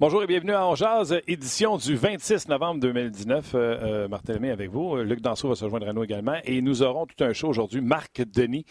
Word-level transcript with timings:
Bonjour 0.00 0.22
et 0.22 0.28
bienvenue 0.28 0.52
à 0.52 0.64
On 0.64 0.74
édition 1.26 1.76
du 1.76 1.96
26 1.96 2.46
novembre 2.46 2.78
2019. 2.82 3.52
Euh, 3.56 4.06
euh, 4.06 4.18
Lemay 4.28 4.52
avec 4.52 4.70
vous. 4.70 4.94
Luc 4.98 5.20
Danseau 5.20 5.48
va 5.48 5.56
se 5.56 5.64
rejoindre 5.64 5.88
à 5.88 5.92
nous 5.92 6.04
également. 6.04 6.36
Et 6.44 6.62
nous 6.62 6.84
aurons 6.84 7.04
tout 7.04 7.24
un 7.24 7.32
show 7.32 7.48
aujourd'hui. 7.48 7.80
Marc 7.80 8.22
Denis 8.22 8.64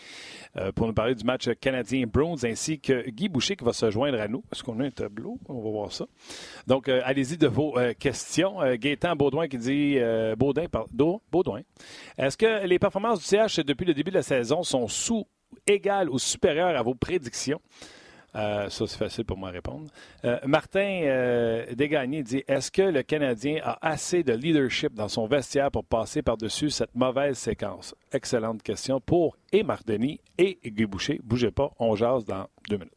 euh, 0.56 0.72
pour 0.72 0.88
nous 0.88 0.94
parler 0.94 1.16
du 1.16 1.26
match 1.26 1.50
canadien-Bruins 1.60 2.46
ainsi 2.46 2.80
que 2.80 3.10
Guy 3.10 3.28
Boucher 3.28 3.58
qui 3.58 3.66
va 3.66 3.74
se 3.74 3.92
joindre 3.92 4.22
à 4.22 4.30
nous. 4.30 4.42
Est-ce 4.54 4.64
qu'on 4.64 4.80
a 4.80 4.86
un 4.86 4.90
tableau? 4.90 5.38
On 5.50 5.56
va 5.56 5.70
voir 5.70 5.92
ça. 5.92 6.06
Donc, 6.66 6.88
allez-y 6.88 7.38
de 7.38 7.48
vos 7.48 7.76
questions. 8.00 8.60
Gaétan 8.76 9.18
Baudouin 9.18 9.50
qui 9.50 9.58
dit 9.58 9.98
Baudin, 10.38 10.68
pardon, 10.72 11.20
Baudouin. 11.30 11.60
Est-ce 12.18 12.38
que 12.38 12.66
les 12.66 12.80
performances 12.80 13.20
du 13.20 13.26
CH 13.26 13.60
depuis 13.66 13.86
le 13.86 13.94
début 13.94 14.12
de 14.12 14.16
la 14.16 14.24
saison 14.24 14.64
sont 14.64 14.88
sous, 14.88 15.28
égales 15.66 16.10
ou 16.10 16.20
supérieures 16.20 16.78
à 16.78 16.82
vos 16.84 16.96
prédictions? 16.96 17.60
Euh, 18.36 18.70
ça, 18.70 18.88
c'est 18.88 18.98
facile 18.98 19.26
pour 19.26 19.38
moi 19.38 19.50
à 19.50 19.52
répondre. 19.52 19.90
Euh, 20.26 20.38
Martin 20.46 21.02
euh, 21.04 21.66
dit 21.74 22.44
Est-ce 22.48 22.72
que 22.72 22.82
le 22.82 23.04
Canadien 23.04 23.62
a 23.64 23.78
assez 23.82 24.24
de 24.24 24.34
leadership 24.34 24.94
dans 24.94 25.08
son 25.08 25.28
vestiaire 25.28 25.72
pour 25.72 25.86
passer 25.86 26.22
par-dessus 26.22 26.70
cette 26.70 26.94
mauvaise 26.96 27.38
séquence? 27.38 27.96
Excellente 28.12 28.62
question 28.64 29.00
pour 29.00 29.38
et 29.52 29.64
Marc 29.64 29.86
Denis 29.86 30.20
et 30.38 30.60
Guy 30.66 30.86
Boucher. 30.86 31.20
Bougez 31.24 31.52
pas, 31.52 31.72
on 31.80 31.96
jase 31.96 32.26
dans 32.26 32.48
deux 32.70 32.78
minutes. 32.78 32.97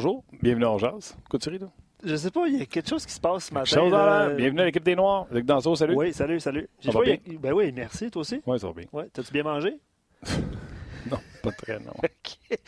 Bonjour, 0.00 0.22
bienvenue 0.40 0.64
en 0.64 0.78
Jazz. 0.78 1.16
Couturier, 1.28 1.58
là? 1.58 1.66
Je 2.04 2.14
sais 2.14 2.30
pas, 2.30 2.46
il 2.46 2.60
y 2.60 2.62
a 2.62 2.66
quelque 2.66 2.88
chose 2.88 3.04
qui 3.04 3.12
se 3.12 3.18
passe 3.18 3.46
ce 3.46 3.52
matin. 3.52 3.64
Chose 3.80 3.90
là. 3.90 4.30
Bienvenue 4.30 4.60
à 4.60 4.64
l'équipe 4.66 4.84
des 4.84 4.94
Noirs. 4.94 5.26
Luc 5.32 5.44
Danzo, 5.44 5.74
salut. 5.74 5.96
Oui, 5.96 6.12
salut, 6.12 6.38
salut. 6.38 6.68
Ça 6.78 6.92
va 6.92 7.02
bien? 7.02 7.16
Ben 7.40 7.52
oui, 7.52 7.72
merci, 7.74 8.08
toi 8.08 8.20
aussi. 8.20 8.40
Oui, 8.46 8.60
ça 8.60 8.68
va 8.68 8.74
bien. 8.74 8.84
Ouais. 8.92 9.08
T'as-tu 9.12 9.32
bien 9.32 9.42
mangé? 9.42 9.76
non, 11.10 11.18
pas 11.42 11.50
très, 11.50 11.80
non. 11.80 11.90
OK. 12.04 12.58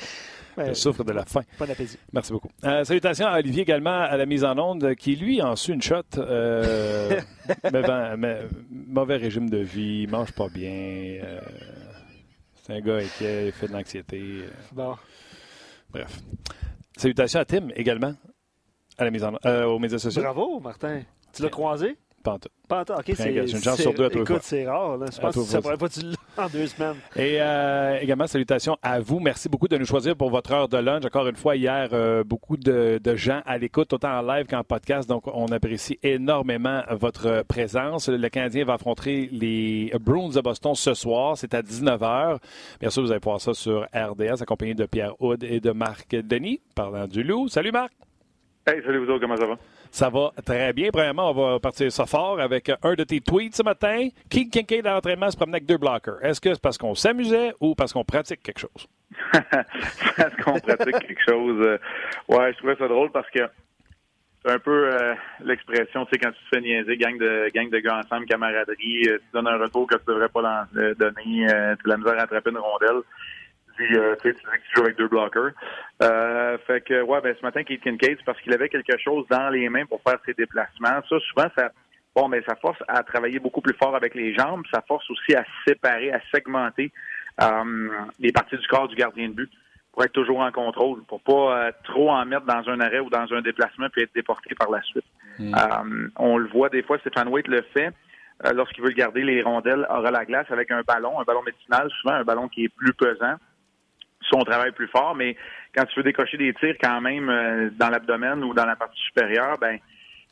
Je 0.58 0.72
souffre 0.72 1.04
de 1.04 1.12
la 1.12 1.24
faim. 1.24 1.42
Bon 1.56 1.70
appétit. 1.70 1.98
Merci 2.12 2.32
beaucoup. 2.32 2.50
Euh, 2.64 2.82
salutations 2.82 3.28
à 3.28 3.38
Olivier 3.38 3.62
également 3.62 4.00
à 4.00 4.16
la 4.16 4.26
mise 4.26 4.42
en 4.42 4.58
onde, 4.58 4.96
qui 4.96 5.14
lui 5.14 5.40
en 5.40 5.54
su 5.54 5.72
une 5.72 5.82
shot. 5.82 6.02
Euh, 6.18 7.20
mais, 7.62 7.82
ben, 7.82 8.16
mais, 8.16 8.40
mauvais 8.68 9.18
régime 9.18 9.48
de 9.48 9.58
vie, 9.58 10.08
mange 10.08 10.32
pas 10.32 10.48
bien. 10.48 11.20
Euh, 11.22 11.40
c'est 12.56 12.72
un 12.72 12.80
gars 12.80 12.96
inquiet, 12.96 13.46
il 13.46 13.52
fait 13.52 13.68
de 13.68 13.72
l'anxiété. 13.72 14.40
Bon. 14.72 14.96
Bref. 15.92 16.20
Salutations 17.00 17.40
à 17.40 17.46
Tim 17.46 17.68
également, 17.76 18.12
à 18.98 19.04
la 19.04 19.10
mise 19.10 19.24
en, 19.24 19.32
euh, 19.46 19.64
aux 19.64 19.78
médias 19.78 19.98
sociaux. 19.98 20.20
Bravo, 20.20 20.60
Martin. 20.60 21.00
Tu 21.32 21.40
l'as 21.42 21.48
croisé? 21.48 21.96
Pas 22.22 22.32
en 22.32 22.38
tout. 22.38 22.50
Pas 22.68 22.82
en 22.82 22.84
tout. 22.84 22.92
OK, 22.92 23.12
c'est 23.16 23.34
une 23.34 23.62
chance 23.62 23.80
sur 23.80 23.94
deux 23.94 24.04
à 24.04 24.10
toi. 24.10 24.20
Écoute, 24.20 24.42
c'est 24.42 24.68
rare. 24.68 24.98
Là. 24.98 25.06
Je 25.10 25.18
pense 25.18 25.34
que 25.34 25.40
ça 25.44 25.62
pourrait 25.62 25.78
pas 25.78 25.88
tu 25.88 26.00
en 26.40 26.48
deux 26.48 26.66
semaines. 26.66 26.96
Et 27.16 27.40
euh, 27.40 27.98
également, 28.00 28.26
salutations 28.26 28.76
à 28.82 29.00
vous. 29.00 29.20
Merci 29.20 29.48
beaucoup 29.48 29.68
de 29.68 29.76
nous 29.76 29.84
choisir 29.84 30.16
pour 30.16 30.30
votre 30.30 30.52
heure 30.52 30.68
de 30.68 30.78
lunch. 30.78 31.04
Encore 31.04 31.26
une 31.28 31.36
fois, 31.36 31.56
hier, 31.56 31.88
euh, 31.92 32.24
beaucoup 32.24 32.56
de, 32.56 33.00
de, 33.02 33.16
gens 33.16 33.42
à 33.46 33.58
l'écoute, 33.58 33.92
autant 33.92 34.18
en 34.18 34.22
live 34.22 34.46
qu'en 34.46 34.64
podcast. 34.64 35.08
Donc, 35.08 35.24
on 35.26 35.46
apprécie 35.46 35.98
énormément 36.02 36.82
votre 36.90 37.42
présence. 37.46 38.08
Le 38.08 38.28
Canadien 38.28 38.64
va 38.64 38.74
affronter 38.74 39.28
les 39.32 39.92
Bruins 40.00 40.30
de 40.30 40.40
Boston 40.40 40.74
ce 40.74 40.94
soir. 40.94 41.36
C'est 41.36 41.54
à 41.54 41.62
19h. 41.62 42.38
Bien 42.80 42.90
sûr, 42.90 43.02
vous 43.02 43.10
allez 43.10 43.20
voir 43.22 43.40
ça 43.40 43.54
sur 43.54 43.86
RDS, 43.94 44.42
accompagné 44.42 44.74
de 44.74 44.86
Pierre 44.86 45.20
Houd 45.20 45.44
et 45.44 45.60
de 45.60 45.70
Marc 45.70 46.14
Denis, 46.14 46.60
parlant 46.74 47.06
du 47.06 47.22
loup. 47.22 47.48
Salut, 47.48 47.72
Marc. 47.72 47.92
Hey, 48.66 48.82
salut 48.84 48.98
vous 49.04 49.10
autres, 49.10 49.20
comment 49.20 49.36
ça 49.36 49.46
va? 49.46 49.56
Ça 49.90 50.08
va 50.08 50.30
très 50.44 50.72
bien. 50.72 50.90
Premièrement, 50.92 51.30
on 51.30 51.52
va 51.52 51.58
partir 51.58 51.90
ça 51.90 52.06
fort 52.06 52.40
avec 52.40 52.70
un 52.82 52.94
de 52.94 53.04
tes 53.04 53.20
tweets 53.20 53.56
ce 53.56 53.62
matin. 53.62 54.08
King 54.28 54.48
Kincaid 54.48 54.86
à 54.86 54.94
l'entraînement 54.94 55.30
se 55.30 55.36
promenait 55.36 55.56
avec 55.56 55.66
deux 55.66 55.78
blockers? 55.78 56.22
Est-ce 56.22 56.40
que 56.40 56.54
c'est 56.54 56.62
parce 56.62 56.78
qu'on 56.78 56.94
s'amusait 56.94 57.52
ou 57.60 57.74
parce 57.74 57.92
qu'on 57.92 58.04
pratique 58.04 58.42
quelque 58.42 58.60
chose? 58.60 58.86
parce 60.16 60.36
qu'on 60.42 60.60
pratique 60.60 60.98
quelque 61.00 61.22
chose. 61.28 61.60
Euh, 61.60 61.78
ouais, 62.28 62.52
je 62.52 62.58
trouvais 62.58 62.76
ça 62.76 62.86
drôle 62.86 63.10
parce 63.10 63.28
que 63.30 63.40
c'est 64.44 64.52
un 64.52 64.58
peu 64.58 64.94
euh, 64.94 65.14
l'expression, 65.44 66.06
tu 66.06 66.12
sais, 66.12 66.18
quand 66.18 66.30
tu 66.30 66.44
te 66.44 66.56
fais 66.56 66.60
niaiser, 66.62 66.96
gang 66.96 67.18
de 67.18 67.50
gang 67.52 67.68
de 67.68 67.78
gars 67.78 67.98
ensemble, 67.98 68.26
camaraderie, 68.26 69.08
euh, 69.08 69.18
tu 69.18 69.24
donnes 69.34 69.48
un 69.48 69.58
retour 69.58 69.86
que 69.86 69.96
tu 69.96 70.04
devrais 70.06 70.28
pas 70.28 70.66
donner, 70.72 71.46
tu 71.46 71.50
as 71.50 71.76
la 71.84 71.96
misère 71.96 72.18
à 72.18 72.22
attraper 72.22 72.50
une 72.50 72.58
rondelle. 72.58 73.02
Euh, 73.80 74.16
tu 74.22 74.30
sais, 74.30 74.34
tu 74.34 74.74
joues 74.74 74.82
avec 74.82 74.96
deux 74.96 75.08
blockers. 75.08 75.52
Euh, 76.02 76.58
fait 76.66 76.82
que, 76.82 77.02
ouais, 77.02 77.20
ben, 77.20 77.34
ce 77.38 77.42
matin, 77.44 77.62
Keith 77.62 77.82
Kincaid, 77.82 78.16
c'est 78.18 78.24
parce 78.24 78.40
qu'il 78.40 78.52
avait 78.52 78.68
quelque 78.68 78.96
chose 78.98 79.26
dans 79.30 79.48
les 79.50 79.68
mains 79.68 79.86
pour 79.86 80.00
faire 80.02 80.18
ses 80.26 80.34
déplacements. 80.34 81.00
Ça, 81.08 81.18
souvent, 81.20 81.48
ça, 81.56 81.70
bon, 82.14 82.28
mais 82.28 82.42
ça 82.42 82.54
force 82.56 82.78
à 82.88 83.02
travailler 83.02 83.38
beaucoup 83.38 83.60
plus 83.60 83.74
fort 83.74 83.94
avec 83.96 84.14
les 84.14 84.34
jambes. 84.34 84.62
Ça 84.72 84.82
force 84.86 85.08
aussi 85.10 85.34
à 85.34 85.44
séparer, 85.66 86.12
à 86.12 86.20
segmenter 86.32 86.92
euh, 87.40 87.88
les 88.18 88.32
parties 88.32 88.56
du 88.56 88.66
corps 88.66 88.88
du 88.88 88.96
gardien 88.96 89.28
de 89.28 89.34
but 89.34 89.50
pour 89.92 90.04
être 90.04 90.12
toujours 90.12 90.40
en 90.40 90.52
contrôle, 90.52 91.02
pour 91.04 91.20
pas 91.20 91.72
trop 91.84 92.10
en 92.10 92.24
mettre 92.24 92.46
dans 92.46 92.68
un 92.68 92.80
arrêt 92.80 93.00
ou 93.00 93.10
dans 93.10 93.32
un 93.32 93.40
déplacement 93.40 93.88
puis 93.90 94.02
être 94.02 94.14
déporté 94.14 94.54
par 94.54 94.70
la 94.70 94.80
suite. 94.82 95.04
Mm. 95.38 96.10
on 96.16 96.36
le 96.36 96.48
voit 96.48 96.68
des 96.68 96.82
fois, 96.82 96.98
Stéphane 96.98 97.28
Waite 97.28 97.48
le 97.48 97.62
fait 97.74 97.92
lorsqu'il 98.54 98.84
veut 98.84 98.90
garder 98.90 99.24
les 99.24 99.42
rondelles 99.42 99.86
hors 99.88 100.02
la 100.02 100.24
glace 100.24 100.46
avec 100.50 100.70
un 100.70 100.82
ballon, 100.82 101.18
un 101.18 101.24
ballon 101.24 101.42
médicinal, 101.42 101.90
souvent 102.00 102.14
un 102.14 102.24
ballon 102.24 102.48
qui 102.48 102.64
est 102.64 102.68
plus 102.68 102.92
pesant 102.92 103.36
son 104.30 104.40
travail 104.40 104.72
plus 104.72 104.88
fort, 104.88 105.14
mais 105.14 105.36
quand 105.74 105.84
tu 105.86 105.98
veux 105.98 106.04
décocher 106.04 106.36
des 106.36 106.54
tirs 106.54 106.76
quand 106.82 107.00
même 107.00 107.28
euh, 107.28 107.70
dans 107.78 107.88
l'abdomen 107.88 108.42
ou 108.44 108.54
dans 108.54 108.66
la 108.66 108.76
partie 108.76 109.00
supérieure, 109.02 109.58
ben 109.58 109.78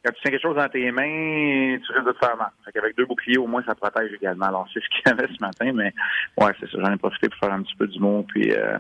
quand 0.05 0.13
tu 0.13 0.21
tiens 0.23 0.31
quelque 0.31 0.43
chose 0.43 0.57
dans 0.57 0.69
tes 0.69 0.91
mains, 0.93 1.79
tu 1.85 1.93
risques 1.93 2.07
de 2.07 2.13
te 2.13 2.19
faire 2.19 2.37
mal. 2.37 2.51
Fait 2.65 2.73
qu'avec 2.73 2.97
deux 2.97 3.05
boucliers, 3.05 3.39
au 3.39 3.47
moins, 3.47 3.63
ça 3.65 3.75
protège 3.75 4.13
également. 4.13 4.47
Alors, 4.47 4.69
c'est 4.73 4.81
ce 4.81 4.89
qu'il 4.89 5.03
y 5.07 5.09
avait 5.11 5.27
ce 5.27 5.41
matin, 5.41 5.73
mais 5.75 5.93
ouais, 6.37 6.53
c'est 6.61 6.71
ça. 6.71 6.79
J'en 6.81 6.93
ai 6.93 6.97
profité 6.97 7.29
pour 7.29 7.39
faire 7.41 7.53
un 7.53 7.63
petit 7.63 7.75
peu 7.75 7.87
du 7.89 7.99
mot, 7.99 8.25
puis 8.29 8.53
euh, 8.53 8.79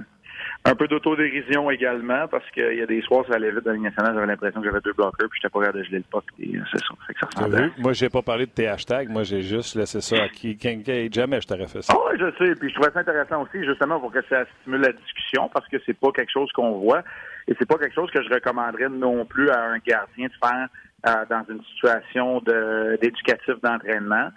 un 0.64 0.74
peu 0.74 0.86
d'autodérision 0.88 1.70
également, 1.70 2.28
parce 2.28 2.48
qu'il 2.50 2.74
y 2.74 2.82
a 2.82 2.86
des 2.86 3.00
soirs, 3.02 3.24
ça 3.28 3.36
allait 3.36 3.50
vite 3.50 3.64
dans 3.64 3.72
la 3.72 3.78
nationale, 3.78 4.14
j'avais 4.14 4.26
l'impression 4.26 4.60
que 4.60 4.66
j'avais 4.66 4.80
deux 4.80 4.92
bloqueurs, 4.92 5.28
puis 5.30 5.40
j'étais 5.40 5.50
pas 5.52 5.60
capable 5.60 5.78
de 5.78 5.84
geler 5.84 5.98
le 5.98 6.04
puck, 6.10 6.24
et 6.38 6.52
c'est 6.70 6.78
ça. 6.78 6.94
Fait 7.06 7.14
que 7.14 7.20
ça 7.20 7.26
ressemblait. 7.26 7.70
Moi, 7.78 7.92
j'ai 7.92 8.08
pas 8.10 8.22
parlé 8.22 8.46
de 8.46 8.50
tes 8.50 8.68
hashtags, 8.68 9.08
moi, 9.08 9.22
j'ai 9.22 9.40
juste 9.40 9.76
laissé 9.76 10.00
ça 10.00 10.24
à 10.24 10.28
qui, 10.28 10.58
jamais 11.12 11.40
je 11.40 11.46
t'aurais 11.46 11.68
fait 11.68 11.82
ça. 11.82 11.94
Ah 11.96 12.00
oui, 12.10 12.18
je 12.18 12.44
sais, 12.44 12.54
puis 12.56 12.68
je 12.68 12.74
trouvais 12.74 12.92
ça 12.92 13.00
intéressant 13.00 13.42
aussi, 13.42 13.64
justement, 13.64 13.98
pour 14.00 14.12
que 14.12 14.20
ça 14.28 14.44
stimule 14.60 14.82
la 14.82 14.92
discussion, 14.92 15.48
parce 15.52 15.66
que 15.68 15.76
c'est 15.86 15.98
pas 15.98 16.10
quelque 16.12 16.32
chose 16.32 16.50
qu'on 16.52 16.72
voit, 16.72 17.02
et 17.46 17.54
c'est 17.58 17.66
pas 17.66 17.78
quelque 17.78 17.94
chose 17.94 18.10
que 18.10 18.22
je 18.22 18.28
recommanderais 18.28 18.90
non 18.90 19.24
plus 19.24 19.48
à 19.50 19.62
un 19.62 19.78
gardien 19.78 20.26
de 20.26 20.46
faire 20.46 20.68
euh, 21.06 21.24
dans 21.30 21.44
une 21.48 21.62
situation 21.62 22.42
d'éducatif 23.00 23.54
d'entraînement. 23.62 24.28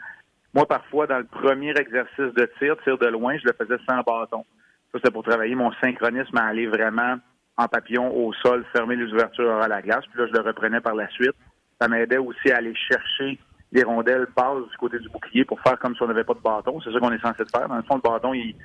Moi, 0.54 0.66
parfois, 0.66 1.08
dans 1.08 1.18
le 1.18 1.26
premier 1.26 1.72
exercice 1.72 2.34
de 2.36 2.50
tir, 2.60 2.76
tir 2.84 2.98
de 2.98 3.08
loin, 3.08 3.38
je 3.38 3.48
le 3.48 3.54
faisais 3.54 3.82
sans 3.90 4.02
bâton. 4.02 4.46
Ça, 4.92 5.00
c'était 5.00 5.12
pour 5.12 5.24
travailler 5.24 5.56
mon 5.56 5.72
synchronisme 5.74 6.38
à 6.38 6.46
aller 6.46 6.68
vraiment 6.68 7.18
en 7.58 7.68
papillon 7.68 8.14
au 8.14 8.34
sol, 8.34 8.66
fermer 8.74 8.96
les 8.96 9.12
ouvertures 9.12 9.62
à 9.62 9.68
la 9.68 9.82
glace. 9.82 10.04
Puis 10.12 10.20
là, 10.20 10.28
je 10.28 10.34
le 10.34 10.42
reprenais 10.42 10.82
par 10.82 10.96
la 10.96 11.08
suite. 11.10 11.36
Ça 11.80 11.88
m'aidait 11.88 12.18
aussi 12.18 12.52
à 12.52 12.58
aller 12.58 12.74
chercher 12.76 13.40
les 13.72 13.84
rondelles 13.84 14.28
passes 14.36 14.68
du 14.70 14.78
côté 14.78 15.00
du 15.00 15.10
bouclier 15.10 15.46
pour 15.46 15.60
faire 15.62 15.80
comme 15.80 15.96
si 15.96 16.04
on 16.04 16.08
n'avait 16.08 16.24
pas 16.24 16.34
de 16.34 16.40
bâton. 16.40 16.80
C'est 16.82 16.92
ça 16.92 17.00
qu'on 17.00 17.12
est 17.12 17.22
censé 17.22 17.44
faire. 17.54 17.70
Dans 17.70 17.78
le 17.78 17.84
fond, 17.84 17.96
le 17.96 18.02
bâton, 18.02 18.34
il, 18.34 18.56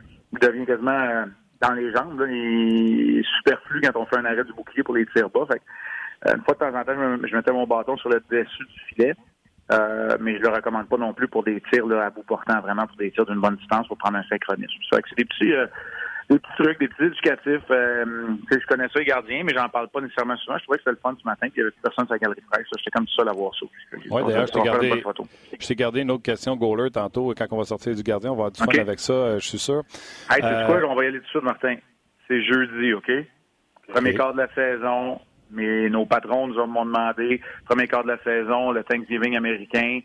devient 0.41 0.67
quasiment 0.67 0.91
euh, 0.91 1.25
dans 1.61 1.73
les 1.73 1.93
jambes. 1.93 2.21
Là. 2.21 2.27
Il 2.29 3.21
est 3.21 3.37
superflu 3.39 3.81
quand 3.81 4.01
on 4.01 4.07
fait 4.07 4.19
un 4.19 4.25
arrêt 4.25 4.45
du 4.45 4.53
bouclier 4.53 4.83
pour 4.83 4.97
les 4.97 5.07
tirs 5.07 5.31
bas. 5.31 5.47
Fait 5.47 5.63
euh, 6.27 6.35
une 6.37 6.43
fois 6.43 6.55
de 6.55 6.59
temps 6.59 6.79
en 6.79 6.85
temps, 6.85 7.27
je, 7.27 7.37
mettais 7.37 7.53
mon 7.53 7.67
bâton 7.67 7.97
sur 7.97 8.09
le 8.09 8.21
dessus 8.31 8.65
du 8.65 8.81
filet. 8.89 9.15
Euh, 9.73 10.17
mais 10.21 10.37
je 10.37 10.43
le 10.43 10.49
recommande 10.49 10.89
pas 10.89 10.97
non 10.97 11.13
plus 11.13 11.27
pour 11.27 11.43
des 11.43 11.61
tirs 11.73 11.87
là, 11.87 12.07
à 12.07 12.11
bout 12.11 12.23
portant, 12.23 12.61
vraiment 12.61 12.87
pour 12.87 12.97
des 12.97 13.11
tirs 13.11 13.27
d'une 13.27 13.41
bonne 13.41 13.57
distance 13.57 13.89
pour 13.89 13.99
prendre 13.99 14.17
un 14.17 14.23
synchronisme. 14.25 14.75
C'est 14.91 15.17
des 15.17 15.25
petits, 15.25 15.53
des 16.29 16.39
petits 16.39 16.63
trucs, 16.63 16.81
des 16.81 16.89
petits 16.89 17.05
éducatifs. 17.05 17.71
Euh, 17.71 18.05
je 18.51 18.67
connais 18.67 18.89
ça, 18.89 18.99
les 18.99 19.05
gardiens, 19.05 19.43
mais 19.45 19.53
j'en 19.55 19.69
parle 19.69 19.89
pas 19.89 20.01
nécessairement 20.01 20.37
souvent. 20.39 20.59
Je 20.59 20.65
trouvais 20.65 20.79
que 20.79 20.85
c'était 20.85 20.97
le 20.97 21.01
fun 21.03 21.17
ce 21.21 21.25
matin, 21.25 21.49
puis 21.49 21.53
il 21.57 21.61
y 21.61 21.63
avait 21.63 21.73
personne 21.83 22.07
sur 22.07 22.15
la 22.15 22.19
galerie 22.19 22.43
fraîche. 22.53 22.67
J'étais 22.77 22.91
comme 22.91 23.07
ça 23.09 23.23
à 23.23 23.33
voir 23.33 23.53
ça. 23.55 23.67
Oui, 24.11 24.23
d'ailleurs, 24.27 24.47
je 24.47 24.53
t'ai 24.53 24.63
gardé, 24.63 25.05
je 25.61 25.75
gardé 25.75 26.01
une 26.01 26.11
autre 26.11 26.25
question, 26.25 26.57
Goaler, 26.57 26.91
tantôt. 26.91 27.33
Quand 27.37 27.47
on 27.51 27.59
va 27.59 27.65
sortir 27.65 27.95
du 27.95 28.03
gardien, 28.03 28.33
on 28.33 28.37
va 28.37 28.47
avoir 28.47 28.53
du 28.53 28.61
fun 28.61 28.81
avec 28.81 28.99
ça, 28.99 29.13
euh, 29.13 29.39
je 29.39 29.47
suis 29.47 29.59
sûr. 29.59 29.83
Hey, 30.31 30.43
euh... 30.43 30.67
quoi? 30.67 30.81
On 30.89 30.95
va 30.95 31.05
y 31.05 31.09
aller 31.09 31.19
tout 31.19 31.25
de 31.25 31.31
suite, 31.31 31.43
Martin. 31.43 31.77
C'est 32.27 32.43
jeudi, 32.43 32.93
OK? 32.93 33.11
Premier 33.89 34.15
quart 34.15 34.33
de 34.33 34.39
la 34.39 34.53
saison, 34.53 35.21
mais 35.51 35.89
nos 35.89 36.07
patrons 36.07 36.49
nous 36.49 36.59
ont 36.59 36.67
demandé, 36.67 37.41
premier 37.67 37.87
quart 37.87 38.03
de 38.03 38.09
la 38.09 38.19
saison, 38.25 38.73
le 38.73 38.83
Thanksgiving 38.83 39.37
américain, 39.37 40.01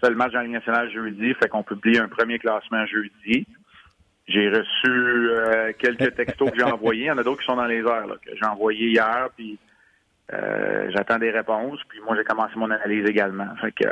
c'est 0.00 0.08
le 0.08 0.16
match 0.16 0.32
la 0.32 0.44
Ligue 0.44 0.52
nationale 0.52 0.90
jeudi, 0.92 1.34
fait 1.34 1.48
qu'on 1.48 1.64
publie 1.64 1.98
un 1.98 2.08
premier 2.08 2.38
classement 2.38 2.86
jeudi. 2.86 3.46
J'ai 4.26 4.48
reçu 4.48 4.88
euh, 4.88 5.72
quelques 5.78 6.14
textos 6.14 6.50
que 6.50 6.56
j'ai 6.56 6.64
envoyés. 6.64 7.04
Il 7.04 7.06
y 7.06 7.10
en 7.10 7.18
a 7.18 7.22
d'autres 7.22 7.40
qui 7.40 7.46
sont 7.46 7.56
dans 7.56 7.66
les 7.66 7.80
airs, 7.80 8.06
là, 8.06 8.14
que 8.24 8.30
j'ai 8.34 8.46
envoyés 8.46 8.88
hier. 8.88 9.28
Puis 9.36 9.58
j'attends 10.88 11.18
des 11.18 11.30
réponses. 11.30 11.80
Puis 11.88 12.00
moi, 12.04 12.16
j'ai 12.16 12.24
commencé 12.24 12.54
mon 12.56 12.70
analyse 12.70 13.06
également. 13.06 13.54
Fait 13.60 13.72
que 13.72 13.88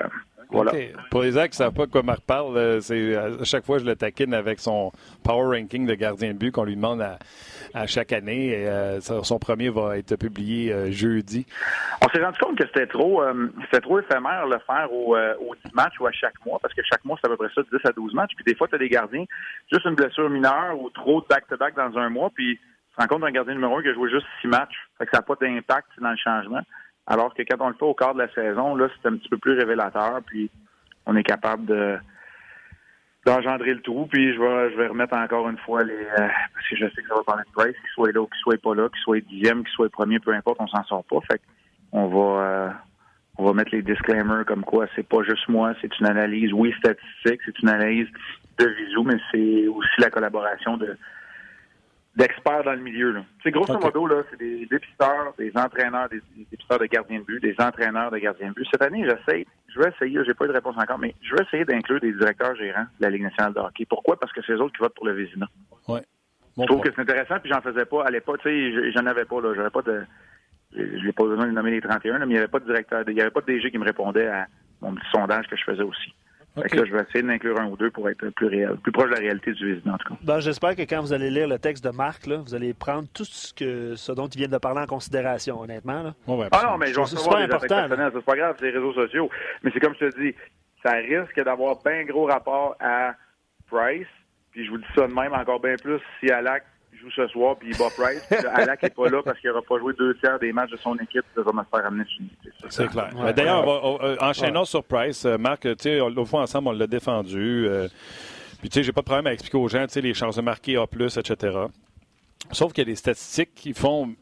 voilà. 0.50 0.72
Pour 1.10 1.22
les 1.22 1.32
gens 1.32 1.42
qui 1.42 1.50
ne 1.50 1.54
savent 1.54 1.74
pas 1.74 1.86
de 1.86 1.90
quoi 1.90 2.02
Marc 2.02 2.20
parle, 2.22 2.80
c'est 2.82 3.16
à 3.16 3.44
chaque 3.44 3.64
fois 3.64 3.78
je 3.78 3.84
le 3.84 3.96
taquine 3.96 4.34
avec 4.34 4.60
son 4.60 4.92
power 5.24 5.58
ranking 5.58 5.86
de 5.86 5.94
gardien 5.94 6.32
de 6.32 6.38
but 6.38 6.52
qu'on 6.52 6.64
lui 6.64 6.76
demande 6.76 7.02
à, 7.02 7.86
chaque 7.86 8.12
année. 8.12 8.48
Et, 8.48 8.98
son 9.00 9.38
premier 9.38 9.70
va 9.70 9.98
être 9.98 10.16
publié 10.16 10.92
jeudi. 10.92 11.46
On 12.04 12.08
s'est 12.08 12.22
rendu 12.22 12.38
compte 12.38 12.58
que 12.58 12.66
c'était 12.66 12.86
trop, 12.86 13.22
c'était 13.64 13.80
trop 13.80 13.98
éphémère 13.98 14.46
le 14.46 14.58
faire 14.66 14.92
au, 14.92 15.16
au 15.16 15.54
10 15.64 15.74
matchs 15.74 15.98
ou 16.00 16.06
à 16.06 16.12
chaque 16.12 16.44
mois, 16.44 16.58
parce 16.60 16.74
que 16.74 16.82
chaque 16.90 17.04
mois, 17.04 17.18
c'est 17.20 17.26
à 17.26 17.30
peu 17.30 17.36
près 17.36 17.48
ça, 17.54 17.62
10 17.62 17.78
à 17.84 17.92
12 17.92 18.14
matchs. 18.14 18.32
Puis 18.36 18.44
des 18.44 18.54
fois, 18.54 18.68
tu 18.68 18.74
as 18.74 18.78
des 18.78 18.88
gardiens, 18.88 19.24
juste 19.70 19.84
une 19.84 19.94
blessure 19.94 20.28
mineure 20.30 20.78
ou 20.80 20.90
trop 20.90 21.20
de 21.20 21.26
back-to-back 21.26 21.74
dans 21.74 21.96
un 21.98 22.08
mois, 22.08 22.30
puis 22.34 22.58
tu 22.58 22.96
te 22.96 23.00
rends 23.00 23.08
compte 23.08 23.22
d'un 23.22 23.30
gardien 23.30 23.54
numéro 23.54 23.78
un 23.78 23.82
qui 23.82 23.88
a 23.88 23.94
joué 23.94 24.10
juste 24.10 24.26
6 24.42 24.48
matchs. 24.48 24.76
Fait 24.98 25.06
que 25.06 25.10
ça 25.12 25.18
n'a 25.18 25.22
pas 25.22 25.34
d'impact 25.40 25.88
dans 26.00 26.10
le 26.10 26.16
changement. 26.16 26.62
Alors 27.06 27.34
que 27.34 27.42
quand 27.42 27.56
on 27.60 27.68
le 27.68 27.74
fait 27.74 27.84
au 27.84 27.94
quart 27.94 28.14
de 28.14 28.20
la 28.20 28.32
saison, 28.32 28.74
là, 28.74 28.88
c'est 28.88 29.08
un 29.08 29.16
petit 29.16 29.28
peu 29.28 29.38
plus 29.38 29.58
révélateur, 29.58 30.20
puis 30.26 30.50
on 31.06 31.16
est 31.16 31.24
capable 31.24 31.66
de 31.66 31.98
d'engendrer 33.24 33.74
le 33.74 33.80
trou, 33.80 34.06
puis 34.06 34.34
je 34.34 34.40
vais, 34.40 34.72
je 34.72 34.76
vais 34.76 34.88
remettre 34.88 35.16
encore 35.16 35.48
une 35.48 35.58
fois 35.58 35.84
les. 35.84 35.94
Euh, 35.94 36.28
parce 36.54 36.68
que 36.68 36.76
je 36.76 36.86
sais 36.86 37.02
que 37.02 37.08
ça 37.08 37.14
va 37.14 37.22
parler 37.22 37.44
de 37.46 37.52
Price, 37.52 37.76
qu'il 37.80 37.90
soit 37.94 38.12
là 38.12 38.20
ou 38.20 38.26
qu'il 38.26 38.40
soit 38.40 38.60
pas 38.60 38.74
là, 38.74 38.88
qu'il 38.88 39.00
soit 39.02 39.20
dixième, 39.20 39.62
qu'il 39.62 39.72
soit 39.72 39.88
premier, 39.90 40.18
peu 40.18 40.34
importe, 40.34 40.56
on 40.60 40.66
s'en 40.66 40.82
sort 40.84 41.04
pas. 41.04 41.20
Fait 41.30 41.40
on 41.92 42.08
va 42.08 42.42
euh, 42.42 42.70
on 43.38 43.44
va 43.44 43.52
mettre 43.52 43.70
les 43.72 43.82
disclaimers 43.82 44.44
comme 44.46 44.64
quoi 44.64 44.86
c'est 44.96 45.06
pas 45.06 45.22
juste 45.22 45.48
moi, 45.48 45.72
c'est 45.80 45.98
une 46.00 46.06
analyse, 46.06 46.52
oui, 46.52 46.74
statistique, 46.78 47.40
c'est 47.44 47.58
une 47.60 47.68
analyse 47.68 48.08
de 48.58 48.66
visu, 48.66 48.98
mais 49.04 49.18
c'est 49.30 49.68
aussi 49.68 50.00
la 50.00 50.10
collaboration 50.10 50.76
de 50.76 50.96
d'experts 52.16 52.64
dans 52.64 52.72
le 52.72 52.80
milieu. 52.80 53.22
C'est 53.42 53.50
grosso 53.50 53.78
modo, 53.78 54.06
là, 54.06 54.22
c'est 54.30 54.38
des 54.38 54.66
dépisteurs, 54.66 55.34
des 55.38 55.52
entraîneurs, 55.54 56.08
des, 56.10 56.20
dépisteurs 56.50 56.78
de 56.78 56.86
gardiens 56.86 57.20
de 57.20 57.24
but, 57.24 57.40
des 57.40 57.54
entraîneurs 57.58 58.10
de 58.10 58.18
gardiens 58.18 58.48
de 58.48 58.54
but. 58.54 58.66
Cette 58.70 58.82
année, 58.82 59.04
j'essaie, 59.04 59.46
je 59.68 59.80
vais 59.80 59.88
essayer, 59.88 60.18
j'ai 60.24 60.34
pas 60.34 60.44
eu 60.44 60.48
de 60.48 60.52
réponse 60.52 60.76
encore, 60.76 60.98
mais 60.98 61.14
je 61.22 61.34
vais 61.34 61.44
essayer 61.44 61.64
d'inclure 61.64 62.00
des 62.00 62.12
directeurs 62.12 62.54
gérants 62.56 62.86
de 62.98 63.02
la 63.02 63.10
Ligue 63.10 63.22
nationale 63.22 63.54
de 63.54 63.60
hockey. 63.60 63.86
Pourquoi? 63.86 64.18
Parce 64.18 64.32
que 64.32 64.40
c'est 64.46 64.52
eux 64.52 64.60
autres 64.60 64.74
qui 64.74 64.82
votent 64.82 64.94
pour 64.94 65.06
le 65.06 65.12
Vézina. 65.12 65.46
Ouais. 65.88 66.02
je 66.58 66.64
trouve 66.64 66.82
que 66.82 66.90
c'est 66.94 67.00
intéressant, 67.00 67.40
puis 67.40 67.50
j'en 67.50 67.62
faisais 67.62 67.86
pas 67.86 68.04
à 68.04 68.10
l'époque, 68.10 68.40
tu 68.42 68.48
sais, 68.48 68.92
j'en 68.92 69.06
avais 69.06 69.24
pas, 69.24 69.40
là, 69.40 69.54
j'avais 69.54 69.70
pas 69.70 69.82
de, 69.82 70.04
je 70.74 71.06
n'ai 71.06 71.12
pas 71.12 71.24
besoin 71.24 71.46
de 71.46 71.52
nommer 71.52 71.70
les 71.70 71.80
31, 71.80 72.18
mais 72.18 72.24
il 72.26 72.28
n'y 72.28 72.38
avait 72.38 72.48
pas 72.48 72.60
de 72.60 72.66
directeur, 72.66 73.04
il 73.06 73.14
n'y 73.14 73.20
avait 73.20 73.30
pas 73.30 73.40
de 73.40 73.46
DG 73.46 73.70
qui 73.70 73.78
me 73.78 73.84
répondait 73.84 74.26
à 74.26 74.46
mon 74.80 74.94
petit 74.94 75.06
sondage 75.12 75.46
que 75.46 75.56
je 75.56 75.64
faisais 75.64 75.82
aussi. 75.82 76.14
Okay. 76.54 76.84
je 76.84 76.92
vais 76.92 77.02
essayer 77.02 77.22
d'inclure 77.22 77.58
un 77.58 77.66
ou 77.66 77.76
deux 77.76 77.90
pour 77.90 78.10
être 78.10 78.28
plus 78.30 78.46
réel, 78.46 78.76
plus 78.82 78.92
proche 78.92 79.08
de 79.08 79.14
la 79.14 79.20
réalité 79.20 79.52
du 79.52 79.72
Vézina, 79.74 79.94
en 79.94 79.98
tout 79.98 80.12
cas. 80.12 80.20
Ben, 80.22 80.40
J'espère 80.40 80.76
que 80.76 80.82
quand 80.82 81.00
vous 81.00 81.14
allez 81.14 81.30
lire 81.30 81.48
le 81.48 81.58
texte 81.58 81.82
de 81.82 81.90
Marc, 81.90 82.26
là, 82.26 82.36
vous 82.36 82.54
allez 82.54 82.74
prendre 82.74 83.08
tout 83.14 83.24
ce, 83.24 83.54
que, 83.54 83.94
ce 83.96 84.12
dont 84.12 84.26
il 84.26 84.38
vient 84.38 84.48
de 84.48 84.58
parler 84.58 84.80
en 84.80 84.86
considération, 84.86 85.60
honnêtement. 85.60 86.02
Là. 86.02 86.14
ah 86.52 86.66
non, 86.70 86.78
mais 86.78 86.88
je 86.88 87.00
vais 87.00 87.06
c'est 87.06 87.16
important. 87.16 87.88
C'est 88.12 88.24
pas 88.24 88.36
grave, 88.36 88.56
c'est 88.58 88.66
les 88.66 88.78
réseaux 88.78 88.92
sociaux. 88.92 89.30
Mais 89.62 89.70
c'est 89.72 89.80
comme 89.80 89.94
je 89.98 90.06
te 90.06 90.20
dis, 90.20 90.34
ça 90.84 90.92
risque 90.92 91.42
d'avoir 91.42 91.82
bien 91.82 92.04
gros 92.04 92.26
rapport 92.26 92.76
à 92.80 93.14
Price. 93.70 94.06
Puis 94.50 94.66
je 94.66 94.70
vous 94.70 94.78
dis 94.78 94.84
ça 94.94 95.06
de 95.06 95.14
même 95.14 95.32
encore 95.32 95.60
bien 95.60 95.76
plus 95.76 96.00
si 96.20 96.30
Alak 96.30 96.64
joue 97.02 97.10
ce 97.10 97.26
soir, 97.28 97.56
puis 97.56 97.70
il 97.70 97.78
bat 97.78 97.88
Price. 97.96 98.22
Alak 98.54 98.82
n'est 98.82 98.90
pas 98.90 99.08
là 99.08 99.22
parce 99.22 99.38
qu'il 99.40 99.50
n'aura 99.50 99.62
pas 99.62 99.78
joué 99.78 99.92
deux 99.98 100.14
tiers 100.16 100.38
des 100.38 100.52
matchs 100.52 100.70
de 100.70 100.76
son 100.76 100.94
équipe. 100.96 101.24
Ça 101.34 101.42
va 101.42 101.52
me 101.52 101.62
faire 101.64 101.86
amener 101.86 102.04
sur 102.04 102.24
C'est 102.70 102.88
clair. 102.88 103.10
D'ailleurs, 103.34 103.68
euh, 104.02 104.16
enchaînons 104.20 104.64
sur 104.64 104.84
Price. 104.84 105.24
Euh, 105.24 105.38
Marc, 105.38 105.62
tu 105.62 105.74
sais, 105.78 105.98
l'autre 105.98 106.24
fois 106.24 106.42
ensemble, 106.42 106.68
on 106.68 106.72
l'a 106.72 106.86
défendu. 106.86 107.66
Euh, 107.66 107.88
puis, 108.60 108.68
tu 108.68 108.74
sais, 108.74 108.82
j'ai 108.84 108.92
pas 108.92 109.00
de 109.00 109.06
problème 109.06 109.26
à 109.26 109.32
expliquer 109.32 109.58
aux 109.58 109.68
gens, 109.68 109.86
tu 109.86 109.94
sais, 109.94 110.00
les 110.00 110.14
chances 110.14 110.36
de 110.36 110.42
marquer 110.42 110.76
A+, 110.76 110.84
etc. 110.84 111.58
Sauf 112.52 112.72
qu'il 112.72 112.82
y 112.82 112.86
a 112.86 112.90
des 112.90 112.96
statistiques 112.96 113.54
qui 113.54 113.74
font... 113.74 114.14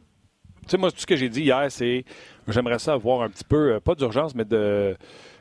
Tu 0.63 0.71
sais, 0.71 0.77
moi, 0.77 0.91
tout 0.91 0.99
ce 1.01 1.07
que 1.07 1.17
j'ai 1.17 1.29
dit 1.29 1.43
hier, 1.43 1.67
c'est... 1.71 2.05
J'aimerais 2.49 2.79
ça 2.79 2.95
avoir 2.95 3.23
un 3.23 3.29
petit 3.29 3.45
peu, 3.45 3.79
pas 3.81 3.95
d'urgence, 3.95 4.35
mais 4.35 4.45
de 4.45 4.97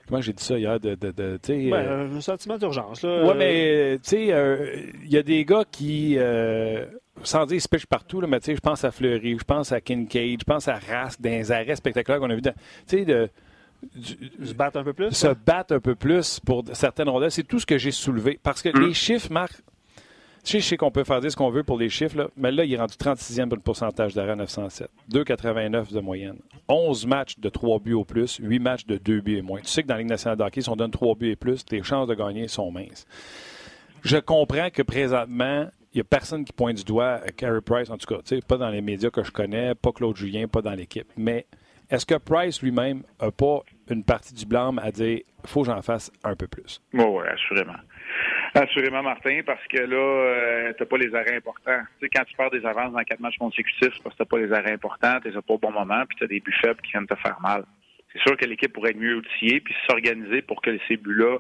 comment 0.08 0.22
j'ai 0.22 0.34
dit 0.34 0.44
ça 0.44 0.58
hier, 0.58 0.80
de, 0.80 0.96
de, 0.96 1.12
de 1.12 1.40
ben, 1.70 2.16
un 2.16 2.22
sentiment 2.22 2.58
d'urgence. 2.58 3.04
Oui, 3.04 3.34
mais 3.38 4.00
tu 4.04 4.10
sais, 4.10 4.24
il 5.04 5.12
y 5.12 5.18
a 5.18 5.24
des 5.24 5.46
gars 5.46 5.64
qui, 5.72 6.18
sans 7.24 7.46
dire 7.46 7.62
se 7.62 7.68
partout, 7.88 8.22
là, 8.22 8.28
mais 8.28 8.40
je 8.44 8.60
pense 8.60 8.84
à 8.84 8.92
Fleury, 8.92 9.38
je 9.40 9.44
pense 9.44 9.72
à 9.72 9.82
Kincaid, 9.82 10.40
je 10.42 10.46
pense 10.46 10.68
à 10.68 10.76
Rask, 10.76 11.20
des 11.22 11.52
arrêts 11.52 11.76
spectaculaires 11.76 12.20
qu'on 12.20 12.30
a 12.30 12.36
vu. 12.36 12.42
Tu 12.42 12.52
sais, 12.86 13.06
de, 13.06 13.30
se 14.44 14.54
battre 14.54 14.78
un 14.78 14.84
peu 14.84 14.94
plus? 14.94 15.12
Se 15.12 15.28
battre 15.28 15.74
un 15.74 15.80
peu 15.80 15.96
plus 15.96 16.40
pour 16.40 16.64
certaines 16.74 17.10
rondelles. 17.10 17.32
C'est 17.32 17.44
tout 17.44 17.60
ce 17.60 17.66
que 17.66 17.78
j'ai 17.78 17.92
soulevé. 17.92 18.40
Parce 18.42 18.62
que 18.62 18.70
les 18.70 18.94
chiffres, 18.94 19.32
Marc, 19.32 19.54
tu 19.54 19.62
sais, 19.62 19.64
je 20.44 20.60
sais 20.60 20.78
qu'on 20.78 20.92
peut 20.92 21.04
faire 21.04 21.20
dire 21.22 21.32
ce 21.32 21.36
qu'on 21.36 21.50
veut 21.50 21.64
pour 21.64 21.78
les 21.78 21.90
chiffres, 21.90 22.32
mais 22.38 22.52
là, 22.52 22.66
il 22.66 22.74
est 22.74 22.78
rendu 22.78 22.96
36e 22.96 23.48
pour 23.48 23.58
le 23.58 23.62
pourcentage 23.62 24.14
d'arrêt 24.14 24.36
907. 24.36 24.90
2,89 25.12 25.94
de 25.94 26.00
moyenne. 26.00 26.40
11 26.68 27.06
matchs 27.06 27.38
de 27.38 27.50
3 27.50 27.80
buts 27.80 27.94
au 27.94 28.06
plus, 28.06 28.38
8 28.42 28.60
matchs 28.60 28.86
de 28.86 28.98
2 28.98 29.22
buts 29.22 29.38
et 29.38 29.42
moins. 29.42 29.60
Tu 29.62 29.68
sais 29.68 29.84
que 29.84 29.88
dans 29.88 29.96
la 29.96 30.02
Ligue 30.02 30.10
nationale 30.10 30.38
de 30.38 30.62
si 30.62 30.70
on 30.70 30.76
donne 30.76 30.92
3 30.92 31.16
buts 31.16 31.32
et 31.32 31.36
plus, 31.36 31.64
tes 31.66 31.84
chances 31.84 32.08
de 32.08 32.16
gagner 32.16 32.48
sont 32.48 32.72
minces. 32.72 33.06
Je 34.04 34.18
comprends 34.18 34.70
que 34.70 34.82
présentement, 34.82 35.68
il 35.94 35.98
n'y 35.98 36.02
a 36.02 36.06
personne 36.06 36.46
qui 36.46 36.54
pointe 36.54 36.78
du 36.78 36.84
doigt 36.84 37.20
à 37.26 37.32
Carey 37.32 37.62
Price, 37.62 37.90
en 37.90 37.98
tout 37.98 38.08
cas, 38.08 38.22
pas 38.48 38.58
dans 38.58 38.70
les 38.70 38.82
médias 38.82 39.10
que 39.10 39.24
je 39.24 39.32
connais, 39.32 39.76
pas 39.76 39.92
Claude 39.92 40.16
Julien, 40.16 40.48
pas 40.48 40.62
dans 40.62 40.74
l'équipe. 40.74 41.12
Mais 41.18 41.48
est-ce 41.90 42.06
que 42.06 42.16
Price 42.16 42.62
lui-même 42.62 43.04
n'a 43.20 43.32
pas 43.32 43.62
une 43.90 44.04
partie 44.04 44.34
du 44.34 44.46
blâme 44.46 44.80
à 44.80 44.92
dire 44.92 45.22
faut 45.46 45.62
que 45.62 45.68
j'en 45.68 45.82
fasse 45.82 46.12
un 46.24 46.36
peu 46.36 46.48
plus? 46.48 46.82
Oui, 46.94 47.04
oui, 47.04 47.24
assurément. 47.34 47.80
Assurément, 48.54 49.04
Martin, 49.04 49.42
parce 49.46 49.66
que 49.68 49.78
là, 49.78 49.96
euh, 49.96 50.74
tu 50.74 50.82
n'as 50.84 50.90
pas 50.90 50.98
les 50.98 51.14
arrêts 51.14 51.36
importants. 51.36 51.82
Tu 52.00 52.06
sais, 52.06 52.10
quand 52.10 52.24
tu 52.26 52.36
perds 52.36 52.52
des 52.52 52.66
avances 52.66 52.94
dans 52.94 53.04
quatre 53.04 53.20
matchs 53.20 53.38
consécutifs, 53.38 54.02
parce 54.04 54.16
que 54.16 54.18
tu 54.18 54.22
n'as 54.24 54.26
pas 54.26 54.40
les 54.40 54.52
arrêts 54.52 54.74
importants, 54.74 55.20
tu 55.22 55.30
n'es 55.30 55.42
pas 55.42 55.54
au 55.54 55.58
bon 55.58 55.72
moment, 55.72 56.04
puis 56.08 56.18
tu 56.18 56.24
as 56.24 56.28
des 56.28 56.40
buts 56.40 56.56
faibles 56.62 56.82
qui 56.82 56.92
viennent 56.92 57.08
te 57.08 57.16
faire 57.16 57.40
mal. 57.42 57.64
C'est 58.12 58.22
sûr 58.22 58.36
que 58.38 58.46
l'équipe 58.46 58.74
pourrait 58.74 58.92
être 58.92 58.98
mieux 58.98 59.18
outillée, 59.18 59.60
puis 59.60 59.76
s'organiser 59.88 60.42
pour 60.42 60.62
que 60.62 60.78
ces 60.88 60.98
buts-là 60.98 61.38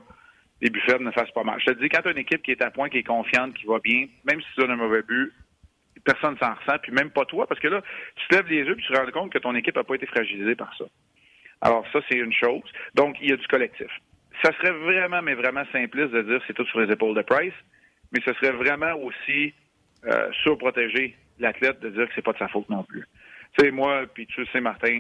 les 0.61 0.69
buts 0.69 0.81
faibles 0.85 1.05
ne 1.05 1.11
fassent 1.11 1.31
pas 1.31 1.43
mal. 1.43 1.59
Je 1.59 1.71
te 1.71 1.79
dis, 1.79 1.89
quand 1.89 2.01
tu 2.01 2.09
as 2.09 2.11
une 2.11 2.17
équipe 2.17 2.41
qui 2.41 2.51
est 2.51 2.61
à 2.61 2.71
point, 2.71 2.89
qui 2.89 2.97
est 2.97 3.03
confiante, 3.03 3.53
qui 3.53 3.65
va 3.65 3.79
bien, 3.79 4.07
même 4.25 4.41
si 4.41 4.47
tu 4.53 4.61
donnes 4.61 4.71
un 4.71 4.75
mauvais 4.75 5.01
but, 5.03 5.31
personne 6.03 6.37
s'en 6.37 6.53
ressent, 6.53 6.79
puis 6.81 6.91
même 6.91 7.11
pas 7.11 7.25
toi, 7.25 7.47
parce 7.47 7.59
que 7.59 7.67
là, 7.67 7.81
tu 8.15 8.27
te 8.27 8.35
lèves 8.35 8.47
les 8.47 8.57
yeux 8.57 8.77
et 8.77 8.81
tu 8.81 8.93
te 8.93 8.97
rends 8.97 9.11
compte 9.11 9.31
que 9.31 9.37
ton 9.37 9.55
équipe 9.55 9.75
n'a 9.75 9.83
pas 9.83 9.95
été 9.95 10.05
fragilisée 10.05 10.55
par 10.55 10.75
ça. 10.77 10.85
Alors 11.61 11.85
ça, 11.91 11.99
c'est 12.09 12.17
une 12.17 12.33
chose. 12.33 12.63
Donc, 12.95 13.17
il 13.21 13.29
y 13.29 13.33
a 13.33 13.37
du 13.37 13.47
collectif. 13.47 13.91
Ça 14.43 14.51
serait 14.53 14.71
vraiment, 14.71 15.21
mais 15.21 15.33
vraiment 15.33 15.63
simpliste 15.71 16.11
de 16.11 16.21
dire 16.21 16.41
c'est 16.47 16.53
tout 16.53 16.65
sur 16.65 16.79
les 16.79 16.91
épaules 16.91 17.15
de 17.15 17.21
Price, 17.21 17.53
mais 18.11 18.21
ce 18.25 18.33
serait 18.33 18.51
vraiment 18.51 18.93
aussi 18.93 19.53
euh, 20.05 20.31
surprotéger 20.43 21.15
l'athlète 21.39 21.79
de 21.81 21.89
dire 21.89 22.07
que 22.07 22.13
c'est 22.15 22.21
pas 22.21 22.33
de 22.33 22.37
sa 22.37 22.47
faute 22.47 22.69
non 22.69 22.83
plus. 22.83 23.05
Tu 23.57 23.65
sais, 23.65 23.71
moi, 23.71 24.03
puis 24.13 24.27
tu 24.27 24.45
sais, 24.47 24.61
Martin, 24.61 24.99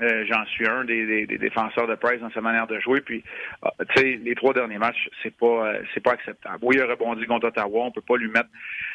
euh, 0.00 0.24
j'en 0.28 0.44
suis 0.46 0.68
un 0.68 0.84
des, 0.84 1.26
défenseurs 1.26 1.88
de 1.88 1.96
Price 1.96 2.20
dans 2.20 2.30
sa 2.30 2.40
manière 2.40 2.68
de 2.68 2.78
jouer. 2.78 3.00
Puis, 3.00 3.24
ah, 3.62 3.72
tu 3.94 4.00
sais, 4.00 4.20
les 4.22 4.34
trois 4.36 4.54
derniers 4.54 4.78
matchs, 4.78 5.08
c'est 5.22 5.36
pas, 5.36 5.66
euh, 5.66 5.82
c'est 5.92 6.02
pas 6.02 6.12
acceptable. 6.12 6.58
Oui, 6.62 6.76
il 6.76 6.82
a 6.82 6.86
rebondi 6.86 7.26
contre 7.26 7.48
Ottawa. 7.48 7.86
On 7.86 7.90
peut 7.90 8.02
pas 8.02 8.16
lui 8.16 8.28
mettre 8.28 8.48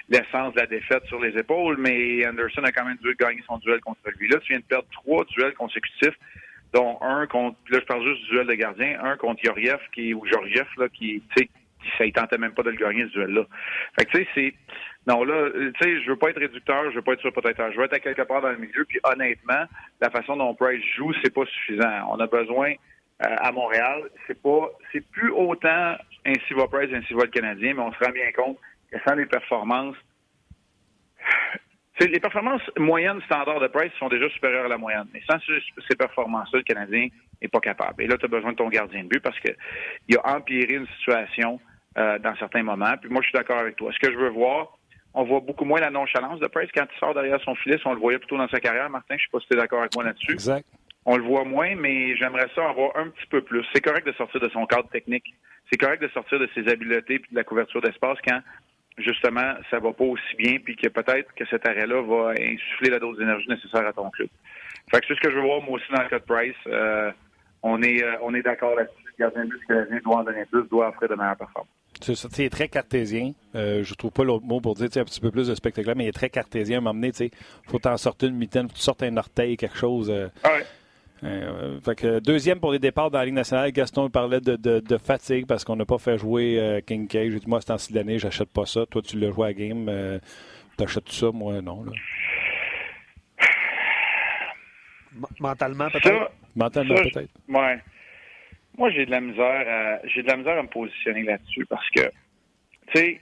l'essence 0.08 0.54
de 0.54 0.62
la 0.62 0.68
défaite 0.68 1.04
sur 1.08 1.20
les 1.20 1.38
épaules, 1.38 1.76
mais 1.78 2.26
Anderson 2.26 2.64
a 2.64 2.72
quand 2.72 2.86
même 2.86 2.98
dû 2.98 3.14
gagner 3.20 3.44
son 3.46 3.58
duel 3.58 3.82
contre 3.82 4.00
lui. 4.18 4.30
Là, 4.30 4.40
tu 4.40 4.54
viens 4.54 4.60
de 4.60 4.66
perdre 4.66 4.88
trois 4.92 5.26
duels 5.26 5.54
consécutifs, 5.54 6.18
dont 6.74 6.98
un 7.02 7.28
contre, 7.28 7.58
là, 7.70 7.80
je 7.80 7.86
parle 7.86 8.04
juste 8.04 8.24
du 8.24 8.30
duel 8.32 8.48
de 8.48 8.54
gardien, 8.54 9.00
un 9.04 9.16
contre 9.18 9.44
Yoriev, 9.44 9.80
qui, 9.94 10.14
ou 10.14 10.26
Georgiev, 10.26 10.68
là, 10.78 10.90
qui, 10.90 11.24
tu 11.36 11.44
sais, 11.44 11.50
ça, 11.98 12.06
il 12.06 12.14
tentait 12.14 12.38
même 12.38 12.54
pas 12.54 12.64
de 12.64 12.72
le 12.72 12.78
gagner, 12.78 13.06
ce 13.06 13.12
duel-là. 13.12 13.46
Fait 14.00 14.06
que, 14.06 14.12
tu 14.12 14.24
sais, 14.24 14.28
c'est, 14.34 14.54
non, 15.06 15.24
là, 15.24 15.50
tu 15.52 15.74
sais, 15.82 16.02
je 16.02 16.10
veux 16.10 16.16
pas 16.16 16.30
être 16.30 16.40
réducteur, 16.40 16.90
je 16.92 16.96
veux 16.96 17.02
pas 17.02 17.14
être 17.14 17.22
surprotecteur. 17.22 17.72
Je 17.72 17.78
veux 17.78 17.84
être 17.84 17.94
à 17.94 18.00
quelque 18.00 18.22
part 18.22 18.42
dans 18.42 18.52
le 18.52 18.58
milieu. 18.58 18.86
Puis 18.86 19.00
honnêtement, 19.04 19.66
la 20.00 20.10
façon 20.10 20.38
dont 20.38 20.56
Price 20.56 20.84
joue, 20.96 21.12
c'est 21.22 21.34
pas 21.34 21.46
suffisant. 21.46 22.08
On 22.10 22.20
a 22.20 22.28
besoin 22.28 22.72
euh, 22.72 23.36
à 23.40 23.52
Montréal, 23.52 24.10
c'est 24.28 24.42
pas, 24.42 24.70
c'est 24.92 25.06
plus 25.12 25.30
autant 25.30 25.96
ainsi 26.26 26.54
va 26.54 26.68
Price, 26.68 26.90
ainsi 26.94 27.14
va 27.14 27.26
le 27.26 27.32
Canadien, 27.32 27.74
mais 27.74 27.82
on 27.82 27.92
se 27.92 28.04
rend 28.04 28.12
bien 28.12 28.32
compte 28.32 28.58
que 28.92 28.98
sans 29.06 29.16
les 29.16 29.26
performances, 29.26 29.98
les 32.00 32.20
performances 32.20 32.62
moyennes 32.78 33.22
standards 33.26 33.60
de 33.60 33.68
Price 33.68 33.92
sont 34.00 34.10
déjà 34.10 34.30
supérieures 34.30 34.66
à 34.66 34.70
la 34.70 34.78
moyenne. 34.78 35.06
Mais 35.14 35.22
sans 35.30 35.38
ces 35.88 35.96
performances-là, 35.96 36.60
le 36.60 36.64
Canadien 36.64 37.08
n'est 37.42 37.48
pas 37.48 37.60
capable. 37.60 38.04
Et 38.04 38.08
là, 38.08 38.18
tu 38.18 38.26
as 38.26 38.30
besoin 38.30 38.52
de 38.52 38.58
ton 38.58 38.70
gardien 38.70 39.04
de 39.04 39.10
but 39.10 39.20
parce 39.20 39.40
qu'il 39.40 40.18
a 40.18 40.36
empiré 40.36 40.74
une 40.74 40.88
situation 40.98 41.60
euh, 41.98 42.18
dans 42.20 42.36
certains 42.38 42.64
moments. 42.64 42.96
Puis 43.00 43.10
moi, 43.10 43.22
je 43.22 43.30
suis 43.30 43.38
d'accord 43.38 43.60
avec 43.60 43.76
toi. 43.76 43.92
Ce 43.94 44.00
que 44.00 44.12
je 44.12 44.18
veux 44.18 44.30
voir, 44.30 44.78
on 45.14 45.24
voit 45.24 45.42
beaucoup 45.42 45.66
moins 45.66 45.80
la 45.80 45.92
nonchalance 45.92 46.40
de 46.40 46.48
Price 46.48 46.70
quand 46.76 46.86
il 46.92 47.00
sort 47.00 47.14
derrière 47.14 47.40
son 47.42 47.54
filet. 47.56 47.78
On 47.86 47.94
le 47.94 48.00
voyait 48.00 48.18
plutôt 48.18 48.38
dans 48.38 48.50
sa 48.50 48.60
carrière, 48.60 48.90
Martin. 48.90 49.16
Je 49.16 49.16
ne 49.16 49.20
sais 49.20 49.32
pas 49.32 49.40
si 49.42 49.48
tu 49.48 49.54
es 49.54 49.58
d'accord 49.58 49.82
avec 49.82 49.94
moi 49.94 50.04
là-dessus. 50.04 50.34
Exact. 50.34 50.66
On 51.06 51.18
le 51.18 51.24
voit 51.24 51.44
moins, 51.44 51.76
mais 51.76 52.16
j'aimerais 52.16 52.48
ça 52.56 52.62
en 52.64 52.74
voir 52.74 52.92
un 52.96 53.10
petit 53.10 53.28
peu 53.28 53.42
plus. 53.42 53.64
C'est 53.74 53.82
correct 53.82 54.08
de 54.08 54.14
sortir 54.14 54.40
de 54.40 54.50
son 54.50 54.66
cadre 54.66 54.90
technique. 54.90 55.36
C'est 55.70 55.78
correct 55.78 56.02
de 56.02 56.08
sortir 56.08 56.40
de 56.40 56.50
ses 56.56 56.68
habiletés 56.68 57.20
puis 57.20 57.30
de 57.32 57.36
la 57.36 57.44
couverture 57.44 57.82
d'espace 57.82 58.18
quand 58.26 58.40
justement 58.98 59.54
ça 59.70 59.80
va 59.80 59.92
pas 59.92 60.04
aussi 60.04 60.36
bien 60.38 60.58
puis 60.64 60.76
que 60.76 60.88
peut-être 60.88 61.34
que 61.34 61.46
cet 61.46 61.68
arrêt-là 61.68 62.02
va 62.02 62.32
insuffler 62.32 62.90
la 62.90 63.00
dose 63.00 63.18
d'énergie 63.18 63.50
nécessaire 63.50 63.88
à 63.88 63.94
ton 63.94 64.10
club. 64.12 64.30
Fait 64.92 65.00
que 65.00 65.08
c'est 65.08 65.16
ce 65.16 65.22
que 65.22 65.32
je 65.32 65.36
veux 65.36 65.42
voir 65.42 65.62
moi 65.62 65.76
aussi 65.76 65.92
dans 65.92 66.04
le 66.04 66.10
cas 66.10 66.20
de 66.20 66.26
Price. 66.26 66.56
Euh, 66.68 67.12
on 67.64 67.82
est 67.82 68.04
euh, 68.04 68.16
on 68.22 68.34
est 68.34 68.42
d'accord 68.42 68.76
là-dessus. 68.76 68.96
Le 69.06 69.26
gardien 69.26 69.46
de 69.46 69.50
but 69.50 69.62
canadien 69.68 70.00
doit 70.04 70.18
en 70.18 70.24
donner 70.24 70.46
plus, 70.46 70.64
doit 70.70 70.90
offrir 70.90 71.10
de 71.10 71.16
meilleures 71.16 71.38
performances. 71.38 71.70
C'est 72.02 72.50
très 72.50 72.68
cartésien. 72.68 73.32
Euh, 73.56 73.84
je 73.84 73.94
trouve 73.94 74.12
pas 74.12 74.24
l'autre 74.24 74.46
mot 74.46 74.60
pour 74.60 74.76
dire 74.76 74.90
un 74.96 75.06
petit 75.06 75.22
peu 75.22 75.32
plus 75.32 75.48
de 75.48 75.56
spectacle, 75.56 75.94
mais 75.96 76.06
il 76.06 76.08
est 76.08 76.12
très 76.12 76.30
cartésien. 76.30 76.78
À 76.78 76.80
un 76.80 76.82
moment 76.82 77.00
donné, 77.00 77.12
il 77.20 77.32
faut 77.70 77.80
t'en 77.80 77.96
sortir 77.98 78.30
une 78.30 78.36
mitaine, 78.36 78.64
faut 78.64 78.74
que 78.74 78.78
tu 78.78 78.84
sortes 78.84 79.04
un 79.04 79.16
orteil, 79.16 79.56
quelque 79.58 79.78
chose. 79.78 80.10
Euh, 80.10 80.28
ah 80.44 80.58
euh, 81.24 81.80
fait 81.82 81.96
que, 81.96 82.20
deuxième 82.20 82.60
pour 82.60 82.72
les 82.72 82.80
départs 82.80 83.12
dans 83.12 83.20
la 83.20 83.26
Ligue 83.26 83.34
nationale, 83.36 83.72
Gaston 83.72 84.10
parlait 84.10 84.42
de, 84.42 84.98
fatigue 84.98 85.46
parce 85.48 85.64
qu'on 85.64 85.76
n'a 85.76 85.86
pas 85.86 85.98
fait 85.98 86.18
jouer 86.18 86.82
King 86.86 87.08
K. 87.08 87.14
J'ai 87.14 87.40
dit, 87.40 87.48
moi, 87.48 87.60
c'est 87.62 87.72
en 87.72 87.78
six 87.78 87.94
d'année, 87.94 88.20
j'achète 88.20 88.50
pas 88.50 88.66
ça. 88.66 88.86
Toi, 88.86 89.02
tu 89.02 89.20
l'as 89.20 89.32
joué 89.32 89.48
à 89.48 89.54
game. 89.54 90.20
T'achètes 90.78 91.10
ça, 91.10 91.32
moi, 91.32 91.62
non. 91.62 91.84
Là. 91.84 91.92
Mentalement, 95.40 95.90
peut-être? 95.90 96.32
Mentalement, 96.56 96.96
peut-être. 96.96 97.32
Ouais. 97.48 97.80
Moi, 98.78 98.90
j'ai 98.92 99.06
de 99.06 99.12
la 99.12 99.22
misère 99.22 99.66
à, 99.68 100.08
j'ai 100.08 100.24
de 100.24 100.28
la 100.28 100.38
misère 100.38 100.58
à 100.58 100.64
me 100.64 100.68
positionner 100.68 101.24
là-dessus 101.24 101.66
parce 101.68 101.88
que, 101.92 102.02
tu 102.88 103.00
sais, 103.00 103.22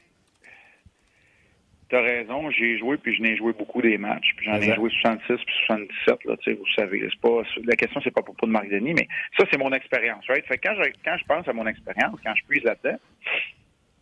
t'as 1.92 2.02
raison, 2.02 2.50
j'ai 2.52 2.78
joué 2.78 2.98
puis 2.98 3.14
je 3.16 3.22
n'ai 3.22 3.36
joué 3.36 3.52
beaucoup 3.54 3.82
des 3.82 3.98
matchs, 3.98 4.34
puis 4.38 4.46
j'en 4.46 4.56
ai 4.56 4.74
joué 4.74 4.90
66 4.90 5.28
puis 5.28 5.56
77, 5.68 6.26
là, 6.26 6.38
tu 6.38 6.52
sais, 6.52 6.58
vous 6.58 6.66
savez, 6.76 7.08
c'est 7.12 7.20
pas, 7.20 7.44
la 7.66 7.76
question 7.76 8.00
c'est 8.04 8.14
pas 8.14 8.22
pour 8.22 8.36
de 8.42 8.48
Marc 8.48 8.70
Denis, 8.70 8.94
mais 8.94 9.08
ça 9.38 9.46
c'est 9.52 9.60
mon 9.60 9.72
expérience, 9.72 10.26
right? 10.28 10.46
Fait 10.46 10.58
que 10.58 10.68
quand 10.68 10.76
je, 10.82 10.90
quand 11.04 11.18
je 11.18 11.26
pense 11.26 11.48
à 11.48 11.54
mon 11.54 11.68
expérience, 11.68 12.18
quand 12.24 12.34
je 12.34 12.44
puise 12.48 12.64
là-dedans, 12.64 12.98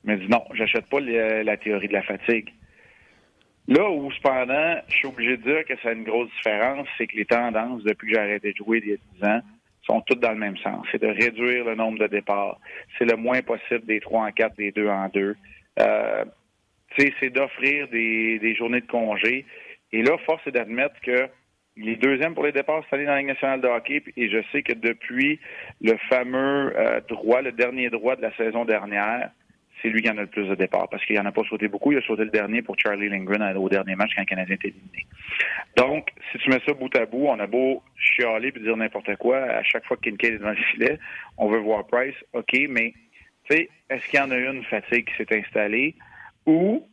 je 0.05 0.11
me 0.11 0.17
dis 0.17 0.27
non, 0.29 0.43
j'achète 0.53 0.85
pas 0.85 0.99
la 0.99 1.57
théorie 1.57 1.87
de 1.87 1.93
la 1.93 2.03
fatigue. 2.03 2.53
Là 3.67 3.89
où, 3.89 4.11
cependant, 4.11 4.77
je 4.87 4.95
suis 4.95 5.07
obligé 5.07 5.37
de 5.37 5.43
dire 5.43 5.65
que 5.65 5.77
ça 5.83 5.89
a 5.89 5.91
une 5.91 6.03
grosse 6.03 6.29
différence, 6.37 6.87
c'est 6.97 7.07
que 7.07 7.15
les 7.15 7.25
tendances, 7.25 7.83
depuis 7.83 8.07
que 8.07 8.13
j'ai 8.15 8.19
arrêté 8.19 8.51
de 8.51 8.57
jouer 8.57 8.81
il 8.83 8.89
y 8.89 8.93
a 8.93 8.97
10 9.19 9.25
ans, 9.25 9.41
sont 9.85 10.01
toutes 10.01 10.19
dans 10.19 10.31
le 10.31 10.37
même 10.37 10.57
sens. 10.57 10.85
C'est 10.91 11.01
de 11.01 11.07
réduire 11.07 11.65
le 11.65 11.75
nombre 11.75 11.99
de 11.99 12.07
départs. 12.07 12.59
C'est 12.97 13.05
le 13.05 13.17
moins 13.17 13.41
possible 13.41 13.85
des 13.85 13.99
3 13.99 14.27
en 14.27 14.31
4, 14.31 14.55
des 14.55 14.71
2 14.71 14.87
en 14.87 15.09
2. 15.09 15.35
Euh, 15.79 16.25
c'est 16.97 17.29
d'offrir 17.29 17.87
des, 17.87 18.39
des, 18.39 18.55
journées 18.55 18.81
de 18.81 18.87
congé. 18.87 19.45
Et 19.91 20.03
là, 20.03 20.17
force 20.25 20.45
est 20.47 20.51
d'admettre 20.51 20.99
que 21.01 21.27
les 21.77 21.95
deuxièmes 21.95 22.33
pour 22.33 22.43
les 22.43 22.51
départs 22.51 22.83
cette 22.83 22.93
année 22.93 23.05
dans 23.05 23.11
la 23.11 23.19
Ligue 23.19 23.27
nationale 23.27 23.61
de 23.61 23.67
hockey, 23.67 24.03
et 24.17 24.29
je 24.29 24.39
sais 24.51 24.63
que 24.63 24.73
depuis 24.73 25.39
le 25.81 25.95
fameux 26.09 26.73
euh, 26.77 26.99
droit, 27.07 27.41
le 27.41 27.51
dernier 27.51 27.89
droit 27.89 28.15
de 28.15 28.21
la 28.21 28.35
saison 28.35 28.65
dernière, 28.65 29.31
c'est 29.81 29.89
lui 29.89 30.01
qui 30.01 30.09
en 30.09 30.17
a 30.17 30.21
le 30.21 30.27
plus 30.27 30.47
de 30.47 30.55
départ 30.55 30.89
parce 30.89 31.05
qu'il 31.05 31.15
n'en 31.15 31.25
a 31.25 31.31
pas 31.31 31.43
sauté 31.49 31.67
beaucoup. 31.67 31.91
Il 31.91 31.97
a 31.97 32.01
sauté 32.01 32.25
le 32.25 32.31
dernier 32.31 32.61
pour 32.61 32.75
Charlie 32.77 33.09
Lindgren 33.09 33.41
au 33.55 33.69
dernier 33.69 33.95
match 33.95 34.11
quand 34.15 34.21
le 34.21 34.25
Canadien 34.25 34.55
était 34.55 34.69
éliminé. 34.69 35.05
Donc, 35.77 36.09
si 36.31 36.37
tu 36.39 36.49
mets 36.49 36.59
ça 36.65 36.73
bout 36.73 36.93
à 36.95 37.05
bout, 37.05 37.27
on 37.27 37.39
a 37.39 37.47
beau 37.47 37.81
chialer 37.97 38.51
et 38.53 38.59
dire 38.59 38.75
n'importe 38.75 39.15
quoi, 39.15 39.37
à 39.37 39.63
chaque 39.63 39.85
fois 39.85 39.97
que 39.97 40.09
Kincaid 40.09 40.33
est 40.33 40.39
dans 40.39 40.49
le 40.49 40.55
filet, 40.55 40.99
on 41.37 41.49
veut 41.49 41.59
voir 41.59 41.87
Price, 41.87 42.15
OK, 42.33 42.57
mais 42.69 42.93
tu 43.49 43.55
sais, 43.55 43.69
est-ce 43.89 44.05
qu'il 44.09 44.19
y 44.19 44.21
en 44.21 44.31
a 44.31 44.37
une 44.37 44.63
fatigue 44.65 45.05
qui 45.05 45.15
s'est 45.15 45.37
installée? 45.37 45.95
Ou, 46.45 46.87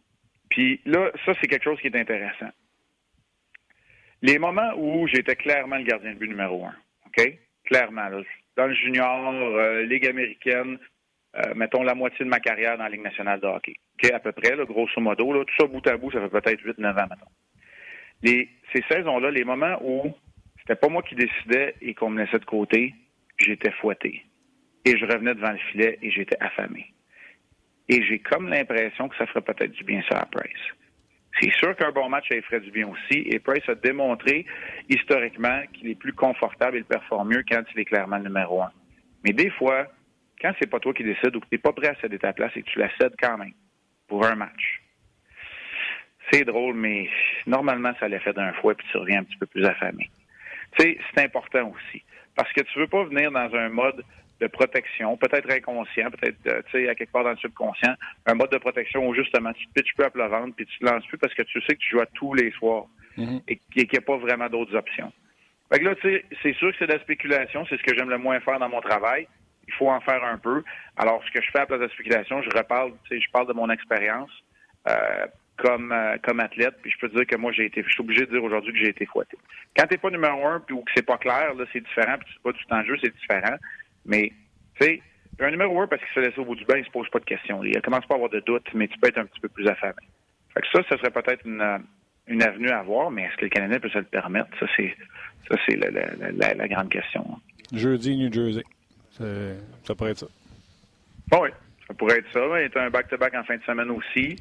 puis 0.48 0.80
là, 0.84 1.10
ça, 1.24 1.32
c'est 1.40 1.46
quelque 1.46 1.64
chose 1.64 1.80
qui 1.80 1.88
est 1.88 1.96
intéressant. 1.96 2.50
Les 4.22 4.38
moments 4.38 4.72
où 4.76 5.06
j'étais 5.06 5.36
clairement 5.36 5.76
le 5.76 5.84
gardien 5.84 6.12
de 6.12 6.18
but 6.18 6.28
numéro 6.28 6.64
un, 6.64 6.74
OK? 7.06 7.38
Clairement, 7.64 8.08
dans 8.56 8.66
le 8.66 8.74
junior, 8.74 9.32
euh, 9.32 9.82
Ligue 9.82 10.06
américaine, 10.06 10.78
euh, 11.36 11.54
mettons, 11.54 11.82
la 11.82 11.94
moitié 11.94 12.24
de 12.24 12.30
ma 12.30 12.40
carrière 12.40 12.78
dans 12.78 12.84
la 12.84 12.90
Ligue 12.90 13.02
nationale 13.02 13.40
de 13.40 13.46
hockey. 13.46 13.74
OK, 14.02 14.10
à 14.10 14.20
peu 14.20 14.32
près, 14.32 14.56
grosso 14.64 15.00
modo. 15.00 15.32
Là, 15.32 15.44
tout 15.44 15.54
ça 15.58 15.66
bout 15.66 15.86
à 15.86 15.96
bout, 15.96 16.10
ça 16.10 16.20
fait 16.20 16.28
peut-être 16.28 16.62
8-9 16.62 16.90
ans, 16.90 17.06
mettons. 17.10 17.30
Les, 18.22 18.48
ces 18.72 18.82
saisons-là, 18.88 19.30
les 19.30 19.44
moments 19.44 19.78
où 19.82 20.14
c'était 20.60 20.76
pas 20.76 20.88
moi 20.88 21.02
qui 21.02 21.14
décidais 21.14 21.74
et 21.82 21.94
qu'on 21.94 22.10
me 22.10 22.22
laissait 22.22 22.38
de 22.38 22.44
côté, 22.44 22.94
j'étais 23.38 23.70
fouetté. 23.72 24.24
Et 24.84 24.96
je 24.96 25.04
revenais 25.04 25.34
devant 25.34 25.52
le 25.52 25.58
filet 25.70 25.98
et 26.00 26.10
j'étais 26.10 26.36
affamé. 26.40 26.92
Et 27.88 28.02
j'ai 28.02 28.18
comme 28.18 28.48
l'impression 28.48 29.08
que 29.08 29.16
ça 29.16 29.26
ferait 29.26 29.42
peut-être 29.42 29.72
du 29.72 29.84
bien 29.84 30.02
ça 30.10 30.18
à 30.18 30.26
Price. 30.26 30.74
C'est 31.40 31.52
sûr 31.52 31.76
qu'un 31.76 31.92
bon 31.92 32.08
match, 32.08 32.28
ça 32.28 32.40
ferait 32.42 32.60
du 32.60 32.70
bien 32.70 32.88
aussi. 32.88 33.18
Et 33.26 33.38
Price 33.38 33.68
a 33.68 33.74
démontré 33.74 34.46
historiquement 34.88 35.62
qu'il 35.72 35.88
est 35.90 35.94
plus 35.94 36.12
confortable 36.12 36.76
et 36.76 36.80
il 36.80 36.84
performe 36.84 37.28
mieux 37.28 37.44
quand 37.48 37.62
il 37.74 37.80
est 37.80 37.84
clairement 37.84 38.16
le 38.16 38.24
numéro 38.24 38.62
un. 38.62 38.70
Mais 39.24 39.32
des 39.32 39.50
fois, 39.50 39.86
quand 40.40 40.52
c'est 40.58 40.70
pas 40.70 40.80
toi 40.80 40.94
qui 40.94 41.04
décides 41.04 41.36
ou 41.36 41.40
que 41.40 41.46
tu 41.46 41.54
n'es 41.54 41.58
pas 41.58 41.72
prêt 41.72 41.88
à 41.88 41.94
céder 42.00 42.18
ta 42.18 42.32
place 42.32 42.52
et 42.56 42.62
que 42.62 42.70
tu 42.70 42.78
la 42.78 42.88
cèdes 42.96 43.14
quand 43.20 43.38
même 43.38 43.52
pour 44.08 44.24
un 44.24 44.34
match, 44.34 44.82
c'est 46.30 46.44
drôle, 46.44 46.74
mais 46.74 47.08
normalement, 47.46 47.92
ça 48.00 48.08
l'effet 48.08 48.32
d'un 48.32 48.52
fouet 48.54 48.74
puis 48.74 48.86
tu 48.90 48.96
reviens 48.96 49.20
un 49.20 49.24
petit 49.24 49.36
peu 49.36 49.46
plus 49.46 49.64
affamé. 49.64 50.10
Tu 50.78 50.82
sais, 50.82 50.98
c'est 51.14 51.24
important 51.24 51.72
aussi. 51.74 52.02
Parce 52.34 52.52
que 52.52 52.62
tu 52.62 52.78
veux 52.78 52.88
pas 52.88 53.04
venir 53.04 53.30
dans 53.30 53.54
un 53.54 53.68
mode 53.68 54.02
de 54.40 54.46
protection, 54.46 55.16
peut-être 55.16 55.50
inconscient, 55.50 56.10
peut-être, 56.10 56.38
euh, 56.46 56.62
tu 56.70 56.72
sais, 56.72 56.88
à 56.88 56.94
quelque 56.94 57.12
part 57.12 57.24
dans 57.24 57.30
le 57.30 57.36
subconscient, 57.36 57.94
un 58.26 58.34
mode 58.34 58.50
de 58.50 58.58
protection 58.58 59.06
où 59.06 59.14
justement 59.14 59.52
tu 59.52 59.66
te 59.66 59.72
pitches 59.72 59.94
plus 59.94 60.04
à 60.04 60.10
plat 60.10 60.28
ventre 60.28 60.54
puis 60.54 60.66
tu 60.66 60.78
te 60.78 60.84
lances 60.84 61.06
plus 61.06 61.18
parce 61.18 61.34
que 61.34 61.42
tu 61.42 61.60
sais 61.62 61.74
que 61.74 61.80
tu 61.80 61.90
joues 61.90 62.00
à 62.02 62.06
tous 62.06 62.34
les 62.34 62.50
soirs 62.52 62.86
mm-hmm. 63.16 63.42
et 63.48 63.56
qu'il 63.56 63.88
n'y 63.90 63.98
a 63.98 64.02
pas 64.02 64.16
vraiment 64.16 64.48
d'autres 64.48 64.74
options. 64.76 65.12
Fait 65.72 65.80
que 65.80 65.84
là, 65.84 65.94
tu 65.96 66.02
sais, 66.02 66.24
c'est 66.42 66.54
sûr 66.54 66.70
que 66.70 66.76
c'est 66.78 66.86
de 66.86 66.92
la 66.92 67.00
spéculation, 67.00 67.66
c'est 67.68 67.78
ce 67.78 67.82
que 67.82 67.94
j'aime 67.96 68.10
le 68.10 68.18
moins 68.18 68.38
faire 68.40 68.58
dans 68.58 68.68
mon 68.68 68.80
travail 68.80 69.26
il 69.66 69.74
faut 69.74 69.90
en 69.90 70.00
faire 70.00 70.22
un 70.24 70.38
peu. 70.38 70.62
Alors, 70.96 71.22
ce 71.26 71.30
que 71.32 71.42
je 71.42 71.50
fais 71.50 71.58
à 71.58 71.62
la 71.62 71.66
place 71.66 71.80
de 71.80 71.88
spéculation, 71.88 72.42
je 72.42 72.56
reparle, 72.56 72.92
tu 73.04 73.16
sais, 73.16 73.20
je 73.20 73.30
parle 73.30 73.48
de 73.48 73.52
mon 73.52 73.70
expérience 73.70 74.30
euh, 74.88 75.26
comme 75.56 75.90
euh, 75.92 76.16
comme 76.22 76.40
athlète, 76.40 76.74
puis 76.82 76.90
je 76.90 76.98
peux 76.98 77.08
dire 77.08 77.26
que 77.26 77.36
moi 77.36 77.50
j'ai 77.52 77.64
été, 77.64 77.82
je 77.82 77.90
suis 77.90 78.00
obligé 78.00 78.26
de 78.26 78.30
dire 78.30 78.44
aujourd'hui 78.44 78.72
que 78.72 78.78
j'ai 78.78 78.88
été 78.88 79.06
fouetté. 79.06 79.36
Quand 79.76 79.86
t'es 79.86 79.96
pas 79.96 80.10
numéro 80.10 80.46
un, 80.46 80.60
puis 80.60 80.74
ou 80.74 80.82
que 80.82 80.92
c'est 80.94 81.06
pas 81.06 81.16
clair, 81.16 81.54
là, 81.54 81.64
c'est 81.72 81.80
différent, 81.80 82.16
puis 82.18 82.28
c'est 82.32 82.42
pas 82.42 82.52
tout 82.52 82.74
en 82.74 82.84
jeu, 82.84 82.96
c'est 83.02 83.14
différent. 83.14 83.56
Mais, 84.06 84.32
tu 84.80 84.86
sais, 84.86 85.02
un 85.40 85.50
numéro 85.50 85.80
un 85.80 85.86
parce 85.86 86.02
qu'il 86.02 86.14
se 86.14 86.20
laisse 86.20 86.38
au 86.38 86.44
bout 86.44 86.54
du 86.54 86.64
bain, 86.64 86.78
il 86.78 86.84
se 86.84 86.90
pose 86.90 87.08
pas 87.10 87.18
de 87.18 87.24
questions. 87.24 87.62
Il 87.62 87.80
commence 87.82 88.06
pas 88.06 88.14
à 88.14 88.16
avoir 88.16 88.30
de 88.30 88.40
doutes, 88.40 88.68
mais 88.74 88.88
tu 88.88 88.98
peux 88.98 89.08
être 89.08 89.18
un 89.18 89.26
petit 89.26 89.40
peu 89.40 89.48
plus 89.48 89.66
affamé. 89.68 89.94
Fait 90.54 90.60
que 90.62 90.66
ça, 90.72 90.82
ce 90.88 90.96
serait 90.96 91.10
peut-être 91.10 91.44
une, 91.44 91.84
une 92.26 92.42
avenue 92.42 92.70
à 92.70 92.82
voir, 92.82 93.10
mais 93.10 93.24
est-ce 93.24 93.36
que 93.36 93.44
le 93.44 93.50
Canadien 93.50 93.78
peut 93.78 93.90
se 93.90 93.98
le 93.98 94.04
permettre? 94.04 94.48
Ça, 94.58 94.66
c'est 94.76 94.96
ça, 95.48 95.56
c'est 95.68 95.76
la, 95.76 95.90
la, 95.90 96.54
la, 96.54 96.68
grande 96.68 96.88
question. 96.88 97.24
Jeudi, 97.72 98.16
New 98.16 98.32
Jersey. 98.32 98.64
Ça 99.10 99.94
pourrait 99.94 100.10
être 100.10 100.18
ça. 100.18 100.26
oui, 101.40 101.50
ça 101.86 101.94
pourrait 101.94 102.18
être 102.18 102.32
ça. 102.32 102.40
Il 102.60 102.70
y 102.74 102.78
a 102.78 102.82
un 102.82 102.90
back-to-back 102.90 103.34
en 103.34 103.44
fin 103.44 103.56
de 103.56 103.62
semaine 103.62 103.90
aussi. 103.90 104.36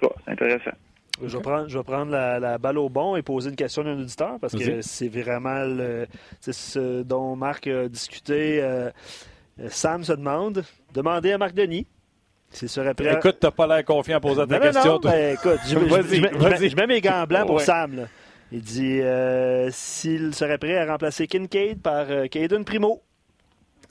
C'est 0.00 0.30
intéressant. 0.32 0.76
Je 1.22 1.36
vais 1.36 1.42
prendre, 1.42 1.68
je 1.68 1.78
vais 1.78 1.84
prendre 1.84 2.12
la, 2.12 2.58
balle 2.58 2.78
au 2.78 2.88
bon 2.88 3.16
et 3.16 3.22
poser 3.22 3.50
une 3.50 3.56
question 3.56 3.82
d'un 3.82 3.98
auditeur 3.98 4.38
parce 4.40 4.54
que 4.54 4.80
c'est 4.82 5.08
vraiment 5.08 5.64
ce 6.40 7.02
dont 7.02 7.36
Marc 7.36 7.66
a 7.66 7.88
discuté. 7.88 8.62
Euh, 8.62 8.90
Sam 9.68 10.04
se 10.04 10.12
demande, 10.12 10.64
demandez 10.94 11.32
à 11.32 11.38
Marc 11.38 11.54
Denis 11.54 11.86
s'il 12.50 12.68
serait 12.68 12.94
prêt. 12.94 13.08
À... 13.08 13.18
Écoute, 13.18 13.38
t'as 13.40 13.50
pas 13.50 13.66
l'air 13.66 13.84
confiant 13.84 14.18
à 14.18 14.20
poser 14.20 14.46
ta 14.46 14.60
question. 14.60 14.94
Non, 14.94 14.98
ben, 15.00 15.34
écoute, 15.34 15.58
je, 15.66 16.76
mets 16.76 16.86
mes 16.86 17.00
gants 17.00 17.24
blancs 17.26 17.46
pour 17.46 17.60
Sam. 17.60 18.06
Il 18.50 18.62
dit 18.62 19.00
euh, 19.00 19.68
s'il 19.70 20.34
serait 20.34 20.58
prêt 20.58 20.78
à 20.78 20.86
remplacer 20.86 21.26
Kincaid 21.26 21.82
par 21.82 22.06
euh, 22.08 22.26
Caden 22.28 22.64
Primo 22.64 23.02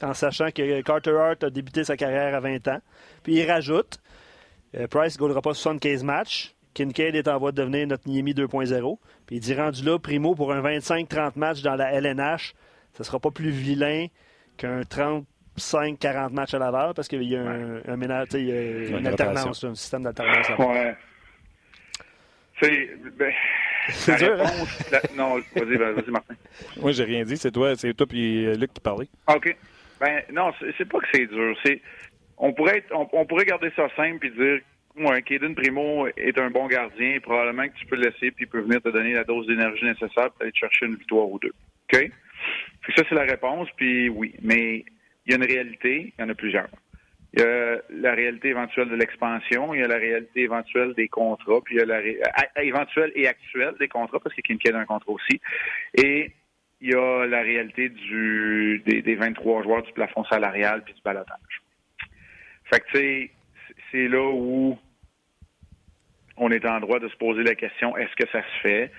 en 0.01 0.13
sachant 0.13 0.49
que 0.49 0.81
Carter 0.81 1.11
Hart 1.11 1.43
a 1.43 1.49
débuté 1.49 1.83
sa 1.83 1.95
carrière 1.95 2.33
à 2.33 2.39
20 2.39 2.67
ans. 2.67 2.79
Puis 3.23 3.35
il 3.35 3.49
rajoute 3.49 3.99
euh, 4.75 4.87
Price 4.87 5.15
ne 5.15 5.19
gaulera 5.19 5.41
pas 5.41 5.53
75 5.53 6.03
matchs. 6.03 6.55
Kincaid 6.77 7.15
est 7.15 7.27
en 7.27 7.39
voie 7.39 7.51
de 7.51 7.57
devenir 7.57 7.87
notre 7.87 8.07
Niemi 8.07 8.33
2.0. 8.33 8.99
Puis 9.25 9.37
il 9.37 9.39
dit 9.39 9.55
rendu 9.55 9.83
là, 9.83 9.97
Primo, 9.97 10.35
pour 10.35 10.53
un 10.53 10.61
25-30 10.61 11.31
matchs 11.35 11.63
dans 11.63 11.75
la 11.75 11.91
LNH, 11.91 12.53
ce 12.93 13.01
ne 13.01 13.03
sera 13.03 13.19
pas 13.19 13.31
plus 13.31 13.49
vilain 13.49 14.05
qu'un 14.57 14.81
35-40 14.81 16.33
matchs 16.33 16.53
à 16.53 16.59
Laval 16.59 16.93
parce 16.93 17.07
qu'il 17.07 17.23
y 17.23 17.35
a 17.35 17.41
un, 17.41 17.97
ménage, 17.97 18.27
il 18.33 18.45
y 18.45 18.51
a 18.51 18.97
une, 18.97 19.07
alternance, 19.07 19.63
un 19.63 19.73
système 19.73 20.03
d'alternance. 20.03 20.49
Ouais. 20.59 20.95
C'est. 22.61 22.89
Ben, 23.17 23.33
c'est 23.89 24.17
dur. 24.17 24.39
Hein? 24.39 24.99
Non, 25.15 25.35
vas-y, 25.55 25.77
vas-y, 25.77 26.11
Martin. 26.11 26.35
Moi, 26.79 26.91
j'ai 26.91 27.05
rien 27.05 27.23
dit. 27.23 27.37
C'est 27.37 27.51
toi, 27.51 27.75
c'est 27.75 27.95
toi 27.95 28.05
puis 28.05 28.55
Luc 28.55 28.71
qui 28.73 28.81
parlait. 28.81 29.07
OK. 29.27 29.57
Ben 29.99 30.21
non, 30.31 30.51
c'est 30.77 30.87
pas 30.87 30.99
que 30.99 31.07
c'est 31.11 31.25
dur. 31.25 31.57
C'est 31.65 31.81
on 32.37 32.53
pourrait 32.53 32.77
être, 32.77 32.93
on, 32.93 33.25
pourrait 33.25 33.45
garder 33.45 33.71
ça 33.75 33.87
simple 33.95 34.27
et 34.27 34.29
dire 34.29 34.61
ouais, 34.97 35.21
Kaden 35.21 35.55
Primo 35.55 36.07
est 36.07 36.37
un 36.37 36.49
bon 36.49 36.67
gardien, 36.67 37.19
probablement 37.19 37.67
que 37.67 37.77
tu 37.77 37.85
peux 37.85 37.95
le 37.95 38.09
laisser 38.09 38.31
puis 38.31 38.45
il 38.45 38.47
peut 38.47 38.61
venir 38.61 38.81
te 38.81 38.89
donner 38.89 39.13
la 39.13 39.23
dose 39.23 39.47
d'énergie 39.47 39.85
nécessaire 39.85 40.31
pour 40.31 40.41
aller 40.41 40.51
te 40.51 40.57
chercher 40.57 40.85
une 40.85 40.95
victoire 40.95 41.29
ou 41.29 41.39
deux. 41.39 41.53
OK? 41.93 42.11
ça, 42.95 43.03
c'est 43.07 43.15
la 43.15 43.23
réponse, 43.23 43.67
puis 43.75 44.09
oui. 44.09 44.33
Mais 44.41 44.85
il 45.25 45.31
y 45.31 45.33
a 45.33 45.37
une 45.37 45.45
réalité, 45.45 46.13
il 46.17 46.21
y 46.21 46.23
en 46.23 46.29
a 46.29 46.35
plusieurs. 46.35 46.69
Il 47.33 47.41
y 47.41 47.43
a 47.43 47.81
la 47.89 48.13
réalité 48.13 48.49
éventuelle 48.49 48.89
de 48.89 48.95
l'expansion, 48.95 49.73
il 49.73 49.81
y 49.81 49.83
a 49.83 49.87
la 49.87 49.97
réalité 49.97 50.41
éventuelle 50.41 50.93
des 50.93 51.07
contrats, 51.07 51.59
puis 51.63 51.75
il 51.75 51.79
y 51.79 51.81
a 51.81 51.85
la 51.85 51.97
ré... 51.97 52.19
éventuelle 52.61 53.11
et 53.15 53.27
actuelle 53.27 53.75
des 53.79 53.87
contrats, 53.87 54.19
parce 54.19 54.33
qu'il 54.33 54.57
y 54.63 54.69
a 54.69 54.77
un 54.77 54.85
contrat 54.85 55.11
aussi. 55.11 55.41
Et 55.93 56.31
il 56.79 56.91
y 56.91 56.95
a 56.95 57.25
la 57.25 57.41
réalité 57.41 57.89
du, 57.89 58.81
des, 58.85 59.01
des 59.01 59.15
23 59.15 59.63
joueurs 59.63 59.83
du 59.83 59.91
plafond 59.93 60.23
salarial 60.25 60.83
puis 60.83 60.93
du 60.93 61.01
balotage. 61.01 61.61
Fait 62.65 62.79
que, 62.79 62.85
tu 62.91 62.97
sais, 62.97 63.31
c'est 63.91 64.07
là 64.07 64.29
où 64.31 64.77
on 66.37 66.51
est 66.51 66.65
en 66.65 66.79
droit 66.79 66.99
de 66.99 67.07
se 67.07 67.15
poser 67.17 67.43
la 67.43 67.55
question 67.55 67.97
est-ce 67.97 68.15
que 68.15 68.29
ça 68.31 68.41
se 68.41 68.61
fait? 68.61 68.91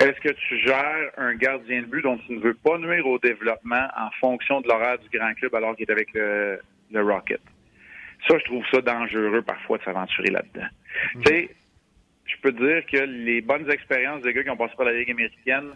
Est-ce 0.00 0.20
que 0.20 0.32
tu 0.32 0.58
gères 0.58 1.10
un 1.16 1.34
gardien 1.34 1.82
de 1.82 1.86
but 1.86 2.02
dont 2.02 2.18
tu 2.18 2.32
ne 2.32 2.40
veux 2.40 2.54
pas 2.54 2.78
nuire 2.78 3.06
au 3.06 3.18
développement 3.18 3.88
en 3.96 4.10
fonction 4.20 4.60
de 4.60 4.68
l'horaire 4.68 4.98
du 4.98 5.16
grand 5.16 5.32
club 5.34 5.54
alors 5.54 5.76
qu'il 5.76 5.86
est 5.88 5.92
avec 5.92 6.12
le, 6.14 6.60
le 6.90 7.02
Rocket? 7.02 7.40
Ça, 8.28 8.38
je 8.38 8.44
trouve 8.44 8.64
ça 8.70 8.80
dangereux 8.80 9.42
parfois 9.42 9.78
de 9.78 9.84
s'aventurer 9.84 10.30
là-dedans. 10.30 10.66
Mm. 11.14 11.22
Tu 11.22 11.32
sais, 11.32 11.50
je 12.26 12.36
peux 12.42 12.52
dire 12.52 12.84
que 12.86 12.98
les 12.98 13.40
bonnes 13.40 13.70
expériences 13.70 14.22
des 14.22 14.32
gars 14.32 14.42
qui 14.42 14.50
ont 14.50 14.56
passé 14.56 14.74
par 14.76 14.86
la 14.86 14.92
Ligue 14.92 15.10
américaine 15.10 15.70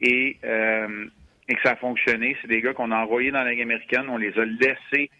et, 0.00 0.36
euh, 0.44 1.06
et 1.48 1.54
que 1.54 1.62
ça 1.62 1.72
a 1.72 1.76
fonctionné, 1.76 2.36
c'est 2.40 2.48
des 2.48 2.60
gars 2.60 2.74
qu'on 2.74 2.92
a 2.92 2.96
envoyés 2.96 3.30
dans 3.30 3.42
la 3.42 3.50
Ligue 3.50 3.62
américaine, 3.62 4.06
on 4.08 4.18
les 4.18 4.38
a 4.38 4.44
laissés 4.44 5.10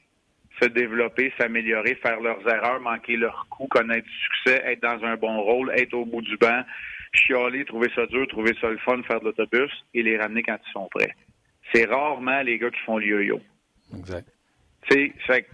se 0.60 0.68
développer, 0.68 1.32
s'améliorer, 1.38 1.94
faire 1.96 2.20
leurs 2.20 2.46
erreurs, 2.48 2.80
manquer 2.80 3.16
leurs 3.16 3.46
coups, 3.50 3.68
connaître 3.70 4.06
du 4.06 4.14
succès, 4.14 4.62
être 4.64 4.82
dans 4.82 5.04
un 5.04 5.16
bon 5.16 5.40
rôle, 5.42 5.70
être 5.76 5.94
au 5.94 6.04
bout 6.04 6.22
du 6.22 6.36
banc, 6.36 6.62
chialer, 7.12 7.64
trouver 7.64 7.90
ça 7.94 8.06
dur, 8.06 8.26
trouver 8.28 8.54
ça 8.60 8.68
le 8.68 8.78
fun, 8.78 9.02
faire 9.02 9.20
de 9.20 9.26
l'autobus 9.26 9.70
et 9.94 10.02
les 10.02 10.18
ramener 10.18 10.42
quand 10.42 10.58
ils 10.66 10.72
sont 10.72 10.88
prêts. 10.88 11.14
C'est 11.72 11.84
rarement 11.84 12.42
les 12.42 12.58
gars 12.58 12.70
qui 12.70 12.80
font 12.80 12.98
le 12.98 13.06
yo-yo. 13.06 13.40
Exact. 13.96 14.28
Tu 14.88 15.12
sais, 15.26 15.46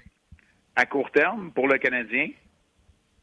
à 0.77 0.87
court 0.87 1.11
terme, 1.11 1.51
pour 1.53 1.69
le 1.69 1.79
Canadien, 1.79 2.29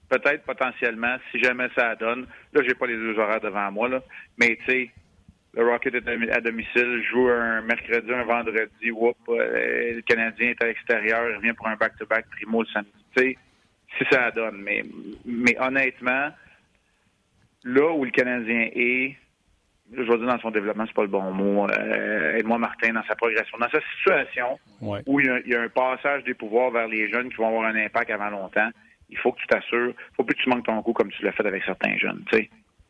peut-être 0.10 0.44
potentiellement, 0.44 1.18
si 1.32 1.40
jamais 1.40 1.70
ça 1.76 1.96
donne, 1.96 2.28
là, 2.54 2.62
j'ai 2.66 2.74
pas 2.74 2.88
les 2.88 2.96
deux 2.96 3.18
horaires 3.18 3.42
devant 3.42 3.72
moi, 3.72 3.90
là, 3.90 4.02
mais 4.38 4.58
tu 4.66 4.72
sais, 4.72 4.90
le 5.54 5.68
Rocket 5.68 5.96
est 5.96 6.32
à 6.32 6.42
domicile, 6.42 7.04
joue 7.10 7.28
un 7.28 7.62
mercredi, 7.62 8.12
un 8.14 8.24
vendredi, 8.24 8.92
whoop, 8.92 9.18
euh, 9.30 9.96
le 9.96 10.02
Canadien 10.02 10.50
est 10.50 10.64
à 10.64 10.68
l'extérieur, 10.68 11.28
il 11.30 11.38
revient 11.38 11.54
pour 11.54 11.68
un 11.68 11.76
back-to-back 11.76 12.26
primo 12.30 12.62
le 12.62 12.68
samedi. 12.68 13.38
Si 13.98 14.06
ça 14.12 14.30
donne. 14.32 14.62
Mais, 14.62 14.84
mais 15.26 15.60
honnêtement, 15.60 16.30
là 17.64 17.92
où 17.92 18.06
le 18.06 18.12
Canadien 18.12 18.70
est, 18.74 19.18
je 19.92 20.02
vais 20.04 20.18
dire 20.18 20.28
dans 20.28 20.40
son 20.40 20.52
développement, 20.52 20.86
c'est 20.86 20.94
pas 20.94 21.02
le 21.02 21.08
bon 21.08 21.32
mot. 21.32 21.68
Euh, 21.68 22.36
aide-moi, 22.36 22.60
Martin, 22.60 22.94
dans 22.94 23.04
sa 23.06 23.16
progression. 23.16 23.58
Dans 23.58 23.70
sa 23.70 23.82
situation 23.98 24.60
où 24.80 25.20
il 25.20 25.44
y, 25.48 25.56
a, 25.56 25.62
un 25.62 25.70
passage 25.70 26.24
des 26.26 26.36
pouvoirs 26.36 26.70
vers 26.70 26.88
les 26.88 27.10
jeunes 27.10 27.30
qui 27.30 27.38
vont 27.38 27.48
avoir 27.48 27.64
un 27.64 27.76
impact 27.76 28.12
avant 28.12 28.30
longtemps, 28.30 28.70
il 29.10 29.18
faut 29.18 29.32
que 29.32 29.40
tu 29.40 29.48
t'assures. 29.48 29.90
il 29.90 30.16
faut 30.16 30.24
plus 30.24 30.36
que 30.36 30.44
tu 30.44 30.50
manques 30.50 30.66
ton 30.66 30.80
coup 30.84 30.94
comme 30.94 31.10
tu 31.10 31.24
l'as 31.24 31.32
fait 31.32 31.46
avec 31.48 31.64
certains 31.64 31.98
jeunes. 31.98 32.24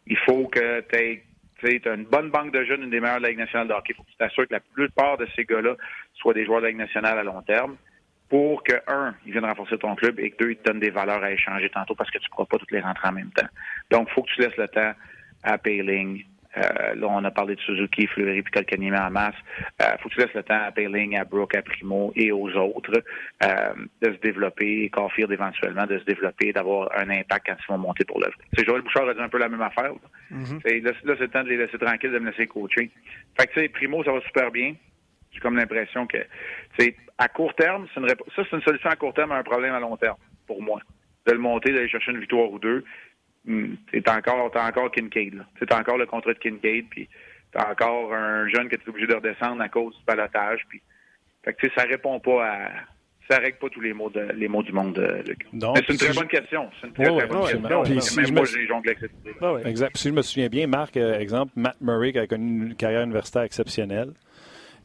Il 0.08 0.18
faut 0.18 0.48
que 0.48 0.82
tu 0.82 0.98
aies 0.98 1.24
tu 1.62 1.90
as 1.90 1.94
une 1.94 2.06
bonne 2.06 2.30
banque 2.30 2.54
de 2.54 2.64
jeunes, 2.64 2.84
une 2.84 2.90
des 2.90 3.00
meilleures 3.00 3.18
de 3.18 3.24
la 3.24 3.30
Ligue 3.30 3.40
nationale 3.40 3.68
de 3.68 3.74
hockey. 3.74 3.94
Il 3.94 3.96
faut 3.96 4.04
que 4.04 4.10
tu 4.10 4.18
t'assures 4.18 4.48
que 4.48 4.54
la 4.54 4.60
plupart 4.60 5.18
de 5.18 5.28
ces 5.36 5.46
gars-là 5.46 5.76
soient 6.16 6.34
des 6.34 6.46
joueurs 6.46 6.60
de 6.60 6.66
la 6.66 6.70
Ligue 6.70 6.80
nationale 6.80 7.18
à 7.18 7.24
long 7.24 7.42
terme 7.42 7.76
pour 8.30 8.64
que, 8.64 8.74
un, 8.88 9.16
ils 9.26 9.32
viennent 9.32 9.46
renforcer 9.46 9.78
ton 9.78 9.96
club 9.96 10.20
et 10.20 10.32
que, 10.32 10.44
deux, 10.44 10.52
ils 10.52 10.58
te 10.58 10.70
donnent 10.70 10.80
des 10.80 10.92
valeurs 10.92 11.24
à 11.24 11.32
échanger 11.32 11.70
tantôt 11.70 11.96
parce 11.96 12.12
que 12.12 12.20
tu 12.20 12.26
ne 12.26 12.30
pourras 12.30 12.46
pas 12.46 12.58
toutes 12.58 12.72
les 12.72 12.80
rentrer 12.80 13.08
en 13.08 13.14
même 13.14 13.32
temps. 13.32 13.48
Donc, 13.90 14.08
il 14.10 14.14
faut 14.14 14.22
que 14.22 14.30
tu 14.30 14.42
laisses 14.42 14.58
le 14.58 14.68
temps 14.68 14.94
à 15.44 15.58
Payling. 15.58 16.24
Euh, 16.60 16.96
là, 16.96 17.08
on 17.10 17.24
a 17.24 17.32
parlé 17.32 17.56
de 17.56 17.62
Suzuki, 17.62 18.08
Fleury 18.08 18.42
puis 18.42 18.52
Kalkanimi 18.52 18.98
en 18.98 19.10
masse. 19.10 19.36
Il 19.80 19.86
euh, 19.86 19.98
faut 20.00 20.10
que 20.10 20.16
tu 20.16 20.20
laisses 20.20 20.34
le 20.34 20.44
temps 20.44 20.62
à 20.62 20.72
Payling, 20.72 21.18
à 21.18 21.24
Brooke, 21.24 21.56
à 21.56 21.62
Primo 21.62 22.12
et 22.16 22.32
aux 22.32 22.50
autres 22.56 23.02
euh, 23.44 23.74
de 24.02 24.14
se 24.14 24.20
développer, 24.20 24.90
Caulfield 24.90 25.32
éventuellement, 25.32 25.86
de 25.86 26.00
se 26.00 26.04
développer, 26.04 26.52
d'avoir 26.52 26.90
un 26.98 27.10
impact 27.10 27.48
quand 27.48 27.56
ils 27.58 27.72
vont 27.72 27.78
monter 27.78 28.06
pour 28.06 28.20
l'œuvre. 28.20 28.36
C'est 28.58 28.66
Joël 28.66 28.82
Bouchard 28.82 29.08
a 29.08 29.14
dit 29.14 29.22
un 29.22 29.30
peu 29.30 29.38
la 29.38 29.50
même 29.50 29.62
affaire. 29.62 29.92
Là, 29.94 30.38
mm-hmm. 30.38 30.84
là, 30.84 30.92
c'est 31.04 31.20
le 31.20 31.28
temps 31.28 31.44
de 31.44 31.50
les 31.50 31.58
laisser 31.58 31.78
tranquilles, 31.78 32.12
de 32.12 32.20
me 32.20 32.32
laisser 32.32 32.48
coacher. 32.48 32.90
Fait 33.40 33.48
que, 33.48 33.54
tu 33.54 33.62
sais, 33.62 33.70
Primo, 33.70 34.04
ça 34.04 34.12
va 34.12 34.22
super 34.22 34.52
bien. 34.52 34.76
J'ai 35.32 35.40
comme 35.40 35.56
l'impression 35.56 36.08
que, 36.08 36.18
c'est 36.78 36.96
à 37.18 37.28
court 37.28 37.54
terme, 37.56 37.88
une 37.96 38.08
ça, 38.08 38.16
c'est 38.36 38.56
une 38.56 38.62
solution 38.62 38.90
à 38.90 38.96
court 38.96 39.14
terme 39.14 39.32
à 39.32 39.38
un 39.38 39.44
problème 39.44 39.74
à 39.74 39.80
long 39.80 39.96
terme, 39.98 40.18
pour 40.48 40.62
moi. 40.62 40.82
De 41.28 41.34
le 41.34 41.40
monter, 41.40 41.72
d'aller 41.72 41.90
chercher 41.90 42.12
une 42.12 42.20
victoire 42.20 42.52
ou 42.52 42.60
deux. 42.60 42.84
Hmm, 43.46 43.76
t'es 43.92 44.10
encore, 44.10 44.52
t'as 44.52 44.68
encore 44.68 44.92
Kincaid, 44.92 45.36
là. 45.36 45.46
T'as 45.68 45.80
encore 45.80 45.98
le 45.98 46.06
contrat 46.06 46.34
de 46.34 46.40
Kincaid, 46.40 46.86
puis 46.90 47.08
t'as 47.52 47.72
encore 47.72 48.14
un 48.14 48.48
jeune 48.50 48.70
qui 48.70 48.76
est 48.76 48.88
obligé 48.88 49.08
de 49.08 49.16
redescendre 49.16 49.62
à 49.62 49.70
cause 49.70 49.96
du 49.98 50.04
balotage, 50.06 50.66
puis, 50.68 50.82
fait 51.44 51.54
que, 51.54 51.68
ça 51.76 51.84
répond 51.84 52.20
pas 52.20 52.46
à, 52.46 52.70
ça 53.30 53.38
règle 53.38 53.58
pas 53.58 53.70
tous 53.70 53.82
les 53.82 53.94
mots, 53.94 54.10
de, 54.10 54.22
les 54.36 54.48
mots 54.48 54.64
du 54.64 54.72
monde, 54.72 54.94
de, 54.94 55.24
Mais 55.54 55.82
c'est 55.88 55.94
une 55.94 55.98
très 55.98 56.14
bonne 56.14 56.28
question. 56.28 56.70
C'est 56.82 56.88
une 56.88 56.94
très, 56.94 57.06
très 57.06 57.28
bonne 57.28 57.48
question. 57.48 58.22
même 58.22 58.34
moi, 58.34 58.46
j'ai 58.46 58.68
jonglé 58.68 58.92
avec 58.92 59.00
cette 59.00 59.12
idée. 59.22 59.70
Exact. 59.70 59.98
si 59.98 60.10
je 60.10 60.14
me 60.14 60.22
souviens 60.22 60.50
bien, 60.50 60.68
Marc, 60.68 60.98
euh, 60.98 61.20
exemple, 61.20 61.54
Matt 61.56 61.78
Murray, 61.80 62.12
qui 62.12 62.20
a 62.20 62.28
connu 62.28 62.68
une 62.68 62.76
carrière 62.76 63.04
universitaire 63.04 63.44
exceptionnelle, 63.44 64.14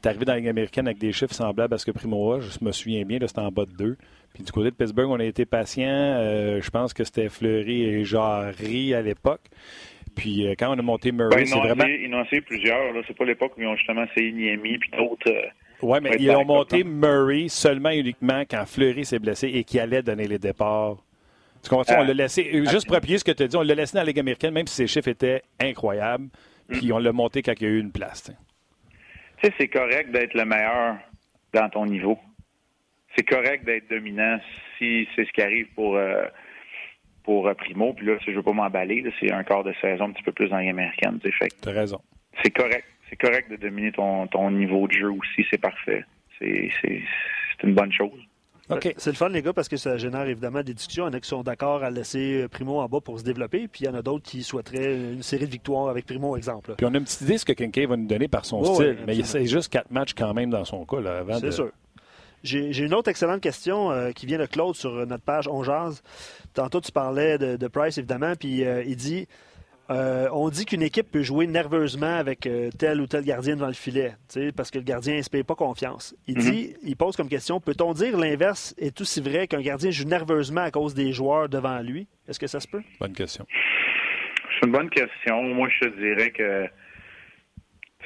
est 0.05 0.11
arrivé 0.11 0.25
dans 0.25 0.33
la 0.33 0.39
Ligue 0.39 0.49
américaine 0.49 0.87
avec 0.87 0.99
des 0.99 1.13
chiffres 1.13 1.35
semblables 1.35 1.75
à 1.75 1.79
ce 1.79 1.87
que 1.87 1.91
Primo 1.91 2.33
a. 2.33 2.41
Je 2.41 2.65
me 2.65 2.73
souviens 2.73 3.05
bien, 3.05 3.19
c'était 3.21 3.41
en 3.41 3.51
bas 3.51 3.65
de 3.65 3.73
deux. 3.73 3.97
Puis 4.35 4.43
du 4.43 4.53
côté 4.53 4.71
de 4.71 4.75
Pittsburgh, 4.75 5.11
on 5.11 5.21
a 5.21 5.25
été 5.25 5.47
patient. 5.47 5.89
Euh, 5.89 6.61
je 6.61 6.71
pense 6.71 6.93
que 6.93 7.05
c'était 7.05 7.29
Fleury 7.29 7.85
et 7.85 8.05
Jarry 8.05 8.95
à 8.95 9.03
l'époque. 9.03 9.43
Puis 10.15 10.47
euh, 10.47 10.55
quand 10.59 10.75
on 10.75 10.79
a 10.79 10.83
monté 10.83 11.13
Murray, 11.13 11.37
ben, 11.37 11.47
c'est 11.47 11.59
vraiment... 11.59 11.85
Essayé, 11.85 12.07
ils 12.07 12.15
ont 12.15 12.25
essayé 12.25 12.41
plusieurs. 12.41 12.95
C'est 13.07 13.17
pas 13.17 13.25
l'époque 13.25 13.53
où 13.57 13.61
ils 13.61 13.67
ont 13.67 13.77
justement 13.77 14.05
essayé 14.05 14.33
Niemi 14.33 14.79
puis 14.79 14.91
d'autres... 14.97 15.31
Euh, 15.31 15.49
oui, 15.83 15.99
mais 16.01 16.17
ils 16.19 16.31
ont 16.31 16.45
monté 16.45 16.83
Murray 16.85 17.47
seulement 17.49 17.91
uniquement 17.91 18.43
quand 18.49 18.65
Fleury 18.65 19.05
s'est 19.05 19.19
blessé 19.19 19.49
et 19.49 19.65
qui 19.65 19.79
allait 19.79 20.03
donner 20.03 20.27
les 20.27 20.39
départs. 20.39 20.97
Tu 21.63 21.69
comprends? 21.69 21.97
on 21.99 22.05
l'a 22.05 22.15
laissé, 22.15 22.51
juste 22.71 22.87
pour 22.87 22.97
appuyer 22.97 23.19
ce 23.19 23.25
que 23.25 23.33
tu 23.33 23.43
as 23.43 23.49
dit, 23.49 23.57
on 23.57 23.63
l'a 23.63 23.75
laissé 23.75 23.95
dans 23.95 24.01
la 24.01 24.07
Ligue 24.07 24.21
américaine, 24.21 24.53
même 24.53 24.67
si 24.67 24.77
ses 24.77 24.87
chiffres 24.87 25.09
étaient 25.09 25.43
incroyables. 25.61 26.29
Puis 26.69 26.89
mm. 26.89 26.93
on 26.93 26.99
l'a 26.99 27.13
monté 27.13 27.43
quand 27.43 27.53
il 27.61 27.63
y 27.65 27.67
a 27.67 27.71
eu 27.71 27.81
une 27.81 27.93
place 27.93 28.31
c'est 29.43 29.69
correct 29.69 30.11
d'être 30.11 30.35
le 30.35 30.45
meilleur 30.45 30.97
dans 31.53 31.69
ton 31.69 31.87
niveau. 31.87 32.19
C'est 33.17 33.25
correct 33.25 33.65
d'être 33.65 33.89
dominant 33.89 34.39
si 34.79 35.07
c'est 35.15 35.25
ce 35.25 35.33
qui 35.33 35.43
arrive 35.43 35.69
pour 35.75 35.97
euh, 35.97 36.25
pour 37.23 37.47
euh, 37.47 37.55
Primo. 37.55 37.93
Puis 37.95 38.07
là, 38.07 38.17
je 38.27 38.33
veux 38.33 38.43
pas 38.43 38.53
m'emballer, 38.53 39.05
c'est 39.21 39.33
un 39.33 39.45
quart 39.45 39.65
de 39.65 39.73
saison 39.81 40.07
un 40.07 40.13
petit 40.13 40.23
peu 40.23 40.33
plus 40.33 40.49
dans 40.49 40.57
américaine. 40.57 41.19
Tu 41.23 41.69
as 41.69 41.73
raison. 41.73 42.01
C'est 42.43 42.51
correct. 42.51 42.87
C'est 43.11 43.17
correct 43.17 43.51
de 43.51 43.57
dominer 43.57 43.93
ton, 43.93 44.27
ton 44.27 44.51
niveau 44.51 44.89
de 44.89 44.93
jeu 44.93 45.11
aussi, 45.11 45.47
c'est 45.51 45.61
parfait. 45.61 46.05
C'est 46.39 46.71
une 47.63 47.75
bonne 47.75 47.93
chose. 47.93 48.21
C'est 48.97 49.11
le 49.11 49.17
fun, 49.17 49.29
les 49.29 49.43
gars, 49.43 49.53
parce 49.53 49.69
que 49.69 49.77
ça 49.77 49.97
génère 49.97 50.27
évidemment 50.27 50.63
des 50.63 50.75
discussions. 50.75 51.05
Il 51.05 51.11
y 51.11 51.11
en 51.11 51.17
a 51.17 51.21
qui 51.21 51.29
sont 51.29 51.43
d'accord 51.43 51.83
à 51.83 51.91
laisser 51.91 52.43
euh, 52.43 52.49
Primo 52.49 52.81
en 52.81 52.89
bas 52.89 53.01
pour 53.01 53.19
se 53.19 53.25
développer, 53.25 53.69
puis 53.69 53.85
il 53.85 53.87
y 53.87 53.91
en 53.91 53.95
a 53.95 54.03
d'autres 54.03 54.25
qui 54.25 54.43
souhaiteraient 54.43 54.95
une 54.95 55.23
série 55.23 55.47
de 55.47 55.51
victoires 55.51 55.89
avec 55.89 56.07
Primo, 56.07 56.37
exemple. 56.37 56.75
Puis 56.77 56.87
on 56.87 56.95
a 56.95 56.99
une 56.99 57.05
petite 57.05 57.23
idée 57.23 57.35
de 57.35 57.39
ce 57.39 57.45
que 57.45 57.53
Kincaid 57.53 57.89
va 57.89 57.97
nous 57.97 58.07
donner 58.07 58.29
par 58.29 58.45
son 58.45 58.65
style, 58.65 58.99
mais 59.07 59.17
il 59.17 59.27
c'est 59.27 59.47
juste 59.47 59.73
quatre 59.73 59.91
matchs 59.91 60.15
quand 60.15 60.33
même 60.35 60.51
dans 60.51 60.65
son 60.65 60.85
cas. 60.85 60.99
C'est 61.41 61.53
sûr. 61.53 61.71
J'ai 62.45 62.85
une 62.85 62.93
autre 62.93 63.09
excellente 63.09 63.41
question 63.41 63.91
euh, 63.91 64.11
qui 64.11 64.27
vient 64.27 64.39
de 64.39 64.45
Claude 64.45 64.75
sur 64.75 65.07
notre 65.07 65.25
page 65.25 65.49
On 65.49 65.63
Jazz. 65.63 66.03
Tantôt, 66.53 66.81
tu 66.83 66.93
parlais 66.93 67.39
de, 67.39 67.69
Price, 67.69 67.97
évidemment, 67.97 68.35
puis 68.39 68.65
euh, 68.65 68.85
il 68.85 68.97
dit 68.97 69.27
euh, 69.91 70.29
on 70.33 70.49
dit 70.49 70.65
qu'une 70.65 70.83
équipe 70.83 71.11
peut 71.11 71.23
jouer 71.23 71.47
nerveusement 71.47 72.17
avec 72.17 72.47
euh, 72.47 72.71
tel 72.79 73.01
ou 73.01 73.07
tel 73.07 73.23
gardien 73.25 73.55
devant 73.55 73.67
le 73.67 73.75
filet, 73.75 74.15
parce 74.57 74.71
que 74.71 74.79
le 74.79 74.85
gardien 74.85 75.15
n'inspire 75.15 75.45
pas 75.45 75.55
confiance. 75.55 76.15
Il 76.27 76.39
mhm. 76.39 76.43
dit, 76.43 76.75
il 76.83 76.97
pose 76.97 77.17
comme 77.17 77.29
question, 77.29 77.61
peut-on 77.61 77.93
dire 77.93 78.17
l'inverse 78.17 78.75
est 78.79 78.99
aussi 79.01 79.21
vrai 79.21 79.47
qu'un 79.47 79.61
gardien 79.61 79.91
joue 79.91 80.07
nerveusement 80.07 80.63
à 80.63 80.71
cause 80.71 80.95
des 80.95 81.13
joueurs 81.13 81.49
devant 81.49 81.81
lui? 81.81 82.07
Est-ce 82.27 82.41
que 82.41 82.47
ça 82.47 82.61
se 82.61 82.69
peut? 82.69 82.83
Bonne 82.99 83.13
question. 83.13 83.47
C'est 84.55 84.67
une 84.67 84.73
bonne 84.73 84.91
question. 84.91 85.43
Moi, 85.43 85.69
je 85.69 85.89
te 85.89 86.01
dirais 86.01 86.31
que 86.31 86.67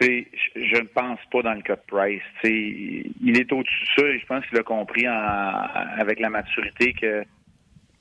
je 0.00 0.80
ne 0.80 0.86
pense 0.86 1.18
pas 1.30 1.42
dans 1.42 1.54
le 1.54 1.62
cas 1.62 1.76
de 1.76 1.82
Price. 1.86 2.22
il 2.44 3.38
est 3.38 3.52
au-dessus 3.52 3.84
de 3.84 4.02
ça 4.02 4.08
et 4.08 4.18
je 4.18 4.26
pense 4.26 4.46
qu'il 4.46 4.58
a 4.58 4.62
compris 4.62 5.06
avec 5.06 6.20
la 6.20 6.30
maturité 6.30 6.92
que 6.92 7.24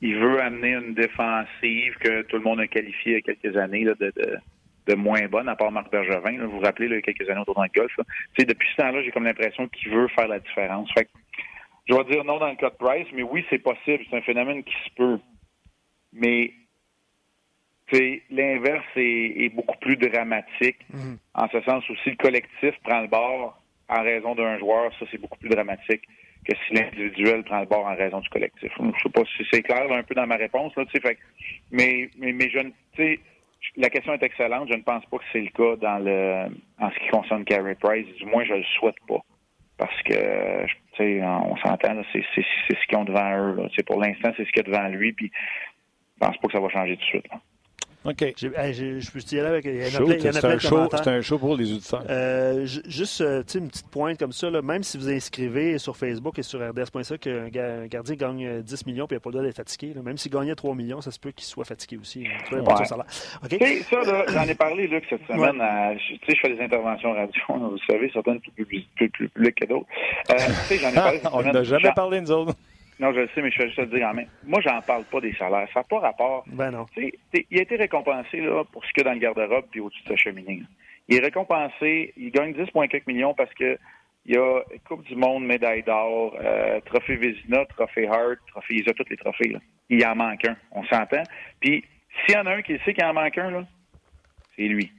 il 0.02 0.16
veut 0.16 0.42
amener 0.42 0.74
une 0.74 0.94
défensive 0.94 1.96
que 2.00 2.22
tout 2.24 2.38
le 2.38 2.44
monde 2.44 2.60
a 2.60 2.68
qualifiée 2.68 3.14
il 3.14 3.14
y 3.14 3.18
a 3.18 3.22
quelques 3.22 3.58
années 3.58 3.84
de, 3.84 4.14
de, 4.88 4.96
moins 4.96 5.26
bonne, 5.28 5.50
à 5.50 5.56
part 5.56 5.72
Marc 5.72 5.92
Bergevin. 5.92 6.46
vous 6.46 6.52
vous 6.52 6.60
rappelez, 6.60 6.88
il 6.88 6.94
y 6.94 6.98
a 6.98 7.02
quelques 7.02 7.30
années 7.30 7.42
autour 7.42 7.56
d'un 7.56 7.68
golf. 7.76 7.94
Depuis 8.38 8.70
ce 8.72 8.82
temps-là, 8.82 9.02
j'ai 9.04 9.12
comme 9.12 9.26
l'impression 9.26 9.68
qu'il 9.68 9.92
veut 9.92 10.08
faire 10.10 10.28
la 10.28 10.40
différence. 10.40 10.92
Fait 10.94 11.10
je 11.90 11.96
vais 11.96 12.04
dire 12.04 12.26
non 12.26 12.38
dans 12.38 12.50
le 12.50 12.56
cas 12.56 12.70
de 12.70 12.76
Price, 12.76 13.08
mais 13.14 13.24
oui, 13.24 13.46
c'est 13.50 13.60
possible. 13.60 14.04
C'est 14.10 14.18
un 14.18 14.22
phénomène 14.22 14.64
qui 14.64 14.76
se 14.86 14.94
peut. 14.96 15.20
Mais 16.12 16.52
l'inverse 18.30 18.86
est, 18.98 19.54
beaucoup 19.56 19.78
plus 19.80 19.96
dramatique. 19.96 20.80
Mm-hmm. 20.94 21.18
En 21.34 21.48
ce 21.48 21.62
sens 21.62 21.90
aussi, 21.90 22.10
le 22.10 22.18
collectif 22.18 22.76
prend 22.84 23.02
le 23.02 23.08
bord 23.08 23.62
en 23.88 24.04
raison 24.04 24.36
d'un 24.36 24.60
joueur. 24.60 24.92
Ça, 25.00 25.06
c'est 25.10 25.18
beaucoup 25.18 25.40
plus 25.40 25.50
dramatique 25.50 26.04
que 26.48 26.54
si 26.66 26.74
l'individuel 26.74 27.44
prend 27.44 27.60
le 27.60 27.66
bord 27.66 27.86
en 27.86 27.96
raison 27.96 28.20
du 28.20 28.30
collectif. 28.30 28.72
Je 28.78 28.84
ne 28.84 28.92
sais 29.04 29.10
pas 29.10 29.24
si 29.36 29.44
c'est 29.52 29.62
clair 29.62 29.92
un 29.92 30.04
peu 30.04 30.16
dans 30.16 30.28
ma 30.28 30.38
réponse, 30.38 30.76
là, 30.76 30.86
fait, 30.86 31.18
mais, 31.72 32.10
mais, 32.18 32.32
mais 32.32 32.50
je 32.50 32.60
ne 32.60 32.72
la 33.76 33.90
question 33.90 34.14
est 34.14 34.24
excellente. 34.24 34.70
Je 34.70 34.78
ne 34.78 34.84
pense 34.84 35.06
pas 35.06 35.18
que 35.18 35.24
c'est 35.32 35.42
le 35.42 35.50
cas 35.50 35.76
dans 35.78 36.00
le 36.00 36.48
en 36.80 36.90
ce 36.92 37.00
qui 37.00 37.08
concerne 37.10 37.44
Carey 37.44 37.76
Price. 37.76 38.08
Du 38.18 38.26
moins, 38.26 38.46
je 38.46 38.54
le 38.54 38.64
souhaite 38.80 38.96
pas. 39.08 39.20
Parce 39.78 40.02
que 40.04 40.66
on 41.00 41.56
s'entend, 41.58 42.02
c'est 42.12 42.24
ce 42.34 42.88
qu'ils 42.88 42.98
ont 42.98 43.06
devant 43.06 43.38
eux. 43.38 43.56
Là. 43.56 43.68
Pour 43.86 44.02
l'instant, 44.02 44.32
c'est 44.36 44.46
ce 44.46 44.52
qu'il 44.52 44.66
y 44.66 44.70
a 44.70 44.72
devant 44.72 44.88
lui, 44.88 45.14
puis 45.14 45.32
je 45.34 46.26
pense 46.26 46.38
pas 46.38 46.48
que 46.48 46.54
ça 46.54 46.60
va 46.60 46.70
changer 46.70 46.96
tout 46.98 47.02
de 47.02 47.08
suite. 47.08 47.28
Là. 47.32 47.40
OK. 48.08 48.34
je 48.40 49.12
peux 49.12 49.20
dire 49.20 49.46
avec. 49.46 49.66
C'est 49.66 50.46
un, 50.46 51.12
un, 51.14 51.22
show 51.22 51.38
pour 51.38 51.58
les 51.58 51.74
auditeurs. 51.74 52.04
Euh, 52.10 52.66
juste 52.66 53.20
euh, 53.20 53.44
une 53.56 53.68
petite 53.68 53.90
pointe 53.90 54.18
comme 54.18 54.32
ça, 54.32 54.50
là, 54.50 54.62
même 54.62 54.84
si 54.84 54.98
vous 54.98 55.10
inscrivez 55.10 55.78
sur 55.78 55.98
Facebook 55.98 56.40
et 56.40 56.44
sur 56.44 56.60
RDS.ca 56.60 57.18
qu'un 57.18 57.88
gardien 57.88 58.16
gagne 58.16 58.62
10 58.62 58.86
millions 58.86 59.06
et 59.06 59.12
il 59.12 59.16
n'a 59.16 59.20
pas 59.20 59.30
le 59.30 59.34
droit 59.34 59.44
d'être 59.44 59.58
fatigué, 59.58 59.94
même 60.02 60.18
s'il 60.18 60.32
gagnait 60.32 60.56
3 60.56 60.74
millions, 60.74 61.02
ça 61.02 61.12
se 61.12 61.20
peut 61.20 61.32
qu'il 61.32 61.46
soit 61.46 61.66
fatigué 61.66 61.98
aussi. 61.98 62.26
Hein. 62.26 62.38
Tu 62.48 62.56
ouais. 62.56 62.64
ça, 62.86 62.86
ça 62.86 64.26
j'en 64.30 64.44
ai 64.44 64.56
parlé 64.56 64.88
Luc, 64.88 65.04
cette 65.10 65.26
semaine. 65.28 65.62
je 66.00 66.36
fais 66.42 66.56
des 66.56 66.62
interventions 66.62 67.14
radio, 67.14 67.42
vous 67.50 67.78
savez, 67.90 68.10
certaines 68.14 68.40
plus, 68.40 68.52
publiques 68.56 69.56
que 69.56 69.66
d'autres. 69.66 69.88
Euh, 70.32 70.36
j'en 70.80 70.90
ai 70.90 70.96
parlé 70.96 71.20
On 71.34 71.42
n'a 71.42 71.64
jamais 71.64 71.92
parlé, 71.94 72.22
nous 72.22 72.32
autres. 72.32 72.54
Non, 73.00 73.14
je 73.14 73.20
le 73.20 73.30
sais, 73.36 73.42
mais 73.42 73.52
je 73.52 73.60
vais 73.60 73.68
juste 73.68 73.80
te 73.80 73.96
dire 73.96 74.08
en 74.08 74.14
même. 74.14 74.28
Moi, 74.44 74.60
j'en 74.62 74.82
parle 74.82 75.04
pas 75.06 75.22
des 75.22 75.34
salaires. 75.34 75.68
Ça 75.74 75.82
n'a 75.82 75.84
pas 75.84 76.00
rapport. 76.00 76.44
Ben 76.48 76.72
non. 76.72 76.86
il 76.98 77.60
a 77.60 77.62
été 77.62 77.76
récompensé 77.76 78.42
là, 78.42 78.64
pour 78.64 78.84
ce 78.86 78.92
qu'il 78.92 79.04
y 79.04 79.08
a 79.08 79.10
dans 79.10 79.14
le 79.14 79.20
garde-robe 79.20 79.66
puis 79.70 79.80
au-dessus 79.80 80.04
de 80.04 80.10
sa 80.10 80.16
cheminée. 80.16 80.64
Il 81.08 81.18
est 81.18 81.22
récompensé, 81.22 82.14
il 82.18 82.32
gagne 82.32 82.54
10,4 82.54 83.04
millions 83.08 83.34
parce 83.34 83.54
que 83.54 83.78
il 84.26 84.36
y 84.36 84.38
a 84.38 84.62
Coupe 84.86 85.06
du 85.06 85.16
Monde, 85.16 85.46
médaille 85.46 85.84
d'or, 85.84 86.36
euh, 86.42 86.82
trophée 86.82 87.16
Vézina, 87.16 87.66
trophée 87.66 88.08
Hart, 88.08 88.38
trophée, 88.48 88.76
il 88.76 88.90
a 88.90 88.94
tous 88.94 89.10
les 89.10 89.16
trophées. 89.16 89.50
Là. 89.50 89.60
Il 89.90 90.06
en 90.06 90.16
manque 90.16 90.46
un, 90.46 90.58
on 90.72 90.84
s'entend. 90.84 91.24
Puis, 91.62 91.86
s'il 92.26 92.36
y 92.36 92.38
en 92.38 92.46
a 92.46 92.56
un 92.56 92.62
qui 92.62 92.78
sait 92.84 92.94
qu'il 92.94 93.06
en 93.06 93.14
manque 93.14 93.38
un, 93.38 93.52
là, 93.52 93.64
c'est 94.56 94.64
lui. 94.64 94.92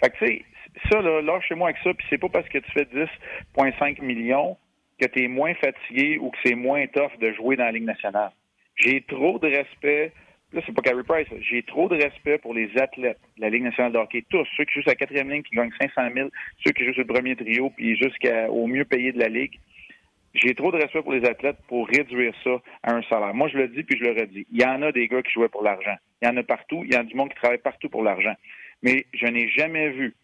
Fait 0.00 0.10
que, 0.10 0.18
tu 0.18 0.26
sais, 0.26 0.44
ça, 0.90 1.00
là, 1.00 1.22
lâchez-moi 1.22 1.70
avec 1.70 1.80
ça, 1.82 1.94
puis 1.94 2.06
c'est 2.10 2.18
pas 2.18 2.28
parce 2.28 2.46
que 2.50 2.58
tu 2.58 2.70
fais 2.72 2.84
10,5 2.84 4.02
millions 4.02 4.58
que 5.00 5.06
tu 5.06 5.24
es 5.24 5.28
moins 5.28 5.54
fatigué 5.54 6.18
ou 6.18 6.30
que 6.30 6.38
c'est 6.44 6.54
moins 6.54 6.86
tough 6.86 7.18
de 7.20 7.32
jouer 7.32 7.56
dans 7.56 7.64
la 7.64 7.72
Ligue 7.72 7.84
nationale. 7.84 8.30
J'ai 8.76 9.02
trop 9.02 9.38
de 9.38 9.48
respect. 9.48 10.12
Là, 10.52 10.62
c'est 10.64 10.72
pas 10.72 10.82
Carey 10.82 11.02
Price. 11.02 11.28
J'ai 11.40 11.62
trop 11.62 11.88
de 11.88 11.96
respect 11.96 12.38
pour 12.38 12.54
les 12.54 12.70
athlètes 12.78 13.18
de 13.36 13.42
la 13.42 13.50
Ligue 13.50 13.64
nationale 13.64 13.92
de 13.92 13.98
hockey. 13.98 14.24
Tous, 14.28 14.46
ceux 14.56 14.64
qui 14.64 14.74
jouent 14.74 14.88
à 14.88 14.90
la 14.90 14.94
quatrième 14.94 15.30
ligne, 15.30 15.42
qui 15.42 15.56
gagnent 15.56 15.72
500 15.80 16.08
000, 16.14 16.28
ceux 16.64 16.72
qui 16.72 16.84
jouent 16.84 16.94
sur 16.94 17.02
le 17.02 17.12
premier 17.12 17.36
trio, 17.36 17.70
puis 17.70 17.96
jusqu'au 17.96 18.66
mieux 18.66 18.84
payé 18.84 19.12
de 19.12 19.18
la 19.18 19.28
Ligue. 19.28 19.58
J'ai 20.34 20.54
trop 20.54 20.70
de 20.70 20.76
respect 20.76 21.02
pour 21.02 21.14
les 21.14 21.26
athlètes 21.26 21.56
pour 21.66 21.88
réduire 21.88 22.34
ça 22.44 22.60
à 22.82 22.94
un 22.94 23.02
salaire. 23.04 23.32
Moi, 23.32 23.48
je 23.48 23.56
le 23.56 23.68
dis, 23.68 23.82
puis 23.82 23.98
je 23.98 24.04
le 24.04 24.20
redis. 24.20 24.46
Il 24.52 24.60
y 24.60 24.66
en 24.66 24.82
a 24.82 24.92
des 24.92 25.08
gars 25.08 25.22
qui 25.22 25.32
jouaient 25.32 25.48
pour 25.48 25.62
l'argent. 25.62 25.96
Il 26.20 26.28
y 26.28 26.30
en 26.30 26.36
a 26.36 26.42
partout. 26.42 26.82
Il 26.84 26.92
y 26.92 26.96
en 26.96 27.00
a 27.00 27.04
du 27.04 27.14
monde 27.14 27.30
qui 27.30 27.36
travaille 27.36 27.58
partout 27.58 27.88
pour 27.88 28.02
l'argent. 28.02 28.34
Mais 28.82 29.06
je 29.14 29.26
n'ai 29.26 29.48
jamais 29.48 29.88
vu 29.90 30.14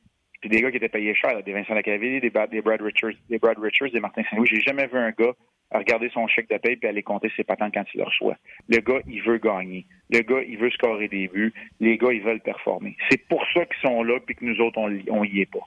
puis 0.42 0.50
des 0.50 0.61
gars 0.61 0.70
qui 0.70 0.76
étaient 0.76 0.88
payés 0.88 1.14
cher, 1.14 1.42
des 1.42 1.52
Vincent 1.52 1.72
Lacavillier, 1.72 2.20
des, 2.20 2.31
des 2.31 2.61
Brad 2.61 2.83
Richards, 2.83 3.14
des 3.31 3.38
Brad 3.38 3.59
Richards, 3.59 3.90
des 3.90 4.00
Martin 4.00 4.22
Saint-Louis. 4.28 4.48
J'ai 4.48 4.61
jamais 4.61 4.88
vu 4.88 4.98
un 4.98 5.12
gars 5.12 5.33
regarder 5.78 6.11
son 6.11 6.26
chèque 6.26 6.50
de 6.50 6.59
paye 6.59 6.76
puis 6.76 6.88
aller 6.88 7.02
compter 7.02 7.31
ses 7.37 7.44
patentes 7.44 7.72
quand 7.72 7.85
il 7.94 7.98
le 7.98 8.05
reçoit. 8.05 8.37
Le 8.68 8.78
gars, 8.78 9.00
il 9.07 9.22
veut 9.22 9.38
gagner. 9.38 9.87
Le 10.11 10.20
gars, 10.20 10.42
il 10.46 10.59
veut 10.59 10.70
scorer 10.70 11.09
des 11.09 11.28
buts. 11.28 11.55
Les 11.81 11.96
gars, 11.96 12.12
ils 12.12 12.22
veulent 12.22 12.40
performer. 12.40 12.96
C'est 13.09 13.26
pour 13.28 13.42
ça 13.55 13.64
qu'ils 13.64 13.88
sont 13.88 14.02
là 14.02 14.18
puis 14.20 14.35
que 14.35 14.44
nous 14.44 14.61
autres, 14.61 14.78
on, 14.78 14.90
on 15.09 15.24
y 15.24 15.40
est 15.40 15.50
pas. 15.50 15.66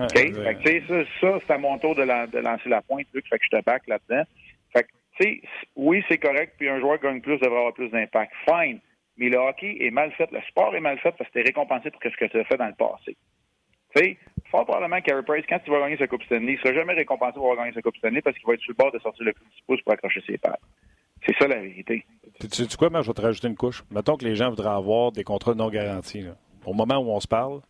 OK? 0.00 0.12
Fait 0.12 0.30
que, 0.30 0.86
ça, 0.88 1.10
ça 1.20 1.38
c'est 1.46 1.52
à 1.52 1.58
mon 1.58 1.78
tour 1.78 1.94
de, 1.94 2.02
lancer 2.02 2.68
la 2.68 2.82
pointe, 2.82 3.06
Luc. 3.14 3.26
Fait 3.28 3.38
que 3.38 3.44
je 3.44 3.56
te 3.56 3.64
back 3.64 3.82
là-dedans. 3.86 4.24
Fait 4.72 4.82
que, 4.82 4.88
tu 5.18 5.24
sais, 5.24 5.40
oui, 5.76 6.02
c'est 6.08 6.18
correct, 6.18 6.54
puis 6.58 6.68
un 6.68 6.80
joueur 6.80 6.98
gagne 6.98 7.20
plus, 7.20 7.38
devrait 7.38 7.58
avoir 7.58 7.74
plus 7.74 7.90
d'impact. 7.90 8.32
Fine. 8.48 8.80
Mais 9.16 9.28
le 9.28 9.36
hockey 9.36 9.76
est 9.80 9.92
mal 9.92 10.10
fait, 10.12 10.30
le 10.32 10.40
sport 10.48 10.74
est 10.74 10.80
mal 10.80 10.98
fait 10.98 11.12
parce 11.16 11.30
que 11.30 11.34
tu 11.34 11.40
es 11.40 11.42
récompensé 11.42 11.90
pour 11.90 12.02
ce 12.02 12.08
que 12.16 12.24
tu 12.24 12.40
as 12.40 12.44
fait 12.44 12.56
dans 12.56 12.66
le 12.66 12.74
passé. 12.74 13.16
Tu 13.94 14.02
sais, 14.02 14.16
fort 14.50 14.64
probablement 14.64 15.00
Carey 15.00 15.22
Price, 15.26 15.44
quand 15.48 15.58
tu 15.64 15.70
vas 15.70 15.80
gagner 15.80 15.96
sa 15.96 16.06
Coupe 16.06 16.22
Stanley, 16.24 16.52
il 16.52 16.54
ne 16.54 16.58
sera 16.58 16.74
jamais 16.74 16.94
récompensé 16.94 17.34
pour 17.34 17.44
avoir 17.44 17.64
gagné 17.64 17.74
sa 17.74 17.82
Coupe 17.82 17.96
Stanley 17.96 18.22
parce 18.22 18.36
qu'il 18.36 18.46
va 18.46 18.54
être 18.54 18.60
sur 18.60 18.72
le 18.72 18.76
bord 18.76 18.92
de 18.92 18.98
sortir 18.98 19.24
le 19.24 19.32
coup 19.32 19.40
de 19.40 19.64
pouce 19.66 19.82
pour 19.82 19.92
accrocher 19.92 20.22
ses 20.26 20.38
pattes. 20.38 20.60
C'est 21.26 21.34
ça 21.38 21.48
la 21.48 21.60
vérité. 21.60 22.04
Tu 22.40 22.48
sais 22.50 22.76
quoi, 22.76 22.90
moi, 22.90 23.02
je 23.02 23.06
vais 23.06 23.14
te 23.14 23.22
rajouter 23.22 23.48
une 23.48 23.56
couche. 23.56 23.82
Mettons 23.90 24.16
que 24.16 24.24
les 24.24 24.36
gens 24.36 24.50
voudraient 24.50 24.68
avoir 24.68 25.12
des 25.12 25.24
contrats 25.24 25.54
non 25.54 25.70
garantis. 25.70 26.24
Au 26.66 26.74
moment 26.74 26.98
où 26.98 27.10
on 27.10 27.20
se 27.20 27.28
parle, 27.28 27.60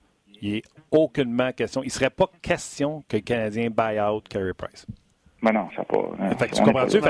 il 0.40 0.54
n'est 0.54 0.62
aucunement 0.90 1.52
question. 1.52 1.82
Il 1.82 1.86
ne 1.86 1.92
serait 1.92 2.10
pas 2.10 2.26
question 2.42 3.04
que 3.08 3.16
le 3.16 3.22
Canadien 3.22 3.70
buy 3.70 4.00
out 4.00 4.26
Carey 4.28 4.54
Price. 4.56 4.86
Ben 5.42 5.52
non, 5.52 5.68
ça 5.76 5.84
pas. 5.84 6.10
Hein, 6.18 6.30
fait 6.38 6.48
tu 6.48 6.62
comprends-tu? 6.62 7.00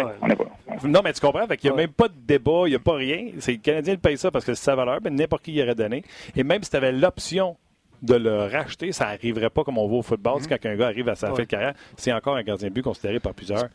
Non, 0.89 1.01
mais 1.05 1.13
tu 1.13 1.21
comprends. 1.21 1.47
Fait 1.47 1.57
qu'il 1.57 1.71
n'y 1.71 1.75
a 1.75 1.77
même 1.77 1.93
pas 1.93 2.09
de 2.09 2.17
débat, 2.19 2.63
il 2.67 2.71
n'y 2.71 2.75
a 2.75 2.81
pas 2.81 2.95
rien. 2.95 3.29
C'est 3.39 3.53
le 3.53 3.59
Canadien 3.59 3.95
qui 3.95 4.01
paye 4.01 4.19
ça 4.19 4.33
parce 4.33 4.45
que 4.45 4.55
c'est 4.55 4.65
sa 4.65 4.75
valeur, 4.75 4.99
mais 5.05 5.11
n'importe 5.11 5.45
qui 5.45 5.53
y 5.53 5.63
aurait 5.63 5.77
donné. 5.77 6.03
Et 6.35 6.43
même 6.43 6.63
si 6.65 6.71
tu 6.71 6.77
avais 6.77 6.91
l'option 6.91 7.57
de 8.05 8.15
le 8.15 8.47
racheter, 8.47 8.93
ça 8.93 9.07
n'arriverait 9.07 9.51
pas 9.51 9.65
comme 9.65 9.79
on 9.79 9.87
voit 9.87 9.99
au 9.99 10.03
football. 10.03 10.41
Mm-hmm. 10.41 10.49
Quand 10.49 10.69
un 10.69 10.77
gars 10.77 10.87
arrive 10.87 11.09
à 11.09 11.15
sa 11.15 11.29
fin 11.29 11.43
de 11.43 11.49
carrière, 11.49 11.75
c'est 11.97 12.13
encore 12.13 12.37
un 12.37 12.43
gardien 12.43 12.69
de 12.69 12.75
but 12.75 12.83
considéré 12.83 13.19
par 13.19 13.35
plusieurs 13.35 13.69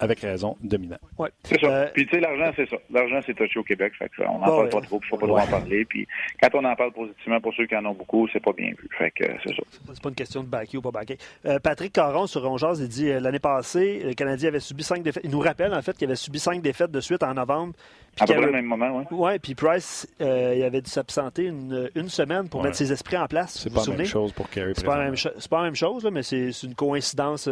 avec 0.00 0.20
raison, 0.20 0.56
dominant. 0.62 0.98
Ouais. 1.18 1.30
C'est 1.44 1.60
ça. 1.60 1.66
Euh, 1.66 1.86
puis, 1.94 2.06
tu 2.06 2.14
sais, 2.14 2.20
l'argent, 2.20 2.52
c'est 2.56 2.68
ça. 2.68 2.76
L'argent, 2.90 3.20
c'est 3.24 3.34
touché 3.34 3.58
au 3.58 3.62
Québec. 3.62 3.92
Fait 3.98 4.08
que, 4.08 4.22
on 4.22 4.38
n'en 4.38 4.46
parle 4.46 4.68
pas 4.68 4.80
trop, 4.80 5.00
il 5.02 5.08
faut 5.08 5.16
pas 5.16 5.26
trop 5.26 5.38
en 5.38 5.46
parler. 5.46 5.84
Puis, 5.84 6.06
quand 6.40 6.48
on 6.54 6.64
en 6.64 6.76
parle 6.76 6.92
positivement, 6.92 7.40
pour 7.40 7.54
ceux 7.54 7.66
qui 7.66 7.76
en 7.76 7.84
ont 7.86 7.94
beaucoup, 7.94 8.28
c'est 8.32 8.42
pas 8.42 8.52
bien 8.52 8.68
vu. 8.68 8.88
Fait 8.98 9.10
que, 9.10 9.24
c'est 9.44 9.54
ça. 9.54 9.62
C'est 9.92 10.02
pas 10.02 10.08
une 10.08 10.14
question 10.14 10.42
de 10.42 10.48
backer 10.48 10.78
ou 10.78 10.82
pas 10.82 10.90
backer. 10.90 11.16
Euh, 11.46 11.58
Patrick 11.58 11.92
Caron, 11.92 12.26
sur 12.26 12.42
Rongeaz, 12.42 12.80
il 12.80 12.88
dit 12.88 13.10
euh, 13.10 13.20
l'année 13.20 13.38
passée, 13.38 14.02
le 14.04 14.14
Canadien 14.14 14.48
avait 14.48 14.60
subi 14.60 14.82
cinq 14.82 15.02
défaites. 15.02 15.24
Il 15.24 15.30
nous 15.30 15.40
rappelle, 15.40 15.72
en 15.72 15.82
fait, 15.82 15.96
qu'il 15.96 16.06
avait 16.06 16.16
subi 16.16 16.38
cinq 16.38 16.60
défaites 16.60 16.90
de 16.90 17.00
suite 17.00 17.22
en 17.22 17.34
novembre. 17.34 17.72
À 18.18 18.26
peu 18.26 18.34
près 18.34 18.46
le 18.46 18.52
même 18.52 18.64
moment, 18.64 18.98
oui. 18.98 19.04
Oui, 19.10 19.38
puis 19.38 19.54
Price, 19.54 20.08
il 20.20 20.62
avait 20.62 20.80
dû 20.80 20.90
s'absenter 20.90 21.44
une, 21.44 21.90
une, 21.94 22.08
semaine 22.08 22.48
pour 22.48 22.62
mettre 22.62 22.76
ses 22.76 22.92
esprits 22.92 23.16
en 23.16 23.26
place. 23.26 23.58
C'est 23.62 23.72
pas 23.72 23.84
la 23.86 23.96
même 23.96 24.06
chose 24.06 24.32
pour 24.32 24.48
Kerry. 24.48 24.72
C'est 24.76 24.84
pas, 24.84 24.92
pas, 24.96 25.58
la 25.58 25.64
même 25.64 25.74
chose, 25.76 26.04
là, 26.04 26.10
mais 26.10 26.22
c'est 26.22 26.50
une 26.62 26.74
coïncidence 26.74 27.48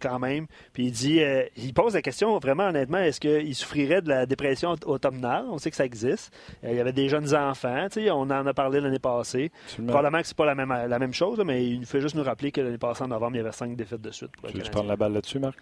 quand 0.00 0.18
même. 0.18 0.46
Puis 0.72 0.86
il 0.86 0.92
dit, 0.92 1.20
il 1.56 1.72
pose 1.74 1.94
la 1.94 2.02
question 2.02 2.38
vraiment 2.38 2.64
honnêtement, 2.64 2.98
est-ce 2.98 3.20
qu'il 3.20 3.54
souffrirait 3.54 4.02
de 4.02 4.08
la 4.08 4.26
dépression 4.26 4.76
automnale? 4.86 5.44
On 5.48 5.58
sait 5.58 5.70
que 5.70 5.76
ça 5.76 5.84
existe. 5.84 6.34
Euh, 6.64 6.70
il 6.70 6.76
y 6.76 6.80
avait 6.80 6.92
des 6.92 7.08
jeunes 7.08 7.34
enfants, 7.34 7.86
on 7.96 8.30
en 8.30 8.46
a 8.46 8.54
parlé 8.54 8.80
l'année 8.80 8.98
passée. 8.98 9.50
Probablement 9.86 10.20
que 10.20 10.26
c'est 10.26 10.36
pas 10.36 10.46
la 10.46 10.54
même, 10.54 10.70
la 10.70 10.98
même 10.98 11.12
chose, 11.12 11.40
mais 11.44 11.66
il 11.66 11.86
fait 11.86 12.00
juste 12.00 12.14
nous 12.14 12.22
rappeler 12.22 12.52
que 12.52 12.60
l'année 12.60 12.78
passée, 12.78 13.02
en 13.02 13.08
novembre, 13.08 13.36
il 13.36 13.38
y 13.38 13.40
avait 13.40 13.52
cinq 13.52 13.76
défaites 13.76 14.00
de 14.00 14.10
suite. 14.10 14.30
Tu 14.48 14.58
veux 14.58 14.70
prendre 14.70 14.88
la 14.88 14.96
balle 14.96 15.12
là-dessus, 15.12 15.38
Marc? 15.38 15.56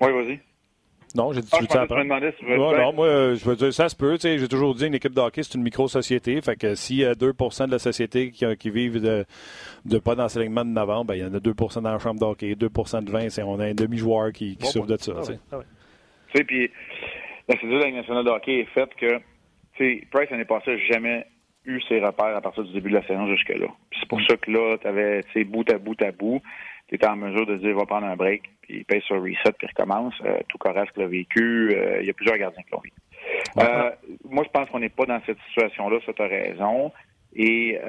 Oui, 0.00 0.10
vas-y. 0.12 0.40
Non, 1.14 1.32
j'ai 1.32 1.42
dit 1.42 1.48
ah, 1.52 1.58
tu 1.60 2.46
veux 2.46 2.56
non, 2.56 2.92
moi, 2.92 3.34
je 3.34 3.44
veux 3.44 3.56
dire, 3.56 3.72
ça 3.72 3.88
se 3.88 3.96
peut. 3.96 4.16
J'ai 4.20 4.48
toujours 4.48 4.74
dit 4.74 4.86
une 4.86 4.94
équipe 4.94 5.12
de 5.12 5.20
hockey, 5.20 5.42
c'est 5.42 5.54
une 5.54 5.62
micro-société. 5.62 6.40
Fait 6.40 6.56
que 6.56 6.74
s'il 6.74 6.96
y 6.96 7.04
a 7.04 7.14
2 7.14 7.32
de 7.32 7.70
la 7.70 7.78
société 7.78 8.30
qui, 8.30 8.44
qui 8.56 8.70
vivent 8.70 9.00
de, 9.00 9.24
de 9.84 9.98
pas 9.98 10.14
d'enseignement 10.14 10.64
de 10.64 10.70
novembre, 10.70 11.06
ben, 11.06 11.14
il 11.14 11.20
y 11.20 11.24
en 11.24 11.34
a 11.34 11.38
2% 11.38 11.82
dans 11.82 11.92
la 11.92 11.98
chambre 11.98 12.20
d'hockey, 12.20 12.54
2% 12.54 13.04
de 13.04 13.10
20, 13.10 13.44
on 13.44 13.60
a 13.60 13.66
un 13.66 13.74
demi-joueur 13.74 14.32
qui, 14.32 14.56
qui 14.56 14.66
souffre 14.66 14.86
de 14.86 14.96
ça. 14.96 15.12
Ah 15.52 15.58
tu 16.32 16.38
sais, 16.38 16.44
puis 16.44 16.70
la 17.48 17.56
cédule 17.56 17.78
de 17.78 17.84
la 17.84 17.90
nationale 17.90 18.24
de 18.24 18.30
hockey 18.30 18.60
est 18.60 18.72
faite 18.72 18.94
que, 18.94 19.18
tu 19.76 20.00
sais, 20.00 20.06
Price 20.10 20.30
l'année 20.30 20.44
passée 20.44 20.78
jamais 20.90 21.26
eu 21.64 21.80
ses 21.88 22.00
repères 22.00 22.36
à 22.36 22.40
partir 22.40 22.64
du 22.64 22.72
début 22.72 22.90
de 22.90 22.96
la 22.96 23.06
saison 23.06 23.26
jusque-là. 23.28 23.66
C'est 24.00 24.08
pour 24.08 24.18
mm. 24.18 24.24
ça 24.28 24.36
que 24.36 24.50
là, 24.50 24.76
tu 24.80 24.86
avais, 24.86 25.22
tu 25.24 25.32
sais, 25.32 25.44
bout 25.44 25.68
à 25.70 25.78
bout 25.78 26.00
à 26.02 26.10
bout, 26.10 26.42
tu 26.92 26.96
étais 26.96 27.08
en 27.08 27.16
mesure 27.16 27.46
de 27.46 27.56
dire, 27.56 27.74
va 27.74 27.86
prendre 27.86 28.06
un 28.06 28.16
break, 28.16 28.42
puis 28.60 28.80
il 28.80 28.84
paye 28.84 29.00
sur 29.00 29.16
reset, 29.16 29.52
puis 29.56 29.66
recommence. 29.66 30.12
Euh, 30.26 30.40
tout 30.48 30.58
correct 30.58 30.94
l'a 30.98 31.06
vécu. 31.06 31.72
Euh, 31.74 32.02
il 32.02 32.06
y 32.06 32.10
a 32.10 32.12
plusieurs 32.12 32.36
gardiens 32.36 32.62
qui 32.62 32.70
l'ont 32.70 32.80
vécu. 32.80 32.96
Euh, 33.56 33.90
moi, 34.28 34.44
je 34.44 34.50
pense 34.50 34.68
qu'on 34.68 34.80
n'est 34.80 34.90
pas 34.90 35.06
dans 35.06 35.18
cette 35.24 35.38
situation-là, 35.48 36.00
ça, 36.04 36.12
tu 36.12 36.22
raison. 36.22 36.92
Et, 37.34 37.80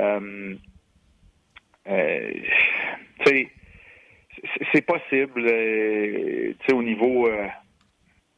tu 1.85 3.25
sais, 3.25 3.49
c'est 4.71 4.85
possible, 4.85 5.43
tu 5.43 6.55
sais, 6.65 6.73
au 6.73 6.81
niveau 6.81 7.29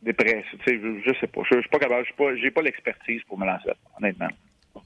des 0.02 0.16
Tu 0.16 0.26
sais, 0.26 0.80
je, 0.82 1.02
je, 1.06 1.20
sais 1.20 1.28
pas. 1.28 1.42
Je, 1.44 1.58
je 1.58 1.62
suis 1.62 1.70
pas 1.70 1.78
capable. 1.78 2.08
Je 2.08 2.44
n'ai 2.44 2.52
pas, 2.52 2.64
l'expertise 2.64 3.22
pour 3.28 3.38
me 3.38 3.46
lancer 3.46 3.70
honnêtement. 4.00 4.30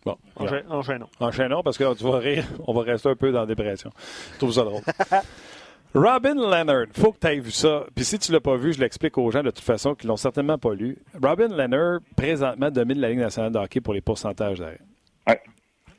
Bon, 0.05 0.17
enchaînons. 0.35 1.09
Enchaînons 1.21 1.63
parce 1.63 1.77
que 1.77 1.97
tu 1.97 2.03
vas 2.03 2.19
rire. 2.19 2.45
On 2.67 2.73
va 2.73 2.81
rester 2.81 3.07
un 3.07 3.15
peu 3.15 3.31
dans 3.31 3.41
la 3.41 3.45
dépression. 3.45 3.91
Je 4.33 4.37
trouve 4.39 4.51
ça 4.51 4.63
drôle. 4.63 4.81
Robin 5.95 6.36
Leonard, 6.36 6.86
faut 6.93 7.12
que 7.12 7.19
tu 7.19 7.28
aies 7.28 7.39
vu 7.39 7.49
ça. 7.49 7.86
Puis 7.95 8.06
si 8.06 8.19
tu 8.19 8.32
l'as 8.32 8.39
pas 8.39 8.56
vu, 8.58 8.73
je 8.73 8.80
l'explique 8.80 9.17
aux 9.17 9.32
gens 9.32 9.41
de 9.41 9.49
toute 9.49 9.63
façon 9.63 9.95
qui 9.95 10.06
l'ont 10.06 10.17
certainement 10.17 10.60
pas 10.60 10.75
lu. 10.75 10.99
Robin 11.21 11.47
Leonard, 11.47 12.02
présentement, 12.15 12.69
domine 12.69 12.99
la 12.99 13.10
Ligue 13.10 13.19
nationale 13.19 13.52
de 13.52 13.58
hockey 13.58 13.82
pour 13.82 13.95
les 13.95 14.02
pourcentages 14.02 14.60
d'arrêt. 14.60 14.80
Ouais. 15.28 15.41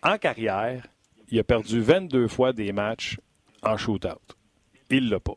En 0.03 0.16
carrière, 0.16 0.87
il 1.29 1.40
a 1.40 1.42
perdu 1.42 1.81
22 1.81 2.29
fois 2.29 2.53
des 2.53 2.70
matchs 2.72 3.18
en 3.62 3.76
shootout. 3.76 4.20
Il 4.90 5.09
l'a 5.11 5.18
pas. 5.18 5.35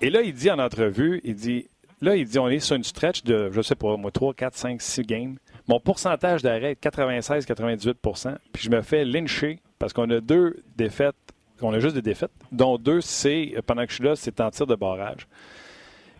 Et 0.00 0.08
là, 0.08 0.22
il 0.22 0.34
dit 0.34 0.50
en 0.50 0.58
entrevue, 0.60 1.20
il 1.24 1.34
dit 1.34 1.66
Là, 2.00 2.16
il 2.16 2.26
dit 2.26 2.38
on 2.38 2.48
est 2.48 2.60
sur 2.60 2.76
une 2.76 2.84
stretch 2.84 3.22
de, 3.24 3.50
je 3.50 3.62
sais 3.62 3.76
pas, 3.76 3.96
moi, 3.96 4.10
3, 4.10 4.34
4, 4.34 4.54
5, 4.54 4.82
6 4.82 5.02
games. 5.02 5.36
Mon 5.66 5.80
pourcentage 5.80 6.42
d'arrêt 6.42 6.72
est 6.72 6.84
96-98% 6.84 8.36
Puis 8.52 8.64
je 8.64 8.70
me 8.70 8.82
fais 8.82 9.04
lyncher 9.04 9.60
parce 9.78 9.92
qu'on 9.92 10.10
a 10.10 10.20
deux 10.20 10.62
défaites, 10.76 11.16
on 11.60 11.72
a 11.72 11.78
juste 11.78 11.94
des 11.94 12.02
défaites, 12.02 12.32
dont 12.52 12.78
deux, 12.78 13.00
c'est, 13.00 13.54
pendant 13.66 13.84
que 13.84 13.90
je 13.90 13.96
suis 13.96 14.04
là, 14.04 14.16
c'est 14.16 14.40
en 14.40 14.50
tir 14.50 14.66
de 14.66 14.74
barrage. 14.74 15.26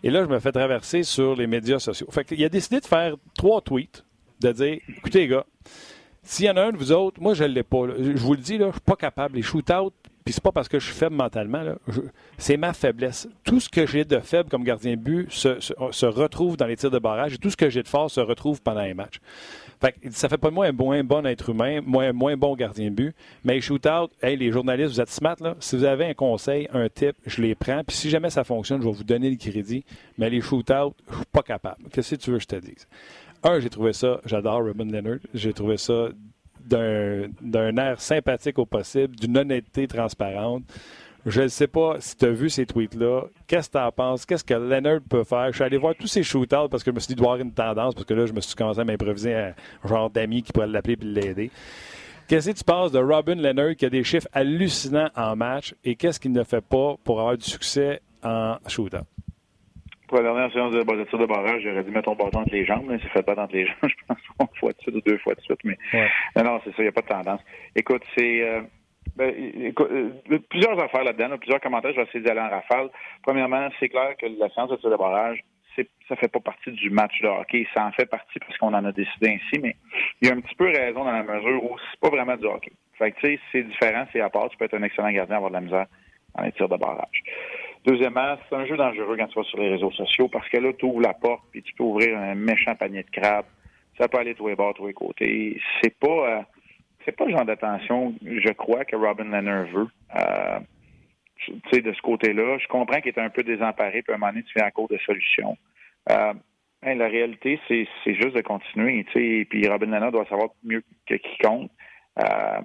Et 0.03 0.09
là, 0.09 0.23
je 0.23 0.29
me 0.29 0.39
fais 0.39 0.51
traverser 0.51 1.03
sur 1.03 1.35
les 1.35 1.47
médias 1.47 1.79
sociaux. 1.79 2.07
Fait 2.11 2.31
a 2.31 2.49
décidé 2.49 2.79
de 2.79 2.85
faire 2.85 3.15
trois 3.35 3.61
tweets, 3.61 4.05
de 4.41 4.51
dire 4.51 4.79
écoutez, 4.97 5.19
les 5.19 5.27
gars, 5.27 5.45
s'il 6.21 6.45
y 6.45 6.49
en 6.49 6.57
a 6.57 6.63
un 6.63 6.71
de 6.71 6.77
vous 6.77 6.91
autres, 6.91 7.21
moi, 7.21 7.33
je 7.33 7.43
ne 7.43 7.49
l'ai 7.49 7.63
pas. 7.63 7.87
Je 7.97 8.17
vous 8.17 8.33
le 8.33 8.39
dis, 8.39 8.57
là, 8.57 8.65
je 8.65 8.67
ne 8.67 8.71
suis 8.73 8.81
pas 8.81 8.95
capable. 8.95 9.35
Les 9.35 9.41
shootouts, 9.41 9.91
puis 10.25 10.33
c'est 10.33 10.43
pas 10.43 10.51
parce 10.51 10.67
que 10.67 10.79
je 10.79 10.85
suis 10.85 10.95
faible 10.95 11.15
mentalement, 11.15 11.63
c'est 12.39 12.57
ma 12.57 12.73
faiblesse. 12.73 13.27
Tout 13.43 13.59
ce 13.59 13.69
que 13.69 13.85
j'ai 13.85 14.05
de 14.05 14.19
faible 14.19 14.49
comme 14.49 14.63
gardien 14.63 14.93
de 14.93 15.01
but 15.01 15.31
se, 15.31 16.05
retrouve 16.07 16.57
dans 16.57 16.65
les 16.65 16.75
tirs 16.75 16.89
de 16.89 16.97
barrage 16.97 17.35
et 17.35 17.37
tout 17.37 17.51
ce 17.51 17.57
que 17.57 17.69
j'ai 17.69 17.83
de 17.83 17.87
fort 17.87 18.09
se 18.09 18.19
retrouve 18.19 18.59
pendant 18.63 18.81
les 18.81 18.95
matchs. 18.95 19.19
Fait 19.85 19.91
que, 19.91 20.09
ça 20.11 20.29
fait 20.29 20.39
pas 20.39 20.49
de 20.49 20.55
moi 20.55 20.65
un 20.65 20.71
moins 20.71 21.03
bon 21.03 21.23
être 21.27 21.49
humain, 21.49 21.79
moins, 21.85 22.11
moins 22.11 22.35
bon 22.35 22.55
gardien 22.55 22.89
de 22.89 22.95
but. 22.95 23.15
Mais 23.43 23.53
les 23.53 23.61
shootouts, 23.61 24.09
hey, 24.23 24.35
les 24.35 24.51
journalistes, 24.51 24.93
vous 24.93 25.01
êtes 25.01 25.11
smart, 25.11 25.35
là. 25.39 25.55
Si 25.59 25.75
vous 25.75 25.83
avez 25.83 26.05
un 26.05 26.13
conseil, 26.15 26.67
un 26.73 26.89
tip, 26.89 27.15
je 27.27 27.39
les 27.41 27.53
prends. 27.53 27.83
Puis 27.83 27.95
si 27.95 28.09
jamais 28.09 28.31
ça 28.31 28.43
fonctionne, 28.43 28.81
je 28.81 28.87
vais 28.87 28.93
vous 28.93 29.03
donner 29.03 29.29
le 29.29 29.35
crédit. 29.35 29.85
Mais 30.17 30.31
les 30.31 30.41
shootouts, 30.41 30.95
je 31.07 31.15
suis 31.17 31.25
pas 31.31 31.43
capable. 31.43 31.83
Qu'est-ce 31.91 32.15
que 32.15 32.19
tu 32.19 32.31
veux 32.31 32.37
que 32.37 32.43
je 32.43 32.47
te 32.47 32.55
dise? 32.55 32.87
Un, 33.43 33.59
j'ai 33.59 33.69
trouvé 33.69 33.93
ça, 33.93 34.21
j'adore 34.25 34.63
Robin 34.63 34.85
Leonard. 34.85 35.19
J'ai 35.35 35.53
trouvé 35.53 35.77
ça 35.77 36.07
d'un 36.67 37.77
air 37.77 38.01
sympathique 38.01 38.57
au 38.57 38.65
possible, 38.65 39.15
d'une 39.15 39.37
honnêteté 39.37 39.87
transparente. 39.87 40.63
Je 41.25 41.41
ne 41.41 41.47
sais 41.47 41.67
pas 41.67 41.95
si 41.99 42.15
tu 42.15 42.25
as 42.25 42.29
vu 42.29 42.49
ces 42.49 42.67
tweets-là. 42.67 43.23
Qu'est-ce 43.47 43.67
que 43.67 43.79
tu 43.79 43.83
en 43.83 43.91
penses? 43.91 44.27
Qu'est-ce 44.27 44.43
que 44.43 44.53
Leonard 44.53 44.99
peut 45.09 45.23
faire? 45.23 45.47
Je 45.47 45.55
suis 45.55 45.63
allé 45.63 45.77
voir 45.77 45.95
tous 45.95 46.05
ces 46.05 46.21
shootouts 46.21 46.69
parce 46.69 46.83
que 46.83 46.91
je 46.91 46.95
me 46.95 46.99
suis 46.99 47.07
dit, 47.07 47.13
il 47.13 47.17
doit 47.17 47.33
avoir 47.33 47.41
une 47.41 47.51
tendance, 47.51 47.95
parce 47.95 48.05
que 48.05 48.13
là, 48.13 48.27
je 48.27 48.33
me 48.33 48.41
suis 48.41 48.55
commencé 48.55 48.79
à 48.79 48.83
m'improviser 48.83 49.33
un 49.33 49.53
genre 49.83 50.11
d'ami 50.11 50.43
qui 50.43 50.53
pourrait 50.53 50.67
l'appeler 50.67 50.97
et 51.01 51.03
l'aider. 51.03 51.51
Qu'est-ce 52.27 52.51
que 52.51 52.57
tu 52.57 52.63
penses 52.63 52.91
de 52.91 52.99
Robin 52.99 53.35
Leonard 53.35 53.75
qui 53.75 53.87
a 53.87 53.89
des 53.89 54.03
chiffres 54.03 54.27
hallucinants 54.33 55.09
en 55.15 55.35
match 55.35 55.73
et 55.83 55.95
qu'est-ce 55.95 56.19
qu'il 56.19 56.31
ne 56.31 56.43
fait 56.43 56.63
pas 56.63 56.95
pour 57.03 57.19
avoir 57.19 57.37
du 57.37 57.45
succès 57.45 58.01
en 58.23 58.57
shootout? 58.67 59.05
Pour 60.07 60.17
la 60.17 60.23
dernière 60.25 60.53
séance 60.53 60.73
de, 60.73 60.83
de 60.83 61.03
tir 61.05 61.17
de 61.17 61.25
barrage, 61.25 61.63
j'aurais 61.63 61.83
dû 61.83 61.89
mettre 61.89 62.05
ton 62.05 62.15
bâton 62.15 62.41
entre 62.41 62.51
les 62.51 62.65
jambes, 62.65 62.85
mais 62.87 62.99
c'est 63.01 63.09
fait 63.09 63.23
pas 63.23 63.33
entre 63.33 63.55
les 63.55 63.65
jambes, 63.65 63.75
je 63.83 63.95
pense, 64.07 64.17
une 64.39 64.59
fois 64.59 64.71
de 64.71 64.77
suite 64.79 64.95
ou 64.95 65.01
deux 65.01 65.17
fois 65.17 65.33
de 65.33 65.41
suite. 65.41 65.59
Mais 65.63 65.77
non, 66.35 66.43
non 66.43 66.61
c'est 66.63 66.69
ça, 66.69 66.75
il 66.79 66.83
n'y 66.83 66.89
a 66.89 66.91
pas 66.91 67.01
de 67.01 67.07
tendance. 67.07 67.41
Écoute, 67.75 68.03
c'est. 68.15 68.41
Euh, 68.47 68.61
ben, 69.15 69.33
euh, 69.33 70.39
plusieurs 70.49 70.79
affaires 70.79 71.03
là-dedans, 71.03 71.37
plusieurs 71.37 71.61
commentaires, 71.61 71.91
je 71.91 71.97
vais 71.97 72.03
essayer 72.03 72.23
d'aller 72.23 72.41
en 72.41 72.49
rafale. 72.49 72.89
Premièrement, 73.23 73.69
c'est 73.79 73.89
clair 73.89 74.15
que 74.17 74.25
la 74.25 74.49
séance 74.49 74.69
de 74.69 74.75
tir 74.75 74.89
de 74.89 74.97
barrage, 74.97 75.43
ça 76.07 76.15
fait 76.15 76.27
pas 76.27 76.39
partie 76.39 76.71
du 76.71 76.89
match 76.89 77.21
de 77.21 77.27
hockey. 77.27 77.67
Ça 77.73 77.85
en 77.85 77.91
fait 77.91 78.05
partie 78.05 78.39
parce 78.39 78.57
qu'on 78.57 78.73
en 78.73 78.85
a 78.85 78.91
décidé 78.91 79.29
ainsi, 79.29 79.61
mais 79.61 79.75
il 80.21 80.27
y 80.27 80.31
a 80.31 80.35
un 80.35 80.39
petit 80.39 80.55
peu 80.55 80.65
raison 80.65 81.03
dans 81.03 81.11
la 81.11 81.23
mesure 81.23 81.63
où 81.63 81.77
c'est 81.91 81.99
pas 81.99 82.09
vraiment 82.09 82.37
du 82.37 82.45
hockey. 82.45 82.71
Fait 82.97 83.11
que, 83.11 83.19
tu 83.19 83.27
sais, 83.27 83.39
c'est 83.51 83.63
différent, 83.63 84.05
c'est 84.13 84.21
à 84.21 84.29
part. 84.29 84.49
Tu 84.49 84.57
peux 84.57 84.65
être 84.65 84.75
un 84.75 84.83
excellent 84.83 85.11
gardien, 85.11 85.37
avoir 85.37 85.51
de 85.51 85.55
la 85.55 85.61
misère 85.61 85.85
dans 86.35 86.43
les 86.43 86.51
tirs 86.53 86.69
de 86.69 86.77
barrage. 86.77 87.23
Deuxièmement, 87.85 88.35
c'est 88.49 88.55
un 88.55 88.65
jeu 88.65 88.77
dangereux 88.77 89.15
quand 89.17 89.27
tu 89.27 89.37
vas 89.37 89.45
sur 89.45 89.59
les 89.59 89.69
réseaux 89.69 89.91
sociaux 89.91 90.27
parce 90.27 90.47
que 90.49 90.57
là, 90.57 90.73
tu 90.73 90.85
ouvres 90.85 91.01
la 91.01 91.13
porte 91.13 91.43
puis 91.51 91.61
tu 91.61 91.73
peux 91.73 91.83
ouvrir 91.83 92.17
un 92.17 92.35
méchant 92.35 92.75
panier 92.75 93.03
de 93.03 93.09
crabes. 93.09 93.45
Ça 93.99 94.07
peut 94.07 94.17
aller 94.17 94.33
tous 94.35 94.47
les 94.47 94.55
bords, 94.55 94.73
tous 94.73 94.87
les 94.87 94.93
côtés. 94.93 95.61
C'est 95.81 95.97
pas, 95.97 96.07
euh, 96.07 96.41
c'est 97.05 97.15
pas 97.15 97.25
le 97.25 97.31
genre 97.31 97.45
d'attention, 97.45 98.13
je 98.23 98.51
crois, 98.53 98.83
que 98.85 98.95
Robin 98.95 99.25
Leonard 99.25 99.67
veut. 99.67 99.87
Euh, 100.15 100.59
tu 101.37 101.53
sais, 101.71 101.81
de 101.81 101.93
ce 101.93 102.01
côté-là, 102.01 102.57
je 102.57 102.67
comprends 102.67 102.99
qu'il 102.99 103.11
est 103.11 103.19
un 103.19 103.29
peu 103.29 103.43
désemparé, 103.43 104.01
puis 104.01 104.11
à 104.11 104.15
un 104.15 104.17
moment 104.17 104.31
donné, 104.31 104.43
tu 104.43 104.53
fais 104.53 104.63
un 104.63 104.71
cours 104.71 104.87
de 104.87 104.97
solution. 105.05 105.57
Euh, 106.09 106.33
la 106.83 107.07
réalité, 107.07 107.59
c'est, 107.67 107.87
juste 108.05 108.35
de 108.35 108.41
continuer, 108.41 109.05
tu 109.11 109.13
sais, 109.13 109.45
puis 109.49 109.67
Robin 109.67 109.87
Leonard 109.87 110.11
doit 110.11 110.25
savoir 110.25 110.49
mieux 110.63 110.83
que 111.05 111.15
quiconque. 111.15 111.71
Euh, 112.19 112.61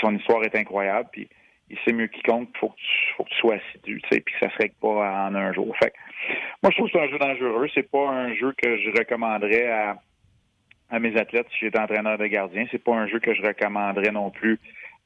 son 0.00 0.14
histoire 0.16 0.42
est 0.44 0.54
incroyable, 0.54 1.08
puis 1.10 1.28
il 1.68 1.76
sait 1.84 1.92
mieux 1.92 2.06
quiconque 2.06 2.48
qu'il 2.50 2.58
faut 2.60 2.68
que 2.68 2.76
tu, 2.76 3.14
faut 3.16 3.24
que 3.24 3.30
tu 3.30 3.36
sois 3.36 3.54
assidu, 3.54 4.00
tu 4.02 4.08
sais, 4.08 4.20
puis 4.20 4.34
que 4.34 4.46
ça 4.46 4.52
se 4.52 4.58
règle 4.58 4.74
pas 4.80 5.26
en 5.28 5.34
un 5.34 5.52
jour. 5.52 5.76
Fait 5.78 5.92
moi, 6.62 6.70
je 6.70 6.76
trouve 6.76 6.90
que 6.90 6.98
c'est 6.98 7.04
un 7.04 7.08
jeu 7.08 7.18
dangereux. 7.18 7.68
C'est 7.74 7.90
pas 7.90 8.08
un 8.08 8.34
jeu 8.34 8.52
que 8.56 8.76
je 8.78 8.90
recommanderais 8.90 9.68
à, 9.68 9.96
à 10.90 10.98
mes 10.98 11.16
athlètes 11.16 11.46
si 11.52 11.66
j'étais 11.66 11.78
entraîneur 11.78 12.18
de 12.18 12.26
gardien. 12.26 12.66
C'est 12.70 12.82
pas 12.82 12.94
un 12.94 13.06
jeu 13.06 13.18
que 13.20 13.34
je 13.34 13.42
recommanderais 13.42 14.12
non 14.12 14.30
plus 14.30 14.58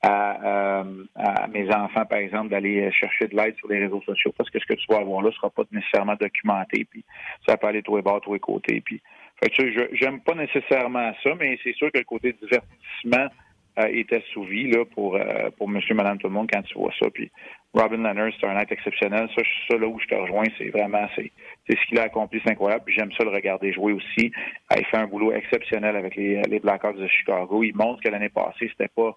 à, 0.03 0.81
euh, 0.81 1.05
à 1.15 1.47
mes 1.49 1.73
enfants, 1.75 2.05
par 2.05 2.19
exemple, 2.19 2.51
d'aller 2.51 2.91
chercher 2.93 3.27
de 3.27 3.37
l'aide 3.37 3.57
sur 3.57 3.69
les 3.69 3.79
réseaux 3.79 4.03
sociaux 4.03 4.33
parce 4.37 4.51
que 4.51 4.59
ce 4.59 4.67
que 4.67 4.75
tu 4.75 4.87
vas 4.91 4.99
avoir 4.99 5.23
là 5.23 5.31
sera 5.33 5.51
pas 5.51 5.63
nécessairement 5.73 6.17
documenté, 6.17 6.85
puis 6.85 7.05
ça 7.47 7.57
peut 7.57 7.69
aller 7.69 7.83
tous 7.83 7.97
les 7.97 8.03
bords, 8.03 8.21
tous 8.21 8.35
les 8.35 8.41
côtés. 8.41 8.83
Puis, 8.85 9.01
fait 9.43 9.51
que, 9.51 9.73
je 9.73 9.81
j'aime 9.93 10.21
pas 10.21 10.35
nécessairement 10.35 11.13
ça, 11.23 11.31
mais 11.39 11.59
c'est 11.65 11.75
sûr 11.75 11.91
que 11.91 11.99
le 11.99 12.05
côté 12.05 12.35
divertissement 12.35 13.29
est 13.77 14.13
assouvi 14.13 14.71
là, 14.71 14.85
pour, 14.85 15.17
euh, 15.17 15.51
pour 15.59 15.69
monsieur, 15.69 15.95
madame, 15.95 16.19
tout 16.19 16.29
le 16.29 16.33
monde 16.33 16.49
quand 16.53 16.63
tu 16.63 16.75
vois 16.75 16.93
ça. 16.99 17.09
Puis 17.11 17.31
Robin 17.73 17.97
Leonard, 17.97 18.33
c'est 18.41 18.47
un 18.47 18.57
acte 18.57 18.73
exceptionnel. 18.73 19.29
Ça, 19.37 19.43
ça, 19.69 19.77
là 19.77 19.89
où 19.89 19.99
je 19.99 20.07
te 20.07 20.15
rejoins, 20.15 20.45
c'est 20.59 20.69
vraiment, 20.69 21.07
c'est, 21.17 21.33
c'est 21.69 21.77
ce 21.77 21.87
qu'il 21.87 21.99
a 21.99 22.05
accompli, 22.05 22.41
c'est 22.45 22.53
incroyable. 22.53 22.85
Puis 22.87 22.95
j'aime 22.95 23.11
ça 23.13 23.25
le 23.25 23.31
regarder 23.31 23.73
jouer 23.73 23.93
aussi. 23.93 24.33
Euh, 24.73 24.77
il 24.79 24.85
fait 24.87 24.97
un 24.97 25.07
boulot 25.07 25.33
exceptionnel 25.33 25.97
avec 25.97 26.15
les, 26.15 26.41
les 26.43 26.61
Blackhawks 26.61 26.99
de 26.99 27.09
Chicago. 27.09 27.63
Il 27.65 27.75
montre 27.75 28.03
que 28.03 28.09
l'année 28.09 28.29
passée, 28.29 28.69
c'était 28.71 28.89
pas 28.95 29.15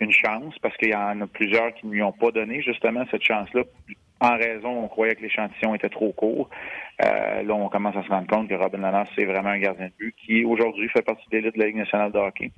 une 0.00 0.12
chance 0.12 0.58
parce 0.62 0.76
qu'il 0.78 0.90
y 0.90 0.94
en 0.94 1.20
a 1.20 1.26
plusieurs 1.26 1.74
qui 1.74 1.86
ne 1.86 1.92
lui 1.92 2.02
ont 2.02 2.12
pas 2.12 2.30
donné 2.30 2.62
justement 2.62 3.04
cette 3.10 3.22
chance-là. 3.22 3.64
En 4.22 4.36
raison, 4.36 4.84
on 4.84 4.88
croyait 4.88 5.14
que 5.14 5.22
l'échantillon 5.22 5.74
était 5.74 5.88
trop 5.88 6.12
court. 6.12 6.50
Euh, 7.02 7.42
là, 7.42 7.54
on 7.54 7.68
commence 7.68 7.96
à 7.96 8.02
se 8.02 8.08
rendre 8.08 8.26
compte 8.26 8.48
que 8.48 8.54
Robin 8.54 8.78
Leonard, 8.78 9.06
c'est 9.16 9.24
vraiment 9.24 9.48
un 9.48 9.58
gardien 9.58 9.86
de 9.86 9.92
but 9.98 10.14
qui, 10.16 10.44
aujourd'hui, 10.44 10.88
fait 10.90 11.02
partie 11.02 11.24
de 11.30 11.36
l'élite 11.38 11.54
de 11.54 11.60
la 11.60 11.66
Ligue 11.66 11.76
nationale 11.76 12.12
de 12.12 12.18
hockey. 12.18 12.50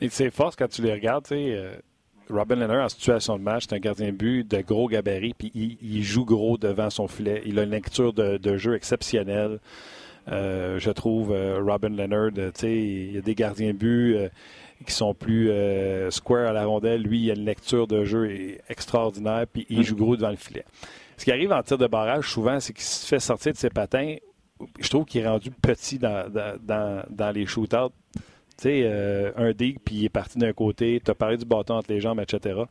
Et 0.00 0.08
ses 0.10 0.30
quand 0.30 0.68
tu 0.68 0.82
les 0.82 0.92
regardes, 0.92 1.24
tu 1.24 1.34
sais, 1.34 1.52
euh, 1.52 1.74
Robin 2.30 2.56
Leonard, 2.56 2.84
en 2.84 2.88
situation 2.88 3.36
de 3.36 3.42
match, 3.42 3.64
c'est 3.68 3.74
un 3.74 3.80
gardien 3.80 4.08
de 4.08 4.16
but 4.16 4.48
de 4.48 4.60
gros 4.60 4.86
gabarit, 4.88 5.34
puis 5.34 5.50
il, 5.54 6.02
joue 6.04 6.24
gros 6.24 6.56
devant 6.58 6.90
son 6.90 7.08
filet. 7.08 7.42
Il 7.46 7.58
a 7.58 7.64
une 7.64 7.70
lecture 7.70 8.12
de, 8.12 8.56
jeu 8.56 8.74
exceptionnelle. 8.74 9.58
Euh, 10.28 10.78
je 10.78 10.90
trouve 10.90 11.32
euh, 11.32 11.58
Robin 11.62 11.88
Leonard, 11.88 12.32
tu 12.34 12.42
sais, 12.54 12.76
il 12.76 13.12
y 13.12 13.18
a 13.18 13.22
des 13.22 13.34
gardiens 13.34 13.72
de 13.72 13.78
but 13.78 14.16
qui 14.86 14.92
sont 14.92 15.14
plus 15.14 15.50
square 16.10 16.50
à 16.50 16.52
la 16.52 16.66
rondelle. 16.66 17.02
Lui, 17.02 17.24
il 17.24 17.30
a 17.30 17.34
une 17.34 17.44
lecture 17.44 17.88
de 17.88 18.04
jeu 18.04 18.58
extraordinaire, 18.68 19.46
puis 19.52 19.66
il 19.70 19.82
joue 19.82 19.96
gros 19.96 20.16
devant 20.16 20.30
le 20.30 20.36
filet. 20.36 20.64
Ce 21.16 21.24
qui 21.24 21.32
arrive 21.32 21.50
en 21.50 21.62
tir 21.62 21.78
de 21.78 21.86
barrage, 21.88 22.30
souvent, 22.30 22.60
c'est 22.60 22.72
qu'il 22.72 22.84
se 22.84 23.06
fait 23.06 23.18
sortir 23.18 23.52
de 23.52 23.58
ses 23.58 23.70
patins. 23.70 24.16
Je 24.78 24.88
trouve 24.88 25.04
qu'il 25.04 25.22
est 25.22 25.28
rendu 25.28 25.50
petit 25.50 25.98
dans, 25.98 26.30
dans, 26.30 27.02
dans 27.10 27.30
les 27.32 27.46
shootouts 27.46 27.92
tu 28.58 28.64
sais, 28.64 28.82
euh, 28.84 29.30
un 29.36 29.52
dig, 29.52 29.78
puis 29.84 29.94
il 29.94 30.04
est 30.04 30.10
parti 30.10 30.38
d'un 30.38 30.52
côté, 30.52 31.00
tu 31.04 31.10
as 31.10 31.14
parlé 31.14 31.36
du 31.36 31.44
bâton 31.44 31.74
entre 31.74 31.92
les 31.92 32.00
jambes, 32.00 32.20
etc. 32.20 32.62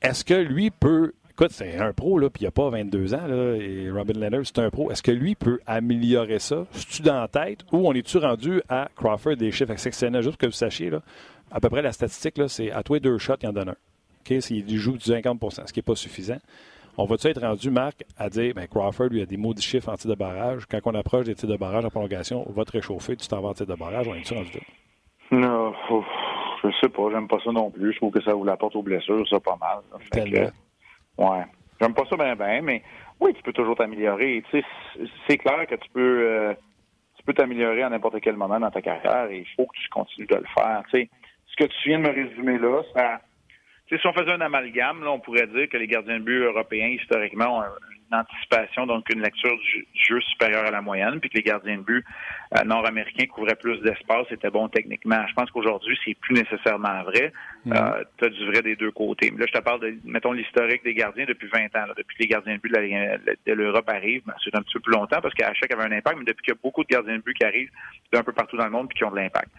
Est-ce 0.00 0.24
que 0.24 0.34
lui 0.34 0.70
peut. 0.70 1.12
Écoute, 1.30 1.50
c'est 1.52 1.76
un 1.76 1.92
pro, 1.92 2.18
là, 2.18 2.28
puis 2.28 2.42
il 2.42 2.44
n'a 2.46 2.50
pas 2.50 2.68
22 2.68 3.14
ans, 3.14 3.26
là, 3.26 3.56
et 3.56 3.90
Robin 3.90 4.14
Leonard, 4.14 4.42
c'est 4.44 4.58
un 4.58 4.70
pro. 4.70 4.90
Est-ce 4.90 5.02
que 5.02 5.10
lui 5.10 5.34
peut 5.34 5.60
améliorer 5.66 6.38
ça? 6.38 6.66
Es-tu 6.74 7.02
dans 7.02 7.20
la 7.20 7.28
tête 7.28 7.60
ou 7.72 7.88
on 7.88 7.92
est-tu 7.94 8.18
rendu 8.18 8.60
à 8.68 8.88
Crawford 8.96 9.36
des 9.36 9.50
chiffres 9.50 9.72
exceptionnels? 9.72 10.22
Juste 10.22 10.36
que 10.36 10.46
vous 10.46 10.52
sachiez, 10.52 10.90
là, 10.90 11.02
à 11.50 11.60
peu 11.60 11.68
près 11.68 11.82
la 11.82 11.92
statistique, 11.92 12.38
là, 12.38 12.48
c'est 12.48 12.70
à 12.70 12.82
toi 12.82 12.98
deux 12.98 13.18
shots, 13.18 13.36
il 13.42 13.48
en 13.48 13.52
donne 13.52 13.70
un. 13.70 13.76
OK? 14.30 14.42
S'il 14.42 14.76
joue 14.78 14.96
du 14.96 15.10
50% 15.10 15.66
ce 15.66 15.72
qui 15.72 15.78
n'est 15.78 15.82
pas 15.82 15.94
suffisant. 15.94 16.38
On 16.98 17.06
va-tu 17.06 17.26
être 17.28 17.40
rendu, 17.40 17.70
Marc, 17.70 18.04
à 18.18 18.28
dire, 18.28 18.52
ben 18.54 18.66
Crawford, 18.66 19.08
lui, 19.08 19.22
a 19.22 19.26
des 19.26 19.38
maudits 19.38 19.62
chiffres 19.62 19.88
en 19.88 19.96
tir 19.96 20.10
de 20.10 20.14
barrage? 20.14 20.64
Quand 20.70 20.80
on 20.84 20.94
approche 20.94 21.24
des 21.24 21.34
tirs 21.34 21.48
de 21.48 21.56
barrage 21.56 21.86
en 21.86 21.90
prolongation, 21.90 22.46
on 22.46 22.52
va 22.52 22.64
te 22.64 22.72
réchauffer, 22.72 23.16
tu 23.16 23.26
t'en 23.28 23.40
vas 23.40 23.48
en 23.48 23.54
tir 23.54 23.66
de 23.66 23.74
barrage, 23.74 24.06
on 24.08 24.14
est-tu 24.14 24.34
rendu 24.34 24.52
là? 24.52 24.60
Non, 25.32 25.74
je 26.62 26.68
sais 26.80 26.88
pas, 26.88 27.10
j'aime 27.10 27.26
pas 27.26 27.38
ça 27.42 27.50
non 27.52 27.70
plus. 27.70 27.92
Je 27.92 27.96
trouve 27.96 28.12
que 28.12 28.22
ça 28.22 28.34
vous 28.34 28.44
l'apporte 28.44 28.76
aux 28.76 28.82
blessures, 28.82 29.26
ça 29.28 29.40
pas 29.40 29.58
mal. 29.60 29.78
ouais. 31.18 31.44
J'aime 31.80 31.94
pas 31.94 32.04
ça 32.08 32.16
bien, 32.16 32.36
bien, 32.36 32.60
mais 32.62 32.82
oui, 33.18 33.32
tu 33.34 33.42
peux 33.42 33.52
toujours 33.52 33.76
t'améliorer. 33.76 34.44
Tu 34.50 34.60
sais, 34.60 34.66
c'est 35.26 35.38
clair 35.38 35.66
que 35.66 35.74
tu 35.74 35.88
peux 35.92 36.28
euh, 36.28 36.54
tu 37.16 37.24
peux 37.24 37.32
t'améliorer 37.32 37.82
à 37.82 37.88
n'importe 37.88 38.20
quel 38.20 38.36
moment 38.36 38.60
dans 38.60 38.70
ta 38.70 38.82
carrière 38.82 39.30
et 39.30 39.38
il 39.38 39.46
faut 39.56 39.66
que 39.66 39.76
tu 39.76 39.88
continues 39.88 40.26
de 40.26 40.36
le 40.36 40.44
faire. 40.54 40.82
Tu 40.90 41.00
sais, 41.00 41.10
ce 41.46 41.56
que 41.56 41.70
tu 41.70 41.88
viens 41.88 41.98
de 41.98 42.08
me 42.08 42.14
résumer 42.14 42.58
là, 42.58 42.82
ça. 42.94 43.20
Tu 43.86 43.96
sais, 43.96 44.00
si 44.00 44.06
on 44.06 44.12
faisait 44.12 44.32
un 44.32 44.40
amalgame, 44.40 45.02
là, 45.02 45.12
on 45.12 45.18
pourrait 45.18 45.46
dire 45.46 45.68
que 45.68 45.76
les 45.76 45.86
gardiens 45.86 46.18
de 46.18 46.24
but 46.24 46.44
européens, 46.44 46.88
historiquement, 46.88 47.58
ont 47.58 47.62
anticipation, 48.12 48.86
donc 48.86 49.08
une 49.12 49.22
lecture 49.22 49.56
du 49.56 49.86
jeu 49.94 50.20
supérieure 50.20 50.66
à 50.66 50.70
la 50.70 50.82
moyenne, 50.82 51.20
puis 51.20 51.30
que 51.30 51.36
les 51.36 51.42
gardiens 51.42 51.76
de 51.76 51.82
but 51.82 52.04
euh, 52.56 52.64
nord-américains 52.64 53.26
couvraient 53.26 53.56
plus 53.56 53.80
d'espace, 53.80 54.26
étaient 54.30 54.50
bons 54.50 54.68
techniquement. 54.68 55.24
Je 55.28 55.34
pense 55.34 55.50
qu'aujourd'hui, 55.50 55.98
c'est 56.04 56.14
plus 56.14 56.34
nécessairement 56.34 57.02
vrai. 57.04 57.32
Mm. 57.64 57.72
Euh, 57.72 58.04
tu 58.18 58.24
as 58.24 58.28
du 58.28 58.46
vrai 58.46 58.62
des 58.62 58.76
deux 58.76 58.90
côtés. 58.90 59.30
Mais 59.30 59.40
là, 59.40 59.46
je 59.48 59.58
te 59.58 59.62
parle 59.62 59.80
de, 59.80 59.94
mettons, 60.04 60.32
l'historique 60.32 60.84
des 60.84 60.94
gardiens 60.94 61.24
depuis 61.26 61.48
20 61.48 61.64
ans, 61.76 61.86
depuis 61.96 62.16
que 62.16 62.22
les 62.22 62.28
gardiens 62.28 62.56
de 62.56 62.60
but 62.60 62.72
de 62.72 63.52
l'Europe 63.52 63.88
arrivent. 63.88 64.22
Ben, 64.26 64.34
c'est 64.44 64.54
un 64.54 64.62
petit 64.62 64.74
peu 64.74 64.80
plus 64.80 64.92
longtemps 64.92 65.20
parce 65.20 65.34
qu'à 65.34 65.52
chaque 65.54 65.72
avait 65.72 65.84
un 65.84 65.96
impact, 65.96 66.18
mais 66.18 66.24
depuis 66.24 66.42
qu'il 66.42 66.54
y 66.54 66.56
a 66.56 66.60
beaucoup 66.62 66.84
de 66.84 66.88
gardiens 66.88 67.16
de 67.16 67.22
but 67.22 67.34
qui 67.34 67.44
arrivent 67.44 67.70
d'un 68.12 68.22
peu 68.22 68.32
partout 68.32 68.56
dans 68.56 68.64
le 68.64 68.70
monde 68.70 68.88
puis 68.88 68.98
qui 68.98 69.04
ont 69.04 69.10
de 69.10 69.16
l'impact. 69.16 69.50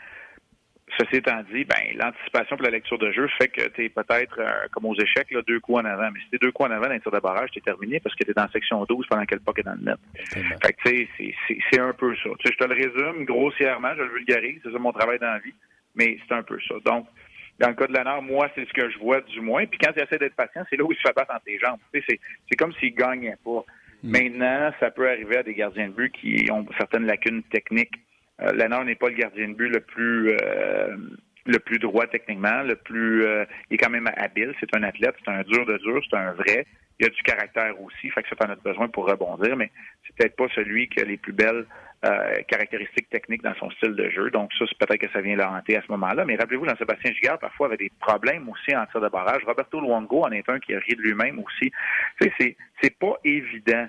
Ceci 1.00 1.16
étant 1.16 1.42
dit, 1.52 1.64
ben, 1.64 1.96
l'anticipation 1.96 2.56
pour 2.56 2.66
la 2.66 2.72
lecture 2.72 3.00
de 3.00 3.12
jeu 3.12 3.28
fait 3.40 3.48
que 3.48 3.68
tu 3.70 3.86
es 3.86 3.90
peut-être, 3.90 4.40
euh, 4.40 4.68
comme 4.72 4.86
aux 4.86 4.96
échecs, 4.96 5.32
là, 5.32 5.42
deux 5.48 5.60
coups 5.60 5.80
en 5.80 5.86
avant. 5.86 6.12
Mais 6.12 6.20
si 6.20 6.30
t'es 6.30 6.38
deux 6.38 6.52
coups 6.52 6.70
en 6.70 6.74
avant 6.74 6.88
dans 6.88 7.00
tir 7.00 7.12
de 7.12 7.20
barrage, 7.20 7.50
t'es 7.52 7.62
terminé 7.62 8.00
parce 8.00 8.16
que 8.16 8.24
t'es 8.24 8.34
dans 8.34 8.44
la 8.44 8.52
section 8.52 8.84
12 8.84 9.08
pendant 9.10 9.26
qu'elle 9.26 9.40
puck 9.40 9.58
est 9.60 9.64
dans 9.64 9.76
le 9.76 9.86
net. 9.86 9.98
Fait 10.62 10.74
que, 10.74 10.90
tu 10.90 11.10
sais, 11.18 11.36
c'est 11.72 11.80
un 11.80 11.94
peu 11.94 12.14
ça. 12.18 12.30
Tu 12.40 12.48
sais, 12.48 12.54
je 12.54 12.58
te 12.58 12.66
le 12.66 12.76
résume 12.76 13.26
grossièrement, 13.26 13.94
je 13.98 14.04
le 14.04 14.10
vulgarise, 14.10 14.60
c'est 14.64 14.72
ça 14.72 14.78
mon 14.78 14.92
travail 14.92 15.20
dans 15.20 15.32
la 15.32 15.40
vie, 15.40 15.54
mais 15.96 16.18
c'est 16.28 16.36
un 16.36 16.44
peu 16.44 16.60
ça. 16.68 16.76
Donc, 16.86 17.08
dans 17.60 17.70
le 17.70 17.76
cas 17.76 17.88
de 17.88 17.94
Lanard, 17.94 18.22
moi, 18.22 18.50
c'est 18.54 18.68
ce 18.68 18.74
que 18.74 18.90
je 18.90 18.98
vois 19.00 19.22
du 19.22 19.42
moins. 19.42 19.66
Puis 19.66 19.80
quand 19.80 19.92
il 19.96 20.02
essaie 20.04 20.18
d'être 20.18 20.36
patient, 20.36 20.64
c'est 20.70 20.76
là 20.76 20.84
où 20.84 20.92
il 20.92 20.98
se 20.98 21.02
fait 21.02 21.16
battre 21.16 21.34
entre 21.34 21.46
les 21.48 21.60
jambes. 21.60 21.80
Tu 21.94 22.02
sais, 22.02 22.20
c'est 22.50 22.56
comme 22.56 22.74
s'il 22.74 22.94
gagnait 22.94 23.38
pas. 23.44 23.64
Mm. 24.04 24.12
Maintenant, 24.12 24.72
ça 24.80 24.92
peut 24.92 25.10
arriver 25.10 25.38
à 25.38 25.44
des 25.44 25.54
gardiens 25.54 25.88
de 25.88 25.94
but 25.94 26.12
qui 26.12 26.50
ont 26.52 26.66
certaines 26.78 27.06
lacunes 27.06 27.44
techniques 27.44 27.96
euh, 28.42 28.84
n'est 28.84 28.96
pas 28.96 29.10
le 29.10 29.16
gardien 29.16 29.48
de 29.50 29.54
but 29.54 29.70
le 29.70 29.80
plus 29.80 30.32
euh, 30.32 30.96
le 31.46 31.60
plus 31.60 31.80
droit 31.80 32.08
techniquement, 32.08 32.64
le 32.64 32.76
plus 32.76 33.26
euh, 33.26 33.46
il 33.70 33.76
est 33.76 33.78
quand 33.78 33.90
même 33.90 34.10
habile, 34.16 34.54
c'est 34.60 34.76
un 34.76 34.84
athlète, 34.84 35.16
c'est 35.24 35.32
un 35.32 35.42
dur 35.44 35.66
de 35.66 35.78
dur, 35.78 36.02
c'est 36.10 36.18
un 36.18 36.34
vrai. 36.34 36.66
Il 37.00 37.08
a 37.08 37.10
du 37.10 37.24
caractère 37.24 37.80
aussi, 37.82 38.10
fait 38.12 38.22
que 38.24 38.30
ça 38.30 38.48
en 38.48 38.52
a 38.52 38.56
besoin 38.56 38.88
pour 38.88 39.08
rebondir, 39.08 39.56
mais 39.58 39.72
c'est 40.06 40.16
peut-être 40.16 40.36
pas 40.36 40.48
celui 40.56 40.88
qui 40.88 41.02
a 41.02 41.06
les 41.06 41.18
plus 41.18 41.34
belles 41.34 41.66
euh, 42.06 42.42
caractéristiques 42.48 43.10
techniques 43.10 43.44
dans 43.44 43.56
son 43.56 43.72
style 43.72 43.96
de 43.96 44.10
jeu. 44.10 44.30
Donc 44.30 44.52
ça, 44.60 44.66
c'est 44.68 44.78
peut-être 44.78 45.02
que 45.02 45.12
ça 45.12 45.22
vient 45.22 45.36
le 45.36 45.44
hanter 45.44 45.78
à 45.78 45.82
ce 45.82 45.92
moment-là. 45.94 46.24
Mais 46.26 46.36
rappelez-vous, 46.36 46.66
dans 46.66 46.76
Sébastien 46.76 47.12
Gigard, 47.14 47.40
parfois 47.40 47.68
avait 47.68 47.78
des 47.78 47.92
problèmes 48.00 48.48
aussi 48.50 48.76
en 48.76 48.86
tir 48.88 49.02
de 49.02 49.10
barrage. 49.10 49.44
Roberto 49.46 49.80
Luongo 49.82 50.24
en 50.24 50.32
est 50.32 50.48
un 50.50 50.60
qui 50.60 50.76
a 50.76 50.80
de 50.80 51.02
lui-même 51.02 51.40
aussi. 51.40 51.72
Sais, 52.22 52.32
c'est, 52.38 52.56
c'est 52.82 52.98
pas 53.00 53.18
évident 53.24 53.88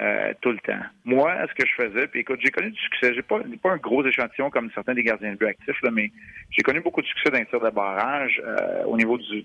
euh, 0.00 0.32
tout 0.40 0.50
le 0.50 0.58
temps. 0.58 0.80
Moi, 1.04 1.32
ce 1.48 1.54
que 1.54 1.66
je 1.66 1.74
faisais, 1.74 2.06
puis 2.08 2.20
écoute, 2.20 2.40
j'ai 2.42 2.50
connu 2.50 2.70
du 2.70 2.80
succès. 2.80 3.14
J'ai 3.14 3.22
pas, 3.22 3.40
pas 3.62 3.72
un 3.72 3.76
gros 3.76 4.04
échantillon 4.04 4.50
comme 4.50 4.70
certains 4.74 4.94
des 4.94 5.04
gardiens 5.04 5.32
de 5.32 5.36
but 5.36 5.46
actifs, 5.46 5.80
là, 5.82 5.90
mais 5.92 6.10
j'ai 6.50 6.62
connu 6.62 6.80
beaucoup 6.80 7.00
de 7.00 7.06
succès 7.06 7.30
dans 7.30 7.38
les 7.38 7.46
tirs 7.46 7.60
de 7.60 7.70
barrage 7.70 8.42
euh, 8.44 8.84
au 8.84 8.96
niveau 8.96 9.18
du, 9.18 9.44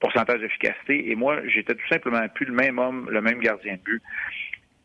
pourcentage 0.00 0.40
d'efficacité. 0.40 1.10
Et 1.10 1.14
moi, 1.14 1.46
j'étais 1.46 1.74
tout 1.74 1.88
simplement 1.88 2.26
plus 2.28 2.46
le 2.46 2.52
même 2.52 2.78
homme, 2.78 3.08
le 3.10 3.20
même 3.20 3.38
gardien 3.40 3.74
de 3.74 3.80
but. 3.80 4.02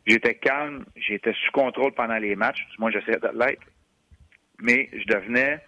J'étais 0.06 0.34
calme, 0.34 0.84
j'étais 0.96 1.32
sous 1.32 1.52
contrôle 1.52 1.92
pendant 1.92 2.18
les 2.18 2.34
matchs, 2.34 2.66
du 2.72 2.76
moins 2.78 2.90
j'essayais 2.90 3.18
de 3.18 3.30
l'être, 3.38 3.62
mais 4.60 4.90
je 4.92 5.04
devenais 5.04 5.60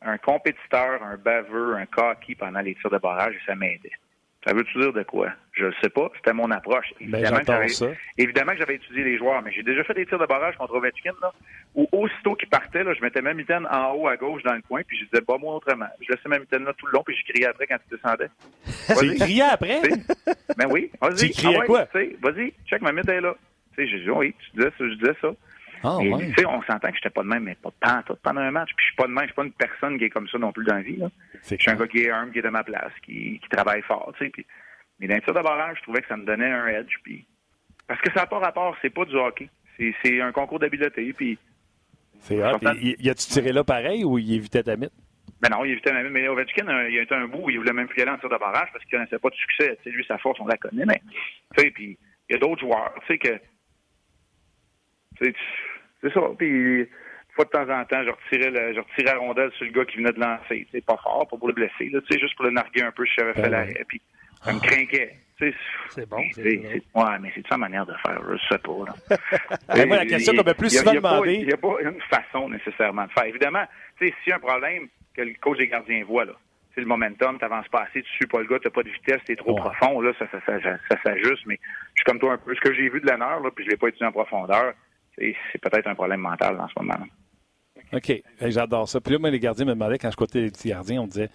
un 0.00 0.18
compétiteur, 0.18 1.02
un 1.02 1.16
baveux, 1.16 1.76
un 1.76 1.86
cocky 1.86 2.34
pendant 2.34 2.60
les 2.60 2.74
tirs 2.76 2.90
de 2.90 2.98
barrage 2.98 3.34
et 3.34 3.46
ça 3.46 3.54
m'aidait. 3.54 3.92
Ça 4.44 4.52
veut-tu 4.52 4.76
dire 4.76 4.92
de 4.92 5.04
quoi? 5.04 5.30
Je 5.52 5.66
ne 5.66 5.72
sais 5.80 5.88
pas. 5.88 6.10
C'était 6.16 6.32
mon 6.32 6.50
approche. 6.50 6.92
Ben, 7.00 7.18
évidemment, 7.18 7.64
que 7.64 7.68
ça. 7.68 7.86
évidemment 8.18 8.52
que 8.52 8.58
j'avais 8.58 8.74
étudié 8.74 9.04
les 9.04 9.16
joueurs, 9.16 9.40
mais 9.42 9.52
j'ai 9.52 9.62
déjà 9.62 9.84
fait 9.84 9.94
des 9.94 10.04
tirs 10.04 10.18
de 10.18 10.26
barrage 10.26 10.56
contre 10.56 10.74
Ovechkin, 10.74 11.12
là, 11.22 11.32
où 11.76 11.88
aussitôt 11.92 12.34
qu'il 12.34 12.48
partait, 12.48 12.82
là, 12.82 12.92
je 12.92 13.00
mettais 13.02 13.22
ma 13.22 13.34
mitaine 13.34 13.68
en 13.70 13.92
haut 13.92 14.08
à 14.08 14.16
gauche 14.16 14.42
dans 14.42 14.54
le 14.54 14.62
coin, 14.62 14.82
puis 14.86 14.98
je 14.98 15.04
disais, 15.04 15.22
bah, 15.26 15.36
moi 15.38 15.54
autrement. 15.54 15.86
Je 16.00 16.12
laissais 16.12 16.28
ma 16.28 16.40
mitaine 16.40 16.64
là 16.64 16.72
tout 16.76 16.86
le 16.86 16.92
long, 16.92 17.04
puis 17.04 17.16
je 17.16 17.32
criais 17.32 17.46
après 17.46 17.68
quand 17.68 17.76
il 17.86 17.96
descendait. 17.96 18.30
Tu 18.98 19.14
criais 19.14 19.42
après? 19.42 19.80
ben 20.56 20.66
oui. 20.68 20.90
Vas-y. 21.00 21.30
Tu 21.30 21.42
criais 21.44 21.58
ah 21.62 21.66
quoi? 21.66 21.88
Vas-y, 22.20 22.52
check, 22.66 22.82
ma 22.82 22.92
mitaine 22.92 23.20
là. 23.20 23.36
Tu 23.76 23.84
sais, 23.84 23.90
j'ai 23.90 24.00
dit, 24.00 24.10
oui, 24.10 24.34
tu 24.38 24.56
disais 24.56 24.70
ça, 24.76 24.88
je 24.88 24.94
disais 24.94 25.16
ça. 25.20 25.28
Ah, 25.84 25.98
tu 26.00 26.34
sais, 26.34 26.46
on 26.46 26.62
s'entend 26.62 26.88
que 26.90 26.96
j'étais 26.96 27.10
pas 27.10 27.22
de 27.22 27.28
même, 27.28 27.44
mais 27.44 27.56
pas 27.56 27.70
de 27.70 28.14
pendant 28.22 28.40
un 28.40 28.50
match. 28.50 28.70
Puis 28.76 28.84
je 28.84 28.86
suis 28.90 28.96
pas 28.96 29.06
de 29.06 29.12
même, 29.12 29.22
je 29.22 29.28
suis 29.28 29.34
pas 29.34 29.44
une 29.44 29.52
personne 29.52 29.98
qui 29.98 30.04
est 30.04 30.10
comme 30.10 30.28
ça 30.28 30.38
non 30.38 30.52
plus 30.52 30.64
dans 30.64 30.76
la 30.76 30.82
vie. 30.82 30.96
Là. 30.96 31.10
Je 31.42 31.56
suis 31.56 31.70
un 31.70 31.74
gars 31.74 31.86
qui 31.86 32.02
est 32.02 32.10
arme, 32.10 32.30
qui 32.30 32.38
est 32.38 32.42
de 32.42 32.48
ma 32.48 32.62
place, 32.62 32.92
qui, 33.04 33.40
qui 33.40 33.48
travaille 33.48 33.82
fort, 33.82 34.12
tu 34.16 34.24
sais. 34.24 34.30
Puis 34.30 34.46
mais 35.02 35.08
dans 35.08 35.16
les 35.16 35.20
tirs 35.22 35.34
de 35.34 35.40
barrage, 35.40 35.78
je 35.78 35.82
trouvais 35.82 36.00
que 36.00 36.06
ça 36.06 36.16
me 36.16 36.24
donnait 36.24 36.50
un 36.50 36.68
edge. 36.68 36.94
Puis... 37.02 37.26
Parce 37.88 38.00
que 38.00 38.12
ça 38.12 38.20
n'a 38.20 38.26
pas 38.26 38.38
rapport, 38.38 38.76
c'est 38.80 38.90
pas 38.90 39.04
du 39.04 39.16
hockey. 39.16 39.48
C'est 39.76 40.20
un 40.20 40.30
concours 40.30 40.60
d'habileté. 40.60 41.12
Puis... 41.12 41.38
C'est 42.20 42.40
hot. 42.40 42.58
Il, 42.80 43.10
a-tu 43.10 43.26
tiré 43.26 43.52
là 43.52 43.64
pareil 43.64 44.04
ou 44.04 44.16
il 44.18 44.32
évitait 44.32 44.62
ta 44.62 44.76
mythe? 44.76 44.92
Ben 45.40 45.48
non, 45.48 45.64
il 45.64 45.72
évitait 45.72 45.92
la 45.92 46.04
mythe. 46.04 46.12
Mais 46.12 46.28
Ovechkin, 46.28 46.68
euh, 46.68 46.88
il 46.88 47.00
a 47.00 47.02
été 47.02 47.14
un 47.16 47.26
bout 47.26 47.46
où 47.46 47.50
il 47.50 47.58
voulait 47.58 47.72
même 47.72 47.88
plus 47.88 48.00
aller 48.00 48.12
en 48.12 48.18
tir 48.18 48.28
de 48.28 48.36
barrage 48.36 48.68
parce 48.72 48.84
qu'il 48.84 48.96
connaissait 48.96 49.18
pas 49.18 49.30
de 49.30 49.34
succès. 49.34 49.76
sais, 49.82 49.90
lui, 49.90 50.04
sa 50.06 50.18
force, 50.18 50.38
on 50.38 50.46
la 50.46 50.56
connaît. 50.56 50.86
Mais, 50.86 51.02
tu 51.56 51.64
sais, 51.64 51.70
puis 51.72 51.98
il 52.28 52.32
y 52.34 52.36
a 52.36 52.38
d'autres 52.38 52.60
joueurs, 52.60 52.94
tu 53.06 53.14
sais, 53.14 53.18
que. 53.18 53.40
C'est 56.02 56.12
ça. 56.12 56.20
Puis, 56.36 56.80
une 56.80 56.86
fois 57.34 57.44
de 57.44 57.50
temps 57.50 57.70
en 57.70 57.84
temps, 57.84 58.02
je 58.04 58.10
retirais, 58.10 58.50
le, 58.50 58.74
je 58.74 58.80
retirais 58.80 59.14
la 59.14 59.18
rondelle 59.18 59.50
sur 59.52 59.64
le 59.64 59.72
gars 59.72 59.84
qui 59.84 59.98
venait 59.98 60.12
de 60.12 60.20
lancer. 60.20 60.66
C'est 60.72 60.84
pas 60.84 60.96
fort, 61.02 61.26
pas 61.28 61.36
pour 61.36 61.48
le 61.48 61.54
blesser, 61.54 61.90
sais, 62.10 62.18
juste 62.18 62.36
pour 62.36 62.44
le 62.44 62.50
narguer 62.50 62.82
un 62.82 62.92
peu 62.92 63.06
si 63.06 63.12
j'avais 63.18 63.34
fait 63.34 63.42
ben 63.42 63.50
l'arrêt. 63.50 63.84
Puis, 63.88 64.00
ça 64.42 64.52
me 64.52 64.60
craquait. 64.60 65.16
C'est 65.90 66.08
bon. 66.08 66.22
C'est, 66.32 66.42
ouais, 66.42 67.18
mais 67.20 67.32
c'est 67.34 67.46
sa 67.48 67.56
manière 67.56 67.84
de 67.84 67.94
faire, 68.06 68.20
je 68.30 68.36
sais 68.48 68.58
pas. 68.58 68.72
Là. 68.86 69.86
moi, 69.86 69.96
la 69.96 70.06
question 70.06 70.34
qu'on 70.34 70.44
m'a 70.44 70.54
plus 70.54 70.70
souvent 70.70 70.92
demandé. 70.92 71.34
Il 71.34 71.46
n'y 71.46 71.52
a, 71.52 71.56
pas 71.56 71.74
une 71.80 72.00
façon 72.02 72.48
nécessairement 72.48 73.06
de 73.06 73.10
faire. 73.10 73.24
Évidemment, 73.24 73.64
s'il 73.98 74.12
y 74.26 74.32
a 74.32 74.36
un 74.36 74.38
problème 74.38 74.88
que 75.14 75.22
le 75.22 75.34
coach 75.40 75.58
des 75.58 75.68
gardiens 75.68 76.04
voit, 76.04 76.24
là, 76.24 76.34
c'est 76.74 76.80
le 76.80 76.86
momentum, 76.86 77.38
tu 77.38 77.44
n'avances 77.44 77.68
pas 77.68 77.82
assez, 77.82 78.02
tu 78.02 78.10
suis 78.12 78.26
pas 78.26 78.40
le 78.40 78.46
gars, 78.46 78.58
tu 78.58 78.68
n'as 78.68 78.72
pas 78.72 78.82
de 78.82 78.88
vitesse, 78.88 79.20
tu 79.26 79.32
es 79.32 79.36
trop 79.36 79.54
profond, 79.54 80.00
là, 80.00 80.12
ça, 80.18 80.26
ça, 80.30 80.38
ça, 80.46 80.58
ça, 80.62 80.96
s'ajuste, 81.02 81.44
mais 81.46 81.58
je 81.94 82.00
suis 82.00 82.04
comme 82.06 82.18
toi 82.18 82.32
un 82.32 82.38
peu. 82.38 82.54
Ce 82.54 82.60
que 82.60 82.72
j'ai 82.72 82.88
vu 82.88 83.00
de 83.00 83.06
l'honneur, 83.06 83.40
là, 83.40 83.50
puis 83.54 83.64
je 83.64 83.70
l'ai 83.70 83.76
pas 83.76 83.88
étudié 83.88 84.06
en 84.06 84.12
profondeur, 84.12 84.72
c'est, 85.52 85.58
peut-être 85.58 85.86
un 85.86 85.94
problème 85.94 86.20
mental 86.20 86.58
en 86.60 86.68
ce 86.68 86.74
moment. 86.78 87.04
OK, 87.92 88.22
j'adore 88.40 88.88
ça. 88.88 89.00
Puis 89.00 89.12
là, 89.12 89.18
moi, 89.18 89.30
les 89.30 89.40
gardiens 89.40 89.66
me 89.66 89.74
demandaient, 89.74 89.98
quand 89.98 90.10
je 90.10 90.16
côté 90.16 90.40
les 90.40 90.50
petits 90.50 90.68
gardiens, 90.68 91.02
on 91.02 91.06
disait 91.06 91.30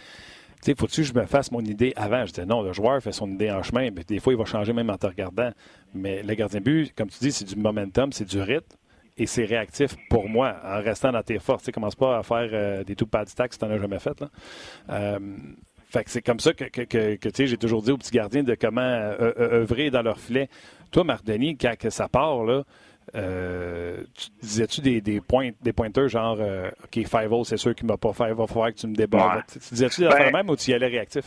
tu 0.63 0.71
sais, 0.71 0.75
faut-tu 0.75 1.01
que 1.01 1.07
je 1.07 1.13
me 1.13 1.25
fasse 1.27 1.51
mon 1.51 1.61
idée 1.61 1.93
avant? 1.95 2.25
Je 2.25 2.31
disais 2.31 2.45
non, 2.45 2.63
le 2.63 2.73
joueur 2.73 3.01
fait 3.01 3.11
son 3.11 3.29
idée 3.29 3.51
en 3.51 3.61
chemin, 3.61 3.89
mais 3.91 4.03
des 4.03 4.19
fois, 4.19 4.33
il 4.33 4.39
va 4.39 4.45
changer 4.45 4.73
même 4.73 4.89
en 4.89 4.97
te 4.97 5.05
regardant. 5.05 5.51
Mais 5.93 6.23
le 6.23 6.33
gardien 6.33 6.61
but, 6.61 6.93
comme 6.95 7.09
tu 7.09 7.19
dis, 7.19 7.31
c'est 7.31 7.45
du 7.45 7.55
momentum, 7.55 8.11
c'est 8.11 8.25
du 8.25 8.41
rythme 8.41 8.75
et 9.17 9.27
c'est 9.27 9.45
réactif 9.45 9.95
pour 10.09 10.27
moi 10.27 10.55
en 10.63 10.81
restant 10.81 11.11
dans 11.11 11.21
tes 11.21 11.37
forces. 11.37 11.63
Tu 11.63 11.71
commence 11.71 11.95
pas 11.95 12.17
à 12.17 12.23
faire 12.23 12.49
euh, 12.53 12.83
des 12.83 12.95
tout 12.95 13.05
pas 13.05 13.23
de 13.23 13.29
stack 13.29 13.53
si 13.53 13.59
tu 13.59 13.65
n'en 13.65 13.71
as 13.71 13.77
jamais 13.77 13.99
fait. 13.99 14.23
Euh, 14.89 15.19
fait 15.89 16.03
que 16.03 16.09
c'est 16.09 16.21
comme 16.21 16.39
ça 16.39 16.53
que, 16.53 16.65
que, 16.65 17.15
que, 17.15 17.45
j'ai 17.45 17.57
toujours 17.57 17.81
dit 17.81 17.91
aux 17.91 17.97
petits 17.97 18.11
gardiens 18.11 18.43
de 18.43 18.55
comment 18.55 18.81
euh, 18.81 19.33
œuvrer 19.37 19.91
dans 19.91 20.01
leur 20.01 20.19
filet. 20.19 20.49
Toi, 20.91 21.03
Marc 21.03 21.23
Denis, 21.23 21.55
quand 21.55 21.77
que 21.77 21.89
ça 21.89 22.07
part, 22.07 22.43
là, 22.43 22.63
euh, 23.15 24.03
disais-tu 24.41 24.81
des, 24.81 25.01
des, 25.01 25.21
points, 25.21 25.51
des 25.61 25.73
pointeurs 25.73 26.09
genre, 26.09 26.37
euh, 26.39 26.69
OK, 26.83 27.05
5 27.05 27.29
c'est 27.45 27.57
sûr 27.57 27.73
qu'il 27.73 27.85
ne 27.85 27.93
m'a 27.93 27.97
pas 27.97 28.13
fait, 28.13 28.27
il 28.27 28.33
va 28.33 28.47
falloir 28.47 28.69
que 28.69 28.77
tu 28.77 28.87
me 28.87 28.95
débordes. 28.95 29.43
Tu 29.51 29.59
disais-tu 29.59 30.01
de 30.01 30.07
ben, 30.09 30.31
même 30.31 30.49
ou 30.49 30.55
tu 30.55 30.71
y 30.71 30.73
allais 30.73 30.87
réactif? 30.87 31.25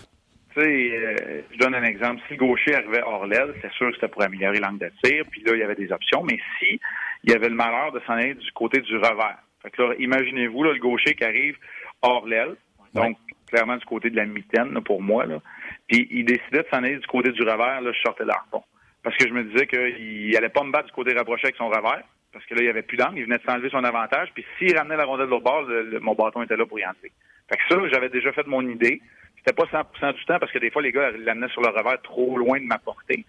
Tu 0.52 0.60
sais, 0.60 0.66
euh, 0.66 1.42
je 1.52 1.58
donne 1.58 1.74
un 1.74 1.84
exemple. 1.84 2.20
Si 2.26 2.34
le 2.34 2.38
gaucher 2.38 2.74
arrivait 2.74 3.02
hors 3.02 3.26
l'aile, 3.26 3.54
c'est 3.62 3.72
sûr 3.72 3.88
que 3.88 3.94
c'était 3.94 4.08
pour 4.08 4.22
améliorer 4.22 4.58
l'angle 4.58 4.78
de 4.78 4.92
tir, 5.02 5.24
puis 5.30 5.42
là, 5.44 5.52
il 5.54 5.60
y 5.60 5.62
avait 5.62 5.76
des 5.76 5.90
options. 5.92 6.22
Mais 6.24 6.38
si 6.58 6.80
il 7.24 7.32
y 7.32 7.34
avait 7.34 7.48
le 7.48 7.54
malheur 7.54 7.92
de 7.92 8.00
s'en 8.06 8.14
aller 8.14 8.34
du 8.34 8.52
côté 8.52 8.80
du 8.80 8.96
revers. 8.96 9.38
Fait 9.62 9.70
que 9.70 9.82
là, 9.82 9.94
imaginez-vous, 9.98 10.64
là, 10.64 10.72
le 10.72 10.78
gaucher 10.78 11.14
qui 11.14 11.24
arrive 11.24 11.56
hors 12.02 12.26
l'aile, 12.26 12.56
donc 12.94 13.16
clairement 13.46 13.76
du 13.76 13.84
côté 13.84 14.10
de 14.10 14.16
la 14.16 14.24
mitaine, 14.24 14.80
pour 14.82 15.02
moi, 15.02 15.26
là, 15.26 15.40
puis 15.86 16.08
il 16.10 16.24
décidait 16.24 16.62
de 16.62 16.66
s'en 16.70 16.78
aller 16.78 16.96
du 16.96 17.06
côté 17.06 17.30
du 17.30 17.42
revers, 17.42 17.80
là, 17.80 17.92
je 17.92 18.00
sortais 18.00 18.24
l'arpon 18.24 18.62
parce 19.02 19.16
que 19.16 19.28
je 19.28 19.32
me 19.32 19.44
disais 19.44 19.66
qu'il 19.66 20.36
allait 20.36 20.48
pas 20.48 20.64
me 20.64 20.72
battre 20.72 20.86
du 20.86 20.92
côté 20.92 21.12
rapproché 21.14 21.46
avec 21.46 21.56
son 21.56 21.68
revers, 21.68 22.02
parce 22.32 22.44
que 22.46 22.54
là, 22.54 22.60
il 22.60 22.64
n'y 22.64 22.70
avait 22.70 22.82
plus 22.82 22.96
d'angle, 22.96 23.18
il 23.18 23.24
venait 23.24 23.38
de 23.38 23.42
s'enlever 23.42 23.70
son 23.70 23.82
avantage, 23.82 24.28
puis 24.34 24.44
s'il 24.58 24.76
ramenait 24.76 24.96
la 24.96 25.04
rondelle 25.04 25.26
de 25.26 25.30
l'autre 25.30 25.44
bord, 25.44 25.66
mon 26.00 26.14
bâton 26.14 26.42
était 26.42 26.56
là 26.56 26.66
pour 26.66 26.78
y 26.78 26.86
entrer. 26.86 27.10
Fait 27.48 27.56
que 27.56 27.62
ça, 27.68 27.88
j'avais 27.92 28.08
déjà 28.08 28.32
fait 28.32 28.46
mon 28.46 28.66
idée. 28.68 29.00
C'était 29.38 29.54
pas 29.54 29.64
100% 29.64 30.14
du 30.14 30.24
temps, 30.26 30.38
parce 30.38 30.52
que 30.52 30.58
des 30.58 30.70
fois, 30.70 30.82
les 30.82 30.92
gars 30.92 31.10
l'amenaient 31.12 31.48
sur 31.48 31.62
le 31.62 31.68
revers 31.68 32.00
trop 32.02 32.36
loin 32.36 32.60
de 32.60 32.66
ma 32.66 32.78
portée. 32.78 33.24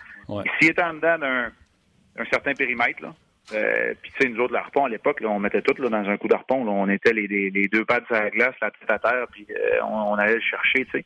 S'il 0.59 0.69
était 0.69 0.83
en 0.83 0.93
dedans 0.93 1.17
d'un 1.17 2.25
certain 2.31 2.53
périmètre, 2.53 3.01
là, 3.01 3.13
euh, 3.53 3.93
puis 4.01 4.11
tu 4.11 4.23
sais, 4.23 4.29
nous 4.29 4.39
autres, 4.41 4.53
l'arpon, 4.53 4.85
à 4.85 4.89
l'époque, 4.89 5.21
on 5.23 5.39
mettait 5.39 5.61
tout 5.61 5.79
là, 5.81 5.89
dans 5.89 6.09
un 6.09 6.17
coup 6.17 6.27
d'arpon. 6.27 6.67
On 6.67 6.87
était 6.89 7.11
les, 7.11 7.27
les, 7.27 7.67
deux 7.67 7.83
pattes 7.85 8.05
sur 8.05 8.15
la 8.15 8.29
glace, 8.29 8.55
la 8.61 8.71
tête 8.71 8.89
à 8.89 8.99
terre, 8.99 9.25
puis 9.31 9.45
euh, 9.49 9.83
on, 9.83 10.13
allait 10.15 10.35
le 10.35 10.41
chercher, 10.41 10.85
tu 10.85 10.91
sais. 10.91 11.05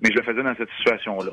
Mais 0.00 0.10
je 0.10 0.16
le 0.16 0.22
faisais 0.22 0.42
dans 0.42 0.54
cette 0.56 0.70
situation-là. 0.78 1.32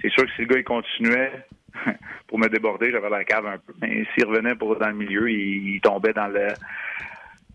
C'est 0.00 0.10
sûr 0.10 0.24
que 0.24 0.32
si 0.34 0.42
le 0.42 0.48
gars, 0.48 0.58
il 0.58 0.64
continuait, 0.64 1.32
pour 2.26 2.38
me 2.38 2.48
déborder, 2.48 2.90
j'avais 2.90 3.10
la 3.10 3.24
cave 3.24 3.46
un 3.46 3.58
peu. 3.58 3.72
Mais 3.80 4.04
s'il 4.14 4.26
revenait 4.26 4.54
pour 4.54 4.76
dans 4.76 4.88
le 4.88 4.94
milieu, 4.94 5.30
il, 5.30 5.80
tombait 5.80 6.12
dans 6.12 6.28
le 6.28 6.48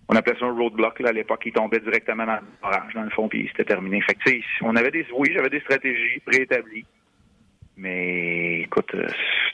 on 0.10 0.15
appelait 0.15 0.39
ça 0.39 0.45
un 0.45 0.53
roadblock 0.53 0.99
là, 1.01 1.10
à 1.10 1.12
l'époque, 1.12 1.41
il 1.45 1.51
tombait 1.51 1.82
directement 1.82 2.25
dans 2.25 2.39
l'orange, 2.63 2.93
dans 2.93 3.03
le 3.03 3.10
fond, 3.10 3.27
puis 3.27 3.47
c'était 3.49 3.65
terminé. 3.65 3.99
Fait 4.01 4.15
que, 4.15 4.32
on 4.62 4.75
avait 4.77 4.91
des, 4.91 5.06
oui, 5.13 5.30
j'avais 5.34 5.49
des 5.49 5.60
stratégies 5.60 6.19
préétablies, 6.25 6.86
mais 7.75 8.62
écoute, 8.62 8.89
euh, 8.95 9.08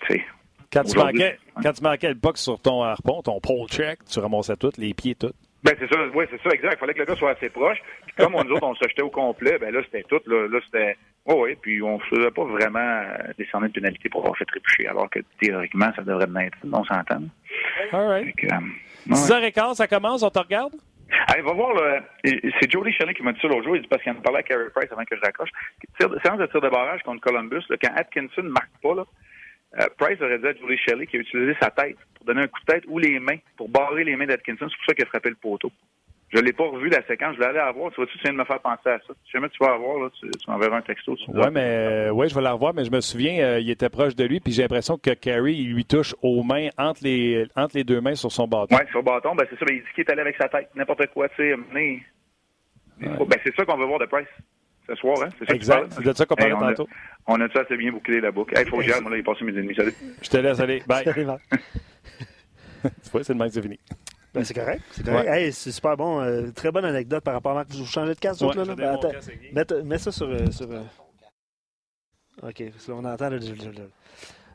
tu 0.07 0.13
sais. 0.13 0.23
Quand 0.71 0.83
tu, 0.83 0.97
manquais, 0.97 1.37
quand 1.61 1.73
tu 1.73 1.83
manquais 1.83 2.09
le 2.09 2.15
box 2.15 2.41
sur 2.41 2.59
ton 2.59 2.81
harpon, 2.83 3.21
ton 3.21 3.39
pole 3.39 3.67
check, 3.67 3.99
tu 4.05 4.19
ramassais 4.19 4.55
tout, 4.55 4.71
les 4.77 4.93
pieds 4.93 5.15
tout. 5.15 5.33
Ben 5.63 5.75
c'est 5.79 5.87
ça, 5.93 5.99
oui, 6.13 6.25
c'est 6.29 6.41
ça, 6.41 6.49
exact. 6.53 6.73
Il 6.73 6.79
fallait 6.79 6.93
que 6.93 6.99
le 6.99 7.05
gars 7.05 7.15
soit 7.15 7.31
assez 7.31 7.49
proche. 7.49 7.77
Puis 8.05 8.15
comme 8.17 8.35
on, 8.35 8.43
nous 8.43 8.55
autres, 8.55 8.67
on 8.67 8.75
se 8.75 8.83
jetait 8.87 9.01
au 9.01 9.09
complet, 9.09 9.57
ben 9.59 9.73
là, 9.73 9.81
c'était 9.85 10.03
tout. 10.03 10.21
Là, 10.25 10.47
là 10.47 10.59
c'était. 10.65 10.97
Oh, 11.25 11.45
oui, 11.45 11.55
puis 11.61 11.81
on 11.81 11.97
ne 11.97 12.03
faisait 12.03 12.31
pas 12.31 12.43
vraiment 12.43 13.01
descendre 13.37 13.67
de 13.67 13.71
pénalité 13.71 14.09
pour 14.09 14.21
avoir 14.21 14.37
fait 14.37 14.45
trébucher, 14.45 14.87
alors 14.87 15.09
que 15.09 15.19
théoriquement, 15.39 15.89
ça 15.95 16.01
devrait 16.01 16.27
être. 16.45 16.57
On 16.63 16.83
s'entend. 16.83 17.23
All 17.93 18.07
right. 18.07 18.35
Que, 18.35 18.47
euh, 18.47 19.15
6h15, 19.15 19.75
ça 19.75 19.87
commence, 19.87 20.21
on 20.21 20.29
te 20.29 20.39
regarde? 20.39 20.73
Allez, 21.27 21.41
va 21.43 21.53
voir, 21.53 21.73
là. 21.73 22.01
c'est 22.23 22.71
Jody 22.71 22.91
Shelley 22.91 23.13
qui 23.13 23.23
m'a 23.23 23.33
dit 23.33 23.39
ça 23.41 23.47
l'autre 23.47 23.63
jour. 23.63 23.75
Il 23.75 23.81
dit 23.81 23.87
parce 23.87 24.01
qu'il 24.01 24.11
en 24.11 24.15
parlait 24.15 24.39
à 24.39 24.43
Carey 24.43 24.69
Price 24.75 24.91
avant 24.91 25.05
que 25.05 25.15
je 25.15 25.21
raccroche. 25.21 25.49
Séance 25.99 26.39
de 26.39 26.45
tir 26.47 26.59
de 26.59 26.69
barrage 26.69 27.01
contre 27.03 27.21
Columbus, 27.21 27.63
là, 27.69 27.77
quand 27.81 27.93
Atkinson 27.95 28.43
ne 28.43 28.49
marque 28.49 28.71
pas, 28.81 28.95
là, 28.95 29.05
euh, 29.79 29.87
Price 29.97 30.21
aurait 30.21 30.39
dit 30.39 30.47
à 30.47 30.53
Julie 30.53 30.77
Shelley 30.77 31.07
qu'il 31.07 31.19
a 31.19 31.23
utilisé 31.23 31.55
sa 31.61 31.71
tête 31.71 31.97
pour 32.15 32.25
donner 32.25 32.41
un 32.41 32.47
coup 32.47 32.59
de 32.67 32.73
tête 32.73 32.83
ou 32.87 32.99
les 32.99 33.19
mains 33.19 33.37
pour 33.57 33.69
barrer 33.69 34.03
les 34.03 34.15
mains 34.15 34.27
d'Atkinson. 34.27 34.67
C'est 34.69 34.75
pour 34.77 34.85
ça 34.87 34.93
qu'il 34.93 35.03
a 35.03 35.07
frappé 35.07 35.29
le 35.29 35.35
poteau. 35.35 35.71
Je 36.33 36.39
ne 36.39 36.45
l'ai 36.45 36.53
pas 36.53 36.63
revu 36.63 36.89
la 36.89 37.05
séquence. 37.05 37.35
Je 37.35 37.41
l'allais 37.41 37.59
avoir. 37.59 37.91
Tu 37.91 37.97
vois-tu, 37.97 38.17
tu 38.17 38.23
viens 38.23 38.33
de 38.33 38.37
me 38.39 38.43
faire 38.43 38.59
penser 38.59 38.89
à 38.89 38.97
ça. 38.99 39.13
Si 39.25 39.31
jamais 39.31 39.49
tu 39.49 39.57
vas 39.63 39.71
la 39.71 39.77
voir, 39.77 39.99
là, 39.99 40.09
tu, 40.19 40.27
m'enverras 40.47 40.77
un 40.77 40.81
texto. 40.81 41.15
Oui, 41.27 41.47
mais 41.51 41.61
euh, 41.61 42.11
ouais, 42.11 42.27
je 42.27 42.33
vais 42.33 42.41
la 42.41 42.53
revoir, 42.53 42.73
mais 42.73 42.85
je 42.85 42.91
me 42.91 43.01
souviens, 43.01 43.43
euh, 43.43 43.59
il 43.59 43.69
était 43.69 43.89
proche 43.89 44.15
de 44.15 44.25
lui, 44.25 44.39
puis 44.39 44.51
j'ai 44.51 44.63
l'impression 44.63 44.97
que 44.97 45.11
Carey, 45.11 45.53
il 45.53 45.73
lui 45.73 45.85
touche 45.85 46.15
aux 46.23 46.41
mains, 46.41 46.69
entre 46.77 47.03
les, 47.03 47.45
entre 47.55 47.77
les 47.77 47.83
deux 47.83 48.01
mains 48.01 48.15
sur 48.15 48.31
son 48.31 48.47
bâton. 48.47 48.75
Oui, 48.75 48.87
sur 48.89 48.99
le 48.99 49.05
bâton, 49.05 49.35
ben, 49.35 49.45
c'est 49.47 49.59
ça. 49.59 49.65
Ben, 49.65 49.75
il 49.75 49.81
dit 49.81 49.87
qu'il 49.93 50.03
est 50.05 50.11
allé 50.11 50.21
avec 50.21 50.35
sa 50.37 50.49
tête. 50.49 50.69
N'importe 50.73 51.05
quoi, 51.13 51.29
tu 51.29 51.35
sais. 51.35 51.55
Mais... 51.71 51.99
Ben, 52.99 53.37
c'est 53.43 53.55
ça 53.55 53.65
qu'on 53.65 53.77
veut 53.77 53.85
voir 53.85 53.99
de 53.99 54.05
Price 54.05 54.27
ce 54.87 54.95
soir, 54.95 55.17
hein? 55.23 55.29
C'est 55.39 55.47
ça 55.47 55.55
Exact. 55.55 55.93
C'est 55.95 56.03
de 56.03 56.13
ça 56.13 56.25
qu'on 56.25 56.35
parlait 56.35 56.53
tantôt. 56.53 56.87
On 57.27 57.39
a, 57.39 57.49
ça 57.49 57.61
assez 57.61 57.77
bien 57.77 57.91
bouclé 57.91 58.19
la 58.19 58.31
boucle? 58.31 58.53
Il 58.57 58.67
faut 58.67 58.77
que 58.77 58.83
j'y 58.83 58.91
aille, 58.91 59.01
moi, 59.01 59.11
là, 59.11 59.17
il 59.17 59.21
est 59.21 59.23
passé 59.23 59.45
mes 59.45 59.51
ennemis. 59.53 59.75
Salut. 59.75 59.93
Je 60.21 60.29
te 60.29 60.37
laisse 60.37 60.59
aller. 60.59 60.83
Bye. 60.85 61.03
tu 61.05 61.19
vois, 63.11 63.23
c'est 63.23 63.33
le 63.33 63.39
mec, 63.39 63.51
c'est 63.53 63.61
fini. 63.61 63.79
Ben, 64.33 64.43
c'est 64.43 64.53
correct. 64.53 64.81
C'est 64.91 65.05
correct. 65.05 65.29
Hey, 65.29 65.53
c'est 65.53 65.71
super 65.71 65.95
bon. 65.95 66.21
Euh, 66.21 66.49
très 66.51 66.71
bonne 66.71 66.85
anecdote 66.85 67.23
par 67.23 67.35
rapport 67.35 67.51
à 67.51 67.55
Marc. 67.55 67.71
Vous 67.71 67.85
changez 67.85 68.15
de 68.15 68.19
casque, 68.19 68.41
ouais, 68.41 68.55
là? 68.55 68.65
là? 68.65 68.75
Ben, 68.75 68.93
attends, 68.93 69.11
mets, 69.53 69.83
mets, 69.83 69.97
ça 69.99 70.11
sur. 70.11 70.27
Euh, 70.27 70.49
sur 70.49 70.69
euh... 70.71 70.81
OK. 72.41 72.63
On 72.89 73.05
entend 73.05 73.29
le. 73.29 73.39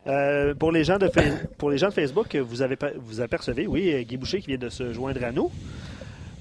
Euh, 0.06 0.54
pour, 0.54 0.72
les 0.72 0.84
gens 0.84 0.98
de 0.98 1.10
pour 1.58 1.70
les 1.70 1.78
gens 1.78 1.88
de 1.88 1.92
Facebook, 1.92 2.34
vous, 2.34 2.62
avez, 2.62 2.76
vous 2.96 3.20
apercevez, 3.20 3.66
oui, 3.66 4.04
Guy 4.04 4.16
Boucher 4.16 4.40
qui 4.40 4.48
vient 4.48 4.58
de 4.58 4.68
se 4.68 4.92
joindre 4.92 5.22
à 5.22 5.32
nous. 5.32 5.50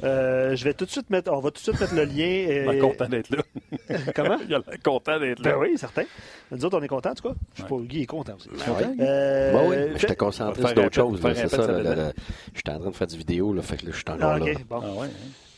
Euh, 0.03 0.55
je 0.55 0.63
vais 0.63 0.73
tout 0.73 0.85
de 0.85 0.91
suite 0.91 1.09
mettre, 1.09 1.31
on 1.31 1.39
va 1.39 1.49
tout 1.51 1.55
de 1.55 1.59
suite 1.59 1.79
mettre 1.79 1.95
le 1.95 2.05
lien. 2.05 2.13
Il 2.71 2.75
est 2.75 2.79
content 2.79 3.07
d'être 3.07 3.29
là. 3.29 3.43
Comment? 4.15 4.37
Il 4.47 4.53
est 4.53 4.83
content 4.83 5.19
d'être 5.19 5.39
là. 5.43 5.51
Ben 5.51 5.57
oui, 5.59 5.77
certain. 5.77 6.03
Nous 6.51 6.63
autres, 6.63 6.77
on 6.79 6.83
est 6.83 6.87
contents, 6.87 7.11
en 7.11 7.15
tout 7.15 7.29
cas. 7.29 7.35
Je 7.55 7.61
sais 7.61 7.67
pas, 7.67 7.75
Guy 7.79 8.01
est 8.03 8.05
content 8.05 8.35
aussi. 8.35 8.49
Ben 8.49 8.73
oui. 8.77 8.97
Euh, 8.99 9.53
ben 9.53 9.61
oui, 9.67 9.97
j'étais 9.97 10.15
concentré 10.15 10.61
sur 10.61 10.73
d'autres 10.73 10.95
choses. 10.95 11.19
C'est 11.35 11.47
ça. 11.47 12.11
J'étais 12.53 12.71
en 12.71 12.79
train 12.79 12.89
de 12.89 12.95
faire 12.95 13.07
du 13.07 13.17
vidéo, 13.17 13.53
là, 13.53 13.61
fait 13.61 13.77
que 13.77 13.85
là, 13.85 13.91
je 13.91 13.97
suis 13.97 14.05
encore 14.07 14.29
ah, 14.29 14.39
là. 14.39 14.45
Bon. 14.69 14.81
Ah, 14.83 15.01
ouais, 15.01 15.07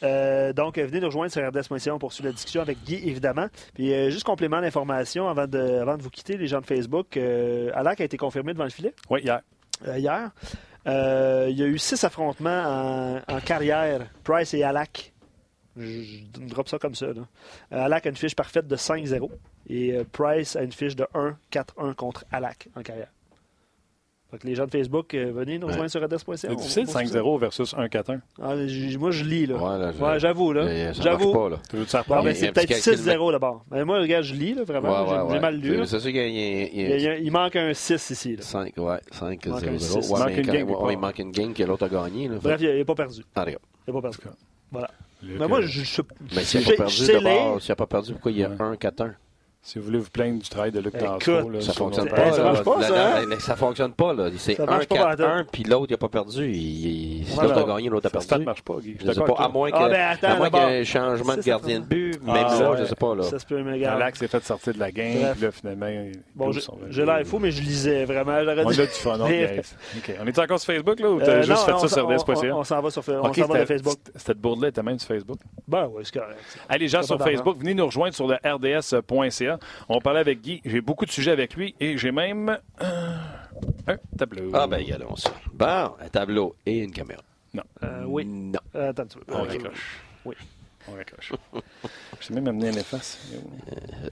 Euh, 0.03 0.53
donc, 0.53 0.77
venez 0.77 0.99
nous 1.01 1.07
rejoindre 1.07 1.31
sur 1.31 1.45
RDS.ca 1.45 1.97
pour 1.97 2.13
suivre 2.13 2.29
la 2.29 2.33
discussion 2.33 2.61
avec 2.61 2.77
Guy, 2.85 2.95
évidemment. 3.07 3.47
Puis, 3.73 3.93
euh, 3.93 4.09
juste 4.09 4.23
complément 4.23 4.61
d'information 4.61 5.27
avant 5.27 5.47
de, 5.47 5.59
avant 5.59 5.97
de 5.97 6.01
vous 6.01 6.09
quitter, 6.09 6.37
les 6.37 6.47
gens 6.47 6.61
de 6.61 6.65
Facebook. 6.65 7.17
Euh, 7.17 7.71
Alak 7.73 7.99
a 8.01 8.05
été 8.05 8.17
confirmé 8.17 8.53
devant 8.53 8.63
le 8.63 8.69
filet? 8.69 8.93
Oui, 9.09 9.21
hier. 9.21 9.41
hier. 9.97 10.31
Il 11.47 11.57
y 11.57 11.63
a 11.63 11.65
eu 11.65 11.77
six 11.77 12.03
affrontements 12.03 13.21
en, 13.27 13.39
carrière, 13.41 14.09
Price 14.23 14.53
et 14.53 14.63
Alak. 14.63 15.13
Je, 15.77 15.85
je, 15.85 16.47
drop 16.47 16.67
ça 16.67 16.77
comme 16.77 16.95
ça. 16.95 17.07
Alak 17.71 18.05
a 18.05 18.09
une 18.09 18.15
fiche 18.15 18.35
parfaite 18.35 18.67
de 18.67 18.75
5-0 18.75 19.29
et 19.69 19.97
Price 20.11 20.55
a 20.55 20.63
une 20.63 20.71
fiche 20.71 20.95
de 20.95 21.07
1-4-1 21.51 21.93
contre 21.95 22.25
Alak 22.31 22.69
en 22.75 22.81
carrière. 22.81 23.09
Donc, 24.31 24.43
les 24.43 24.53
gens 24.53 24.65
de 24.65 24.71
Facebook, 24.71 25.15
euh, 25.15 25.31
venez 25.33 25.57
nous 25.57 25.65
rejoindre 25.65 25.89
sur 25.89 26.03
adresse.ca. 26.03 26.37
C'est 26.37 26.55
difficile 26.55 26.85
5-0 26.85 27.39
versus 27.39 27.73
1-4-1. 27.73 28.19
Ah, 28.39 28.53
moi, 28.99 29.09
je 29.09 29.23
lis. 29.23 29.47
là. 29.47 29.55
Ouais, 29.55 30.19
j'avoue. 30.19 30.53
là. 30.53 30.93
J'avoue. 30.93 31.33
pas, 31.33 31.49
là. 31.49 32.33
c'est 32.35 32.51
peut-être 32.51 32.73
6-0 32.73 33.31
d'abord. 33.31 33.65
Mais 33.71 33.83
moi, 33.83 33.99
regarde, 33.99 34.23
je 34.23 34.35
lis. 34.35 34.53
Là, 34.53 34.63
vraiment. 34.63 35.29
J'ai 35.31 35.39
mal 35.39 35.55
lu. 35.55 35.85
C'est 35.85 35.99
sûr 35.99 36.11
qu'il 36.11 36.21
il, 36.21 37.31
manque 37.31 37.55
un 37.55 37.73
6 37.73 38.09
ici. 38.11 38.35
Là. 38.35 38.43
5, 38.43 38.73
ouais. 38.77 38.99
5, 39.11 39.47
0. 39.77 40.85
Ouais, 40.85 40.93
il 40.93 40.99
manque 40.99 41.19
une 41.19 41.31
game 41.31 41.53
que 41.53 41.63
l'autre 41.63 41.85
a 41.85 41.89
gagné. 41.89 42.29
Bref, 42.29 42.61
il 42.61 42.77
n'a 42.77 42.85
pas 42.85 42.95
perdu. 42.95 43.23
Ah, 43.35 43.45
il 43.47 43.57
n'a 43.87 43.93
pas 43.93 44.01
perdu. 44.01 44.17
Voilà. 44.71 44.91
Mais 45.23 45.47
moi, 45.47 45.61
je. 45.61 46.01
Mais 46.35 46.43
s'il 46.43 46.61
n'a 46.61 47.75
pas 47.75 47.87
perdu, 47.87 48.13
pourquoi 48.13 48.31
il 48.31 48.37
y 48.37 48.43
a 48.43 48.49
1-4-1 48.49 49.13
si 49.61 49.77
vous 49.77 49.85
voulez 49.85 49.99
vous 49.99 50.09
plaindre 50.09 50.41
du 50.41 50.49
travail 50.49 50.71
de 50.71 50.79
Luc 50.79 50.97
Dansereau, 50.97 51.61
ça 51.61 51.73
fonctionne 51.73 52.07
pas. 52.07 52.31
Ça 52.31 52.43
marche 52.43 52.63
pas, 52.63 52.81
ça. 52.81 53.21
Ça 53.39 53.55
fonctionne 53.55 53.93
pas, 53.93 54.13
là. 54.13 54.29
C'est 54.37 54.57
1-4-1, 54.57 55.45
puis 55.51 55.63
l'autre, 55.63 55.87
il 55.89 55.93
n'a 55.93 55.97
pas 55.97 56.07
perdu. 56.07 57.25
L'autre 57.41 57.57
a 57.57 57.63
gagné, 57.63 57.89
l'autre 57.89 58.07
a 58.07 58.09
perdu. 58.09 58.27
Ça 58.27 58.37
ne 58.37 58.45
marche 58.45 58.61
pas, 58.61 58.75
Guy. 58.81 58.97
Je 58.99 59.11
sais 59.11 59.21
pas. 59.21 59.35
À 59.37 59.49
moins 59.49 59.69
qu'il 59.69 59.81
y 59.81 59.91
ait 59.91 60.79
un 60.79 60.83
changement 60.83 61.35
de 61.35 61.41
gardien 61.41 61.81
de 61.81 61.85
but, 61.85 62.23
même 62.23 62.49
ça, 62.49 62.75
je 62.77 62.81
ne 62.81 62.85
sais 62.87 62.95
pas, 62.95 63.15
là. 63.15 63.23
Ça 63.23 63.37
se 63.37 63.45
peut, 63.45 63.61
mais 63.61 63.85
Alex 63.85 64.19
s'est 64.19 64.27
fait 64.27 64.43
sortir 64.43 64.73
de 64.73 64.79
la 64.79 64.91
game, 64.91 65.33
puis 65.33 65.41
là, 65.41 65.51
finalement. 65.51 65.87
Bon, 66.35 66.51
j'ai 66.89 67.05
l'air 67.05 67.25
fou, 67.25 67.39
mais 67.39 67.51
je 67.51 67.61
lisais 67.61 68.05
vraiment. 68.05 68.37
On 68.39 68.67
a 68.67 68.73
du 68.73 68.87
fun, 68.87 69.19
OK. 69.19 70.11
On 70.21 70.25
est 70.27 70.39
encore 70.39 70.59
sur 70.59 70.73
Facebook, 70.73 70.99
là, 70.99 71.09
ou 71.09 71.19
t'as 71.19 71.41
juste 71.41 71.63
fait 71.63 71.77
ça 71.77 71.87
sur 71.87 72.07
RDS.ca? 72.07 72.55
On 72.55 72.63
s'en 72.63 72.81
va 72.81 72.89
sur 72.89 73.03
Facebook. 73.03 73.97
Cette 74.15 74.39
bourde-là 74.39 74.69
était 74.69 74.83
même 74.83 74.99
sur 74.99 75.09
Facebook? 75.09 75.39
Ben 75.67 75.89
oui, 75.91 76.03
c'est 76.05 76.17
correct. 76.19 76.39
Allez, 76.67 76.85
les 76.85 76.87
gens 76.87 77.03
sur 77.03 77.21
Facebook, 77.21 77.57
venez 77.59 77.73
nous 77.73 77.85
rejoindre 77.85 78.15
sur 78.15 78.27
le 78.27 78.35
RDS.ca. 78.35 79.48
On 79.87 79.99
parlait 79.99 80.19
avec 80.19 80.41
Guy. 80.41 80.61
J'ai 80.65 80.81
beaucoup 80.81 81.05
de 81.05 81.11
sujets 81.11 81.31
avec 81.31 81.55
lui 81.55 81.75
et 81.79 81.97
j'ai 81.97 82.11
même 82.11 82.57
euh, 82.81 83.17
un 83.87 83.97
tableau. 84.17 84.51
Ah, 84.53 84.67
ben, 84.67 84.77
regardons 84.77 85.15
ça. 85.15 85.31
Bon, 85.53 85.93
un 85.99 86.09
tableau 86.11 86.55
et 86.65 86.79
une 86.79 86.91
caméra. 86.91 87.21
Non. 87.53 87.63
Euh, 87.83 88.03
oui. 88.05 88.25
Non. 88.25 88.59
Euh, 88.75 88.89
attends, 88.89 89.05
tu 89.05 89.17
veux. 89.17 89.25
On 89.29 89.43
raccroche. 89.43 90.01
Oui. 90.25 90.35
On 90.87 90.93
raccroche. 90.95 91.33
J'ai 92.19 92.33
même 92.33 92.47
amené 92.47 92.69
un 92.69 92.73
efface. 92.73 93.19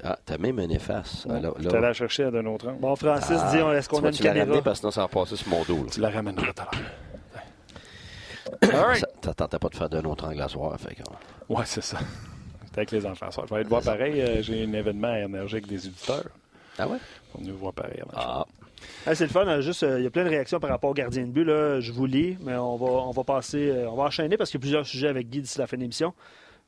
ah, 0.04 0.18
t'as 0.26 0.38
même 0.38 0.60
un 0.60 0.70
efface. 0.70 1.24
Tu 1.24 1.28
là, 1.28 1.52
là... 1.60 1.78
allé 1.78 1.94
chercher 1.94 2.24
à 2.26 2.32
d'un 2.32 2.46
autre 2.46 2.72
Bon, 2.80 2.96
Francis, 2.96 3.38
dis, 3.52 3.58
est-ce 3.58 3.90
qu'on 3.90 4.04
a 4.04 4.08
une 4.08 4.14
tu 4.14 4.24
caméra? 4.24 4.56
Tu 4.56 4.62
parce 4.62 4.80
que 4.80 4.80
sinon, 4.80 4.92
ça 4.92 5.02
va 5.02 5.08
passer 5.08 5.36
sur 5.36 5.50
mon 5.50 5.64
dos. 5.64 5.86
Tu 5.92 6.00
la 6.00 6.10
ramèneras 6.10 6.54
tout 6.54 6.64
à 6.64 6.70
l'heure. 6.74 6.92
right. 8.88 9.06
Pas 9.60 9.70
de 9.70 9.76
faire 9.76 9.90
d'un 9.90 10.04
autre 10.06 10.26
angle 10.26 10.42
à 10.42 10.48
soir. 10.48 10.80
Fait 10.80 10.96
que... 10.96 11.02
Ouais, 11.50 11.66
c'est 11.66 11.84
ça 11.84 11.98
avec 12.78 12.92
les 12.92 13.06
enfants. 13.06 13.28
Je 13.32 13.42
vais 13.50 13.56
aller 13.56 13.64
te 13.64 13.70
voir 13.70 13.82
pareil. 13.82 14.22
Euh, 14.22 14.42
j'ai 14.42 14.64
un 14.64 14.74
événement 14.74 15.16
énergique 15.16 15.68
des 15.68 15.88
éditeurs. 15.88 16.30
Ah 16.78 16.88
ouais? 16.88 16.98
Pour 17.32 17.42
nous 17.42 17.58
voir 17.58 17.74
pareil. 17.74 18.02
Ah. 18.16 18.46
c'est 19.06 19.22
le 19.22 19.30
fun. 19.30 19.48
Hein, 19.48 19.62
juste, 19.62 19.84
euh, 19.84 20.00
il 20.00 20.04
y 20.04 20.08
a 20.08 20.10
plein 20.10 20.24
de 20.24 20.30
réactions 20.30 20.60
par 20.60 20.70
rapport 20.70 20.92
au 20.92 20.94
gardien 20.94 21.24
de 21.24 21.32
but. 21.32 21.44
Là. 21.44 21.80
Je 21.80 21.92
vous 21.92 22.06
lis, 22.06 22.38
mais 22.42 22.56
on 22.56 22.76
va, 22.78 22.86
on 22.86 23.12
va 23.12 23.24
passer, 23.24 23.70
euh, 23.70 23.90
on 23.90 23.96
va 23.96 24.04
enchaîner 24.04 24.38
parce 24.38 24.52
qu'il 24.52 24.60
y 24.60 24.62
a 24.62 24.66
plusieurs 24.66 24.86
sujets 24.86 25.08
avec 25.08 25.30
Guy 25.30 25.42
d'ici 25.42 25.58
la 25.58 25.68
fin 25.68 25.78
de 25.78 25.82
l'émission. 25.82 26.14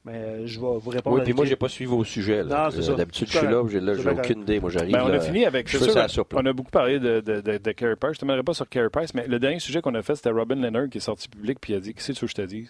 Mais 0.05 0.47
je 0.47 0.59
vais 0.59 0.65
vous 0.79 0.89
répondre. 0.89 1.17
Oui, 1.17 1.23
puis 1.23 1.33
moi, 1.33 1.45
j'ai 1.45 1.57
pas 1.57 1.67
suivi 1.67 1.91
vos 1.91 2.03
sujets. 2.05 2.43
D'habitude, 2.45 3.27
je 3.27 3.37
suis 3.37 3.47
là, 3.47 3.63
j'ai 3.67 3.79
là, 3.81 4.13
aucune 4.13 4.41
idée. 4.41 4.59
Moi, 4.59 4.69
j'arrive. 4.69 4.93
Ben, 4.93 5.03
on 5.03 5.11
a 5.11 5.19
fini 5.19 5.45
avec. 5.45 5.67
ça. 5.67 6.07
on 6.33 6.45
a 6.45 6.53
beaucoup 6.53 6.71
parlé 6.71 6.99
de, 6.99 7.19
de, 7.19 7.41
de, 7.41 7.57
de 7.57 7.71
Carey 7.73 7.97
Price. 7.97 8.17
Je 8.19 8.25
ne 8.25 8.37
te 8.37 8.41
pas 8.41 8.53
sur 8.53 8.67
Carey 8.69 8.89
Price, 8.89 9.13
mais 9.13 9.27
le 9.27 9.39
dernier 9.39 9.59
sujet 9.59 9.81
qu'on 9.81 9.93
a 9.95 10.01
fait, 10.01 10.15
c'était 10.15 10.31
Robin 10.31 10.55
Leonard 10.55 10.89
qui 10.89 10.99
est 10.99 11.01
sorti 11.01 11.27
public 11.27 11.59
puis 11.59 11.73
il 11.73 11.75
a 11.75 11.79
dit 11.81 11.93
Qu'est-ce 11.93 12.17
que 12.19 12.27
je 12.27 12.33
te 12.33 12.41
dis 12.41 12.67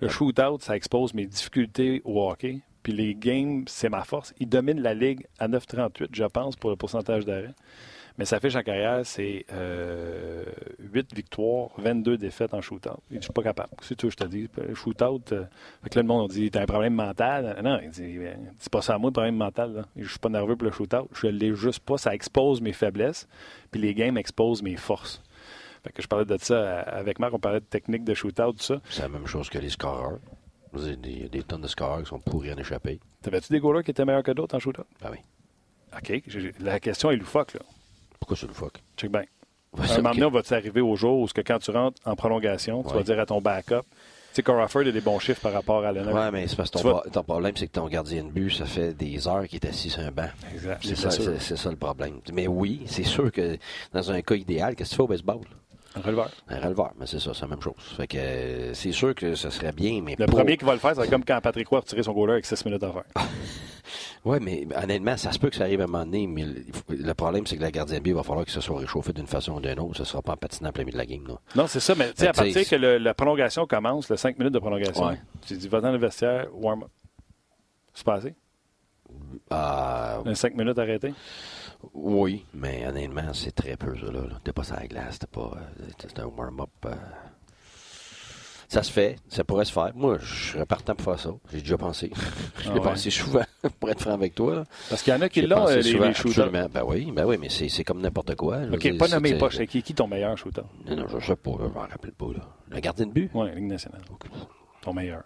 Le 0.00 0.08
shootout, 0.08 0.58
ça 0.60 0.76
expose 0.76 1.14
mes 1.14 1.24
difficultés 1.24 2.02
au 2.04 2.28
hockey. 2.28 2.60
Puis 2.82 2.92
les 2.92 3.14
games, 3.14 3.64
c'est 3.66 3.88
ma 3.88 4.04
force. 4.04 4.34
Il 4.38 4.48
domine 4.48 4.80
la 4.80 4.94
ligue 4.94 5.26
à 5.38 5.48
9,38, 5.48 6.08
je 6.12 6.24
pense, 6.24 6.56
pour 6.56 6.70
le 6.70 6.76
pourcentage 6.76 7.24
d'arrêt. 7.24 7.54
Mais 8.18 8.24
sa 8.24 8.40
fiche 8.40 8.56
en 8.56 8.62
carrière, 8.62 9.02
c'est 9.04 9.46
euh, 9.52 10.44
8 10.80 11.14
victoires, 11.14 11.70
22 11.78 12.18
défaites 12.18 12.52
en 12.52 12.60
shootout. 12.60 12.98
Il 13.10 13.14
dit, 13.14 13.18
je 13.18 13.22
suis 13.26 13.32
pas 13.32 13.44
capable. 13.44 13.70
C'est 13.80 13.94
tout, 13.94 14.10
je 14.10 14.16
te 14.16 14.24
dis. 14.24 14.48
Shootout, 14.74 15.22
euh, 15.30 15.44
fait 15.84 15.90
que 15.90 15.94
là, 15.94 16.02
le 16.02 16.08
monde 16.08 16.28
a 16.28 16.34
dit, 16.34 16.50
t'as 16.50 16.62
un 16.62 16.66
problème 16.66 16.94
mental. 16.94 17.60
Non, 17.62 17.78
il 17.80 17.90
dit, 17.90 18.18
c'est 18.58 18.72
pas 18.72 18.82
ça 18.82 18.94
à 18.94 18.98
moi, 18.98 19.10
le 19.10 19.12
problème 19.12 19.36
mental. 19.36 19.72
Là. 19.72 19.82
Je 19.96 20.08
suis 20.08 20.18
pas 20.18 20.30
nerveux 20.30 20.56
pour 20.56 20.66
le 20.66 20.72
shootout. 20.72 21.08
Je 21.14 21.28
l'ai 21.28 21.54
juste 21.54 21.78
pas. 21.80 21.96
Ça 21.96 22.12
expose 22.12 22.60
mes 22.60 22.72
faiblesses. 22.72 23.28
Puis 23.70 23.80
les 23.80 23.94
games 23.94 24.18
exposent 24.18 24.64
mes 24.64 24.76
forces. 24.76 25.22
Fait 25.84 25.92
que 25.92 26.02
je 26.02 26.08
parlais 26.08 26.24
de 26.24 26.36
ça 26.38 26.80
avec 26.80 27.20
Marc, 27.20 27.32
on 27.34 27.38
parlait 27.38 27.60
de 27.60 27.64
technique 27.64 28.02
de 28.02 28.14
shootout, 28.14 28.52
tout 28.52 28.64
ça. 28.64 28.80
C'est 28.90 29.02
la 29.02 29.08
même 29.08 29.28
chose 29.28 29.48
que 29.48 29.58
les 29.58 29.70
scoreurs. 29.70 30.18
Il 30.76 31.22
y 31.22 31.24
a 31.24 31.28
des 31.28 31.42
tonnes 31.42 31.60
de 31.60 31.68
scores 31.68 32.00
qui 32.00 32.06
sont 32.06 32.20
pourris 32.20 32.52
en 32.52 32.58
échapper. 32.58 33.00
T'avais-tu 33.22 33.52
des 33.52 33.60
goalers 33.60 33.82
qui 33.82 33.90
étaient 33.90 34.04
meilleurs 34.04 34.22
que 34.22 34.32
d'autres 34.32 34.56
en 34.56 34.58
shootout? 34.58 34.84
Ah 35.02 35.10
oui. 35.10 35.18
OK. 35.96 36.22
La 36.60 36.80
question 36.80 37.10
est 37.10 37.16
loufoque, 37.16 37.54
là. 37.54 37.60
Pourquoi 38.18 38.36
c'est 38.36 38.46
loufoque? 38.46 38.82
Check 38.96 39.10
bien. 39.10 39.24
un 39.76 39.96
moment 39.96 40.10
donné, 40.10 40.24
on 40.24 40.30
va 40.30 40.42
t'arriver 40.42 40.80
au 40.80 40.96
jour 40.96 41.20
où 41.20 41.26
que 41.26 41.40
quand 41.40 41.58
tu 41.58 41.70
rentres 41.70 42.00
en 42.04 42.16
prolongation, 42.16 42.82
tu 42.82 42.94
vas 42.94 43.02
dire 43.02 43.18
à 43.18 43.26
ton 43.26 43.40
backup, 43.40 43.84
tu 44.32 44.34
sais, 44.34 44.42
Crawford 44.42 44.82
a 44.82 44.92
des 44.92 45.00
bons 45.00 45.18
chiffres 45.18 45.40
par 45.40 45.52
rapport 45.52 45.84
à 45.84 45.90
Leonard. 45.90 46.14
Oui, 46.14 46.30
mais 46.32 46.46
c'est 46.46 46.56
parce 46.56 46.70
que 46.70 47.08
ton, 47.08 47.22
problème, 47.22 47.56
c'est 47.56 47.66
que 47.66 47.72
ton 47.72 47.88
gardien 47.88 48.24
de 48.24 48.30
but, 48.30 48.50
ça 48.50 48.66
fait 48.66 48.92
des 48.92 49.26
heures 49.26 49.48
qu'il 49.48 49.56
est 49.56 49.66
assis 49.66 49.88
sur 49.88 50.02
un 50.02 50.10
banc. 50.10 50.28
Exact. 50.52 50.84
C'est 50.84 51.56
ça, 51.56 51.70
le 51.70 51.76
problème. 51.76 52.20
Mais 52.32 52.46
oui, 52.46 52.82
c'est 52.86 53.04
sûr 53.04 53.32
que 53.32 53.56
dans 53.92 54.10
un 54.10 54.20
cas 54.20 54.34
idéal, 54.34 54.76
qu'est-ce 54.76 54.90
que 54.90 54.94
tu 54.94 54.96
fais 54.96 55.02
au 55.02 55.08
baseball? 55.08 55.40
Un 55.98 56.06
releveur. 56.06 56.30
Un 56.48 56.60
releveur, 56.60 56.92
mais 56.98 57.06
c'est 57.06 57.18
ça, 57.18 57.32
c'est 57.34 57.42
la 57.42 57.48
même 57.48 57.62
chose. 57.62 57.74
Fait 57.96 58.06
que 58.06 58.16
euh, 58.18 58.74
c'est 58.74 58.92
sûr 58.92 59.14
que 59.14 59.34
ce 59.34 59.50
serait 59.50 59.72
bien, 59.72 60.00
mais. 60.02 60.14
Le 60.18 60.26
premier 60.26 60.56
qui 60.56 60.64
va 60.64 60.72
le 60.72 60.78
faire, 60.78 60.94
c'est 60.94 61.08
comme 61.08 61.24
quand 61.24 61.40
Patrick 61.40 61.68
Roy 61.68 61.78
a 61.78 61.80
retiré 61.80 62.02
son 62.02 62.12
goaler 62.12 62.34
avec 62.34 62.46
6 62.46 62.64
minutes 62.64 62.82
à 62.82 62.92
faire. 62.92 63.04
oui, 64.24 64.38
mais 64.40 64.66
honnêtement, 64.76 65.16
ça 65.16 65.32
se 65.32 65.38
peut 65.38 65.50
que 65.50 65.56
ça 65.56 65.64
arrive 65.64 65.80
à 65.80 65.84
un 65.84 65.86
moment 65.86 66.04
donné, 66.04 66.26
mais 66.26 66.44
le, 66.88 67.14
problème, 67.14 67.46
c'est 67.46 67.56
que 67.56 67.62
la 67.62 67.70
gardienne 67.70 67.98
de 67.98 68.04
but 68.04 68.12
va 68.12 68.22
falloir 68.22 68.44
que 68.44 68.52
ça 68.52 68.60
soit 68.60 68.78
réchauffé 68.78 69.12
d'une 69.12 69.26
façon 69.26 69.54
ou 69.54 69.60
d'une 69.60 69.78
autre. 69.80 69.96
Ça 69.96 70.02
ne 70.02 70.06
sera 70.06 70.22
pas 70.22 70.32
en 70.32 70.36
patinant 70.36 70.72
plein 70.72 70.84
milieu 70.84 70.92
de 70.92 70.98
la 70.98 71.06
game. 71.06 71.22
Non, 71.26 71.38
non 71.56 71.66
c'est 71.66 71.80
ça, 71.80 71.94
mais 71.94 72.10
à 72.26 72.32
partir 72.32 72.68
que 72.68 72.76
la 72.76 73.14
prolongation 73.14 73.66
commence, 73.66 74.08
le 74.08 74.16
5 74.16 74.38
minutes 74.38 74.54
de 74.54 74.58
prolongation, 74.58 75.16
tu 75.46 75.56
dis, 75.56 75.68
va 75.68 75.80
dans 75.80 75.92
le 75.92 75.98
vestiaire, 75.98 76.46
warm-up. 76.54 76.90
C'est 77.92 78.04
passé? 78.04 78.34
Euh... 79.52 80.34
5 80.34 80.54
minutes 80.54 80.78
arrêté? 80.78 81.12
Oui, 81.94 82.44
mais 82.54 82.86
honnêtement, 82.86 83.32
c'est 83.32 83.52
très 83.52 83.76
peu, 83.76 83.96
ça. 83.96 84.10
Là. 84.10 84.22
T'es 84.42 84.52
pas 84.52 84.64
sur 84.64 84.76
la 84.76 84.86
glace, 84.86 85.14
c'était 85.14 85.26
pas. 85.26 85.52
C'était 86.00 86.20
un 86.20 86.26
warm-up. 86.26 86.70
Euh. 86.86 86.94
Ça 88.68 88.82
se 88.82 88.92
fait, 88.92 89.16
ça 89.28 89.44
pourrait 89.44 89.64
se 89.64 89.72
faire. 89.72 89.92
Moi, 89.94 90.18
je 90.20 90.52
serais 90.52 90.66
partant 90.66 90.94
pour 90.94 91.04
faire 91.06 91.18
ça. 91.18 91.30
J'ai 91.50 91.60
déjà 91.60 91.78
pensé. 91.78 92.10
je 92.58 92.70
l'ai 92.70 92.80
ah 92.80 92.82
pensé 92.82 93.08
souvent, 93.08 93.44
pour 93.80 93.88
être 93.88 94.02
franc 94.02 94.12
avec 94.12 94.34
toi. 94.34 94.64
Parce 94.90 95.02
qu'il 95.02 95.12
y 95.14 95.16
en 95.16 95.22
a 95.22 95.30
qui 95.30 95.40
l'ont, 95.40 95.66
les, 95.68 95.82
les 95.82 96.14
shooters. 96.14 96.50
Ben 96.50 96.68
oui, 96.84 97.10
ben 97.10 97.24
oui, 97.24 97.38
mais 97.40 97.48
c'est 97.48 97.84
comme 97.84 98.02
n'importe 98.02 98.34
quoi. 98.34 98.58
OK, 98.70 98.98
pas 98.98 99.08
nommé 99.08 99.38
pas. 99.38 99.48
Qui, 99.48 99.82
qui 99.82 99.94
ton 99.94 100.06
meilleur 100.06 100.36
shooter? 100.36 100.62
Non, 100.86 100.96
non, 100.96 101.06
je 101.08 101.26
sais 101.26 101.36
pas. 101.36 101.52
Je 101.58 101.64
m'en 101.64 101.80
rappelle 101.80 102.12
pas. 102.12 102.26
Là. 102.26 102.40
Le 102.68 102.80
gardien 102.80 103.06
de 103.06 103.12
but? 103.12 103.30
Oui, 103.32 103.48
Ligue 103.54 103.68
nationale. 103.68 104.02
Ton 104.82 104.92
meilleur. 104.92 105.22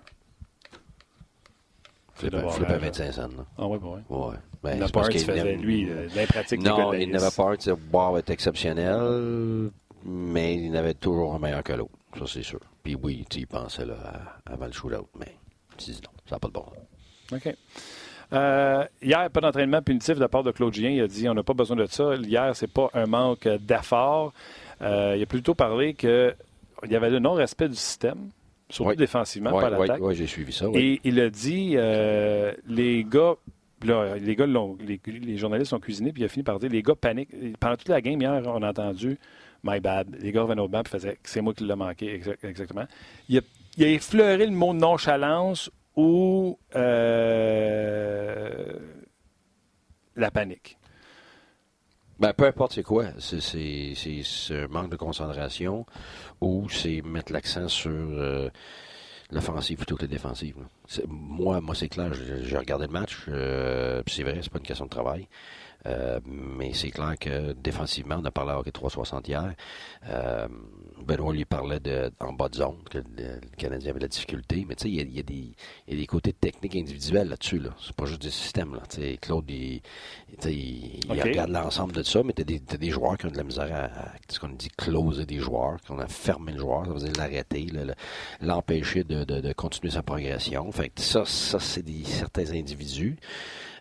Flip 2.30 2.70
à 2.70 2.78
25 2.78 3.12
cents. 3.12 3.28
Ah 3.58 3.66
oui, 3.66 3.78
oui. 3.82 4.00
Ouais. 4.08 4.36
Ben, 4.62 4.78
il 4.80 4.92
pas 4.92 5.06
un 5.06 5.08
qui 5.08 5.18
faisait, 5.18 5.56
lui, 5.56 5.88
euh, 5.90 6.08
l'impratique 6.14 6.62
Non, 6.62 6.92
il 6.92 7.10
n'avait 7.10 7.34
pas 7.36 7.50
un 7.50 7.54
de 7.54 7.72
boire 7.72 8.16
être 8.18 8.30
exceptionnel, 8.30 9.70
mais 10.04 10.54
il 10.54 10.70
n'avait 10.70 10.94
toujours 10.94 11.34
un 11.34 11.38
meilleur 11.38 11.62
que 11.62 11.72
l'autre. 11.72 11.92
Ça, 12.16 12.24
c'est 12.26 12.42
sûr. 12.42 12.60
Puis 12.82 12.96
oui, 13.00 13.24
tu 13.28 13.40
y 13.40 13.46
pensais 13.46 13.84
là, 13.84 13.96
avant 14.46 14.66
le 14.66 14.72
shootout, 14.72 15.08
mais 15.18 15.34
tu 15.76 15.90
dis 15.90 16.00
non, 16.04 16.10
ça 16.28 16.36
n'a 16.36 16.38
pas 16.38 16.48
de 16.48 16.52
bon. 16.52 16.64
OK. 17.32 17.56
Euh, 18.32 18.84
hier, 19.02 19.30
pas 19.30 19.40
d'entraînement 19.40 19.82
punitif 19.82 20.14
de 20.14 20.20
la 20.20 20.28
part 20.28 20.42
de 20.42 20.52
Claude 20.52 20.72
Gien. 20.72 20.90
Il 20.90 21.00
a 21.02 21.06
dit 21.06 21.28
on 21.28 21.34
n'a 21.34 21.42
pas 21.42 21.54
besoin 21.54 21.76
de 21.76 21.86
ça. 21.86 22.14
Hier, 22.14 22.54
c'est 22.54 22.72
pas 22.72 22.88
un 22.94 23.06
manque 23.06 23.48
d'effort. 23.48 24.32
Euh, 24.80 25.14
il 25.16 25.22
a 25.22 25.26
plutôt 25.26 25.54
parlé 25.54 25.94
qu'il 25.94 26.34
y 26.88 26.96
avait 26.96 27.10
le 27.10 27.18
non-respect 27.18 27.68
du 27.68 27.76
système 27.76 28.30
surtout 28.72 28.94
défensivement, 28.96 29.52
pas 29.52 29.70
l'attaque. 29.70 30.00
Oui, 30.00 30.14
j'ai 30.14 30.26
suivi 30.26 30.52
ça. 30.52 30.66
Et 30.74 31.00
il 31.04 31.20
a 31.20 31.30
dit, 31.30 31.74
euh, 31.76 32.52
les 32.66 33.04
gars, 33.04 33.34
les 33.82 34.36
gars, 34.36 34.46
les, 34.46 35.00
les, 35.06 35.36
journalistes 35.36 35.72
ont 35.72 35.80
cuisiné, 35.80 36.12
puis 36.12 36.22
il 36.22 36.24
a 36.24 36.28
fini 36.28 36.42
par 36.42 36.58
dire, 36.58 36.70
les 36.70 36.82
gars 36.82 36.94
paniquent. 36.94 37.58
Pendant 37.58 37.76
toute 37.76 37.88
la 37.88 38.00
game 38.00 38.20
hier, 38.20 38.42
on 38.46 38.62
a 38.62 38.70
entendu, 38.70 39.18
my 39.62 39.80
bad. 39.80 40.16
Les 40.20 40.32
gars 40.32 40.42
revenaient 40.42 40.62
au 40.62 40.68
banc 40.68 40.82
et 40.84 40.88
faisaient, 40.88 41.18
c'est 41.22 41.40
moi 41.40 41.54
qui 41.54 41.64
l'ai 41.64 41.74
manqué, 41.74 42.20
exactement. 42.42 42.86
Il 43.28 43.38
a, 43.38 43.42
il 43.76 43.84
a, 43.84 43.88
effleuré 43.88 44.46
le 44.46 44.52
mot 44.52 44.72
nonchalance 44.72 45.70
ou 45.96 46.58
euh, 46.74 48.72
la 50.16 50.30
panique. 50.30 50.78
Ben, 52.22 52.32
peu 52.32 52.46
importe 52.46 52.74
c'est 52.74 52.84
quoi. 52.84 53.06
C'est 53.18 54.54
un 54.54 54.68
manque 54.68 54.90
de 54.90 54.96
concentration 54.96 55.84
ou 56.40 56.68
c'est 56.70 57.02
mettre 57.02 57.32
l'accent 57.32 57.66
sur 57.66 57.90
euh, 57.90 58.48
l'offensive 59.32 59.78
plutôt 59.78 59.96
que 59.96 60.02
la 60.02 60.08
défensive. 60.08 60.54
Moi, 61.08 61.60
moi 61.60 61.74
c'est 61.74 61.88
clair, 61.88 62.12
j'ai 62.14 62.56
regardé 62.56 62.86
le 62.86 62.92
match, 62.92 63.24
euh, 63.26 64.04
c'est 64.06 64.22
vrai, 64.22 64.38
c'est 64.40 64.52
pas 64.52 64.60
une 64.60 64.64
question 64.64 64.84
de 64.84 64.90
travail. 64.90 65.26
Euh, 65.86 66.20
mais 66.24 66.72
c'est 66.74 66.90
clair 66.90 67.14
que 67.18 67.52
défensivement, 67.52 68.16
on 68.20 68.24
a 68.24 68.30
parlé 68.30 68.52
à 68.52 68.58
Hockey 68.58 68.70
360 68.70 69.28
hier. 69.28 69.54
Euh, 70.08 70.48
Benoît 71.04 71.32
lui 71.32 71.44
parlait 71.44 71.80
de, 71.80 72.12
en 72.20 72.32
bas 72.32 72.48
de 72.48 72.56
zone, 72.56 72.76
que 72.88 72.98
le, 72.98 73.40
Canadien 73.56 73.90
avait 73.90 73.98
de 73.98 74.04
la 74.04 74.08
difficulté. 74.08 74.64
Mais 74.68 74.74
tu 74.76 74.84
sais, 74.84 74.90
il 74.90 75.10
y, 75.10 75.20
a, 75.20 75.96
des 75.96 76.06
côtés 76.06 76.32
techniques 76.32 76.76
individuels 76.76 77.28
là-dessus. 77.28 77.58
Là. 77.58 77.70
C'est 77.84 77.96
pas 77.96 78.06
juste 78.06 78.22
des 78.22 78.30
systèmes. 78.30 78.74
Là. 78.74 78.82
Claude, 79.20 79.50
il, 79.50 79.80
regarde 81.08 81.50
l'ensemble 81.50 81.92
de 81.92 82.02
ça, 82.02 82.22
mais 82.22 82.32
tu 82.32 82.42
as, 82.42 82.76
des 82.76 82.90
joueurs 82.90 83.18
qui 83.18 83.26
ont 83.26 83.30
de 83.30 83.36
la 83.36 83.44
misère 83.44 83.72
à, 83.74 84.12
ce 84.28 84.38
qu'on 84.38 84.48
dit 84.48 84.70
closer 84.70 85.26
des 85.26 85.38
joueurs, 85.38 85.78
qu'on 85.86 85.98
a 85.98 86.06
fermé 86.06 86.52
le 86.52 86.58
joueur, 86.58 86.86
ça 86.86 86.92
veut 86.92 87.00
dire 87.00 87.12
l'arrêter, 87.16 87.66
l'empêcher 88.40 89.04
de, 89.04 89.52
continuer 89.52 89.92
sa 89.92 90.02
progression. 90.02 90.70
Fait 90.72 90.92
ça, 90.98 91.24
ça 91.24 91.58
c'est 91.58 91.82
des 91.82 92.04
certains 92.04 92.52
individus. 92.52 93.16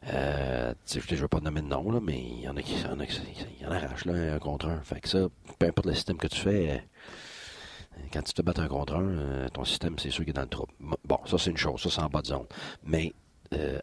Euh, 0.08 0.74
je 0.88 1.16
ne 1.16 1.20
veux 1.20 1.28
pas 1.28 1.40
nommer 1.40 1.62
de 1.62 1.68
nom, 1.68 1.92
là, 1.92 2.00
mais 2.02 2.20
il 2.20 2.42
y 2.42 2.50
en 2.50 2.58
a 2.58 2.62
qui 2.64 2.74
y 2.74 2.86
en, 2.86 3.00
a, 3.00 3.04
y 3.04 3.66
en 3.68 3.72
arrachent 3.72 4.06
là, 4.06 4.34
un 4.34 4.40
contre 4.40 4.68
un. 4.68 4.82
Fait 4.82 5.00
que 5.00 5.08
ça, 5.08 5.28
peu 5.60 5.68
importe 5.68 5.86
le 5.86 5.94
système 5.94 6.18
que 6.18 6.28
tu 6.28 6.40
fais, 6.40 6.72
euh, 6.72 8.02
quand 8.12 8.24
tu 8.24 8.34
te 8.34 8.42
bats 8.42 8.54
un 8.58 8.68
contre 8.68 8.96
un, 8.96 9.08
euh, 9.08 9.50
ton 9.50 9.64
système, 9.64 10.00
c'est 10.00 10.10
sûr 10.10 10.24
qu'il 10.24 10.32
est 10.32 10.34
dans 10.34 10.42
le 10.42 10.48
trouble. 10.48 10.74
Bon, 11.06 11.20
ça, 11.26 11.38
c'est 11.38 11.52
une 11.52 11.58
chose. 11.58 11.82
Ça, 11.82 11.90
c'est 11.92 12.02
en 12.02 12.08
bas 12.08 12.24
de 12.24 12.28
zone. 12.28 12.48
Mais 12.84 13.14
euh, 13.54 13.78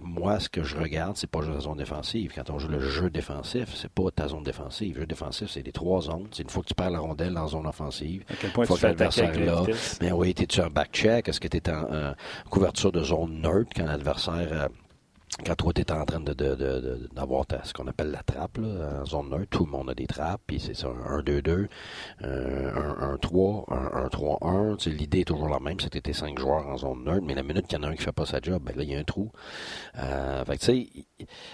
moi, 0.00 0.38
ce 0.38 0.48
que 0.48 0.62
je 0.62 0.76
regarde, 0.76 1.16
c'est 1.16 1.26
pas 1.26 1.40
juste 1.40 1.54
la 1.54 1.60
zone 1.60 1.78
défensive. 1.78 2.32
Quand 2.32 2.48
on 2.50 2.60
joue 2.60 2.68
le 2.68 2.78
jeu 2.78 3.10
défensif, 3.10 3.74
c'est 3.74 3.90
pas 3.90 4.08
ta 4.14 4.28
zone 4.28 4.44
défensive. 4.44 4.94
Le 4.94 5.00
jeu 5.00 5.06
défensif, 5.06 5.50
c'est 5.50 5.62
les 5.62 5.72
trois 5.72 6.02
zones. 6.02 6.28
C'est 6.30 6.44
une 6.44 6.50
fois 6.50 6.62
que 6.62 6.68
tu 6.68 6.74
perds 6.74 6.90
la 6.90 7.00
rondelle 7.00 7.36
en 7.36 7.48
zone 7.48 7.66
offensive. 7.66 8.22
À 8.28 8.34
quel 8.40 8.52
point 8.52 8.66
tu 8.66 8.76
fais 8.76 8.86
l'adversaire 8.86 9.36
là. 9.40 9.64
Mais 10.00 10.12
oui, 10.12 10.32
es-tu 10.38 10.60
en 10.60 10.70
back-check? 10.70 11.28
Est-ce 11.28 11.40
que 11.40 11.48
tu 11.48 11.56
es 11.56 11.68
en 11.70 12.14
couverture 12.50 12.92
de 12.92 13.02
zone 13.02 13.40
neutre 13.40 13.70
quand 13.74 13.86
l'adversaire 13.86 14.68
quand 15.44 15.54
toi, 15.54 15.72
tu 15.74 15.82
es 15.82 15.92
en 15.92 16.04
train 16.04 16.20
d'avoir 16.20 17.46
de, 17.46 17.56
ce 17.62 17.72
qu'on 17.74 17.86
appelle 17.86 18.10
la 18.10 18.22
trappe, 18.22 18.58
là, 18.58 19.00
en 19.02 19.04
zone 19.04 19.34
1, 19.34 19.44
tout 19.46 19.66
le 19.66 19.70
monde 19.70 19.90
a 19.90 19.94
des 19.94 20.06
trappes, 20.06 20.40
puis 20.46 20.58
c'est 20.58 20.74
ça, 20.74 20.88
1-2-2, 20.88 21.68
1-1-3, 22.22 23.66
1-3-1. 24.08 24.88
L'idée 24.88 25.20
est 25.20 25.24
toujours 25.24 25.48
la 25.48 25.60
même, 25.60 25.78
c'est 25.78 25.90
que 25.90 25.98
tu 25.98 26.14
5 26.14 26.38
joueurs 26.38 26.66
en 26.66 26.78
zone 26.78 27.06
1, 27.06 27.20
mais 27.20 27.34
la 27.34 27.42
minute 27.42 27.66
qu'il 27.66 27.78
y 27.78 27.80
en 27.80 27.84
a 27.84 27.90
un 27.90 27.94
qui 27.94 28.02
fait 28.02 28.12
pas 28.12 28.24
sa 28.24 28.40
job, 28.40 28.62
ben 28.64 28.74
là, 28.76 28.82
il 28.82 28.90
y 28.90 28.94
a 28.94 28.98
un 28.98 29.04
trou. 29.04 29.30
Euh, 29.98 30.44
fait 30.46 30.58
tu 30.58 30.64
sais, 30.64 30.88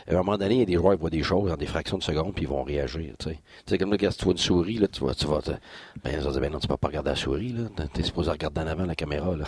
à 0.08 0.12
un 0.12 0.18
moment 0.18 0.38
donné, 0.38 0.54
il 0.54 0.60
y 0.60 0.62
a 0.62 0.66
des 0.66 0.74
joueurs 0.74 0.94
qui 0.94 1.00
voient 1.00 1.10
des 1.10 1.22
choses 1.22 1.50
en 1.50 1.56
des 1.56 1.66
fractions 1.66 1.98
de 1.98 2.04
secondes, 2.04 2.34
puis 2.34 2.44
ils 2.44 2.48
vont 2.48 2.62
réagir, 2.62 3.14
tu 3.18 3.30
sais. 3.66 3.78
comme 3.78 3.90
là, 3.90 3.98
quand 3.98 4.16
tu 4.16 4.24
vois 4.24 4.32
une 4.32 4.38
souris, 4.38 4.78
là, 4.78 4.86
tu 4.86 5.04
vas, 5.04 5.14
tu 5.14 5.26
vas, 5.26 5.40
ben, 6.04 6.22
ça 6.22 6.40
ben 6.40 6.52
non, 6.52 6.60
tu 6.60 6.68
peux 6.68 6.76
pas 6.76 6.88
regarder 6.88 7.10
la 7.10 7.16
souris, 7.16 7.52
là. 7.52 7.64
T'es 7.92 8.04
supposé 8.04 8.30
regarder 8.30 8.60
en 8.60 8.66
avant 8.68 8.84
la 8.84 8.94
caméra, 8.94 9.36
là. 9.36 9.44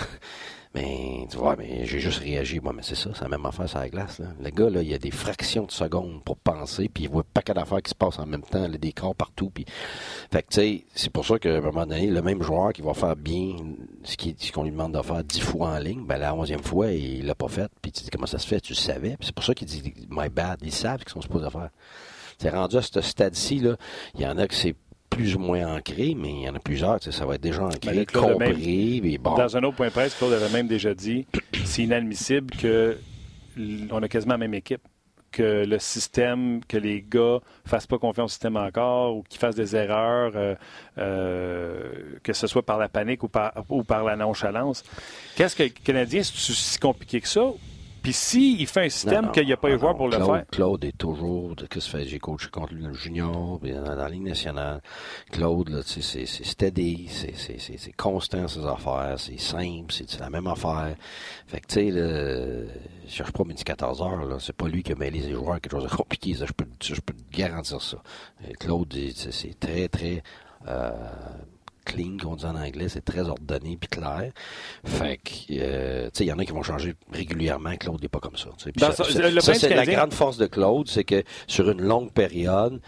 Mais 0.74 1.26
tu 1.30 1.36
vois, 1.36 1.54
mais 1.56 1.86
j'ai 1.86 2.00
juste 2.00 2.18
réagi. 2.18 2.58
Moi, 2.58 2.72
mais 2.74 2.82
c'est 2.82 2.96
ça, 2.96 3.10
c'est 3.14 3.22
la 3.22 3.28
même 3.28 3.46
affaire 3.46 3.68
sur 3.68 3.78
la 3.78 3.88
glace. 3.88 4.18
Là. 4.18 4.26
Le 4.42 4.50
gars, 4.50 4.68
là, 4.68 4.82
il 4.82 4.88
y 4.88 4.94
a 4.94 4.98
des 4.98 5.12
fractions 5.12 5.66
de 5.66 5.70
secondes 5.70 6.22
pour 6.24 6.36
penser, 6.36 6.88
puis 6.92 7.04
il 7.04 7.10
voit 7.10 7.22
pas 7.22 7.42
qu'à 7.42 7.54
d'affaires 7.54 7.80
qui 7.80 7.90
se 7.90 7.94
passent 7.94 8.18
en 8.18 8.26
même 8.26 8.42
temps, 8.42 8.68
des 8.68 8.92
corps 8.92 9.14
partout. 9.14 9.50
Puis... 9.50 9.64
Fait 10.32 10.42
que, 10.42 10.48
tu 10.48 10.60
sais, 10.60 10.84
c'est 10.94 11.10
pour 11.10 11.24
ça 11.24 11.38
qu'à 11.38 11.50
un 11.56 11.60
moment 11.60 11.86
donné, 11.86 12.08
le 12.08 12.22
même 12.22 12.42
joueur 12.42 12.72
qui 12.72 12.82
va 12.82 12.92
faire 12.92 13.14
bien 13.14 13.56
ce 14.02 14.52
qu'on 14.52 14.64
lui 14.64 14.72
demande 14.72 14.94
de 14.94 15.02
faire 15.02 15.22
dix 15.22 15.40
fois 15.40 15.68
en 15.68 15.78
ligne, 15.78 16.04
ben 16.04 16.18
la 16.18 16.34
onzième 16.34 16.62
fois, 16.62 16.90
il 16.90 17.24
l'a 17.24 17.36
pas 17.36 17.48
fait. 17.48 17.70
Puis 17.80 17.92
tu 17.92 18.02
dis, 18.02 18.10
comment 18.10 18.26
ça 18.26 18.38
se 18.38 18.46
fait? 18.46 18.60
Tu 18.60 18.72
le 18.72 18.78
savais. 18.78 19.16
c'est 19.20 19.34
pour 19.34 19.44
ça 19.44 19.54
qu'il 19.54 19.68
dit, 19.68 19.94
my 20.10 20.28
bad. 20.28 20.58
Ils 20.62 20.72
savent 20.72 21.00
ce 21.00 21.04
qu'ils 21.04 21.12
sont 21.12 21.22
supposés 21.22 21.50
faire. 21.50 21.70
C'est 22.38 22.50
rendu 22.50 22.76
à 22.76 22.82
ce 22.82 23.00
stade-ci, 23.00 23.60
là, 23.60 23.76
il 24.14 24.22
y 24.22 24.26
en 24.26 24.38
a 24.38 24.48
que 24.48 24.54
c'est 24.54 24.74
plus 25.14 25.36
ou 25.36 25.38
moins 25.38 25.76
ancré, 25.76 26.14
mais 26.16 26.30
il 26.30 26.40
y 26.42 26.48
en 26.48 26.54
a 26.54 26.58
plusieurs, 26.58 27.02
ça 27.02 27.24
va 27.24 27.36
être 27.36 27.40
déjà 27.40 27.64
ancré, 27.64 28.06
compris. 28.06 29.18
Dans 29.18 29.56
un 29.56 29.62
autre 29.62 29.76
point 29.76 29.90
presse, 29.90 30.14
Claude 30.14 30.32
avait 30.32 30.50
même 30.50 30.66
déjà 30.66 30.94
dit 30.94 31.26
c'est 31.64 31.82
inadmissible 31.82 32.54
que 32.56 32.98
on 33.90 34.02
a 34.02 34.08
quasiment 34.08 34.34
la 34.34 34.38
même 34.38 34.54
équipe 34.54 34.82
que 35.30 35.64
le 35.64 35.78
système, 35.80 36.60
que 36.68 36.76
les 36.76 37.02
gars 37.02 37.40
fassent 37.66 37.88
pas 37.88 37.98
confiance 37.98 38.26
au 38.26 38.28
système 38.34 38.56
encore 38.56 39.16
ou 39.16 39.22
qu'ils 39.24 39.40
fassent 39.40 39.56
des 39.56 39.74
erreurs, 39.74 40.32
euh, 40.36 40.54
euh, 40.98 41.90
que 42.22 42.32
ce 42.32 42.46
soit 42.46 42.62
par 42.62 42.78
la 42.78 42.88
panique 42.88 43.24
ou 43.24 43.28
par, 43.28 43.52
ou 43.68 43.82
par 43.82 44.04
la 44.04 44.14
nonchalance. 44.14 44.84
Qu'est-ce 45.34 45.56
que 45.56 45.64
le 45.64 45.70
Canadien, 45.70 46.22
c'est 46.22 46.52
si 46.52 46.78
compliqué 46.78 47.20
que 47.20 47.26
ça? 47.26 47.50
Puis 48.04 48.12
s'il 48.12 48.66
fait 48.66 48.84
un 48.84 48.88
système 48.90 49.32
qu'il 49.32 49.46
n'y 49.46 49.52
a 49.54 49.56
pas 49.56 49.70
eu 49.70 49.78
joueur 49.78 49.96
pour 49.96 50.08
le 50.08 50.18
faire. 50.18 50.44
Claude 50.52 50.84
est 50.84 50.96
toujours. 50.96 51.54
Qu'est-ce 51.70 51.90
que 51.90 52.04
j'ai 52.04 52.18
coaché 52.18 52.50
contre 52.50 52.74
le 52.74 52.92
junior, 52.92 53.58
dans, 53.58 53.94
la 53.94 54.08
Ligue 54.10 54.24
nationale. 54.24 54.82
Claude, 55.32 55.82
c'est 55.86 56.26
steady, 56.26 57.08
c'est 57.08 57.96
constant 57.96 58.46
ses 58.46 58.66
affaires, 58.66 59.14
c'est 59.16 59.40
simple, 59.40 59.90
c'est 59.90 60.20
la 60.20 60.28
même 60.28 60.46
affaire. 60.46 60.94
Fait 61.46 61.60
que, 61.60 61.66
tu 61.66 61.74
sais, 61.74 61.90
je 61.90 63.10
cherche 63.10 63.32
pas 63.32 63.44
mes 63.44 63.54
14 63.54 64.02
heures, 64.02 64.36
c'est 64.38 64.54
pas 64.54 64.68
lui 64.68 64.82
qui 64.82 64.92
a 64.92 64.96
mêlé 64.96 65.20
les 65.20 65.32
joueurs 65.32 65.58
quelque 65.58 65.72
chose 65.72 65.90
de 65.90 65.96
compliqué, 65.96 66.34
ça, 66.34 66.44
je 66.44 66.52
peux, 66.52 66.66
je 66.82 67.00
peux 67.00 67.14
te 67.14 67.34
garantir 67.34 67.80
ça. 67.80 67.96
Claude, 68.60 68.94
c'est 69.14 69.58
très, 69.58 69.88
très. 69.88 70.22
Euh, 70.68 70.90
clean, 71.84 72.16
qu'on 72.20 72.36
dit 72.36 72.44
en 72.44 72.56
anglais, 72.56 72.88
c'est 72.88 73.04
très 73.04 73.28
ordonné 73.28 73.76
puis 73.78 73.88
clair. 73.88 74.32
Fait 74.84 75.18
que, 75.18 75.30
euh, 75.52 76.04
tu 76.06 76.10
sais, 76.14 76.24
il 76.24 76.28
y 76.28 76.32
en 76.32 76.38
a 76.38 76.44
qui 76.44 76.52
vont 76.52 76.62
changer 76.62 76.94
régulièrement. 77.12 77.76
Claude 77.76 78.00
n'est 78.02 78.08
pas 78.08 78.20
comme 78.20 78.36
ça. 78.36 78.50
ça 78.58 79.04
c'est 79.54 79.74
la 79.74 79.86
grande 79.86 80.12
force 80.12 80.36
de 80.36 80.46
Claude, 80.46 80.88
c'est 80.88 81.04
que 81.04 81.22
sur 81.46 81.70
une 81.70 81.82
longue 81.82 82.12
période, 82.12 82.80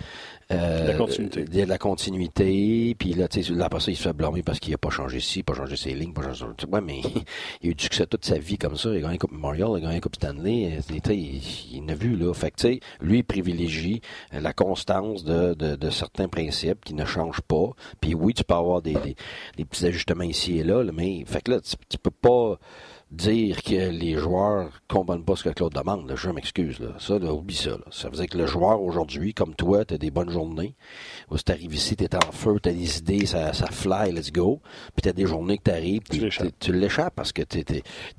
euh, 0.53 0.87
la 0.87 0.95
continuité. 0.95 1.45
Il 1.49 1.57
y 1.57 1.63
a 1.63 1.65
de 1.65 1.71
la 1.71 1.79
continuité. 1.79 2.95
Puis 2.97 3.15
là, 3.15 3.27
tu 3.27 3.43
sais, 3.43 3.53
là, 3.53 3.65
après 3.67 3.81
ça, 3.81 3.91
il 3.91 3.97
se 3.97 4.03
fait 4.03 4.13
blâmer 4.13 4.43
parce 4.43 4.61
qu'il 4.61 4.71
n'a 4.71 4.79
pas 4.79 4.91
changé 4.91 5.19
ci, 5.19 5.43
pas 5.43 5.55
changé 5.55 5.77
ses 5.77 5.93
lignes, 5.93 6.13
pas 6.13 6.23
changé. 6.23 6.53
Ouais, 6.71 6.81
mais 6.81 7.01
il 7.63 7.69
a 7.69 7.73
eu 7.73 7.75
du 7.75 7.83
succès 7.83 8.07
toute 8.07 8.25
sa 8.25 8.39
vie 8.39 8.57
comme 8.57 8.77
ça. 8.77 8.91
Il 8.91 8.99
a 8.99 9.01
gagné 9.01 9.19
Coupe 9.19 9.33
Memorial, 9.33 9.71
il 9.73 9.77
a 9.79 9.89
gagné 9.89 10.01
Coupe 10.01 10.17
Stanley. 10.17 10.81
Il, 10.89 11.13
il, 11.13 11.43
il 11.73 11.91
a 11.91 11.95
vu, 11.95 12.17
là. 12.17 12.33
Fait 12.33 12.51
que, 12.53 12.57
tu 12.57 12.69
sais, 12.69 12.81
lui, 13.01 13.19
il 13.19 13.25
privilégie 13.25 14.01
la 14.33 14.53
constance 14.53 15.25
de, 15.25 15.55
de, 15.55 15.75
de, 15.75 15.91
certains 15.91 16.29
principes 16.29 16.85
qui 16.85 16.95
ne 16.95 17.05
changent 17.05 17.43
pas. 17.43 17.71
Puis 18.01 18.15
oui, 18.15 18.33
tu 18.33 18.45
peux 18.45 18.55
avoir 18.55 18.83
des, 18.83 18.95
des, 18.95 19.17
des 19.57 19.65
petits 19.65 19.87
ajustements 19.87 20.25
ici 20.25 20.59
et 20.59 20.65
là, 20.65 20.85
là 20.85 20.93
mais, 20.93 21.25
fait 21.27 21.43
que 21.43 21.53
là, 21.53 21.61
tu, 21.61 21.75
tu 21.89 21.99
peux 21.99 22.11
pas 22.11 22.59
dire 23.13 23.63
que 23.63 23.91
les 23.91 24.15
joueurs 24.17 24.83
comprennent 24.89 25.25
pas 25.25 25.37
ce 25.37 25.45
que 25.45 25.51
Claude 25.51 25.73
demande. 25.73 26.13
je 26.17 26.31
m'excuse. 26.31 26.81
Là. 26.81 26.89
Ça, 26.99 27.17
oublie 27.17 27.55
ça. 27.55 27.77
Ça 27.91 28.09
veut 28.09 28.17
dire 28.17 28.27
que 28.27 28.37
le 28.37 28.47
joueur 28.47 28.83
aujourd'hui, 28.83 29.33
comme 29.33 29.55
toi, 29.55 29.85
tu 29.85 29.95
as 29.95 29.99
des 29.99 30.11
bonnes 30.11 30.31
journées. 30.31 30.75
Où 31.31 31.37
tu 31.39 31.53
arrives 31.53 31.75
ici, 31.75 31.97
tu 31.97 32.05
es 32.05 32.15
en 32.15 32.33
feu, 32.33 32.59
tu 32.63 32.69
as 32.69 32.73
des 32.73 32.99
idées, 32.99 33.27
ça, 33.27 33.53
ça 33.53 33.67
fly, 33.67 34.13
let's 34.13 34.33
go. 34.33 34.61
Puis 34.95 35.03
tu 35.03 35.09
as 35.09 35.13
des 35.13 35.27
journées 35.27 35.59
que 35.59 35.65
tu 35.65 35.71
arrives, 35.71 36.03
tu 36.59 36.73
l'échappes 36.73 37.15
parce 37.15 37.33
que 37.33 37.43
tu 37.43 37.65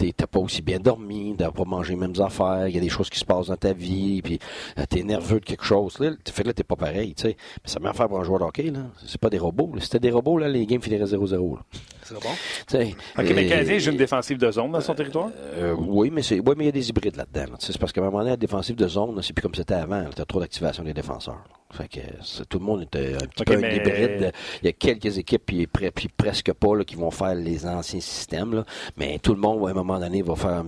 n'as 0.01 0.27
pas 0.27 0.39
aussi 0.39 0.61
bien 0.61 0.79
dormi, 0.79 1.35
tu 1.38 1.43
pas 1.43 1.65
mangé 1.65 1.93
les 1.93 1.99
mêmes 1.99 2.19
affaires, 2.21 2.67
il 2.67 2.75
y 2.75 2.77
a 2.77 2.81
des 2.81 2.89
choses 2.89 3.09
qui 3.09 3.19
se 3.19 3.25
passent 3.25 3.47
dans 3.47 3.55
ta 3.55 3.73
vie, 3.73 4.21
puis 4.21 4.39
euh, 4.77 4.83
tu 4.89 4.99
es 4.99 5.03
nerveux 5.03 5.39
de 5.39 5.45
quelque 5.45 5.63
chose. 5.63 5.99
Là, 5.99 6.11
fait 6.25 6.43
que 6.43 6.47
là, 6.47 6.53
tu 6.53 6.63
pas 6.63 6.75
pareil. 6.75 7.13
sais. 7.17 7.35
Mais 7.63 7.69
ça 7.69 7.79
m'a 7.79 7.93
fait 7.93 8.07
pour 8.07 8.19
un 8.19 8.23
joueur 8.23 8.39
de 8.39 8.45
hockey. 8.45 8.71
C'est 9.05 9.19
pas 9.19 9.29
des 9.29 9.38
robots. 9.38 9.71
Si 9.79 9.85
c'était 9.85 9.99
des 9.99 10.11
robots, 10.11 10.38
là, 10.38 10.47
les 10.47 10.65
games 10.65 10.81
finiraient 10.81 11.05
0-0. 11.05 11.57
C'est 12.03 12.13
bon? 12.13 12.19
OK, 12.19 13.31
mais 13.35 13.43
le 13.43 13.49
Canadien 13.49 13.79
joue 13.79 13.91
une 13.91 13.97
défensive 13.97 14.38
de 14.38 14.49
zone 14.49 14.71
dans 14.78 14.86
son 14.86 14.95
territoire? 14.95 15.30
Euh, 15.55 15.75
oui, 15.78 16.09
mais 16.11 16.21
c'est, 16.21 16.39
oui, 16.39 16.53
mais 16.57 16.65
il 16.65 16.67
y 16.67 16.69
a 16.69 16.73
des 16.73 16.89
hybrides 16.89 17.15
là-dedans. 17.15 17.55
C'est 17.59 17.78
parce 17.78 17.91
qu'à 17.91 18.01
un 18.01 18.05
moment 18.05 18.19
donné, 18.19 18.32
la 18.32 18.38
défensive 18.38 18.75
de 18.75 18.88
zone, 18.88 19.19
c'est 19.21 19.34
plus 19.34 19.41
comme 19.41 19.55
c'était 19.55 19.73
avant. 19.73 20.05
Tu 20.15 20.21
as 20.21 20.25
trop 20.25 20.39
d'activation 20.39 20.84
des 20.84 20.93
défenseurs. 20.93 21.43
Fait 21.69 21.89
que 21.89 21.99
tout 22.45 22.59
le 22.59 22.65
monde 22.65 22.82
est 22.84 23.15
un 23.15 23.28
petit 23.28 23.43
peu 23.43 23.53
un 23.53 23.69
hybride. 23.69 24.32
Il 24.63 24.67
y 24.67 24.69
a 24.69 24.71
quelques 24.71 25.17
équipes, 25.17 25.43
puis, 25.45 25.67
puis 25.67 26.07
presque 26.07 26.53
pas, 26.53 26.75
là, 26.75 26.86
qui 26.86 26.95
vont 26.95 27.11
faire 27.11 27.36
les 27.36 27.65
anciens 27.65 27.99
systèmes. 27.99 28.53
Là. 28.53 28.65
Mais 28.95 29.19
tout 29.19 29.34
le 29.34 29.39
monde, 29.39 29.67
à 29.67 29.71
un 29.71 29.73
moment 29.73 29.99
donné, 29.99 30.21
va 30.21 30.36
faire 30.36 30.63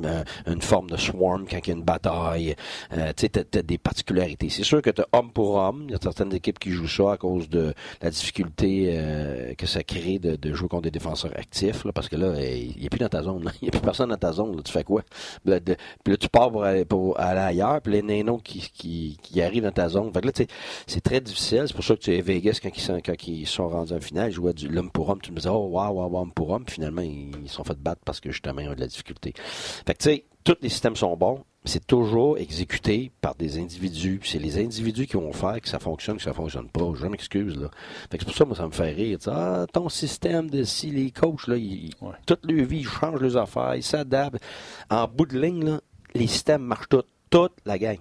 une 0.45 0.61
forme 0.61 0.89
de 0.89 0.97
swarm 0.97 1.45
quand 1.49 1.57
il 1.57 1.67
y 1.67 1.71
a 1.71 1.75
une 1.75 1.83
bataille. 1.83 2.55
Euh, 2.93 3.13
tu 3.15 3.27
sais, 3.33 3.57
as, 3.57 3.61
des 3.61 3.77
particularités. 3.77 4.49
C'est 4.49 4.63
sûr 4.63 4.81
que 4.81 4.89
tu 4.89 5.01
as 5.01 5.07
homme 5.13 5.31
pour 5.31 5.55
homme. 5.55 5.85
Il 5.87 5.91
y 5.91 5.95
a 5.95 5.99
certaines 6.01 6.33
équipes 6.33 6.59
qui 6.59 6.71
jouent 6.71 6.87
ça 6.87 7.13
à 7.13 7.17
cause 7.17 7.47
de 7.49 7.73
la 8.01 8.09
difficulté 8.09 8.89
euh, 8.91 9.53
que 9.55 9.67
ça 9.67 9.83
crée 9.83 10.19
de, 10.19 10.35
de, 10.35 10.53
jouer 10.53 10.67
contre 10.67 10.83
des 10.83 10.91
défenseurs 10.91 11.31
actifs. 11.35 11.85
Là, 11.85 11.93
parce 11.93 12.09
que 12.09 12.17
là, 12.17 12.33
il 12.41 12.77
n'y 12.77 12.85
a 12.85 12.89
plus 12.89 12.99
dans 12.99 13.09
ta 13.09 13.23
zone. 13.23 13.51
Il 13.61 13.65
n'y 13.65 13.69
a 13.69 13.71
plus 13.71 13.81
personne 13.81 13.98
dans 14.07 14.17
ta 14.17 14.31
zone. 14.31 14.55
Là. 14.55 14.61
Tu 14.63 14.71
fais 14.71 14.83
quoi? 14.83 15.03
Puis 15.43 15.53
là, 15.53 16.17
tu 16.17 16.29
pars 16.29 16.51
pour 16.51 16.63
aller, 16.63 16.85
pour 16.85 17.19
aller 17.19 17.39
ailleurs, 17.39 17.81
puis 17.81 17.93
les 17.93 18.01
nanos 18.01 18.41
qui, 18.43 18.59
qui, 18.73 19.17
qui 19.21 19.41
arrivent 19.41 19.63
dans 19.63 19.71
ta 19.71 19.89
zone. 19.89 20.11
Fait 20.13 20.21
que 20.21 20.27
là, 20.27 20.45
c'est 20.87 21.01
très 21.01 21.21
difficile. 21.21 21.63
C'est 21.67 21.73
pour 21.73 21.83
ça 21.83 21.95
que 21.95 22.01
tu 22.01 22.15
es 22.15 22.21
Vegas, 22.21 22.59
quand 22.61 22.69
ils 22.75 22.81
sont, 22.81 22.99
quand 23.03 23.27
ils 23.27 23.47
sont 23.47 23.67
rendus 23.67 23.93
en 23.93 23.99
finale, 23.99 24.29
ils 24.29 24.33
jouaient 24.33 24.53
du 24.53 24.67
l'homme 24.67 24.91
pour 24.91 25.09
homme. 25.09 25.21
Tu 25.21 25.31
me 25.31 25.37
disais, 25.37 25.49
oh, 25.49 25.67
waouh, 25.71 25.93
waouh, 25.93 26.17
homme 26.17 26.31
pour 26.31 26.49
homme. 26.49 26.65
Puis 26.65 26.75
finalement, 26.75 27.01
ils, 27.01 27.31
ils 27.43 27.49
sont 27.49 27.63
fait 27.63 27.77
battre 27.77 28.01
parce 28.05 28.19
que 28.19 28.31
justement, 28.31 28.61
ils 28.61 28.69
ont 28.69 28.75
de 28.75 28.79
la 28.79 28.87
difficulté. 28.87 29.33
Fait 29.35 29.93
que, 29.93 30.03
tu 30.03 30.09
sais, 30.09 30.25
tous 30.43 30.57
les 30.61 30.69
systèmes 30.69 30.95
sont 30.95 31.15
bons. 31.15 31.43
C'est 31.65 31.85
toujours 31.85 32.37
exécuté 32.37 33.11
par 33.21 33.35
des 33.35 33.59
individus. 33.59 34.21
C'est 34.23 34.39
les 34.39 34.57
individus 34.57 35.07
qui 35.07 35.17
vont 35.17 35.33
faire 35.33 35.59
que 35.59 35.67
ça 35.67 35.77
fonctionne, 35.77 36.17
que 36.17 36.23
ça 36.23 36.33
fonctionne 36.33 36.69
pas. 36.69 36.93
Je 36.95 37.05
m'excuse, 37.05 37.57
là. 37.57 37.69
Fait 38.09 38.17
que 38.17 38.23
c'est 38.23 38.29
pour 38.29 38.35
ça, 38.35 38.45
moi, 38.45 38.55
ça 38.55 38.65
me 38.65 38.71
fait 38.71 38.91
rire. 38.91 39.19
Ah, 39.27 39.65
ton 39.71 39.89
système 39.89 40.49
de 40.49 40.63
si 40.63 40.89
les 40.89 41.11
coachs, 41.11 41.47
là, 41.47 41.57
ils, 41.57 41.93
toute 42.25 42.49
leur 42.49 42.65
vie, 42.65 42.79
ils 42.79 42.87
changent 42.87 43.19
leurs 43.19 43.37
affaires, 43.37 43.75
ils 43.75 43.83
s'adaptent. 43.83 44.41
En 44.89 45.07
bout 45.07 45.25
de 45.25 45.39
ligne, 45.39 45.65
là, 45.65 45.81
les 46.13 46.27
systèmes 46.27 46.63
marchent 46.63 46.89
tous. 46.89 47.03
Toute 47.29 47.53
la 47.65 47.77
gang. 47.77 47.99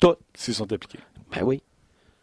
Toutes. 0.00 0.18
S'ils 0.34 0.54
sont 0.54 0.70
appliqués. 0.72 0.98
Ben 1.32 1.42
oui. 1.44 1.62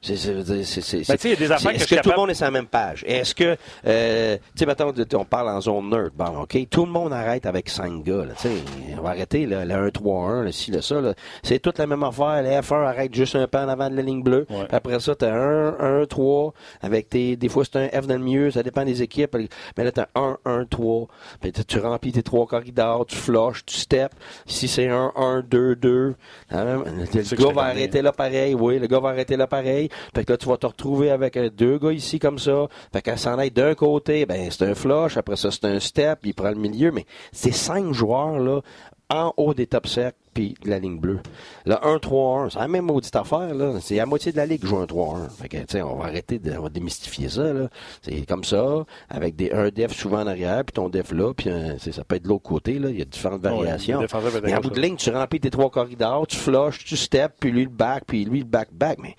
C'est, 0.01 0.33
ben, 0.33 1.17
des 1.17 1.51
affaires 1.51 1.71
Est-ce 1.71 1.87
que, 1.87 2.01
tout 2.01 2.11
le 2.11 2.15
monde 2.15 2.29
est 2.29 2.35
sur 2.35 2.45
la 2.45 2.51
même 2.51 2.67
page? 2.67 3.03
Est-ce 3.07 3.33
que, 3.33 3.57
euh, 3.87 4.37
tu 4.37 4.59
sais, 4.59 4.65
maintenant, 4.67 4.93
on 5.13 5.25
parle 5.25 5.49
en 5.49 5.61
zone 5.61 5.89
nerd. 5.89 6.11
Bon, 6.15 6.41
OK, 6.41 6.57
tout 6.69 6.85
le 6.85 6.91
monde 6.91 7.11
arrête 7.11 7.45
avec 7.47 7.69
cinq 7.69 8.03
gars, 8.03 8.23
Tu 8.37 8.49
sais, 8.49 8.55
on 8.97 9.01
va 9.01 9.09
arrêter, 9.09 9.47
le 9.47 9.57
1-3-1, 9.57 10.43
le 10.43 10.51
ci, 10.51 10.69
le 10.69 10.81
ça, 10.81 11.01
C'est 11.41 11.59
toute 11.59 11.79
la 11.79 11.87
même 11.87 12.03
affaire. 12.03 12.43
Le 12.43 12.49
F1 12.49 12.85
arrête 12.85 13.15
juste 13.15 13.35
un 13.35 13.47
peu 13.47 13.57
en 13.57 13.67
avant 13.67 13.89
de 13.89 13.95
la 13.95 14.03
ligne 14.03 14.21
bleue. 14.21 14.45
Après 14.69 14.99
ça, 14.99 15.15
t'as 15.15 15.33
un 15.33 16.03
1-3, 16.03 16.53
avec 16.81 17.09
tes, 17.09 17.35
des 17.35 17.49
fois, 17.49 17.63
c'est 17.65 17.77
un 17.77 18.01
F 18.01 18.05
dans 18.05 18.17
le 18.17 18.23
milieu, 18.23 18.51
ça 18.51 18.61
dépend 18.61 18.85
des 18.85 19.01
équipes. 19.01 19.35
Mais 19.77 19.83
là, 19.83 19.91
t'as 19.91 20.07
un 20.13 20.37
1-3. 20.45 21.07
Puis 21.41 21.51
tu 21.51 21.79
remplis 21.79 22.11
tes 22.11 22.23
trois 22.23 22.45
corridors, 22.45 23.05
tu 23.07 23.15
flushes, 23.15 23.65
tu 23.65 23.75
steps. 23.75 24.15
Si 24.45 24.67
c'est 24.67 24.87
un 24.87 25.11
1-2-2, 25.15 26.13
hein, 26.51 26.83
le 26.85 27.35
gars 27.35 27.53
va 27.53 27.63
arrêter 27.63 28.01
là 28.01 28.11
pareil. 28.11 28.53
Oui, 28.53 28.77
le 28.77 28.87
gars 28.87 28.99
va 28.99 29.09
arrêter 29.09 29.35
là 29.35 29.47
pareil. 29.47 29.84
Fait 30.13 30.25
que 30.25 30.33
là, 30.33 30.37
tu 30.37 30.47
vas 30.47 30.57
te 30.57 30.65
retrouver 30.65 31.11
avec 31.11 31.37
euh, 31.37 31.49
deux 31.49 31.77
gars 31.77 31.91
ici 31.91 32.19
comme 32.19 32.39
ça. 32.39 32.67
Fait 32.93 33.01
qu'elle 33.01 33.19
s'en 33.19 33.37
aille 33.37 33.51
d'un 33.51 33.75
côté, 33.75 34.25
ben 34.25 34.49
c'est 34.51 34.65
un 34.65 34.75
flush, 34.75 35.17
après 35.17 35.35
ça, 35.35 35.51
c'est 35.51 35.65
un 35.65 35.79
step, 35.79 36.19
il 36.23 36.33
prend 36.33 36.49
le 36.49 36.55
milieu, 36.55 36.91
mais 36.91 37.05
c'est 37.31 37.53
cinq 37.53 37.93
joueurs 37.93 38.39
là 38.39 38.61
en 39.09 39.33
haut 39.37 39.53
des 39.53 39.67
top 39.67 39.87
cercles 39.87 40.17
puis 40.33 40.55
de 40.63 40.69
la 40.69 40.79
ligne 40.79 40.99
bleue. 40.99 41.19
Le 41.65 41.75
1-3-1, 41.75 42.49
c'est 42.49 42.59
la 42.59 42.67
même 42.67 42.85
maudite 42.85 43.15
affaire, 43.15 43.53
là. 43.53 43.79
C'est 43.79 43.95
la 43.95 44.05
moitié 44.05 44.33
de 44.33 44.37
la 44.37 44.45
ligue 44.45 44.59
qui 44.61 44.67
joue 44.67 44.77
un 44.77 44.85
3-1. 44.85 45.29
Fait 45.29 45.47
que, 45.47 45.81
on 45.81 45.95
va 45.95 46.05
arrêter 46.05 46.39
de, 46.39 46.51
on 46.57 46.63
va 46.63 46.69
démystifier 46.69 47.29
ça, 47.29 47.53
là. 47.53 47.69
C'est 48.01 48.25
comme 48.25 48.43
ça, 48.43 48.85
avec 49.09 49.37
des, 49.37 49.51
un 49.51 49.69
def 49.69 49.93
souvent 49.93 50.21
en 50.21 50.27
arrière, 50.27 50.65
puis 50.65 50.73
ton 50.73 50.89
def 50.89 51.13
là, 51.13 51.33
puis 51.33 51.49
ça 51.79 52.03
peut 52.03 52.17
être 52.17 52.23
de 52.23 52.27
l'autre 52.27 52.43
côté, 52.43 52.79
là. 52.79 52.89
Il 52.89 52.99
y 52.99 53.01
a 53.01 53.05
différentes 53.05 53.41
variations. 53.41 54.01
Mais 54.43 54.55
en 54.55 54.59
bout 54.59 54.71
de 54.71 54.81
ligne, 54.81 54.97
tu 54.97 55.09
remplis 55.09 55.39
tes 55.39 55.51
trois 55.51 55.69
corridors, 55.69 56.27
tu 56.27 56.35
flushes, 56.35 56.83
tu 56.83 56.97
step, 56.97 57.33
puis 57.39 57.51
lui 57.51 57.63
le 57.63 57.69
back, 57.69 58.03
puis 58.05 58.25
lui 58.25 58.39
le 58.39 58.45
back-back. 58.45 58.99
Mais 59.01 59.15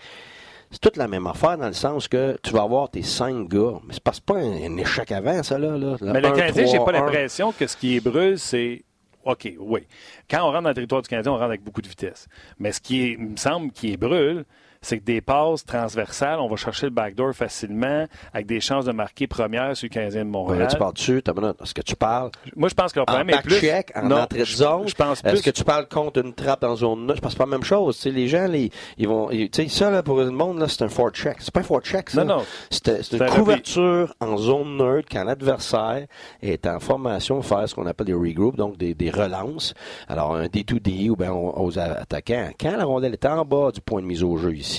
c'est 0.70 0.80
toute 0.80 0.96
la 0.96 1.08
même 1.08 1.26
affaire 1.26 1.56
dans 1.56 1.66
le 1.66 1.72
sens 1.72 2.08
que 2.08 2.36
tu 2.42 2.52
vas 2.52 2.62
avoir 2.62 2.90
tes 2.90 3.02
cinq 3.02 3.48
gars. 3.48 3.80
Mais 3.86 3.94
c'est 3.94 4.02
pas, 4.02 4.12
pas 4.24 4.38
un, 4.38 4.76
échec 4.76 5.12
avant, 5.12 5.42
ça, 5.42 5.58
là. 5.58 5.76
là. 5.76 5.96
mais 6.00 6.20
le 6.20 6.30
Canadien, 6.30 6.66
j'ai 6.66 6.78
pas 6.78 6.92
l'impression 6.92 7.52
que 7.52 7.66
ce 7.66 7.76
qui 7.76 7.96
est 7.96 8.00
brûle, 8.00 8.38
c'est 8.38 8.82
OK, 9.24 9.52
oui. 9.58 9.86
Quand 10.30 10.42
on 10.42 10.52
rentre 10.52 10.62
dans 10.62 10.68
le 10.68 10.74
territoire 10.74 11.02
du 11.02 11.08
Canadien, 11.08 11.32
on 11.32 11.34
rentre 11.34 11.46
avec 11.46 11.64
beaucoup 11.64 11.82
de 11.82 11.88
vitesse. 11.88 12.28
Mais 12.60 12.70
ce 12.70 12.80
qui 12.80 13.10
est, 13.10 13.16
me 13.16 13.36
semble 13.36 13.72
qui 13.72 13.92
est 13.92 13.96
brûle, 13.96 14.44
c'est 14.86 14.98
que 14.98 15.04
des 15.04 15.20
passes 15.20 15.64
transversales, 15.64 16.38
on 16.38 16.48
va 16.48 16.54
chercher 16.54 16.86
le 16.86 16.90
backdoor 16.90 17.34
facilement 17.34 18.06
avec 18.32 18.46
des 18.46 18.60
chances 18.60 18.84
de 18.84 18.92
marquer 18.92 19.26
première 19.26 19.76
sur 19.76 19.86
le 19.86 19.94
Canadien 19.94 20.24
de 20.24 20.30
Montréal. 20.30 20.62
Ouais, 20.62 20.68
tu 20.68 20.76
parles 20.76 20.92
dessus, 20.92 21.22
est-ce 21.26 21.74
que 21.74 21.82
tu 21.82 21.96
parles 21.96 22.30
Moi, 22.54 22.68
je 22.68 22.74
pense 22.74 22.92
que 22.92 23.00
le 23.00 23.04
problème 23.04 23.30
est 23.30 23.42
plus... 23.42 23.58
check, 23.58 23.90
en 23.96 24.08
entrée 24.12 24.40
de 24.40 24.44
zone. 24.44 24.86
Je 24.86 24.94
pense 24.94 25.24
Est-ce 25.24 25.42
que 25.42 25.50
tu 25.50 25.64
parles 25.64 25.88
contre 25.88 26.20
une 26.20 26.32
trappe 26.32 26.60
dans 26.60 26.76
zone 26.76 27.04
9? 27.06 27.16
Je 27.16 27.20
pense 27.20 27.34
pas 27.34 27.46
la 27.46 27.50
même 27.50 27.64
chose. 27.64 28.04
les 28.04 28.28
gens, 28.28 28.46
les, 28.46 28.70
ils 28.96 29.08
vont... 29.08 29.28
Tu 29.28 29.48
sais, 29.52 29.66
ça, 29.66 29.90
là, 29.90 30.04
pour 30.04 30.18
le 30.18 30.30
monde, 30.30 30.60
là, 30.60 30.68
c'est 30.68 30.82
un 30.82 30.88
fort 30.88 31.10
check. 31.10 31.38
C'est 31.40 31.50
pas 31.52 31.60
un 31.60 31.64
fort 31.64 31.80
check, 31.80 32.10
ça. 32.10 32.22
Non, 32.22 32.36
non. 32.36 32.44
C'est 32.70 33.12
une 33.12 33.26
couverture 33.26 34.14
en 34.20 34.36
zone 34.36 34.76
neutre 34.76 35.08
quand 35.10 35.24
l'adversaire 35.24 36.06
est 36.40 36.64
en 36.64 36.78
formation, 36.78 37.42
faire 37.42 37.68
ce 37.68 37.74
qu'on 37.74 37.86
appelle 37.86 38.06
des 38.06 38.14
regroups, 38.14 38.56
donc 38.56 38.76
des, 38.76 38.94
des 38.94 39.10
relances. 39.10 39.74
Alors, 40.06 40.36
un 40.36 40.46
D2D 40.46 41.10
ou 41.10 41.16
bien 41.16 41.32
aux 41.32 41.76
attaquants. 41.76 42.50
Quand 42.60 42.76
la 42.76 42.84
rondelle 42.84 43.14
est 43.14 43.26
en 43.26 43.44
bas 43.44 43.72
du 43.72 43.80
point 43.80 44.00
de 44.00 44.06
mise 44.06 44.22
au 44.22 44.36
jeu 44.36 44.54
ici, 44.54 44.75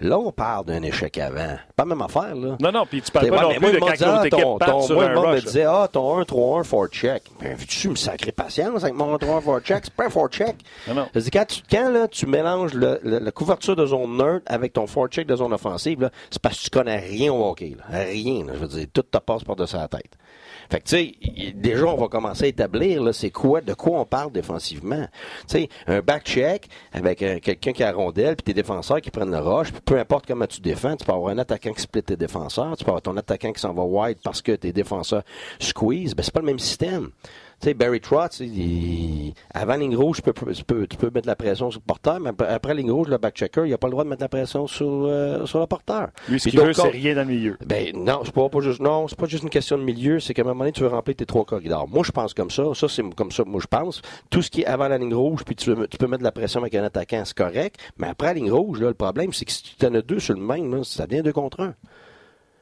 Là, 0.00 0.18
on 0.18 0.32
parle 0.32 0.66
d'un 0.66 0.82
échec 0.82 1.18
avant. 1.18 1.56
Pas 1.76 1.84
la 1.84 1.84
même 1.84 2.02
affaire, 2.02 2.34
là. 2.34 2.56
Non, 2.60 2.72
non, 2.72 2.86
puis 2.86 3.02
tu 3.02 3.10
parles 3.10 3.30
pas 3.30 3.42
non 3.42 3.54
plus 3.54 3.72
de 3.72 3.78
quand 3.78 4.82
sur 4.82 4.94
moi, 4.94 5.04
un 5.04 5.20
rush. 5.20 5.42
me 5.42 5.46
disait, 5.46 5.64
ah, 5.64 5.88
ton 5.90 6.20
1-3-1 6.20 6.64
for 6.64 6.86
check. 6.88 7.22
Mais 7.40 7.56
tu 7.68 7.88
me 7.88 7.94
sacré 7.94 8.32
patience 8.32 8.82
avec 8.82 8.94
mon 8.94 9.16
1-3-1 9.16 9.40
for 9.40 9.60
check? 9.60 9.80
C'est 9.84 9.94
pas 9.94 10.06
un 10.06 10.10
for 10.10 10.28
check. 10.28 10.56
Non, 10.88 10.94
non. 10.94 11.08
quand, 11.14 11.44
tu, 11.46 11.62
quand 11.70 11.90
là, 11.90 12.08
tu 12.08 12.26
mélanges 12.26 12.74
le, 12.74 13.00
la 13.02 13.30
couverture 13.30 13.76
de 13.76 13.86
zone 13.86 14.16
neutre 14.16 14.44
avec 14.46 14.72
ton 14.72 14.86
for 14.86 15.08
check 15.08 15.26
de 15.26 15.36
zone 15.36 15.52
offensive, 15.52 16.10
c'est 16.30 16.40
parce 16.40 16.58
que 16.58 16.64
tu 16.64 16.70
connais 16.70 16.98
rien 16.98 17.32
au 17.32 17.44
hockey. 17.44 17.76
Rien. 17.88 18.44
je 18.52 18.58
veux 18.58 18.68
dire, 18.68 18.86
tout 18.92 19.02
te 19.02 19.18
passe 19.18 19.44
par-dessus 19.44 19.76
la 19.76 19.88
tête. 19.88 20.16
Fait 20.72 20.80
que, 20.80 20.88
tu 20.88 20.96
sais, 20.96 21.52
déjà, 21.52 21.84
on 21.84 21.98
va 21.98 22.08
commencer 22.08 22.44
à 22.44 22.46
établir, 22.46 23.02
là, 23.02 23.12
c'est 23.12 23.28
quoi, 23.28 23.60
de 23.60 23.74
quoi 23.74 24.00
on 24.00 24.06
parle 24.06 24.32
défensivement. 24.32 25.06
Tu 25.46 25.58
sais, 25.58 25.68
un 25.86 26.00
back-check 26.00 26.66
avec 26.94 27.20
euh, 27.20 27.40
quelqu'un 27.40 27.72
qui 27.72 27.84
a 27.84 27.92
rondelle, 27.92 28.36
puis 28.36 28.44
tes 28.44 28.54
défenseurs 28.54 29.02
qui 29.02 29.10
prennent 29.10 29.30
le 29.30 29.38
rush, 29.38 29.70
puis 29.70 29.82
peu 29.84 29.98
importe 29.98 30.24
comment 30.24 30.46
tu 30.46 30.62
défends, 30.62 30.96
tu 30.96 31.04
peux 31.04 31.12
avoir 31.12 31.30
un 31.30 31.36
attaquant 31.36 31.74
qui 31.74 31.82
split 31.82 32.02
tes 32.02 32.16
défenseurs, 32.16 32.74
tu 32.78 32.84
peux 32.84 32.90
avoir 32.90 33.02
ton 33.02 33.18
attaquant 33.18 33.52
qui 33.52 33.60
s'en 33.60 33.74
va 33.74 33.82
wide 33.82 34.16
parce 34.24 34.40
que 34.40 34.52
tes 34.52 34.72
défenseurs 34.72 35.24
squeeze, 35.58 36.14
ben 36.14 36.22
c'est 36.22 36.32
pas 36.32 36.40
le 36.40 36.46
même 36.46 36.58
système. 36.58 37.10
Tu 37.62 37.68
sais, 37.68 37.74
Barry 37.74 38.00
Trotz, 38.00 38.40
il, 38.40 39.34
avant 39.54 39.76
ligne 39.76 39.96
rouge, 39.96 40.16
tu 40.16 40.32
peux, 40.32 40.52
tu, 40.52 40.64
peux, 40.64 40.84
tu 40.84 40.96
peux 40.96 41.10
mettre 41.14 41.28
la 41.28 41.36
pression 41.36 41.70
sur 41.70 41.78
le 41.78 41.86
porteur, 41.86 42.18
mais 42.18 42.30
après, 42.48 42.74
ligne 42.74 42.90
rouge, 42.90 43.06
le 43.06 43.18
back-checker, 43.18 43.62
il 43.66 43.70
n'a 43.70 43.78
pas 43.78 43.86
le 43.86 43.92
droit 43.92 44.02
de 44.02 44.08
mettre 44.08 44.22
la 44.22 44.28
pression 44.28 44.66
sur, 44.66 45.04
euh, 45.04 45.46
sur 45.46 45.60
le 45.60 45.68
porteur. 45.68 46.08
Lui, 46.28 46.40
ce 46.40 46.48
qu'il 46.48 46.58
veut, 46.58 46.72
c'est 46.72 46.88
rien 46.88 47.14
dans 47.14 47.20
le 47.20 47.28
milieu. 47.28 47.56
Ben, 47.64 47.92
non, 47.94 48.22
c'est 48.24 48.34
pas, 48.34 48.48
pas 48.48 48.58
juste, 48.58 48.80
non, 48.80 49.06
c'est 49.06 49.16
pas 49.16 49.26
juste 49.26 49.44
une 49.44 49.48
question 49.50 49.78
de 49.78 49.84
milieu, 49.84 50.18
c'est 50.18 50.34
qu'à 50.34 50.42
un 50.42 50.46
moment 50.46 50.64
donné, 50.64 50.72
tu 50.72 50.80
veux 50.80 50.88
remplir 50.88 51.14
tes 51.14 51.24
trois 51.24 51.44
corridors. 51.44 51.86
Moi, 51.86 52.02
je 52.04 52.10
pense 52.10 52.34
comme 52.34 52.50
ça. 52.50 52.64
Ça, 52.74 52.88
c'est 52.88 53.14
comme 53.14 53.30
ça, 53.30 53.44
moi, 53.44 53.60
je 53.62 53.68
pense. 53.68 54.02
Tout 54.28 54.42
ce 54.42 54.50
qui 54.50 54.62
est 54.62 54.66
avant 54.66 54.88
la 54.88 54.98
ligne 54.98 55.14
rouge, 55.14 55.44
puis 55.44 55.54
tu, 55.54 55.72
tu 55.88 55.98
peux 55.98 56.08
mettre 56.08 56.18
de 56.18 56.24
la 56.24 56.32
pression 56.32 56.62
avec 56.62 56.74
un 56.74 56.82
attaquant, 56.82 57.22
c'est 57.24 57.36
correct. 57.36 57.76
Mais 57.96 58.08
après 58.08 58.26
la 58.26 58.34
ligne 58.34 58.50
rouge, 58.50 58.80
là, 58.80 58.88
le 58.88 58.94
problème, 58.94 59.32
c'est 59.32 59.44
que 59.44 59.52
si 59.52 59.76
tu 59.78 59.86
en 59.86 59.94
as 59.94 60.02
deux 60.02 60.18
sur 60.18 60.34
le 60.34 60.40
même, 60.40 60.74
là, 60.74 60.82
ça 60.82 61.06
devient 61.06 61.22
deux 61.22 61.32
contre 61.32 61.60
un. 61.60 61.74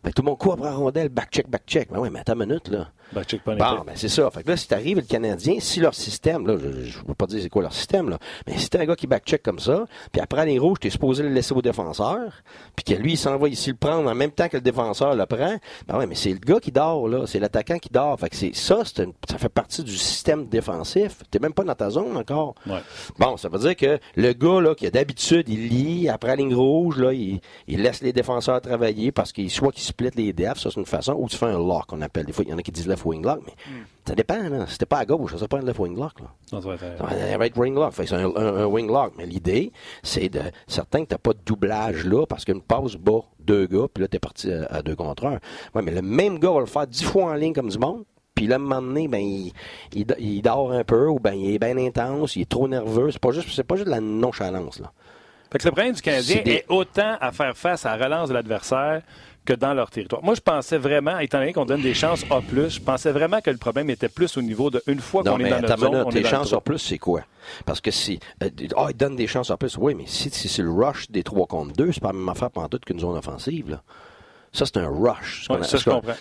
Ben, 0.04 0.12
tout 0.12 0.20
le 0.20 0.26
monde 0.26 0.38
court 0.38 0.54
après 0.54 0.66
la 0.68 0.74
rondelle, 0.74 1.08
back-check, 1.08 1.48
back-check. 1.48 1.90
Ben 1.90 2.00
oui, 2.00 2.10
mais 2.12 2.20
attends 2.20 2.34
une 2.34 2.46
minute, 2.46 2.68
là. 2.68 2.88
Ben, 3.12 3.56
bon, 3.76 3.82
ben 3.84 3.92
c'est 3.94 4.08
ça. 4.08 4.30
Fait 4.30 4.42
que 4.42 4.50
là, 4.50 4.56
si 4.56 4.68
t'arrives 4.68 4.96
le 4.98 5.02
Canadien, 5.02 5.56
si 5.58 5.80
leur 5.80 5.94
système, 5.94 6.46
là, 6.46 6.56
je 6.58 6.98
ne 6.98 7.08
veux 7.08 7.14
pas 7.14 7.26
dire 7.26 7.40
c'est 7.42 7.48
quoi 7.48 7.62
leur 7.62 7.72
système, 7.72 8.08
là, 8.08 8.18
mais 8.46 8.56
si 8.58 8.70
t'es 8.70 8.78
un 8.78 8.84
gars 8.86 8.96
qui 8.96 9.06
backcheck 9.06 9.42
comme 9.42 9.58
ça, 9.58 9.86
puis 10.12 10.20
après 10.20 10.46
les 10.46 10.58
rouges, 10.58 10.78
t'es 10.80 10.90
supposé 10.90 11.22
le 11.22 11.30
laisser 11.30 11.52
au 11.52 11.62
défenseur, 11.62 12.42
puis 12.76 12.84
que 12.84 13.00
lui, 13.00 13.12
il 13.12 13.18
s'en 13.18 13.36
va 13.38 13.48
ici 13.48 13.70
le 13.70 13.76
prendre 13.76 14.08
en 14.10 14.14
même 14.14 14.30
temps 14.30 14.48
que 14.48 14.56
le 14.56 14.62
défenseur 14.62 15.14
le 15.14 15.26
prend, 15.26 15.56
ben 15.88 15.98
ouais, 15.98 16.06
mais 16.06 16.14
c'est 16.14 16.32
le 16.32 16.38
gars 16.38 16.60
qui 16.60 16.72
dort, 16.72 17.08
là. 17.08 17.26
C'est 17.26 17.38
l'attaquant 17.38 17.78
qui 17.78 17.88
dort. 17.90 18.18
Fait 18.18 18.30
que 18.30 18.36
c'est 18.36 18.54
ça, 18.54 18.82
c'est 18.84 19.08
ça 19.28 19.38
fait 19.38 19.48
partie 19.48 19.82
du 19.82 19.96
système 19.96 20.46
défensif. 20.46 21.18
T'es 21.30 21.38
même 21.38 21.52
pas 21.52 21.64
dans 21.64 21.74
ta 21.74 21.90
zone 21.90 22.16
encore. 22.16 22.54
Ouais. 22.66 22.80
Bon, 23.18 23.36
ça 23.36 23.48
veut 23.48 23.58
dire 23.58 23.76
que 23.76 23.98
le 24.16 24.32
gars, 24.32 24.60
là, 24.60 24.74
qui 24.74 24.86
a 24.86 24.90
d'habitude, 24.90 25.48
il 25.48 25.68
lit, 25.68 26.08
après 26.08 26.28
la 26.28 26.36
ligne 26.36 26.54
rouge, 26.54 26.98
là, 26.98 27.12
il, 27.12 27.40
il 27.66 27.82
laisse 27.82 28.02
les 28.02 28.12
défenseurs 28.12 28.60
travailler 28.60 29.12
parce 29.12 29.32
qu'il 29.32 29.50
soit 29.50 29.72
qu'il 29.72 29.82
split 29.82 30.10
les 30.16 30.32
defs, 30.32 30.58
ça 30.58 30.70
c'est 30.70 30.80
une 30.80 30.86
façon, 30.86 31.14
ou 31.18 31.28
tu 31.28 31.36
fais 31.36 31.46
un 31.46 31.58
lock, 31.58 31.92
on 31.92 32.00
appelle. 32.02 32.26
Des 32.26 32.32
fois, 32.32 32.44
il 32.46 32.50
y 32.50 32.54
en 32.54 32.58
a 32.58 32.62
qui 32.62 32.72
disent 32.72 32.88
left 33.00 33.06
wing 33.06 33.24
lock, 33.24 33.40
mais 33.46 33.52
hmm. 33.66 33.84
Ça 34.06 34.14
dépend, 34.16 34.42
là. 34.48 34.66
C'était 34.66 34.86
pas 34.86 34.98
à 34.98 35.04
gauche, 35.04 35.36
ça 35.36 35.46
pas 35.46 35.58
un 35.58 35.62
left 35.62 35.78
wing 35.78 35.96
lock, 35.96 36.18
là. 36.20 36.26
Non, 36.52 36.60
ça 36.60 36.68
va 36.68 36.74
être 36.74 36.84
un 36.84 37.38
right 37.38 37.56
wing 37.56 37.74
lock. 37.74 37.92
c'est 37.94 38.12
un, 38.12 38.34
un, 38.34 38.64
wing 38.64 38.88
lock. 38.88 39.12
Mais 39.16 39.26
l'idée, 39.26 39.72
c'est 40.02 40.28
de, 40.28 40.40
certain 40.66 41.04
que 41.04 41.10
t'as 41.10 41.18
pas 41.18 41.32
de 41.32 41.38
doublage 41.46 42.04
là, 42.06 42.26
parce 42.26 42.44
qu'une 42.44 42.60
passe 42.60 42.96
bas 42.96 43.20
deux 43.38 43.66
gars, 43.66 43.86
puis 43.92 44.02
là, 44.02 44.08
t'es 44.08 44.18
parti 44.18 44.50
à, 44.52 44.82
deux 44.82 44.96
contre 44.96 45.26
un. 45.26 45.38
Ouais, 45.74 45.82
mais 45.82 45.92
le 45.92 46.02
même 46.02 46.38
gars 46.38 46.50
va 46.50 46.60
le 46.60 46.66
faire 46.66 46.86
dix 46.86 47.04
fois 47.04 47.26
en 47.26 47.34
ligne 47.34 47.52
comme 47.52 47.68
du 47.68 47.78
monde. 47.78 48.04
Puis 48.34 48.46
là, 48.46 48.56
à 48.56 48.58
un 48.58 48.62
moment 48.62 48.82
donné, 48.82 49.06
ben, 49.06 49.20
il, 49.20 49.52
il, 49.92 50.42
dort 50.42 50.72
un 50.72 50.82
peu, 50.82 51.08
ou 51.08 51.20
ben, 51.20 51.34
il 51.34 51.54
est 51.54 51.58
bien 51.58 51.76
intense, 51.76 52.36
il 52.36 52.42
est 52.42 52.48
trop 52.48 52.66
nerveux. 52.66 53.10
C'est 53.10 53.20
pas 53.20 53.32
juste, 53.32 53.50
c'est 53.50 53.64
pas 53.64 53.76
juste 53.76 53.86
de 53.86 53.92
la 53.92 54.00
nonchalance, 54.00 54.80
là. 54.80 54.92
Fait 55.52 55.58
que 55.58 55.66
le 55.66 55.72
problème 55.72 55.94
du 55.94 56.00
Canadien 56.00 56.42
est, 56.44 56.64
autant 56.68 57.16
à 57.20 57.32
faire 57.32 57.56
face 57.56 57.84
à 57.84 57.96
la 57.96 58.04
relance 58.04 58.28
de 58.28 58.34
l'adversaire 58.34 59.02
que 59.44 59.52
dans 59.52 59.74
leur 59.74 59.90
territoire. 59.90 60.22
Moi, 60.22 60.34
je 60.34 60.40
pensais 60.40 60.78
vraiment, 60.78 61.18
étant 61.18 61.38
donné 61.38 61.52
qu'on 61.52 61.64
donne 61.64 61.82
des 61.82 61.94
chances 61.94 62.24
A+, 62.30 62.40
je 62.52 62.80
pensais 62.80 63.12
vraiment 63.12 63.40
que 63.40 63.50
le 63.50 63.56
problème 63.56 63.90
était 63.90 64.08
plus 64.08 64.36
au 64.36 64.42
niveau 64.42 64.70
de 64.70 64.82
une 64.86 65.00
fois 65.00 65.22
qu'on 65.22 65.38
est 65.38 65.48
dans 65.48 65.60
notre 65.60 65.78
zone, 65.78 66.02
on 66.06 66.10
est 66.10 66.24
chances 66.24 66.52
A+, 66.52 66.60
c'est 66.76 66.98
quoi? 66.98 67.22
Parce 67.64 67.80
que 67.80 67.90
si... 67.90 68.20
Euh, 68.42 68.50
ah, 68.76 68.86
ils 68.90 68.96
donnent 68.96 69.16
des 69.16 69.26
chances 69.26 69.50
A+, 69.50 69.56
oui, 69.78 69.94
mais 69.94 70.04
si, 70.06 70.30
si 70.30 70.48
c'est 70.48 70.62
le 70.62 70.70
rush 70.70 71.10
des 71.10 71.22
3 71.22 71.46
contre 71.46 71.72
2, 71.74 71.92
c'est 71.92 72.00
pas 72.00 72.08
la 72.08 72.18
même 72.18 72.28
affaire 72.28 72.50
pendant 72.50 72.68
toute 72.68 72.84
qu'une 72.84 73.00
zone 73.00 73.16
offensive, 73.16 73.70
là. 73.70 73.82
Ça, 74.52 74.66
c'est 74.66 74.78
un 74.78 74.88
rush. 74.88 75.46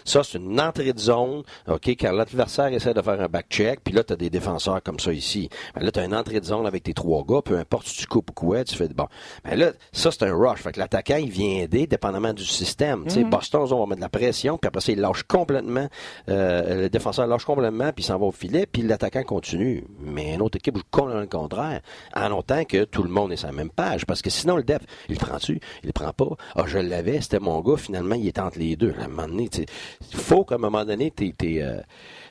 ça, 0.05 0.23
c'est 0.23 0.37
une 0.37 0.61
entrée 0.61 0.93
de 0.93 0.99
zone, 0.99 1.43
OK, 1.67 1.87
quand 1.87 2.11
l'adversaire 2.11 2.67
essaie 2.67 2.93
de 2.93 3.01
faire 3.01 3.19
un 3.19 3.27
back-check, 3.27 3.79
puis 3.83 3.93
là, 3.93 4.03
tu 4.03 4.13
as 4.13 4.15
des 4.15 4.29
défenseurs 4.29 4.81
comme 4.83 4.99
ça 4.99 5.11
ici. 5.11 5.49
Ben 5.75 5.83
là, 5.83 5.91
tu 5.91 5.99
as 5.99 6.05
une 6.05 6.15
entrée 6.15 6.39
de 6.39 6.45
zone 6.45 6.67
avec 6.67 6.83
tes 6.83 6.93
trois 6.93 7.23
gars, 7.23 7.41
peu 7.43 7.57
importe 7.57 7.87
si 7.87 7.97
tu 7.97 8.05
coupes 8.05 8.29
ou 8.29 8.33
quoi, 8.33 8.63
tu 8.63 8.75
fais... 8.75 8.87
Bon, 8.89 9.07
ben 9.43 9.57
là, 9.57 9.71
ça, 9.91 10.11
c'est 10.11 10.23
un 10.23 10.35
rush. 10.35 10.59
Fait 10.59 10.71
que 10.71 10.79
l'attaquant, 10.79 11.17
il 11.17 11.29
vient 11.29 11.63
aider, 11.63 11.87
dépendamment 11.87 12.33
du 12.33 12.45
système. 12.45 13.05
Tu 13.05 13.15
sais, 13.15 13.23
mhm. 13.23 13.29
Boston, 13.29 13.67
on 13.71 13.79
va 13.79 13.85
mettre 13.85 13.97
de 13.97 14.01
la 14.01 14.09
pression, 14.09 14.57
puis 14.57 14.67
après 14.67 14.81
ça, 14.81 14.91
il 14.91 14.99
lâche 14.99 15.23
complètement, 15.23 15.87
euh, 16.29 16.81
le 16.81 16.89
défenseur 16.89 17.25
lâche 17.25 17.45
complètement, 17.45 17.91
puis 17.93 18.03
il 18.03 18.07
s'en 18.07 18.19
va 18.19 18.25
au 18.25 18.31
filet, 18.31 18.65
puis 18.65 18.83
l'attaquant 18.83 19.23
continue. 19.23 19.85
Mais 19.99 20.35
une 20.35 20.41
autre 20.41 20.57
équipe 20.57 20.77
joue 20.77 20.83
complètement 20.91 21.21
le 21.21 21.27
contraire, 21.27 21.81
en 22.15 22.31
autant 22.31 22.63
que 22.63 22.83
tout 22.83 23.03
le 23.03 23.09
monde 23.09 23.31
est 23.31 23.37
sur 23.37 23.47
la 23.47 23.53
même 23.53 23.71
page. 23.71 24.05
Parce 24.05 24.21
que 24.21 24.29
sinon, 24.29 24.55
le 24.55 24.63
def, 24.63 24.81
il 25.07 25.15
le 25.15 25.25
prend-tu? 25.25 25.59
Il 25.83 25.87
le 25.87 25.93
prend 25.93 26.13
pas. 26.13 26.35
Ah, 26.55 26.63
je 26.67 26.77
l'avais, 26.77 27.21
c'était 27.21 27.39
mon 27.39 27.59
gars, 27.61 27.77
finalement, 27.77 28.15
il 28.19 28.27
est 28.27 28.39
entre 28.39 28.59
les 28.59 28.75
deux. 28.75 28.93
À 28.99 29.05
un 29.05 29.07
moment 29.07 29.27
donné, 29.27 29.49
il 29.57 30.17
faut 30.17 30.43
qu'à 30.43 30.55
un 30.55 30.59
moment 30.59 30.85
donné, 30.85 31.13
euh, 31.21 31.81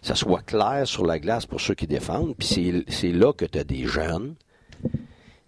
ça 0.02 0.14
soit 0.14 0.42
clair 0.42 0.86
sur 0.86 1.04
la 1.04 1.18
glace 1.18 1.46
pour 1.46 1.60
ceux 1.60 1.74
qui 1.74 1.86
défendent. 1.86 2.34
Puis 2.36 2.84
c'est 2.88 3.12
là 3.12 3.32
que 3.32 3.44
tu 3.44 3.58
as 3.58 3.64
des 3.64 3.84
jeunes. 3.84 4.34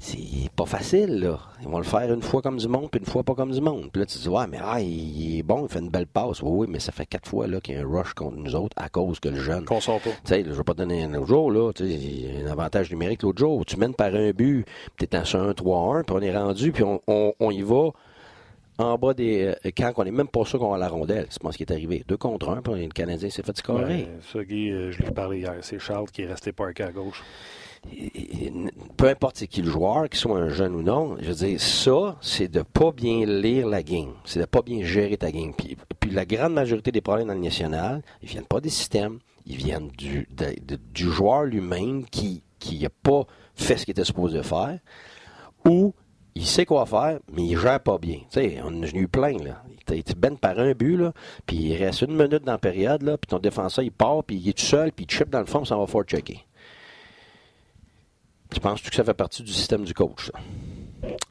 C'est 0.02 0.48
pas 0.56 0.64
facile, 0.64 1.20
là. 1.20 1.38
Ils 1.60 1.68
vont 1.68 1.76
le 1.76 1.84
faire 1.84 2.10
une 2.10 2.22
fois 2.22 2.40
comme 2.40 2.56
du 2.56 2.68
monde, 2.68 2.90
puis 2.90 3.00
une 3.00 3.06
fois 3.06 3.22
pas 3.22 3.34
comme 3.34 3.50
du 3.50 3.60
monde. 3.60 3.90
Puis 3.92 4.00
là, 4.00 4.06
tu 4.06 4.16
te 4.16 4.22
dis, 4.22 4.28
ouais, 4.30 4.46
mais 4.48 4.58
ah, 4.58 4.80
il, 4.80 5.38
est 5.38 5.42
bon, 5.42 5.66
il 5.66 5.68
fait 5.70 5.80
une 5.80 5.90
belle 5.90 6.06
passe. 6.06 6.40
Oui, 6.40 6.50
oui, 6.50 6.66
mais 6.70 6.80
ça 6.80 6.90
fait 6.90 7.04
quatre 7.04 7.28
fois 7.28 7.46
là, 7.46 7.60
qu'il 7.60 7.74
y 7.74 7.78
a 7.78 7.82
un 7.82 7.86
rush 7.86 8.14
contre 8.14 8.38
nous 8.38 8.56
autres 8.56 8.74
à 8.78 8.88
cause 8.88 9.20
que 9.20 9.28
le 9.28 9.38
jeune. 9.38 9.66
Qu'on 9.66 9.78
sort 9.82 10.00
pas. 10.00 10.08
Tu 10.08 10.16
sais, 10.24 10.42
je 10.42 10.52
vais 10.52 10.64
pas 10.64 10.72
donner 10.72 11.04
un 11.04 11.12
autre 11.16 11.26
jour, 11.26 11.50
là. 11.50 11.70
Tu 11.74 11.86
sais, 11.86 11.92
il 11.92 12.34
y 12.34 12.40
a 12.40 12.48
un 12.48 12.50
avantage 12.50 12.90
numérique 12.90 13.22
l'autre 13.22 13.40
jour. 13.40 13.62
Tu 13.66 13.76
mènes 13.76 13.94
par 13.94 14.14
un 14.14 14.30
but, 14.30 14.64
puis 14.96 15.06
t'es 15.06 15.18
en 15.18 15.22
1-3-1, 15.22 16.04
puis 16.04 16.16
on 16.16 16.20
est 16.22 16.34
rendu, 16.34 16.72
puis 16.72 16.82
on, 16.82 17.02
on 17.06 17.50
y 17.50 17.60
va 17.60 17.90
en 18.82 18.98
bas 18.98 19.14
des. 19.14 19.54
Euh, 19.64 19.70
quand 19.76 19.92
on 19.96 20.04
n'est 20.04 20.10
même 20.10 20.28
pas 20.28 20.44
sûr 20.44 20.58
qu'on 20.58 20.74
a 20.74 20.78
la 20.78 20.88
rondelle. 20.88 21.26
C'est 21.30 21.42
pas 21.42 21.52
ce 21.52 21.56
qui 21.56 21.62
est 21.64 21.72
arrivé. 21.72 22.04
Deux 22.06 22.16
contre 22.16 22.48
un, 22.50 22.62
puis 22.62 22.74
le 22.74 22.88
Canadien 22.88 23.30
s'est 23.30 23.42
fait 23.42 23.56
scorer. 23.56 24.08
ça, 24.32 24.44
Guy, 24.44 24.70
euh, 24.70 24.92
je 24.92 25.02
l'ai 25.02 25.10
parlé 25.10 25.38
hier. 25.40 25.56
C'est 25.62 25.78
Charles 25.78 26.10
qui 26.10 26.22
est 26.22 26.26
resté 26.26 26.52
parké 26.52 26.82
à 26.82 26.92
gauche. 26.92 27.22
peu 28.96 29.08
importe 29.08 29.38
c'est 29.38 29.46
qui 29.46 29.62
le 29.62 29.70
joueur, 29.70 30.08
qu'il 30.08 30.18
soit 30.18 30.38
un 30.38 30.48
jeune 30.48 30.74
ou 30.74 30.82
non, 30.82 31.16
je 31.20 31.28
veux 31.28 31.46
dire, 31.46 31.60
ça, 31.60 32.16
c'est 32.20 32.48
de 32.48 32.62
pas 32.62 32.92
bien 32.92 33.24
lire 33.26 33.66
la 33.68 33.82
game. 33.82 34.14
C'est 34.24 34.40
de 34.40 34.46
pas 34.46 34.62
bien 34.62 34.84
gérer 34.84 35.16
ta 35.16 35.30
game. 35.30 35.54
Puis, 35.54 35.76
puis 35.98 36.10
la 36.10 36.26
grande 36.26 36.54
majorité 36.54 36.92
des 36.92 37.00
problèmes 37.00 37.28
dans 37.28 37.34
le 37.34 37.40
national, 37.40 38.02
ils 38.22 38.28
viennent 38.28 38.44
pas 38.44 38.60
des 38.60 38.70
systèmes, 38.70 39.18
ils 39.46 39.56
viennent 39.56 39.88
du, 39.88 40.28
du 40.92 41.10
joueur 41.10 41.44
lui-même 41.44 42.04
qui 42.04 42.42
qui 42.60 42.78
n'a 42.78 42.90
pas 42.90 43.24
fait 43.54 43.76
ce 43.76 43.84
qu'il 43.84 43.92
était 43.92 44.04
supposé 44.04 44.42
faire, 44.44 44.78
ou 45.66 45.92
il 46.34 46.46
sait 46.46 46.64
quoi 46.64 46.86
faire, 46.86 47.18
mais 47.32 47.42
il 47.42 47.58
gère 47.58 47.80
pas 47.80 47.98
bien. 47.98 48.18
Tu 48.30 48.40
sais, 48.40 48.58
on 48.64 48.82
a 48.82 48.86
eu 48.86 49.08
plein, 49.08 49.38
là. 49.38 49.62
Il 49.88 49.96
été 49.96 50.14
ben 50.14 50.36
par 50.36 50.58
un 50.58 50.72
but, 50.72 50.96
là, 50.96 51.12
puis 51.46 51.56
il 51.56 51.76
reste 51.76 52.02
une 52.02 52.14
minute 52.14 52.44
dans 52.44 52.52
la 52.52 52.58
période, 52.58 53.02
là, 53.02 53.18
puis 53.18 53.28
ton 53.28 53.38
défenseur, 53.38 53.84
il 53.84 53.90
part, 53.90 54.22
puis 54.22 54.36
il 54.36 54.48
est 54.48 54.52
tout 54.52 54.64
seul, 54.64 54.92
puis 54.92 55.04
il 55.08 55.12
chip 55.12 55.28
dans 55.28 55.40
le 55.40 55.46
fond, 55.46 55.64
ça 55.64 55.76
va 55.76 55.86
faire 55.86 56.02
checker. 56.02 56.44
Tu 58.52 58.60
penses-tu 58.60 58.90
que 58.90 58.96
ça 58.96 59.04
fait 59.04 59.14
partie 59.14 59.42
du 59.42 59.52
système 59.52 59.84
du 59.84 59.94
coach, 59.94 60.26
ça? 60.26 60.38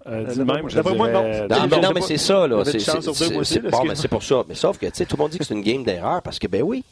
Euh, 0.08 0.26
euh 0.28 0.46
même, 0.46 0.68
non. 0.68 1.82
non, 1.82 1.92
mais 1.94 2.02
c'est 2.02 2.18
ça, 2.18 2.48
là. 2.48 2.64
C'est 2.66 3.62
bon, 3.70 3.84
mais 3.86 3.96
c'est 3.96 4.08
pour 4.08 4.24
ça. 4.24 4.44
Mais 4.48 4.56
sauf 4.56 4.78
que, 4.78 4.88
tu 4.88 4.92
sais, 4.96 5.06
tout 5.06 5.16
le 5.16 5.22
monde 5.22 5.32
dit 5.32 5.38
que 5.38 5.46
c'est 5.46 5.54
une 5.54 5.62
game 5.62 5.84
d'erreur 5.84 6.22
parce 6.22 6.40
que, 6.40 6.48
ben 6.48 6.64
oui, 6.64 6.84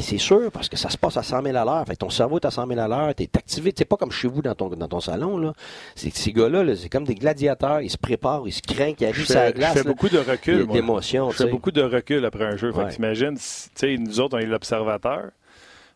c'est 0.00 0.18
sûr, 0.18 0.50
parce 0.52 0.68
que 0.68 0.76
ça 0.76 0.90
se 0.90 0.98
passe 0.98 1.16
à 1.16 1.22
100 1.22 1.42
000 1.42 1.56
à 1.56 1.64
l'heure. 1.64 1.84
Fait 1.86 1.96
ton 1.96 2.10
cerveau 2.10 2.36
est 2.36 2.44
à 2.44 2.50
100 2.50 2.66
000 2.66 2.80
à 2.80 2.88
l'heure, 2.88 3.14
t'es 3.14 3.28
activé. 3.34 3.72
C'est 3.76 3.84
pas 3.84 3.96
comme 3.96 4.10
chez 4.12 4.28
vous 4.28 4.42
dans 4.42 4.54
ton, 4.54 4.68
dans 4.68 4.88
ton 4.88 5.00
salon, 5.00 5.38
là. 5.38 5.52
Ces 5.96 6.32
gars-là, 6.32 6.64
c'est 6.76 6.88
comme 6.88 7.04
des 7.04 7.14
gladiateurs. 7.14 7.80
Ils 7.80 7.90
se 7.90 7.98
préparent, 7.98 8.42
ils 8.46 8.52
se 8.52 8.62
craignent, 8.62 8.96
ils 9.00 9.06
arrivent 9.06 9.30
à 9.32 9.44
la 9.44 9.52
glace. 9.52 9.74
Je 9.74 9.82
fais 9.82 9.88
beaucoup 9.88 10.08
de 10.08 10.18
recul, 10.18 10.66
d'émotion. 10.66 11.30
Je 11.30 11.36
fais 11.36 11.50
beaucoup 11.50 11.70
de 11.70 11.82
recul 11.82 12.24
après 12.24 12.44
un 12.44 12.56
jeu. 12.56 12.72
Fait 12.72 12.88
t'imagines, 12.88 13.36
tu 13.36 13.40
sais, 13.74 13.96
nous 13.96 14.20
autres, 14.20 14.36
on 14.36 14.40
est 14.40 14.46
l'observateur 14.46 15.30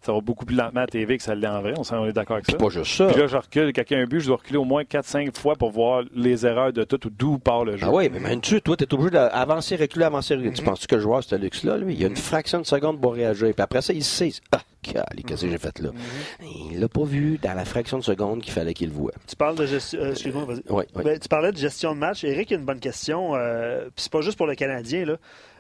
ça 0.01 0.13
va 0.13 0.21
beaucoup 0.21 0.45
plus 0.45 0.57
lentement 0.57 0.83
à 0.83 0.87
TV 0.87 1.17
que 1.17 1.23
ça 1.23 1.35
l'est 1.35 1.49
en 1.49 1.61
vrai. 1.61 1.75
On, 1.77 2.07
est 2.07 2.13
d'accord 2.13 2.37
avec 2.37 2.47
ça. 2.47 2.57
pas 2.57 2.69
juste 2.69 2.95
ça. 2.95 3.07
Puis 3.09 3.21
là, 3.21 3.27
je 3.27 3.37
recule. 3.37 3.73
Quelqu'un 3.73 3.99
a 3.99 4.03
un 4.03 4.07
but, 4.07 4.21
je 4.21 4.29
dois 4.29 4.37
reculer 4.37 4.59
au 4.59 4.65
moins 4.65 4.83
4-5 4.83 5.37
fois 5.37 5.57
pour 5.57 5.71
voir 5.71 6.05
les 6.15 6.47
erreurs 6.47 6.73
de 6.73 6.85
tout 6.85 7.07
ou 7.07 7.11
d'où 7.11 7.39
part 7.39 7.65
le 7.65 7.77
jeu. 7.77 7.87
Ah 7.87 7.93
oui, 7.93 8.09
mais 8.13 8.21
même 8.21 8.41
tu, 8.41 8.61
toi, 8.63 8.77
tu 8.77 8.85
es 8.85 8.95
obligé 8.95 9.11
d'avancer, 9.11 9.77
reculer, 9.77 10.05
avancer, 10.05 10.35
reculer. 10.35 10.53
Tu 10.53 10.63
penses 10.63 10.87
que 10.87 10.95
le 10.95 11.01
joueur, 11.01 11.25
ce 11.25 11.35
luxe-là, 11.35 11.79
lui? 11.79 11.95
Il 11.95 12.01
y 12.01 12.05
a 12.05 12.09
une 12.09 12.17
fraction 12.17 12.61
de 12.61 12.67
seconde 12.67 13.01
pour 13.01 13.15
réagir. 13.15 13.53
Puis 13.53 13.63
après 13.63 13.83
ça, 13.83 13.93
il 13.93 14.05
sait. 14.05 14.31
Ah, 14.53 14.63
qu'est-ce 14.83 15.43
que 15.43 15.51
j'ai 15.51 15.59
fait 15.59 15.79
là? 15.81 15.91
Mm-hmm. 15.91 16.73
Il 16.73 16.81
l'a 16.81 16.89
pas 16.89 17.05
vu 17.05 17.39
dans 17.43 17.55
la 17.55 17.65
fraction 17.65 17.99
de 17.99 18.05
seconde 18.05 18.43
qu'il 18.43 18.53
fallait 18.53 18.75
qu'il 18.75 18.89
le 18.89 18.95
voie. 18.95 19.13
Tu 19.27 19.35
parles 19.35 19.57
de 19.57 19.67
gestion. 19.67 20.01
Euh, 20.01 20.13
excuse-moi, 20.13 20.45
vas-y. 20.45 20.63
Oui, 20.71 20.85
ben, 20.95 21.19
tu 21.19 21.29
parlais 21.29 21.51
de 21.51 21.57
gestion 21.57 21.95
de 21.95 21.99
match. 21.99 22.23
Eric, 22.23 22.51
il 22.51 22.55
y 22.55 22.57
a 22.57 22.61
une 22.61 22.67
bonne 22.67 22.81
question. 22.81 23.35
Euh, 23.35 23.87
puis 23.87 24.05
c'est 24.05 24.13
pas 24.13 24.21
juste 24.21 24.37
pour 24.37 24.47
le 24.47 24.55
Canadien, 24.55 25.05
là. 25.05 25.17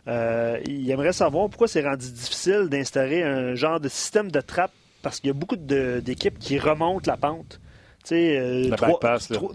Euh, 0.09 0.59
il 0.66 0.90
aimerait 0.90 1.12
savoir 1.12 1.48
pourquoi 1.50 1.68
c'est 1.68 1.82
rendu 1.82 2.11
difficile 2.11 2.68
d'instaurer 2.70 3.22
un 3.22 3.54
genre 3.54 3.78
de 3.78 3.88
système 3.88 4.30
de 4.30 4.40
trappe 4.40 4.72
parce 5.02 5.20
qu'il 5.20 5.28
y 5.28 5.30
a 5.30 5.34
beaucoup 5.34 5.56
d'équipes 5.56 6.38
qui 6.38 6.59
remontent 6.59 7.11
la 7.11 7.16
pente. 7.16 7.61
Euh, 8.12 8.70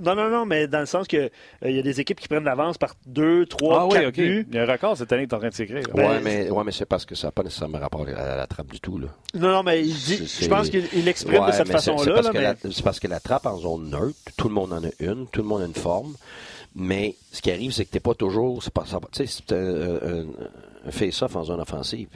non, 0.01 0.15
non, 0.15 0.29
non, 0.29 0.45
mais 0.45 0.67
dans 0.67 0.79
le 0.79 0.85
sens 0.85 1.07
que 1.07 1.17
euh, 1.17 1.29
il 1.65 1.75
y 1.75 1.79
a 1.79 1.81
des 1.81 1.99
équipes 1.99 2.19
qui 2.19 2.27
prennent 2.27 2.43
l'avance 2.43 2.77
par 2.77 2.95
deux, 3.05 3.45
trois, 3.45 3.87
ah, 3.91 3.93
quatre 3.93 4.17
oui, 4.17 4.45
Il 4.49 4.55
y 4.55 4.59
a 4.59 4.63
un 4.63 4.71
record 4.71 4.97
cette 4.97 5.11
année 5.11 5.27
qui 5.27 5.31
est 5.31 5.35
en 5.35 5.39
train 5.39 5.49
de 5.49 5.53
s'écrire. 5.53 5.83
Oui, 5.93 6.03
ben, 6.03 6.21
mais, 6.23 6.49
ouais, 6.49 6.63
mais 6.65 6.71
c'est 6.71 6.85
parce 6.85 7.05
que 7.05 7.15
ça 7.15 7.27
n'a 7.27 7.31
pas 7.31 7.43
nécessairement 7.43 7.79
rapport 7.79 8.05
à 8.07 8.35
la, 8.37 8.47
trappe 8.47 8.71
du 8.71 8.79
tout. 8.79 8.97
Là. 8.97 9.07
Non, 9.33 9.49
non, 9.49 9.63
mais 9.63 9.81
il 9.81 9.93
dit, 9.93 10.25
je 10.41 10.47
pense 10.47 10.69
qu'il 10.69 11.07
exprime 11.07 11.45
de 11.45 11.51
cette 11.51 11.69
façon-là. 11.71 12.21
C'est 12.71 12.83
parce, 12.83 12.99
que 12.99 13.07
la 13.07 13.19
trappe 13.19 13.45
en 13.45 13.57
zone 13.57 13.89
neutre, 13.89 14.17
tout 14.37 14.47
le 14.47 14.53
monde 14.53 14.73
en 14.73 14.83
a 14.83 14.89
une, 14.99 15.27
tout 15.27 15.41
le 15.41 15.47
monde 15.47 15.61
a 15.61 15.65
une 15.65 15.73
forme. 15.73 16.15
Mais 16.75 17.15
ce 17.31 17.41
qui 17.41 17.51
arrive, 17.51 17.71
c'est 17.71 17.85
que 17.85 17.91
tu 17.91 17.97
n'es 17.97 18.01
pas 18.01 18.15
toujours. 18.15 18.63
C'est 18.63 18.73
pas, 18.73 18.83
c'est 19.11 19.51
un, 19.51 20.25
un 20.85 20.91
face-off 20.91 21.35
en 21.35 21.43
zone 21.43 21.59
offensive 21.59 22.09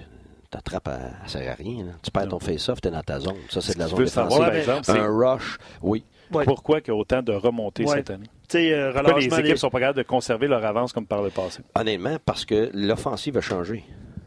ta 0.50 0.62
trappe, 0.62 0.88
elle, 0.88 1.30
sert 1.30 1.52
à 1.52 1.56
rien. 1.56 1.86
Tu 2.02 2.12
perds 2.12 2.30
ton 2.30 2.40
face-off, 2.40 2.82
tu 2.82 2.88
es 2.88 2.92
dans 2.92 3.04
ta 3.04 3.20
zone. 3.20 3.36
Ça, 3.50 3.62
c'est 3.62 3.76
de 3.76 3.80
la 3.80 3.88
zone 3.88 4.04
défensive. 4.04 4.96
un 4.96 5.08
rush, 5.08 5.58
oui. 5.82 6.04
Pourquoi 6.30 6.80
il 6.80 6.88
y 6.88 6.92
a 6.92 6.96
autant 6.96 7.22
de 7.22 7.34
remontées 7.34 7.86
cette 7.88 8.10
année? 8.10 8.28
Euh, 8.56 8.94
Pourquoi 8.94 9.20
les 9.20 9.26
équipes 9.26 9.46
ne 9.46 9.56
sont 9.56 9.70
pas 9.70 9.80
capables 9.80 9.98
de 9.98 10.04
conserver 10.04 10.48
leur 10.48 10.64
avance 10.66 10.94
comme 10.94 11.06
par 11.06 11.22
le 11.22 11.30
passé? 11.30 11.62
Honnêtement, 11.76 12.18
parce 12.26 12.46
que 12.46 12.70
l'offensive 12.74 13.38
a 13.38 13.42
changé. 13.42 13.84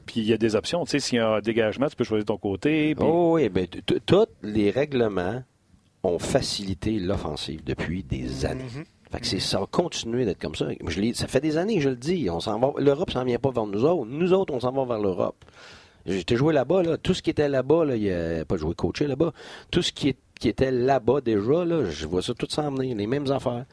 Puis 0.06 0.20
il 0.20 0.26
y 0.26 0.32
a 0.32 0.36
des 0.36 0.56
options. 0.56 0.84
Tu 0.84 0.92
sais, 0.92 1.00
s'il 1.00 1.18
y 1.18 1.20
a 1.20 1.28
un 1.28 1.40
dégagement, 1.40 1.88
tu 1.88 1.96
peux 1.96 2.04
choisir 2.04 2.24
ton 2.26 2.36
côté. 2.36 2.94
Oh 3.00 3.34
oui, 3.34 3.48
bien, 3.48 3.64
tous 4.06 4.26
les 4.42 4.70
règlements 4.70 5.42
ont 6.02 6.18
facilité 6.18 6.98
l'offensive 6.98 7.62
depuis 7.64 8.02
des 8.02 8.44
années. 8.46 8.64
Fait 9.10 9.20
que 9.20 9.26
ça 9.26 9.58
va 9.58 9.66
continuer 9.66 10.24
d'être 10.24 10.40
comme 10.40 10.54
ça. 10.54 10.66
Je 10.86 11.12
ça 11.14 11.26
fait 11.26 11.40
des 11.40 11.56
années, 11.56 11.80
je 11.80 11.88
le 11.88 11.96
dis. 11.96 12.28
On 12.30 12.40
s'en 12.40 12.58
va. 12.60 12.72
L'Europe 12.78 13.10
s'en 13.10 13.24
vient 13.24 13.38
pas 13.38 13.50
vers 13.50 13.66
nous 13.66 13.84
autres. 13.84 14.06
Nous 14.06 14.32
autres, 14.32 14.54
on 14.54 14.60
s'en 14.60 14.70
va 14.72 14.84
vers 14.84 15.00
l'Europe. 15.00 15.44
J'étais 16.06 16.36
joué 16.36 16.54
là-bas, 16.54 16.82
là. 16.82 16.96
tout 16.96 17.12
ce 17.12 17.22
qui 17.22 17.30
était 17.30 17.48
là-bas, 17.48 17.84
là, 17.84 17.96
il 17.96 18.02
n'y 18.02 18.10
a 18.10 18.44
pas 18.44 18.56
joué 18.56 18.74
coaché 18.74 19.06
là-bas, 19.06 19.32
tout 19.70 19.82
ce 19.82 19.92
qui, 19.92 20.16
était 20.48 20.70
là-bas 20.70 21.20
déjà, 21.20 21.64
là, 21.64 21.84
je 21.84 22.06
vois 22.06 22.22
ça 22.22 22.34
tout 22.34 22.46
s'en 22.48 22.70
venir, 22.70 22.96
les 22.96 23.06
mêmes 23.06 23.30
affaires. 23.30 23.64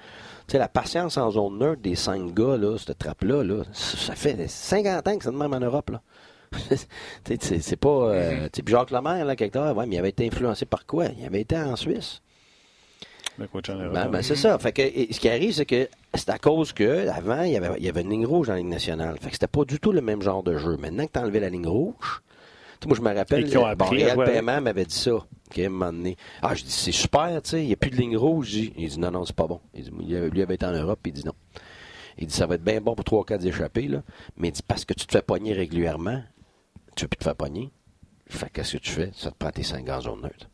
Tu 0.48 0.54
sais, 0.54 0.58
la 0.58 0.68
patience 0.68 1.18
en 1.18 1.32
zone 1.32 1.60
neutre 1.60 1.82
des 1.82 1.96
cinq 1.96 2.34
gars, 2.34 2.58
là, 2.58 2.78
cette 2.78 2.98
trappe-là, 2.98 3.44
là, 3.44 3.64
ça 3.74 4.16
fait 4.16 4.48
50 4.48 5.08
ans 5.08 5.18
que 5.18 5.24
c'est 5.24 5.32
de 5.32 5.36
même 5.36 5.54
en 5.54 5.60
Europe. 5.60 5.90
Là. 5.90 6.02
c'est 7.26 7.76
pas. 7.76 7.90
Euh, 7.90 8.48
mm-hmm. 8.48 8.70
Jacques 8.70 8.92
Lemaire, 8.92 9.26
là, 9.26 9.36
quelque 9.36 9.54
part, 9.54 9.76
ouais, 9.76 9.86
mais 9.86 9.98
il 9.98 10.00
avait 10.00 10.10
été 10.10 10.26
influencé 10.26 10.66
par 10.66 10.86
quoi? 10.86 11.08
Il 11.18 11.26
avait 11.26 11.42
été 11.42 11.58
en 11.58 11.76
Suisse. 11.76 12.22
Ben, 13.38 14.10
ben, 14.10 14.22
c'est 14.24 14.36
ça. 14.36 14.58
Fait 14.58 14.72
que, 14.72 14.82
ce 14.82 15.20
qui 15.20 15.30
arrive, 15.30 15.54
c'est 15.54 15.66
que 15.66 15.88
c'est 16.16 16.30
à 16.30 16.40
cause 16.40 16.74
que 16.74 17.08
avant 17.10 17.44
il 17.44 17.52
y 17.52 17.58
avait, 17.58 17.78
il 17.78 17.86
y 17.86 17.90
avait 17.90 18.02
une 18.02 18.10
ligne 18.10 18.26
rouge 18.26 18.48
dans 18.48 18.54
la 18.54 18.60
ligne 18.60 18.70
nationale. 18.70 19.16
Fait 19.22 19.28
que 19.28 19.34
c'était 19.34 19.48
pas 19.48 19.64
du 19.64 19.80
tout 19.80 19.92
le 19.92 20.02
même 20.02 20.24
genre 20.24 20.42
de 20.42 20.58
jeu. 20.58 20.76
Maintenant 20.78 21.06
que 21.06 21.12
tu 21.12 21.20
as 21.20 21.22
enlevé 21.22 21.40
la 21.40 21.50
ligne 21.50 21.68
rouge, 21.68 22.24
moi, 22.86 22.96
je 22.96 23.02
me 23.02 23.14
rappelle, 23.14 23.50
bon, 23.76 23.86
Réal 23.86 24.18
Paiement 24.24 24.62
m'avait 24.62 24.86
dit 24.86 24.96
ça, 24.96 25.18
à 25.56 25.66
un 25.66 25.70
moment 25.70 25.94
donné. 25.94 26.18
Ah, 26.42 26.56
je 26.56 26.64
dis, 26.64 26.72
c'est 26.72 26.92
super, 26.92 27.42
tu 27.42 27.52
sais, 27.52 27.64
il 27.64 27.68
n'y 27.68 27.74
a 27.74 27.78
plus 27.78 27.92
de 27.92 27.96
ligne 27.96 28.18
rouge. 28.18 28.54
Il 28.54 28.72
dit, 28.88 29.00
non, 29.00 29.12
non, 29.12 29.26
c'est 29.26 29.36
pas 29.36 29.48
bon. 29.48 29.62
Il 29.74 29.84
dit, 29.84 29.92
lui 29.92 30.42
avait 30.42 30.56
été 30.56 30.66
en 30.66 30.74
Europe, 30.74 31.00
puis 31.02 31.12
il 31.12 31.16
dit 31.16 31.26
non. 31.26 31.34
Il 32.18 32.28
dit, 32.28 32.34
ça 32.34 32.48
va 32.48 32.56
être 32.56 32.64
bien 32.64 32.82
bon 32.82 32.96
pour 32.96 33.06
3 33.06 33.26
4 33.26 33.46
échappés, 33.46 33.88
là. 33.88 34.04
Mais 34.38 34.50
il 34.50 34.52
dit, 34.52 34.64
parce 34.68 34.86
que 34.86 34.94
tu 34.94 35.06
te 35.06 35.12
fais 35.12 35.22
pogner 35.22 35.54
régulièrement, 35.54 36.24
tu 36.96 37.06
veux 37.06 37.10
plus 37.10 37.18
te 37.18 37.24
faire 37.24 37.36
pogner. 37.36 37.72
Fait 38.28 38.50
qu'est-ce 38.50 38.78
que 38.78 38.82
tu 38.82 38.92
fais? 38.92 39.12
Ça 39.14 39.32
te 39.32 39.36
prend 39.38 39.52
tes 39.52 39.64
5 39.64 39.88
en 39.90 40.02
zone 40.02 40.22
neutre. 40.22 40.50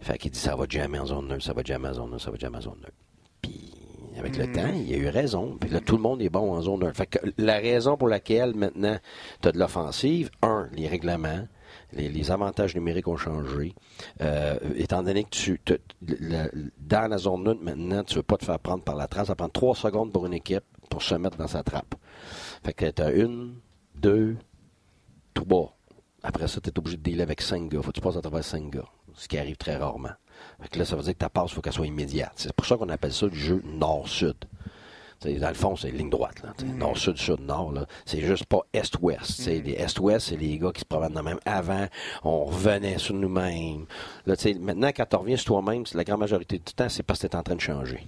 Fait 0.00 0.16
qu'il 0.16 0.30
dit 0.30 0.38
ça 0.38 0.54
va 0.54 0.64
jamais 0.68 0.98
en 0.98 1.06
zone 1.06 1.28
neutre, 1.28 1.44
ça 1.44 1.52
va 1.52 1.62
jamais 1.64 1.88
en 1.88 1.94
zone 1.94 2.10
neutre, 2.10 2.24
ça 2.24 2.30
va 2.30 2.38
jamais 2.38 2.58
en 2.58 2.62
zone 2.62 2.78
neutre. 2.80 2.96
Puis 3.42 3.72
avec 4.16 4.36
le 4.36 4.46
mhm. 4.46 4.52
temps, 4.52 4.72
il 4.74 4.94
a 4.94 4.96
eu 4.96 5.08
raison. 5.08 5.56
Puis 5.60 5.70
là, 5.70 5.80
tout 5.80 5.96
le 5.96 6.02
monde 6.02 6.22
est 6.22 6.28
bon 6.28 6.52
en 6.52 6.62
zone 6.62 6.80
neutre. 6.80 6.96
Fait 6.96 7.06
que 7.06 7.18
la 7.36 7.58
raison 7.58 7.96
pour 7.96 8.08
laquelle 8.08 8.54
maintenant 8.54 8.98
tu 9.42 9.48
as 9.48 9.52
de 9.52 9.58
l'offensive, 9.58 10.30
un, 10.42 10.68
les 10.72 10.88
règlements. 10.88 11.46
Les, 11.92 12.30
avantages 12.30 12.74
numériques 12.74 13.08
ont 13.08 13.16
changé. 13.16 13.74
Euh, 14.20 14.58
étant 14.76 15.02
donné 15.02 15.24
que 15.24 15.30
tu 15.30 15.60
dans 16.00 17.10
la 17.10 17.18
zone 17.18 17.44
neutre 17.44 17.62
maintenant, 17.62 18.04
tu 18.04 18.14
ne 18.14 18.18
veux 18.18 18.22
pas 18.22 18.36
te 18.36 18.44
faire 18.44 18.58
prendre 18.58 18.84
par 18.84 18.94
la 18.94 19.06
trappe. 19.06 19.26
Ça 19.26 19.34
prend 19.34 19.48
trois 19.48 19.74
secondes 19.74 20.12
pour 20.12 20.26
une 20.26 20.34
équipe 20.34 20.64
pour 20.90 21.02
se 21.02 21.14
mettre 21.14 21.38
dans 21.38 21.48
sa 21.48 21.62
trappe. 21.62 21.94
Fait 22.62 22.74
que 22.74 22.90
tu 22.90 23.02
as 23.02 23.12
une, 23.12 23.54
deux, 23.94 24.36
trois. 25.32 25.76
Après 26.22 26.46
ça, 26.48 26.60
tu 26.60 26.68
es 26.68 26.78
obligé 26.78 26.96
de 26.98 27.02
dealer 27.02 27.22
avec 27.22 27.40
cinq 27.40 27.70
gars. 27.70 27.80
Faut 27.80 27.90
que 27.90 27.96
tu 27.96 28.00
passes 28.00 28.16
à 28.16 28.20
travers 28.20 28.44
cinq 28.44 28.70
gars 28.70 28.88
ce 29.18 29.28
qui 29.28 29.36
arrive 29.36 29.56
très 29.56 29.76
rarement. 29.76 30.10
là, 30.74 30.84
ça 30.84 30.96
veut 30.96 31.02
dire 31.02 31.12
que 31.12 31.18
ta 31.18 31.28
passe, 31.28 31.50
il 31.50 31.54
faut 31.54 31.60
qu'elle 31.60 31.72
soit 31.72 31.86
immédiate. 31.86 32.32
C'est 32.36 32.52
pour 32.52 32.66
ça 32.66 32.76
qu'on 32.76 32.88
appelle 32.88 33.12
ça 33.12 33.28
du 33.28 33.38
jeu 33.38 33.62
nord-sud. 33.64 34.36
Dans 35.24 35.48
le 35.48 35.54
fond, 35.54 35.74
c'est 35.74 35.90
ligne 35.90 36.10
droite. 36.10 36.42
Mm. 36.62 36.78
Nord-sud, 36.78 37.16
sud-nord. 37.16 37.74
C'est 38.06 38.20
juste 38.20 38.44
pas 38.44 38.60
est-ouest. 38.72 39.46
Mm. 39.46 39.62
Les 39.64 39.72
est-ouest, 39.72 40.28
c'est 40.28 40.36
les 40.36 40.58
gars 40.58 40.70
qui 40.72 40.80
se 40.80 40.84
promènent 40.84 41.14
de 41.14 41.20
même. 41.20 41.40
Avant, 41.44 41.86
on 42.22 42.44
revenait 42.44 42.98
sur 42.98 43.14
nous-mêmes. 43.14 43.86
maintenant, 44.60 44.88
quand 44.88 45.06
tu 45.06 45.16
reviens 45.16 45.36
sur 45.36 45.46
toi-même, 45.46 45.84
la 45.94 46.04
grande 46.04 46.20
majorité 46.20 46.58
du 46.58 46.72
temps, 46.72 46.88
c'est 46.88 47.02
parce 47.02 47.20
que 47.20 47.26
tu 47.26 47.32
es 47.32 47.36
en 47.36 47.42
train 47.42 47.56
de 47.56 47.60
changer. 47.60 48.06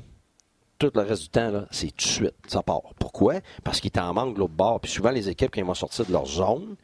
Tout 0.78 0.90
le 0.94 1.02
reste 1.02 1.22
du 1.22 1.28
temps, 1.28 1.64
c'est 1.70 1.88
tout 1.88 1.96
de 1.96 2.02
suite. 2.02 2.34
Ça 2.46 2.62
part. 2.62 2.80
Pourquoi? 2.98 3.40
Parce 3.64 3.80
qu'ils 3.80 3.90
t'en 3.90 4.14
manquent 4.14 4.34
de 4.34 4.38
l'autre 4.38 4.54
bord. 4.54 4.80
Puis 4.80 4.90
souvent, 4.90 5.10
les 5.10 5.28
équipes, 5.28 5.50
quand 5.52 5.60
ils 5.60 5.66
vont 5.66 5.74
sortir 5.74 6.06
de 6.06 6.12
leur 6.12 6.26
zone, 6.26 6.76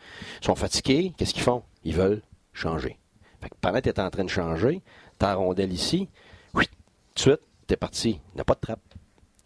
sont 0.43 0.55
fatigués. 0.55 1.15
Qu'est-ce 1.17 1.33
qu'ils 1.33 1.43
font? 1.43 1.63
Ils 1.85 1.95
veulent 1.95 2.23
changer. 2.53 2.99
Fait 3.41 3.49
que 3.49 3.55
pendant 3.61 3.79
que 3.79 3.85
tu 3.85 3.89
es 3.91 4.01
en 4.01 4.11
train 4.11 4.25
de 4.25 4.31
changer, 4.31 4.83
ta 5.19 5.35
rondelle 5.35 5.73
ici, 5.73 6.09
oui, 6.53 6.67
tout 6.67 7.15
de 7.15 7.21
suite, 7.21 7.41
tu 7.67 7.75
es 7.75 7.77
parti. 7.77 8.21
Il 8.33 8.35
n'y 8.35 8.41
a 8.41 8.45
pas 8.45 8.55
de 8.55 8.61
trappe. 8.61 8.81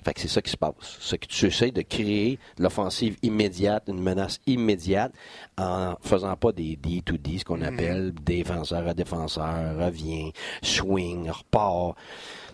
Fait 0.04 0.14
que 0.14 0.20
c'est 0.20 0.28
ça 0.28 0.42
qui 0.42 0.50
se 0.50 0.56
passe. 0.56 0.98
C'est 1.00 1.18
que 1.18 1.26
tu 1.26 1.46
essaies 1.46 1.70
de 1.70 1.82
créer 1.82 2.38
l'offensive 2.58 3.16
immédiate, 3.22 3.84
une 3.88 4.00
menace 4.00 4.40
immédiate, 4.46 5.12
en 5.58 5.94
faisant 6.00 6.36
pas 6.36 6.52
des 6.52 6.76
D2D, 6.76 7.40
ce 7.40 7.44
qu'on 7.44 7.58
mhm. 7.58 7.64
appelle 7.64 8.14
défenseur 8.14 8.86
à 8.86 8.94
défenseur, 8.94 9.76
revient, 9.78 10.32
swing, 10.62 11.30
repart. 11.30 11.96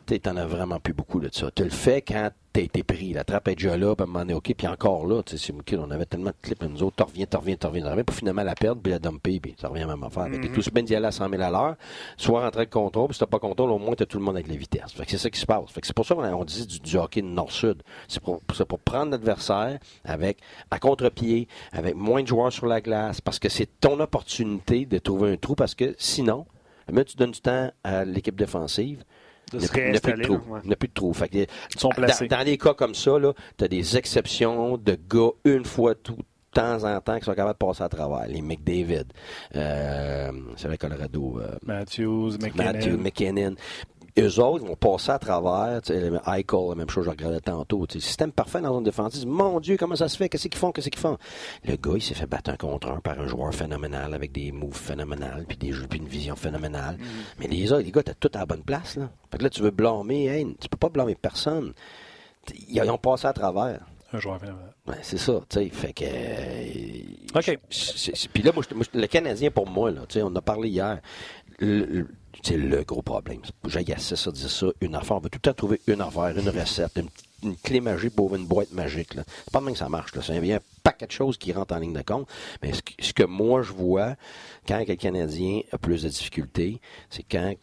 Tu 0.07 0.21
n'en 0.25 0.37
as 0.37 0.47
vraiment 0.47 0.79
plus 0.79 0.95
beaucoup 0.95 1.21
de 1.21 1.29
ça. 1.33 1.51
Tu 1.55 1.65
le 1.65 1.71
fais 1.71 2.01
quand 2.01 2.31
t'as 2.57 2.63
été 2.63 2.83
pris. 2.83 3.13
La 3.13 3.25
trappe 3.25 3.49
est 3.49 3.55
déjà 3.55 3.77
là, 3.77 3.95
puis 3.95 4.03
à 4.03 4.05
un 4.05 4.07
moment 4.07 4.21
donné, 4.21 4.35
OK, 4.35 4.55
puis 4.57 4.67
encore 4.67 5.07
là, 5.07 5.23
tu 5.23 5.37
sais, 5.37 5.53
on 5.77 5.91
avait 5.91 6.07
tellement 6.07 6.31
de 6.31 6.37
clips, 6.41 6.63
nous 6.63 6.83
autres, 6.83 6.97
t'en 6.97 7.05
reviens, 7.05 7.27
t'en 7.27 7.41
reviens, 7.41 7.57
t'en 7.57 7.69
reviens, 7.69 7.83
t'en 7.83 7.91
reviens, 7.91 8.05
pour 8.05 8.17
finalement 8.17 8.43
la 8.43 8.55
perdre, 8.55 8.81
puis 8.81 8.93
la 8.93 8.99
dumper, 8.99 9.41
puis 9.41 9.55
ça 9.61 9.69
revient 9.69 9.83
à 9.83 9.87
la 9.87 9.95
même 9.95 10.05
affaire. 10.05 10.29
Mm 10.29 10.37
-hmm. 10.37 10.63
T'es 10.65 10.71
bien 10.71 10.83
d'y 10.83 10.95
aller 10.95 11.07
à 11.07 11.13
100 11.13 11.29
000 11.29 11.43
à 11.43 11.51
l'heure, 11.51 11.77
soit 12.17 12.41
rentrer 12.41 12.65
de 12.65 12.71
contrôle, 12.71 13.09
puis 13.09 13.15
si 13.15 13.21
t'as 13.21 13.27
pas 13.27 13.39
contrôle, 13.39 13.71
au 13.71 13.79
moins 13.79 13.95
t'as 13.95 14.07
tout 14.07 14.19
le 14.19 14.25
monde 14.25 14.37
avec 14.37 14.49
les 14.49 14.57
vitesses. 14.57 14.93
Fait 14.93 15.05
que 15.05 15.11
c'est 15.11 15.19
ça 15.19 15.29
qui 15.29 15.39
se 15.39 15.47
passe. 15.47 15.71
Fait 15.71 15.83
que 15.83 15.87
c'est 15.87 15.97
pour 15.97 16.07
ça 16.07 16.15
qu'on 16.15 16.45
dit 16.45 16.67
du, 16.67 16.81
du 16.81 16.97
hockey 16.97 17.23
nord-sud. 17.23 17.83
C'est 18.09 18.23
pour, 18.23 18.41
pour 18.41 18.79
prendre 18.79 19.11
l'adversaire 19.11 19.79
avec, 20.05 20.39
à 20.71 20.79
contre-pied, 20.79 21.49
avec 21.73 21.95
moins 21.95 22.23
de 22.23 22.29
joueurs 22.29 22.53
sur 22.53 22.67
la 22.67 22.81
glace, 22.81 23.21
parce 23.21 23.39
que 23.39 23.51
c'est 23.51 23.69
ton 23.81 24.01
opportunité 24.01 24.87
de 24.87 24.99
trouver 24.99 25.33
un 25.33 25.37
trou, 25.37 25.55
parce 25.55 25.75
que 25.75 25.95
sinon, 25.99 26.47
mais 26.91 27.05
tu 27.05 27.17
donnes 27.17 27.33
du 27.33 27.41
temps 27.41 27.71
à 27.85 28.05
l'équipe 28.05 28.37
défensive, 28.37 29.05
il 29.53 29.59
n'y 29.61 29.97
a, 29.97 30.01
plus 30.01 30.13
de 30.15 30.23
trou. 30.23 30.41
ouais. 30.49 30.61
Il 30.65 30.69
n'y 30.69 30.73
a 30.73 30.77
plus 30.77 30.89
de 30.89 30.95
trou. 30.95 31.13
Fait 31.13 31.29
que, 31.29 31.37
Ils 31.39 31.47
sont 31.79 31.91
placés. 31.91 32.27
Dans, 32.27 32.39
dans 32.39 32.45
des 32.45 32.59
cas 32.59 32.75
comme 32.75 32.95
ça, 32.95 33.13
tu 33.57 33.65
as 33.65 33.69
des 33.69 33.97
exceptions 33.97 34.77
de 34.77 34.99
gars 35.09 35.31
une 35.45 35.65
fois 35.65 35.95
tout 35.95 36.17
de 36.17 36.23
temps 36.53 36.85
en 36.85 37.01
temps 37.01 37.19
qui 37.19 37.25
sont 37.25 37.35
capables 37.35 37.59
de 37.59 37.67
passer 37.67 37.83
à 37.83 37.89
travers. 37.89 38.27
Les 38.29 38.43
McDavid, 38.43 39.05
euh, 39.55 40.33
c'est 40.57 40.69
vrai 40.69 40.79
Colorado, 40.79 41.39
euh, 41.41 41.55
Matthews, 41.65 42.33
McKinnon. 42.41 42.65
Matthew 42.65 42.99
McKinnon. 42.99 43.55
Eux 44.19 44.41
autres, 44.41 44.65
vont 44.65 44.77
passer 44.77 45.11
à 45.11 45.19
travers. 45.19 45.81
Eichel, 45.91 46.21
la 46.69 46.75
même 46.75 46.89
chose, 46.89 47.05
je 47.05 47.11
regardais 47.11 47.41
tantôt. 47.41 47.87
tu 47.87 48.01
sais, 48.01 48.07
Système 48.07 48.33
parfait 48.33 48.63
dans 48.63 48.79
une 48.79 48.85
défensive. 48.85 49.27
Mon 49.27 49.61
Dieu, 49.61 49.77
comment 49.77 49.95
ça 49.95 50.09
se 50.09 50.17
fait? 50.17 50.31
Qu'est-ce 50.31 50.49
qu'ils 50.49 50.59
font? 50.59 50.73
Qu'est-ce 50.73 50.89
qu'ils 50.89 50.99
font? 51.01 51.19
Le 51.65 51.77
gars, 51.77 51.93
il 51.97 52.03
s'est 52.03 52.15
fait 52.15 52.27
battre 52.27 52.51
un 52.51 52.57
contre 52.57 52.89
un 52.89 53.01
par 53.01 53.21
un 53.21 53.27
joueur 53.27 53.55
phénoménal 53.55 54.15
avec 54.15 54.33
des 54.33 54.53
moves 54.53 54.75
phénoménales, 54.77 55.45
puis 55.47 55.59
des 55.59 55.73
jeux, 55.73 55.87
puis 55.87 55.99
une 55.99 56.09
vision 56.09 56.35
phénoménale. 56.35 56.97
Mais 57.39 57.47
les 57.47 57.71
autres, 57.73 57.83
les 57.85 57.93
gars, 57.93 58.03
t'as 58.03 58.15
tout 58.15 58.31
à 58.35 58.39
la 58.39 58.47
bonne 58.47 58.63
place. 58.63 58.97
Là. 58.97 59.11
Fait 59.31 59.37
que 59.37 59.43
là, 59.43 59.51
tu 59.51 59.61
veux 59.63 59.71
blâmer. 59.71 60.27
Hey, 60.29 60.47
tu 60.61 60.69
peux 60.71 60.79
pas 60.79 60.89
blâmer 60.89 61.15
personne. 61.15 61.75
Ils 62.71 62.81
ont 62.91 62.99
passé 62.99 63.27
à 63.27 63.33
travers. 63.35 63.81
Un 64.13 64.19
joueur 64.21 64.39
phénoménal. 64.41 64.73
Ouais, 64.87 64.95
c'est 65.03 65.19
ça, 65.19 65.41
tu 65.49 65.59
sais. 65.59 65.69
Fait 65.69 65.93
que. 65.93 66.05
euh, 66.07 67.01
OK. 67.35 67.59
Puis 68.33 68.43
là, 68.43 68.53
moi, 68.55 68.63
le 68.95 69.07
Canadien, 69.09 69.51
pour 69.51 69.69
moi, 69.69 69.91
là, 69.91 70.03
on 70.17 70.23
en 70.27 70.37
a 70.37 70.41
parlé 70.41 70.69
hier. 70.69 71.01
Le, 71.59 71.85
le- 71.85 72.09
c'est 72.43 72.57
le 72.57 72.85
gros 72.85 73.03
problème. 73.03 73.41
J'agaçais 73.67 74.17
ça, 74.17 74.31
dire 74.31 74.51
ça, 74.51 74.67
une 74.81 74.95
affaire. 74.95 75.17
On 75.17 75.21
va 75.21 75.29
tout 75.29 75.39
le 75.39 75.41
temps 75.41 75.55
trouver 75.55 75.81
une 75.87 76.01
affaire, 76.01 76.37
une 76.39 76.49
recette, 76.49 76.99
une, 77.43 77.57
clé 77.63 77.81
magique 77.81 78.15
pour 78.15 78.35
une 78.35 78.47
boîte 78.47 78.73
magique. 78.73 79.11
C'est 79.15 79.53
pas 79.53 79.61
même 79.61 79.75
que 79.75 79.79
ça 79.79 79.89
marche. 79.89 80.15
Là. 80.15 80.23
Ça 80.23 80.39
vient 80.41 80.57
un 80.57 80.61
paquet 80.83 81.07
de 81.07 81.13
choses 81.13 81.37
qui 81.37 81.53
rentrent 81.53 81.75
en 81.75 81.79
ligne 81.79 81.93
de 81.93 82.03
compte. 82.03 82.29
Mais 82.63 82.73
ce 82.73 83.13
que, 83.13 83.25
moi, 83.25 83.63
je 83.63 83.73
vois, 83.73 84.17
quand 84.67 84.83
le 84.87 84.95
Canadien 84.97 85.61
a 85.73 85.79
plus 85.79 86.03
de 86.03 86.09
difficultés, 86.09 86.81
c'est 87.11 87.23
quand 87.23 87.55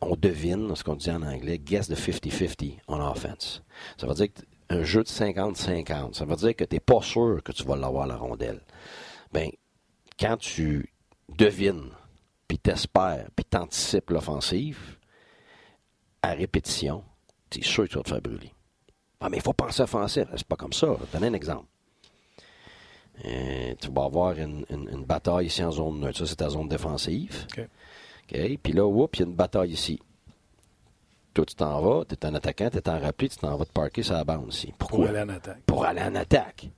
on 0.00 0.16
devine, 0.16 0.74
ce 0.74 0.84
qu'on 0.84 0.94
dit 0.94 1.10
en 1.10 1.22
anglais, 1.22 1.58
guess 1.58 1.88
the 1.88 1.94
50-50 1.94 2.78
on 2.88 3.00
offense. 3.00 3.62
Ça 4.00 4.06
veut 4.06 4.14
dire 4.14 4.28
qu'un 4.32 4.82
jeu 4.82 5.02
de 5.02 5.08
50-50, 5.08 6.14
ça 6.14 6.24
veut 6.24 6.36
dire 6.36 6.54
que 6.54 6.64
tu 6.64 6.76
n'es 6.76 6.80
pas 6.80 7.02
sûr 7.02 7.40
que 7.44 7.52
tu 7.52 7.64
vas 7.64 7.76
l'avoir 7.76 8.06
la 8.06 8.16
rondelle. 8.16 8.60
Ben, 9.32 9.50
quand 10.18 10.36
tu 10.36 10.92
devines, 11.36 11.90
puis 12.48 12.58
t'espères, 12.58 13.28
puis 13.36 13.44
t'anticipes 13.44 14.10
l'offensive, 14.10 14.96
à 16.22 16.32
répétition, 16.32 17.04
tu 17.50 17.60
es 17.60 17.62
sûr 17.62 17.84
que 17.84 17.90
tu 17.90 17.96
vas 17.98 18.02
te 18.02 18.08
faire 18.08 18.20
brûler. 18.22 18.52
Ah, 19.20 19.28
mais 19.28 19.36
il 19.36 19.42
faut 19.42 19.52
penser 19.52 19.82
offensif. 19.82 20.24
C'est 20.36 20.46
pas 20.46 20.56
comme 20.56 20.72
ça. 20.72 20.86
Je 20.88 20.92
vais 21.00 21.06
te 21.06 21.12
donner 21.12 21.26
un 21.28 21.34
exemple. 21.34 21.66
Euh, 23.24 23.74
tu 23.80 23.90
vas 23.90 24.04
avoir 24.04 24.32
une, 24.38 24.64
une- 24.70 24.88
une 24.92 25.04
bataille 25.04 25.46
ici 25.46 25.62
en 25.64 25.72
zone 25.72 25.98
neutre. 26.00 26.18
Ça, 26.18 26.26
c'est 26.26 26.36
ta 26.36 26.48
zone 26.48 26.68
défensive. 26.68 27.46
OK. 27.56 27.68
OK. 28.32 28.58
Puis 28.62 28.72
là, 28.72 28.86
oups, 28.86 29.18
il 29.18 29.20
y 29.20 29.24
a 29.24 29.26
une 29.26 29.34
bataille 29.34 29.72
ici. 29.72 30.00
Toi, 31.34 31.44
tu 31.44 31.54
t'en 31.56 31.80
vas, 31.80 32.04
tu 32.04 32.14
es 32.14 32.26
un 32.26 32.34
attaquant, 32.34 32.70
tu 32.70 32.78
es 32.78 32.88
en 32.88 32.98
rappelé, 33.00 33.28
tu 33.28 33.36
t'en 33.38 33.56
vas 33.56 33.64
te 33.64 33.72
parker 33.72 34.02
sur 34.02 34.14
la 34.14 34.24
bande 34.24 34.52
ici. 34.52 34.72
Pour 34.78 34.88
Pourquoi? 34.88 35.08
aller 35.08 35.20
en 35.20 35.28
attaque. 35.30 35.62
Pour 35.66 35.84
aller 35.84 36.02
en 36.02 36.14
attaque. 36.14 36.70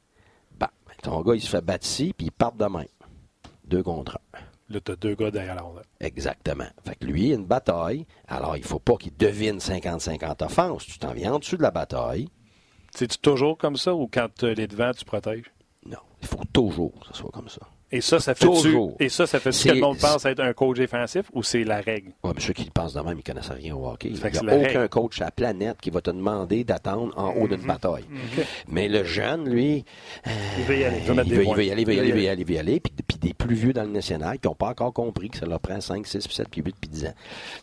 Bah, 0.59 0.71
ton 1.03 1.21
gars, 1.23 1.35
il 1.35 1.41
se 1.43 1.49
fait 1.49 1.61
battre 1.63 1.87
ici, 1.87 2.15
puis 2.17 2.27
il 2.29 2.33
part 2.33 2.53
de 2.53 2.65
même. 2.65 2.87
Deux 3.65 3.83
contre 3.83 4.19
un. 4.35 4.39
Là, 4.71 4.81
tu 4.81 4.93
as 4.93 4.97
deux 4.97 5.17
gars 5.17 5.33
derrière 5.33 5.57
la 5.57 5.63
rondelle. 5.63 5.85
Exactement. 5.99 6.69
Fait 6.87 6.95
que 6.95 7.05
lui, 7.05 7.27
il 7.27 7.33
a 7.33 7.35
une 7.35 7.45
bataille. 7.45 8.07
Alors, 8.29 8.57
il 8.57 8.63
faut 8.63 8.79
pas 8.79 8.97
qu'il 8.97 9.17
devine 9.17 9.59
50-50 9.59 10.45
offense. 10.45 10.87
Tu 10.87 10.99
t'en 10.99 11.13
viens 11.13 11.35
en 11.35 11.39
dessous 11.41 11.57
de 11.57 11.63
la 11.63 11.73
bataille. 11.73 12.29
C'est-tu 12.95 13.19
toujours 13.19 13.59
comme 13.59 13.77
ça 13.77 13.95
ou 13.95 14.09
quand 14.13 14.29
tu 14.39 14.55
les 14.55 14.69
devant, 14.69 14.93
tu 14.93 15.05
protèges? 15.05 15.51
Non. 15.85 15.99
Il 16.23 16.29
faut 16.29 16.45
toujours 16.53 16.93
que 17.01 17.09
ce 17.09 17.15
soit 17.15 17.31
comme 17.33 17.49
ça. 17.49 17.63
Et 17.93 18.01
ça, 18.01 18.21
ça 18.21 18.35
fait 18.35 18.47
Toujours. 18.47 18.97
Et 19.01 19.09
ça, 19.09 19.27
ça 19.27 19.41
fait 19.41 19.51
que 19.51 19.75
le 19.75 19.81
monde 19.81 19.99
pense 19.99 20.25
être 20.25 20.41
un 20.41 20.53
coach 20.53 20.79
défensif 20.79 21.25
ou 21.33 21.43
c'est 21.43 21.65
la 21.65 21.81
règle? 21.81 22.13
Ouais, 22.23 22.31
mais 22.35 22.41
ceux 22.41 22.53
qui 22.53 22.71
pensent 22.71 22.95
de 22.95 23.01
même, 23.01 23.19
ils 23.19 23.23
connaissent 23.25 23.51
rien 23.51 23.75
au 23.75 23.89
hockey. 23.89 24.11
Il 24.11 24.15
n'y 24.15 24.23
a 24.23 24.57
aucun 24.57 24.69
règle. 24.81 24.89
coach 24.89 25.21
à 25.21 25.25
la 25.27 25.31
planète 25.31 25.77
qui 25.81 25.91
va 25.91 26.01
te 26.01 26.11
demander 26.11 26.63
d'attendre 26.65 27.13
en 27.17 27.31
haut 27.35 27.49
Mhm. 27.49 27.57
d'une 27.57 27.67
bataille. 27.67 28.05
Mais 28.69 28.89
le 28.89 29.03
jeune, 29.05 29.49
lui, 29.49 29.85
Il 30.59 30.65
veut 30.65 30.79
y 30.79 30.85
aller. 30.85 30.97
Il 30.99 31.03
veut 31.03 31.13
il 31.13 31.17
mettre 31.17 31.29
veut, 31.31 31.65
y 31.65 31.71
aller, 31.71 31.83
il 31.83 31.87
veut 31.87 31.95
y 31.95 31.99
aller, 31.99 32.09
il 32.09 32.15
veut 32.15 32.23
y 32.23 32.29
aller, 32.29 32.41
il 32.43 32.47
veut 32.47 32.55
y 32.55 32.59
aller. 32.59 32.81
Puis, 32.81 32.93
puis 33.07 33.17
des 33.19 33.35
plus 33.35 33.55
vieux 33.55 33.73
dans 33.73 33.83
le 33.83 33.91
national 33.91 34.39
qui 34.39 34.47
n'ont 34.47 34.55
pas 34.55 34.69
encore 34.69 34.93
compris 34.93 35.29
que 35.31 35.39
ça 35.39 35.47
leur 35.47 35.59
prend 35.61 35.81
5, 35.81 36.07
6, 36.07 36.27
puis 36.27 36.37
7, 36.37 36.49
puis 36.49 36.63
8, 36.63 36.77
puis 36.81 36.89
10 36.91 37.07
ans. 37.07 37.15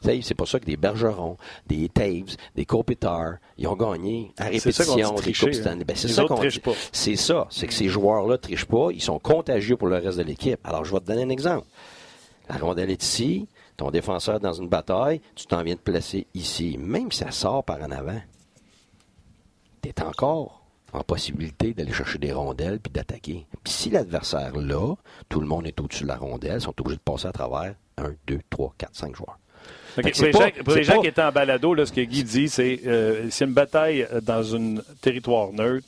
Tu 0.02 0.10
sais, 0.10 0.20
C'est 0.22 0.36
pour 0.36 0.48
ça 0.48 0.60
que 0.60 0.66
des 0.66 0.76
Bergerons, 0.78 1.38
des 1.68 1.88
Taves, 1.90 2.36
des 2.56 2.66
Kopitar, 2.66 3.36
ils 3.58 3.68
ont 3.68 3.76
gagné 3.76 4.32
à 4.38 4.46
répétition 4.46 4.96
des 5.16 5.34
Coupes 5.34 5.50
hein. 5.50 5.54
Stanley. 5.54 5.84
Ben, 5.86 5.96
c'est 5.96 6.10
ça 6.10 6.26
qu'on 6.26 6.36
trichent 6.36 6.56
dit. 6.56 6.60
pas. 6.60 6.74
C'est 6.92 7.16
ça. 7.16 7.48
C'est 7.50 7.68
que 7.68 7.74
ces 7.74 7.88
joueurs-là 7.88 8.38
trichent 8.38 8.66
pas. 8.66 8.90
Ils 8.92 9.02
sont 9.02 9.20
contagieux 9.20 9.78
pour 9.78 9.88
le 9.88 9.96
reste 9.98 10.17
de 10.18 10.24
l'équipe. 10.24 10.60
Alors, 10.64 10.84
je 10.86 10.94
vais 10.94 11.00
te 11.00 11.06
donner 11.06 11.24
un 11.24 11.30
exemple. 11.30 11.66
La 12.50 12.58
rondelle 12.58 12.90
est 12.92 13.04
ici. 13.04 13.48
Ton 13.78 13.92
défenseur 13.92 14.36
est 14.38 14.40
dans 14.40 14.54
une 14.54 14.70
bataille. 14.70 15.22
Tu 15.36 15.46
t'en 15.46 15.62
viens 15.64 15.76
de 15.76 15.80
placer 15.80 16.28
ici. 16.34 16.78
Même 16.80 17.12
si 17.12 17.20
ça 17.20 17.32
sort 17.32 17.64
par 17.64 17.82
en 17.82 17.92
avant, 17.92 18.20
tu 19.82 19.90
es 19.90 20.02
encore 20.02 20.64
en 20.94 21.02
possibilité 21.04 21.74
d'aller 21.74 21.92
chercher 21.94 22.18
des 22.18 22.32
rondelles 22.32 22.80
puis 22.80 22.92
d'attaquer. 22.92 23.46
Puis 23.64 23.74
si 23.74 23.90
l'adversaire 23.90 24.56
là, 24.58 24.96
tout 25.30 25.40
le 25.42 25.48
monde 25.48 25.68
est 25.68 25.80
au-dessus 25.80 26.04
de 26.04 26.08
la 26.08 26.16
rondelle, 26.18 26.56
ils 26.56 26.62
sont 26.62 26.74
obligés 26.80 26.98
de 26.98 27.02
passer 27.02 27.28
à 27.28 27.32
travers 27.32 27.76
un, 27.98 28.14
deux, 28.26 28.40
trois, 28.50 28.74
quatre, 28.78 28.96
cinq 28.96 29.16
joueurs. 29.16 29.38
OK. 29.98 30.04
Fait 30.04 30.12
que 30.12 30.18
Pour 30.18 30.26
les, 30.26 30.32
c'est 30.32 30.32
gens, 30.32 30.40
pas- 30.40 30.64
pour 30.64 30.74
les 30.74 30.80
c'est 30.80 30.84
gens 30.84 30.96
pas- 30.96 31.02
qui 31.02 31.08
étaient 31.08 31.22
en 31.22 31.32
balado, 31.32 31.74
là, 31.74 31.86
ce 31.86 31.92
que 31.92 32.02
Guy 32.02 32.24
dit, 32.24 32.48
c'est 32.50 32.80
euh, 32.86 33.28
c'est 33.30 33.46
une 33.46 33.54
bataille 33.54 34.08
dans 34.24 34.56
un 34.56 34.76
territoire 35.02 35.52
neutre. 35.52 35.86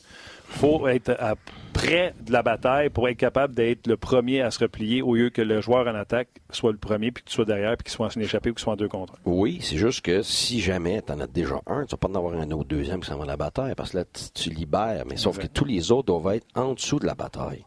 Faut 0.50 0.88
être 0.88 1.12
à- 1.20 1.36
près 1.74 2.14
de 2.20 2.34
la 2.34 2.44
bataille 2.44 2.90
pour 2.90 3.08
être 3.08 3.16
capable 3.18 3.56
d'être 3.56 3.88
le 3.88 3.96
premier 3.96 4.42
à 4.42 4.52
se 4.52 4.60
replier 4.60 5.02
au 5.02 5.16
lieu 5.16 5.30
que 5.30 5.42
le 5.42 5.62
joueur 5.62 5.88
en 5.88 5.96
attaque 5.96 6.28
soit 6.52 6.72
le 6.74 6.78
premier, 6.78 7.12
puis 7.12 7.24
que 7.24 7.30
tu 7.30 7.36
sois 7.36 7.46
derrière, 7.46 7.78
puis 7.78 7.86
qu'il 7.86 7.92
soit 7.94 8.08
en 8.08 8.20
échappé 8.20 8.50
ou 8.50 8.54
qu'il 8.54 8.62
soit 8.62 8.74
en 8.74 8.76
deux 8.76 8.90
contre 8.90 9.14
un. 9.14 9.18
Oui, 9.26 9.60
c'est 9.62 9.78
juste 9.78 10.02
que 10.02 10.22
si 10.22 10.60
jamais 10.60 11.02
tu 11.02 11.14
en 11.14 11.20
as 11.22 11.28
déjà 11.28 11.62
un, 11.68 11.86
tu 11.86 11.92
vas 11.92 11.98
pas 11.98 12.10
en 12.10 12.16
avoir 12.16 12.34
un 12.34 12.52
autre 12.52 12.68
deuxième 12.68 13.00
qui 13.00 13.08
s'en 13.08 13.18
va 13.18 13.24
à 13.24 13.28
la 13.28 13.38
bataille, 13.38 13.76
parce 13.76 13.92
que 13.92 14.00
là, 14.00 14.04
tu, 14.06 14.24
tu 14.34 14.50
libères. 14.50 15.04
Mais 15.06 15.16
sauf 15.16 15.38
que 15.38 15.48
tous 15.48 15.64
les 15.66 15.92
autres 15.92 16.08
doivent 16.08 16.36
être 16.36 16.48
en 16.56 16.74
dessous 16.74 17.00
de 17.00 17.06
la 17.06 17.16
bataille. 17.16 17.64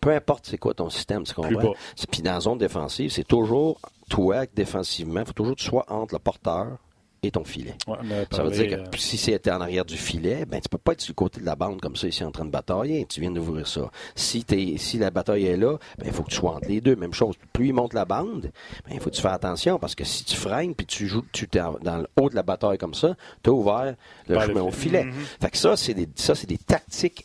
Peu 0.00 0.10
importe 0.10 0.46
c'est 0.46 0.58
quoi 0.58 0.72
ton 0.72 0.88
système, 0.88 1.24
tu 1.24 1.34
comprends? 1.34 1.50
Puis 2.10 2.22
dans 2.22 2.32
la 2.32 2.40
zone 2.40 2.58
défensive, 2.58 3.10
c'est 3.10 3.26
toujours, 3.28 3.78
toi, 4.08 4.46
défensivement, 4.54 5.20
il 5.20 5.26
faut 5.26 5.32
toujours 5.34 5.54
que 5.54 5.60
tu 5.60 5.66
sois 5.66 5.84
entre 5.88 6.14
le 6.14 6.18
porteur 6.20 6.78
et 7.22 7.30
ton 7.30 7.44
filet. 7.44 7.74
Ouais, 7.86 7.96
Ça 8.32 8.42
veut 8.42 8.50
dire 8.50 8.68
que 8.68 8.74
euh, 8.82 8.84
si 8.96 9.16
c'était 9.16 9.50
en 9.50 9.60
arrière 9.60 9.84
du 9.84 9.96
filet, 9.96 10.44
ben 10.46 10.60
tu 10.60 10.68
peux 10.68 10.78
pas 10.78 10.92
être 10.92 11.00
sur 11.00 11.10
le 11.12 11.14
côté 11.16 11.40
de 11.40 11.46
la 11.46 11.56
bande 11.56 11.80
comme 11.80 11.96
ça 11.96 12.08
ici 12.08 12.24
en 12.24 12.30
train 12.30 12.44
de 12.44 12.50
batailler. 12.50 13.04
Tu 13.06 13.20
viens 13.20 13.30
d'ouvrir 13.30 13.66
ça. 13.66 13.90
Si 14.14 14.44
t'es, 14.44 14.74
si 14.78 14.98
la 14.98 15.10
bataille 15.10 15.46
est 15.46 15.56
là, 15.56 15.76
ben 15.98 16.06
il 16.06 16.12
faut 16.12 16.22
que 16.22 16.30
tu 16.30 16.36
sois 16.36 16.52
entre 16.56 16.68
les 16.68 16.80
deux. 16.80 16.96
Même 16.96 17.12
chose. 17.14 17.34
Plus 17.52 17.68
il 17.68 17.72
monte 17.74 17.92
la 17.94 18.04
bande, 18.04 18.50
ben 18.86 18.92
il 18.94 19.00
faut 19.00 19.10
que 19.10 19.14
tu 19.16 19.22
fasses 19.22 19.34
attention 19.34 19.78
parce 19.78 19.94
que 19.94 20.04
si 20.04 20.24
tu 20.24 20.36
freines 20.36 20.74
puis 20.74 20.86
tu 20.86 21.06
joues, 21.08 21.24
tu 21.32 21.46
t'es 21.48 21.60
en- 21.60 21.78
dans 21.82 21.98
le 21.98 22.06
haut 22.20 22.30
de 22.30 22.34
la 22.34 22.42
bataille 22.42 22.78
comme 22.78 22.94
ça, 22.94 23.14
t'as 23.42 23.50
ouvert 23.50 23.94
le 24.28 24.40
chemin 24.40 24.62
au 24.62 24.70
filet. 24.70 25.02
filet. 25.02 25.14
Fait 25.40 25.50
que 25.50 25.56
ça 25.58 25.76
c'est 25.76 25.94
des, 25.94 26.08
ça 26.14 26.34
c'est 26.34 26.48
des 26.48 26.58
tactiques 26.58 27.24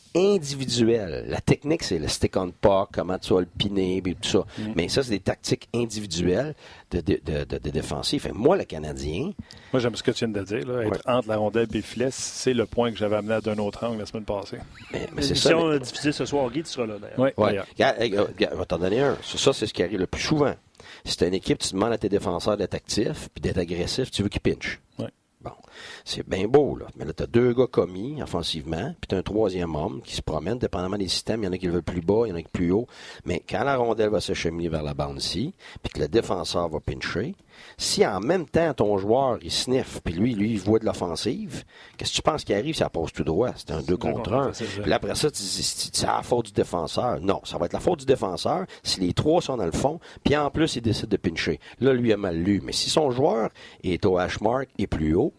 individuelles. 0.50 1.26
La 1.28 1.42
technique 1.42 1.84
c'est 1.84 2.00
le 2.00 2.08
stick 2.08 2.36
on 2.38 2.52
puck, 2.52 2.90
comment 2.94 3.18
tu 3.18 3.34
vas 3.34 3.40
le 3.42 3.46
piner, 3.46 4.02
puis 4.02 4.16
tout 4.16 4.30
ça. 4.30 4.46
Mais 4.76 4.88
ça 4.90 5.04
c'est 5.04 5.12
des 5.12 5.20
tactiques 5.20 5.68
individuelles 5.74 6.54
de, 6.92 7.02
de, 7.02 7.20
de, 7.46 7.70
défensif. 7.70 8.24
Fait 8.24 8.30
que 8.30 8.36
moi 8.36 8.56
le 8.58 8.64
Canadien, 8.64 9.32
Moi, 9.74 9.80
j'aime 9.86 9.96
ce 9.96 10.04
que 10.04 10.12
tu 10.12 10.26
viens 10.26 10.34
de 10.34 10.44
dire. 10.46 10.68
Là, 10.68 10.82
être 10.84 10.92
Ouais. 10.92 11.00
entre 11.06 11.28
la 11.30 11.38
rondelle 11.38 11.68
et 11.72 11.76
le 11.76 11.82
filet, 11.82 12.10
c'est 12.12 12.54
le 12.54 12.66
point 12.66 12.92
que 12.92 12.98
j'avais 12.98 13.16
amené 13.18 13.40
d'un 13.42 13.58
autre 13.60 13.86
angle 13.86 14.00
la 14.00 14.06
semaine 14.06 14.26
passée. 14.26 14.58
mais, 14.92 15.08
mais 15.16 15.22
c'est 15.22 15.36
ça. 15.36 15.50
L'émission 15.50 15.70
mais- 15.70 15.80
diffusée 15.80 16.12
ce 16.12 16.26
soir, 16.26 16.50
Guy, 16.50 16.64
tu 16.64 16.70
seras 16.72 16.88
là 16.88 16.96
d'ailleurs. 17.00 17.20
Ouais, 17.20 17.34
Ouais. 17.38 17.62
vais 17.78 18.66
t'en 18.68 18.78
donner 18.80 19.02
un. 19.02 19.16
Ça, 19.24 19.38
ça, 19.38 19.54
c'est 19.54 19.68
ce 19.68 19.74
qui 19.74 19.84
arrive 19.84 20.00
le 20.00 20.08
plus 20.08 20.22
souvent. 20.22 20.54
Si 21.04 21.18
t'as 21.18 21.28
une 21.28 21.34
équipe, 21.34 21.60
tu 21.60 21.74
demandes 21.74 21.94
à 21.94 21.98
tes 21.98 22.10
défenseurs 22.10 22.58
d'être 22.58 22.74
actifs, 22.74 23.30
puis 23.34 23.42
d'être 23.42 23.58
agressifs, 23.58 24.12
tu 24.12 24.24
veux 24.24 24.30
qu'ils 24.30 24.42
pinchent. 24.42 24.80
Ouais. 25.00 25.10
Bon. 25.42 25.52
C'est 26.04 26.28
bien 26.28 26.48
beau, 26.48 26.76
là. 26.76 26.88
Mais 26.96 27.06
là, 27.06 27.14
t'as 27.14 27.28
deux 27.28 27.54
gars 27.54 27.68
commis 27.70 28.20
offensivement, 28.22 28.96
puis 29.00 29.08
t'as 29.10 29.18
un 29.18 29.22
troisième 29.22 29.76
homme 29.76 30.02
qui 30.04 30.16
se 30.16 30.22
promène, 30.24 30.58
dépendamment 30.58 30.98
des 30.98 31.08
systèmes. 31.08 31.44
Il 31.44 31.46
y 31.46 31.50
en 31.50 31.54
a 31.54 31.58
qui 31.60 31.68
le 31.68 31.74
veulent 31.74 31.84
plus 31.84 32.02
bas, 32.02 32.24
il 32.26 32.30
y 32.30 32.32
en 32.32 32.36
a 32.36 32.42
qui 32.42 32.48
plus 32.52 32.72
haut. 32.72 32.88
Mais 33.26 33.44
quand 33.48 33.64
la 33.64 33.76
rondelle 33.78 34.10
va 34.10 34.22
se 34.22 34.34
cheminer 34.34 34.70
vers 34.70 34.82
la 34.84 34.96
bande 34.96 35.18
ici, 35.20 35.54
puis 35.84 35.92
que 35.94 36.00
le 36.00 36.08
défenseur 36.08 36.68
va 36.70 36.80
pincher, 36.80 37.36
si 37.78 38.06
en 38.06 38.20
même 38.20 38.46
temps 38.46 38.74
ton 38.74 38.98
joueur 38.98 39.38
il 39.42 39.52
sniffe, 39.52 40.02
puis 40.04 40.14
lui, 40.14 40.34
lui, 40.34 40.52
il 40.52 40.60
voit 40.60 40.80
de 40.80 40.86
l'offensive, 40.86 41.64
qu'est-ce 41.98 42.12
que 42.12 42.16
tu 42.16 42.22
penses 42.22 42.44
qui 42.44 42.54
arrive? 42.54 42.76
Ça 42.76 42.90
passe 42.90 43.14
tout 43.14 43.24
droit. 43.24 43.50
C'est 43.56 43.72
un 43.72 43.82
deux 43.82 43.98
contre 43.98 44.16
contre 44.16 44.34
un. 44.34 44.48
un, 44.48 44.54
c'est 44.54 44.66
ça. 44.66 44.82
Puis 44.82 44.90
là, 44.90 44.98
après 44.98 45.16
ça, 45.16 45.30
tu 45.30 45.42
dis, 45.42 45.90
c'est 45.94 46.06
la 46.06 46.22
faute 46.22 46.48
du 46.48 46.52
défenseur. 46.52 47.20
Non, 47.22 47.42
ça 47.44 47.58
va 47.58 47.66
être 47.66 47.74
la 47.74 47.80
faute 47.80 48.00
du 48.00 48.06
défenseur 48.06 48.66
si 48.84 49.02
les 49.02 49.14
trois 49.14 49.42
sont 49.42 49.58
dans 49.58 49.66
le 49.66 49.72
fond, 49.72 50.00
puis 50.24 50.36
en 50.36 50.50
plus, 50.50 50.76
il 50.76 50.82
décide 50.82 51.10
de 51.10 51.18
pincher. 51.18 51.60
Là, 51.80 51.94
lui 51.94 52.12
a 52.14 52.18
mal 52.18 52.38
lu. 52.38 52.62
Mais 52.64 52.72
si 52.72 52.90
son 52.90 53.12
joueur 53.12 53.50
est 53.84 54.06
au 54.06 54.18
hash 54.18 54.42
mark 54.42 54.68
et 54.78 54.88
plus 54.88 55.16
haut, 55.16 55.34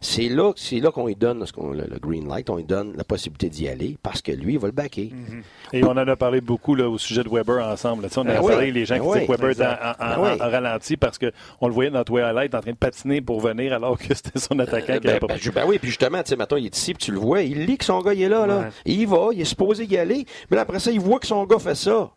C'est 0.00 0.28
là, 0.28 0.52
c'est 0.56 0.80
là 0.80 0.90
qu'on 0.90 1.06
lui 1.06 1.16
donne 1.16 1.40
le, 1.40 1.98
green 1.98 2.28
light, 2.28 2.50
on 2.50 2.56
lui 2.56 2.64
donne 2.64 2.94
la 2.96 3.04
possibilité 3.04 3.48
d'y 3.48 3.68
aller 3.68 3.98
parce 4.02 4.22
que 4.22 4.32
lui, 4.32 4.54
il 4.54 4.58
va 4.58 4.68
le 4.68 4.72
backer. 4.72 5.12
Mm-hmm. 5.12 5.76
Et 5.76 5.84
on 5.84 5.90
en 5.90 5.96
a 5.96 6.16
parlé 6.16 6.40
beaucoup 6.40 6.74
là, 6.74 6.88
au 6.88 6.98
sujet 6.98 7.22
de 7.22 7.28
Weber 7.28 7.64
ensemble. 7.66 8.06
on 8.16 8.20
a 8.20 8.24
ben 8.24 8.42
parlé 8.42 8.72
les 8.72 8.84
gens 8.84 8.96
qui 8.96 9.00
ben 9.00 9.12
disaient 9.12 9.26
que 9.26 9.32
Weber 9.32 9.94
en, 9.98 10.22
ben 10.22 10.36
ralenti 10.38 10.96
parce 10.96 11.18
qu'on 11.62 11.68
le 11.68 11.74
voyait 11.74 11.90
dans 11.92 12.02
Twilight 12.02 12.56
en 12.56 12.60
train 12.60 12.72
de 12.72 12.76
patiner 12.76 13.20
pour 13.20 13.40
venir 13.40 13.72
alors 13.72 13.96
que 13.96 14.12
c'était 14.12 14.40
son 14.40 14.58
attaquant 14.58 14.94
qui 14.94 15.06
ben, 15.06 15.20
pas 15.20 15.28
ben, 15.28 15.64
oui, 15.64 15.78
puis 15.78 15.90
justement, 15.90 16.20
tu 16.20 16.30
sais, 16.30 16.36
maintenant, 16.36 16.56
il 16.56 16.66
est 16.66 16.76
ici, 16.76 16.92
puis 16.92 17.04
tu 17.04 17.12
le 17.12 17.20
vois, 17.20 17.42
il 17.42 17.66
lit 17.66 17.78
que 17.78 17.84
son 17.84 18.00
gars, 18.00 18.14
il 18.14 18.22
est 18.22 18.28
là, 18.28 18.48
là. 18.48 18.70
il 18.84 19.06
va, 19.06 19.28
il 19.32 19.40
est 19.40 19.44
supposé 19.44 19.84
y 19.84 19.96
aller, 19.96 20.26
mais 20.50 20.58
après 20.58 20.80
ça, 20.80 20.90
il 20.90 20.98
voit 20.98 21.20
que 21.20 21.26
son 21.28 21.44
gars 21.44 21.60
fait 21.60 21.76
ça. 21.76 22.10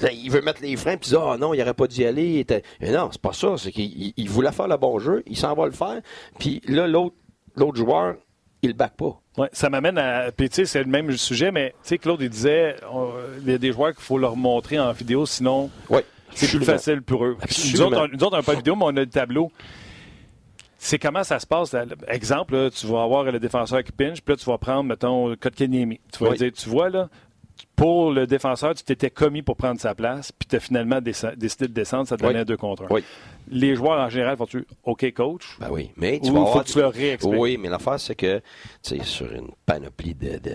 il 0.00 0.30
veut 0.30 0.42
mettre 0.42 0.62
les 0.62 0.76
freins, 0.76 0.96
puis 0.96 1.10
il 1.10 1.16
dit 1.16 1.20
Ah 1.20 1.36
non, 1.36 1.54
il 1.54 1.58
n'aurait 1.58 1.74
pas 1.74 1.88
dû 1.88 2.02
y 2.02 2.06
aller. 2.06 2.38
Était... 2.38 2.62
Mais 2.80 2.92
non, 2.92 3.08
c'est 3.10 3.20
pas 3.20 3.32
ça. 3.32 3.56
C'est 3.58 3.72
qu'il 3.72 4.28
voulait 4.28 4.52
faire 4.52 4.68
le 4.68 4.76
bon 4.76 5.00
jeu, 5.00 5.24
il 5.26 5.36
s'en 5.36 5.54
va 5.54 5.66
le 5.66 5.72
faire. 5.72 6.00
Puis 6.38 6.62
là, 6.68 6.86
l'autre, 6.86 7.16
l'autre 7.56 7.76
joueur, 7.76 8.14
il 8.62 8.68
le 8.68 8.74
back 8.74 8.92
pas. 8.96 9.20
Ouais, 9.36 9.48
ça 9.50 9.70
m'amène 9.70 9.98
à. 9.98 10.30
Puis, 10.30 10.48
tu 10.50 10.54
sais, 10.54 10.66
c'est 10.66 10.84
le 10.84 10.88
même 10.88 11.10
sujet, 11.16 11.50
mais, 11.50 11.70
tu 11.70 11.88
sais, 11.88 11.98
Claude, 11.98 12.20
il 12.20 12.30
disait 12.30 12.76
il 13.42 13.50
y 13.50 13.54
a 13.54 13.58
des 13.58 13.72
joueurs 13.72 13.92
qu'il 13.92 14.04
faut 14.04 14.18
leur 14.18 14.36
montrer 14.36 14.78
en 14.78 14.92
vidéo, 14.92 15.26
sinon. 15.26 15.68
C'est 16.34 16.48
plus 16.48 16.64
facile 16.64 17.02
pour 17.02 17.24
eux. 17.24 17.36
Nous 17.72 17.82
autres, 17.82 18.08
on, 18.26 18.30
n'a 18.30 18.42
pas 18.42 18.52
de 18.52 18.58
vidéo, 18.58 18.76
mais 18.76 18.84
on 18.84 18.96
a 18.96 19.00
le 19.00 19.06
tableau. 19.06 19.50
C'est 20.78 20.98
comment 20.98 21.24
ça 21.24 21.38
se 21.38 21.46
passe. 21.46 21.74
Exemple, 22.08 22.70
tu 22.70 22.86
vas 22.86 23.02
avoir 23.02 23.24
le 23.24 23.38
défenseur 23.38 23.82
qui 23.82 23.92
pinche, 23.92 24.20
puis 24.20 24.34
là, 24.34 24.36
tu 24.36 24.44
vas 24.44 24.58
prendre, 24.58 24.84
mettons, 24.84 25.34
Kotkaniemi. 25.36 26.00
Tu 26.12 26.24
vas 26.24 26.34
dire, 26.34 26.52
tu 26.52 26.68
vois, 26.68 26.90
là, 26.90 27.08
pour 27.76 28.12
le 28.12 28.26
défenseur, 28.26 28.74
tu 28.74 28.84
t'étais 28.84 29.10
commis 29.10 29.42
pour 29.42 29.56
prendre 29.56 29.80
sa 29.80 29.94
place, 29.94 30.30
puis 30.30 30.48
tu 30.48 30.56
as 30.56 30.60
finalement 30.60 31.00
décidé 31.00 31.36
de 31.36 31.72
descendre, 31.72 32.06
ça 32.06 32.16
te 32.16 32.22
donnait 32.22 32.40
un 32.40 32.44
2 32.44 32.56
contre 32.56 32.84
1. 32.84 33.00
Les 33.48 33.74
joueurs 33.74 34.00
en 34.00 34.08
général 34.08 34.36
font-tu 34.36 34.66
OK, 34.84 35.12
coach? 35.12 35.58
Ben 35.60 35.68
oui, 35.70 35.90
mais 35.96 36.20
tu 36.22 36.30
vas 36.30 36.46
faut 36.46 36.60
que 36.60 36.64
tu 36.64 36.78
leur 36.78 36.92
réexpliques? 36.92 37.38
Oui, 37.38 37.58
mais 37.58 37.68
l'affaire, 37.68 38.00
c'est 38.00 38.14
que, 38.14 38.38
tu 38.82 38.96
sais, 38.96 39.04
sur 39.04 39.30
une 39.32 39.50
panoplie 39.66 40.14
de. 40.14 40.38
de, 40.38 40.52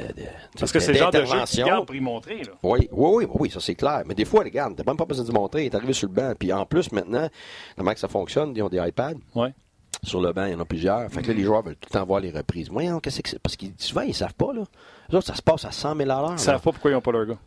Parce 0.59 0.71
que 0.71 0.79
c'est 0.79 0.93
le 0.93 0.97
genre 0.97 1.11
de 1.11 1.25
jeu 1.25 1.37
qui 1.45 1.61
pour 1.61 1.95
y 1.95 1.99
montrer. 1.99 2.43
Là. 2.43 2.53
Oui, 2.63 2.87
oui, 2.91 3.25
oui, 3.25 3.27
oui, 3.39 3.51
ça 3.51 3.59
c'est 3.59 3.75
clair. 3.75 4.03
Mais 4.07 4.15
des 4.15 4.25
fois, 4.25 4.43
regarde, 4.43 4.75
t'as 4.75 4.83
même 4.83 4.97
pas 4.97 5.05
besoin 5.05 5.25
de 5.25 5.31
montrer, 5.31 5.65
est 5.65 5.75
arrivé 5.75 5.93
sur 5.93 6.07
le 6.07 6.13
banc. 6.13 6.33
Puis 6.39 6.51
en 6.51 6.65
plus, 6.65 6.91
maintenant, 6.91 7.29
comment 7.77 7.93
que 7.93 7.99
ça 7.99 8.07
fonctionne, 8.07 8.53
ils 8.55 8.63
ont 8.63 8.69
des 8.69 8.79
iPads. 8.79 9.15
Oui 9.35 9.49
sur 10.03 10.21
le 10.21 10.31
banc, 10.31 10.45
il 10.45 10.53
y 10.53 10.55
en 10.55 10.59
a 10.59 10.65
plusieurs. 10.65 11.09
Fait 11.11 11.21
que 11.21 11.27
là, 11.27 11.33
les 11.33 11.43
joueurs 11.43 11.61
veulent 11.61 11.75
tout 11.75 11.89
le 11.91 11.99
temps 11.99 12.05
voir 12.05 12.21
les 12.21 12.31
reprises. 12.31 12.69
Voyons, 12.69 12.99
qu'est-ce 12.99 13.21
que 13.21 13.29
c'est? 13.29 13.39
Parce 13.39 13.57
que 13.57 13.65
souvent, 13.77 14.01
ils 14.01 14.09
ne 14.09 14.13
savent 14.13 14.33
pas, 14.33 14.53
là. 14.53 14.63
Autres, 15.11 15.27
ça 15.27 15.35
se 15.35 15.41
passe 15.41 15.65
à 15.65 15.71
100 15.71 15.95
000 15.95 16.09
à 16.09 16.15
l'heure. 16.15 16.29
Ils 16.29 16.33
ne 16.33 16.37
savent 16.37 16.61
pas 16.61 16.71
pourquoi 16.71 16.91
ils 16.91 16.93
n'ont 16.93 17.01
pas 17.01 17.11
leur 17.11 17.25
gars. 17.25 17.37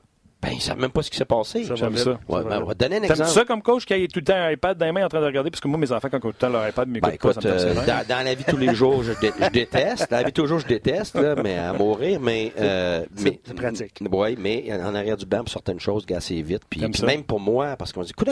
Ben, 0.43 0.51
ils 0.51 0.57
ne 0.57 0.61
savent 0.61 0.79
même 0.79 0.91
pas 0.91 1.03
ce 1.03 1.11
qui 1.11 1.17
s'est 1.17 1.25
passé. 1.25 1.65
J'aime 1.73 1.97
ça. 1.97 2.19
Ouais, 2.29 2.43
ben, 2.43 2.61
on 2.63 2.65
va 2.65 2.75
donner 2.75 2.97
un 2.97 3.03
exemple. 3.03 3.31
ça 3.31 3.45
comme 3.45 3.63
coach 3.63 3.87
qui 3.87 3.95
a 3.95 3.99
tout 4.09 4.19
le 4.19 4.25
temps 4.25 4.35
un 4.35 4.51
iPad 4.51 4.77
dans 4.77 4.87
les 4.87 4.91
mains 4.91 5.05
en 5.05 5.09
train 5.09 5.21
de 5.21 5.27
regarder? 5.27 5.51
Parce 5.53 5.61
que 5.61 5.69
moi, 5.69 5.79
mes 5.79 5.93
enfants, 5.93 6.09
quand 6.11 6.19
ils 6.19 6.27
ont 6.27 6.31
tout 6.33 6.37
le 6.41 6.47
temps 6.47 6.49
leur 6.49 6.69
iPad, 6.69 6.89
mais 6.89 7.01
ben, 7.01 7.11
écoute, 7.11 7.35
pas, 7.35 7.41
ça 7.41 7.49
me 7.49 7.55
euh, 7.55 7.75
dans, 7.87 8.07
dans, 8.09 8.25
la 8.25 8.35
vie 8.35 8.43
tous 8.43 8.57
les 8.57 8.75
jours, 8.75 9.05
je, 9.05 9.13
déteste. 9.53 10.11
Dans 10.11 10.17
la 10.17 10.23
vie 10.25 10.31
de 10.31 10.35
tous 10.35 10.43
les 10.43 10.49
jours, 10.49 10.59
je 10.59 10.67
déteste, 10.67 11.15
là, 11.15 11.37
mais 11.41 11.57
à 11.57 11.73
mourir. 11.73 12.19
Mais, 12.19 12.53
euh, 12.59 13.05
mais 13.23 13.41
c'est 13.45 13.55
pratique. 13.55 14.03
Oui, 14.11 14.37
mais 14.37 14.73
en 14.73 14.97
arrière 14.97 15.17
du 15.17 15.27
banc, 15.27 15.39
pour 15.39 15.51
certaines 15.51 15.79
choses, 15.79 16.05
assez 16.13 16.43
vite. 16.43 16.63
Puis, 16.69 16.83
même 17.05 17.23
pour 17.23 17.39
moi, 17.39 17.77
parce 17.77 17.93
qu'on 17.93 18.03
dit, 18.03 18.11
écoute, 18.11 18.29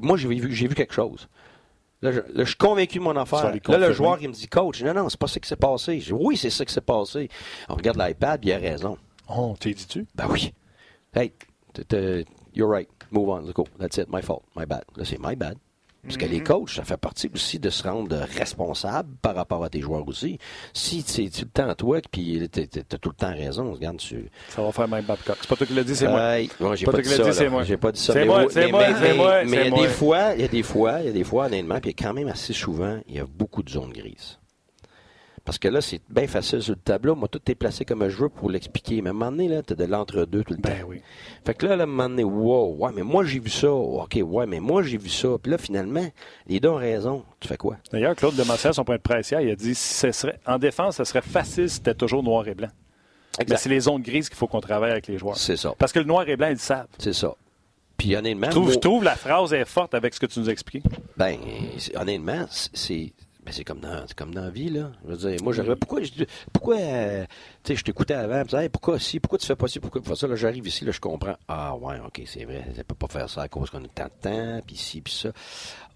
moi, 0.00 0.16
j'ai 0.16 0.28
vu, 0.28 0.48
vu 0.48 0.74
quelque 0.74 0.94
chose. 0.94 1.28
Là 2.02 2.12
je, 2.12 2.44
suis 2.44 2.56
convaincu 2.56 2.98
de 2.98 3.04
mon 3.04 3.16
affaire. 3.16 3.50
Là, 3.68 3.78
le 3.78 3.92
joueur, 3.92 4.18
il 4.20 4.28
me 4.28 4.34
dit, 4.34 4.46
coach, 4.46 4.82
non, 4.82 4.92
non, 4.92 5.08
c'est 5.08 5.18
pas 5.18 5.26
ça 5.26 5.40
qui 5.40 5.48
s'est 5.48 5.56
passé. 5.56 6.00
Je 6.00 6.06
dis, 6.06 6.12
oui, 6.12 6.36
c'est 6.36 6.50
ça 6.50 6.64
qui 6.64 6.72
s'est 6.72 6.80
passé. 6.80 7.28
On 7.68 7.74
regarde 7.74 7.98
l'iPad, 7.98 8.44
il 8.44 8.52
a 8.52 8.58
raison. 8.58 8.98
Oh, 9.28 9.54
t'es 9.58 9.72
dit-tu? 9.72 10.06
Ben 10.14 10.26
oui. 10.30 10.52
Hey, 11.14 11.32
you're 12.54 12.70
right. 12.70 12.88
Move 13.10 13.28
on, 13.30 13.40
let's 13.42 13.54
go. 13.54 13.66
That's 13.78 13.96
it, 13.98 14.08
my 14.10 14.20
fault, 14.20 14.42
my 14.56 14.66
bad. 14.66 14.84
Là, 14.96 15.04
c'est 15.04 15.18
my 15.18 15.34
bad. 15.34 15.56
Parce 16.04 16.16
que 16.16 16.26
les 16.26 16.38
mhm. 16.38 16.44
coachs, 16.44 16.70
ça 16.70 16.84
fait 16.84 16.96
partie 16.96 17.30
aussi 17.32 17.58
de 17.58 17.70
se 17.70 17.82
rendre 17.82 18.16
responsable 18.36 19.08
par 19.22 19.34
rapport 19.34 19.64
à 19.64 19.70
tes 19.70 19.80
joueurs 19.80 20.06
aussi. 20.06 20.38
Si 20.72 21.02
c'est 21.06 21.30
tout 21.30 21.42
le 21.42 21.50
temps 21.50 21.68
à 21.68 21.74
toi, 21.74 22.00
puis 22.10 22.48
tu 22.52 22.60
as 22.60 22.98
tout 22.98 23.10
le 23.10 23.14
temps 23.14 23.32
raison, 23.32 23.72
regarde, 23.72 23.98
tu... 23.98 24.30
Ça 24.48 24.62
va 24.62 24.72
faire 24.72 24.88
même 24.88 25.04
Babcock. 25.04 25.36
C'est 25.40 25.48
pas 25.48 25.56
toi 25.56 25.66
qui 25.66 25.74
l'as 25.74 25.84
dit, 25.84 25.96
c'est 25.96 26.08
moi. 26.08 26.36
moi 26.60 26.76
j'ai 26.76 26.86
pas, 26.86 27.00
dit 27.00 27.08
ça. 27.08 27.32
C'est 27.32 27.48
moi. 27.48 27.64
J'ai 27.64 27.76
pas 27.76 27.92
dit 27.92 28.00
ça. 28.00 28.12
C'est 28.12 28.24
moi, 28.24 28.44
c'est 28.50 28.70
moi, 28.70 28.84
c'est 29.00 29.14
moi. 29.14 29.44
Mais 29.44 29.68
il 29.68 29.74
y 29.74 29.78
a 29.78 29.82
des 29.82 29.88
fois, 29.88 30.34
il 30.34 30.40
y 30.40 30.44
a 30.44 30.48
des 30.48 30.62
fois, 30.62 31.00
il 31.00 31.06
y 31.06 31.08
a 31.08 31.12
des 31.12 31.24
fois, 31.24 31.46
honnêtement, 31.46 31.80
puis 31.80 31.94
quand 31.94 32.12
même 32.12 32.28
assez 32.28 32.52
souvent, 32.52 33.00
il 33.08 33.16
y 33.16 33.20
a 33.20 33.26
beaucoup 33.26 33.62
de 33.62 33.70
zones 33.70 33.92
grises. 33.92 34.38
Parce 35.44 35.58
que 35.58 35.68
là, 35.68 35.82
c'est 35.82 36.00
bien 36.08 36.26
facile 36.26 36.62
sur 36.62 36.72
le 36.72 36.80
tableau. 36.80 37.14
Moi, 37.14 37.28
tout 37.28 37.40
est 37.50 37.54
placé 37.54 37.84
comme 37.84 38.08
je 38.08 38.16
veux 38.16 38.28
pour 38.30 38.50
l'expliquer. 38.50 39.02
Mais 39.02 39.08
à 39.08 39.10
un 39.10 39.14
moment 39.14 39.30
donné, 39.30 39.48
là, 39.48 39.62
t'as 39.62 39.74
de 39.74 39.84
l'entre-deux 39.84 40.42
tout 40.42 40.54
le 40.54 40.60
ben 40.60 40.80
temps. 40.80 40.86
Oui. 40.88 41.02
Fait 41.44 41.52
que 41.52 41.66
là, 41.66 41.74
à 41.74 41.82
un 41.82 41.86
moment 41.86 42.08
donné, 42.08 42.24
wow, 42.24 42.76
ouais, 42.76 42.92
mais 42.94 43.02
moi, 43.02 43.24
j'ai 43.24 43.40
vu 43.40 43.50
ça. 43.50 43.70
OK, 43.70 44.18
ouais, 44.22 44.46
mais 44.46 44.60
moi, 44.60 44.82
j'ai 44.82 44.96
vu 44.96 45.10
ça. 45.10 45.28
Puis 45.42 45.52
là, 45.52 45.58
finalement, 45.58 46.06
les 46.46 46.60
deux 46.60 46.70
ont 46.70 46.76
raison. 46.76 47.24
Tu 47.40 47.48
fais 47.48 47.58
quoi? 47.58 47.76
D'ailleurs, 47.92 48.16
Claude 48.16 48.36
Demassière, 48.36 48.74
son 48.74 48.84
point 48.84 48.96
de 48.96 49.02
presse 49.02 49.32
il 49.32 49.50
a 49.50 49.54
dit 49.54 49.74
si 49.74 49.94
ce 49.94 50.12
serait, 50.12 50.40
en 50.46 50.58
défense, 50.58 50.96
ce 50.96 51.04
serait 51.04 51.20
facile 51.20 51.68
si 51.68 51.76
c'était 51.76 51.94
toujours 51.94 52.22
noir 52.22 52.48
et 52.48 52.54
blanc. 52.54 52.70
Mais 53.48 53.56
c'est 53.56 53.68
les 53.68 53.80
zones 53.80 54.00
grises 54.00 54.28
qu'il 54.28 54.38
faut 54.38 54.46
qu'on 54.46 54.60
travaille 54.60 54.92
avec 54.92 55.08
les 55.08 55.18
joueurs. 55.18 55.36
C'est 55.36 55.56
ça. 55.56 55.74
Parce 55.78 55.92
que 55.92 55.98
le 55.98 56.04
noir 56.06 56.26
et 56.28 56.36
blanc, 56.36 56.48
ils 56.48 56.52
le 56.52 56.58
savent. 56.58 56.86
C'est 56.98 57.12
ça. 57.12 57.34
Puis 57.96 58.16
honnêtement. 58.16 58.50
Je 58.50 58.78
trouve, 58.78 59.04
la 59.04 59.16
phrase 59.16 59.52
est 59.52 59.64
forte 59.64 59.94
avec 59.94 60.14
ce 60.14 60.20
que 60.20 60.26
tu 60.26 60.40
nous 60.40 60.50
expliques. 60.50 60.84
Ben, 61.16 61.36
honnêtement, 61.96 62.46
c'est 62.50 63.12
ben, 63.44 63.52
c'est 63.52 63.64
comme 63.64 63.80
dans 63.80 64.06
comme 64.16 64.34
dans 64.34 64.44
la 64.44 64.50
vie, 64.50 64.70
là. 64.70 64.90
Je 65.04 65.10
veux 65.12 65.30
dire, 65.30 65.42
moi, 65.42 65.52
j'arrive. 65.52 65.76
Pourquoi, 65.76 66.00
pourquoi 66.52 66.76
euh, 66.76 67.26
tu 67.62 67.72
sais, 67.72 67.76
je 67.76 67.84
t'écoutais 67.84 68.14
avant, 68.14 68.42
disais, 68.42 68.68
pourquoi 68.70 68.98
si, 68.98 69.20
pourquoi 69.20 69.38
tu 69.38 69.46
fais 69.46 69.56
pas 69.56 69.68
ci, 69.68 69.80
pourquoi 69.80 70.00
tu 70.00 70.08
fais 70.08 70.16
ça? 70.16 70.26
Là, 70.26 70.36
j'arrive 70.36 70.66
ici, 70.66 70.84
là, 70.84 70.92
je 70.92 71.00
comprends. 71.00 71.36
Ah, 71.46 71.76
ouais, 71.76 72.00
OK, 72.06 72.22
c'est 72.26 72.44
vrai. 72.44 72.64
Je 72.74 72.82
peux 72.82 72.94
pas 72.94 73.08
faire 73.08 73.28
ça 73.28 73.42
à 73.42 73.48
cause 73.48 73.68
qu'on 73.68 73.84
a 73.84 73.88
tant 73.88 74.04
de 74.04 74.10
temps, 74.20 74.60
puis 74.66 74.76
ci, 74.76 75.02
puis 75.02 75.12
ça. 75.12 75.30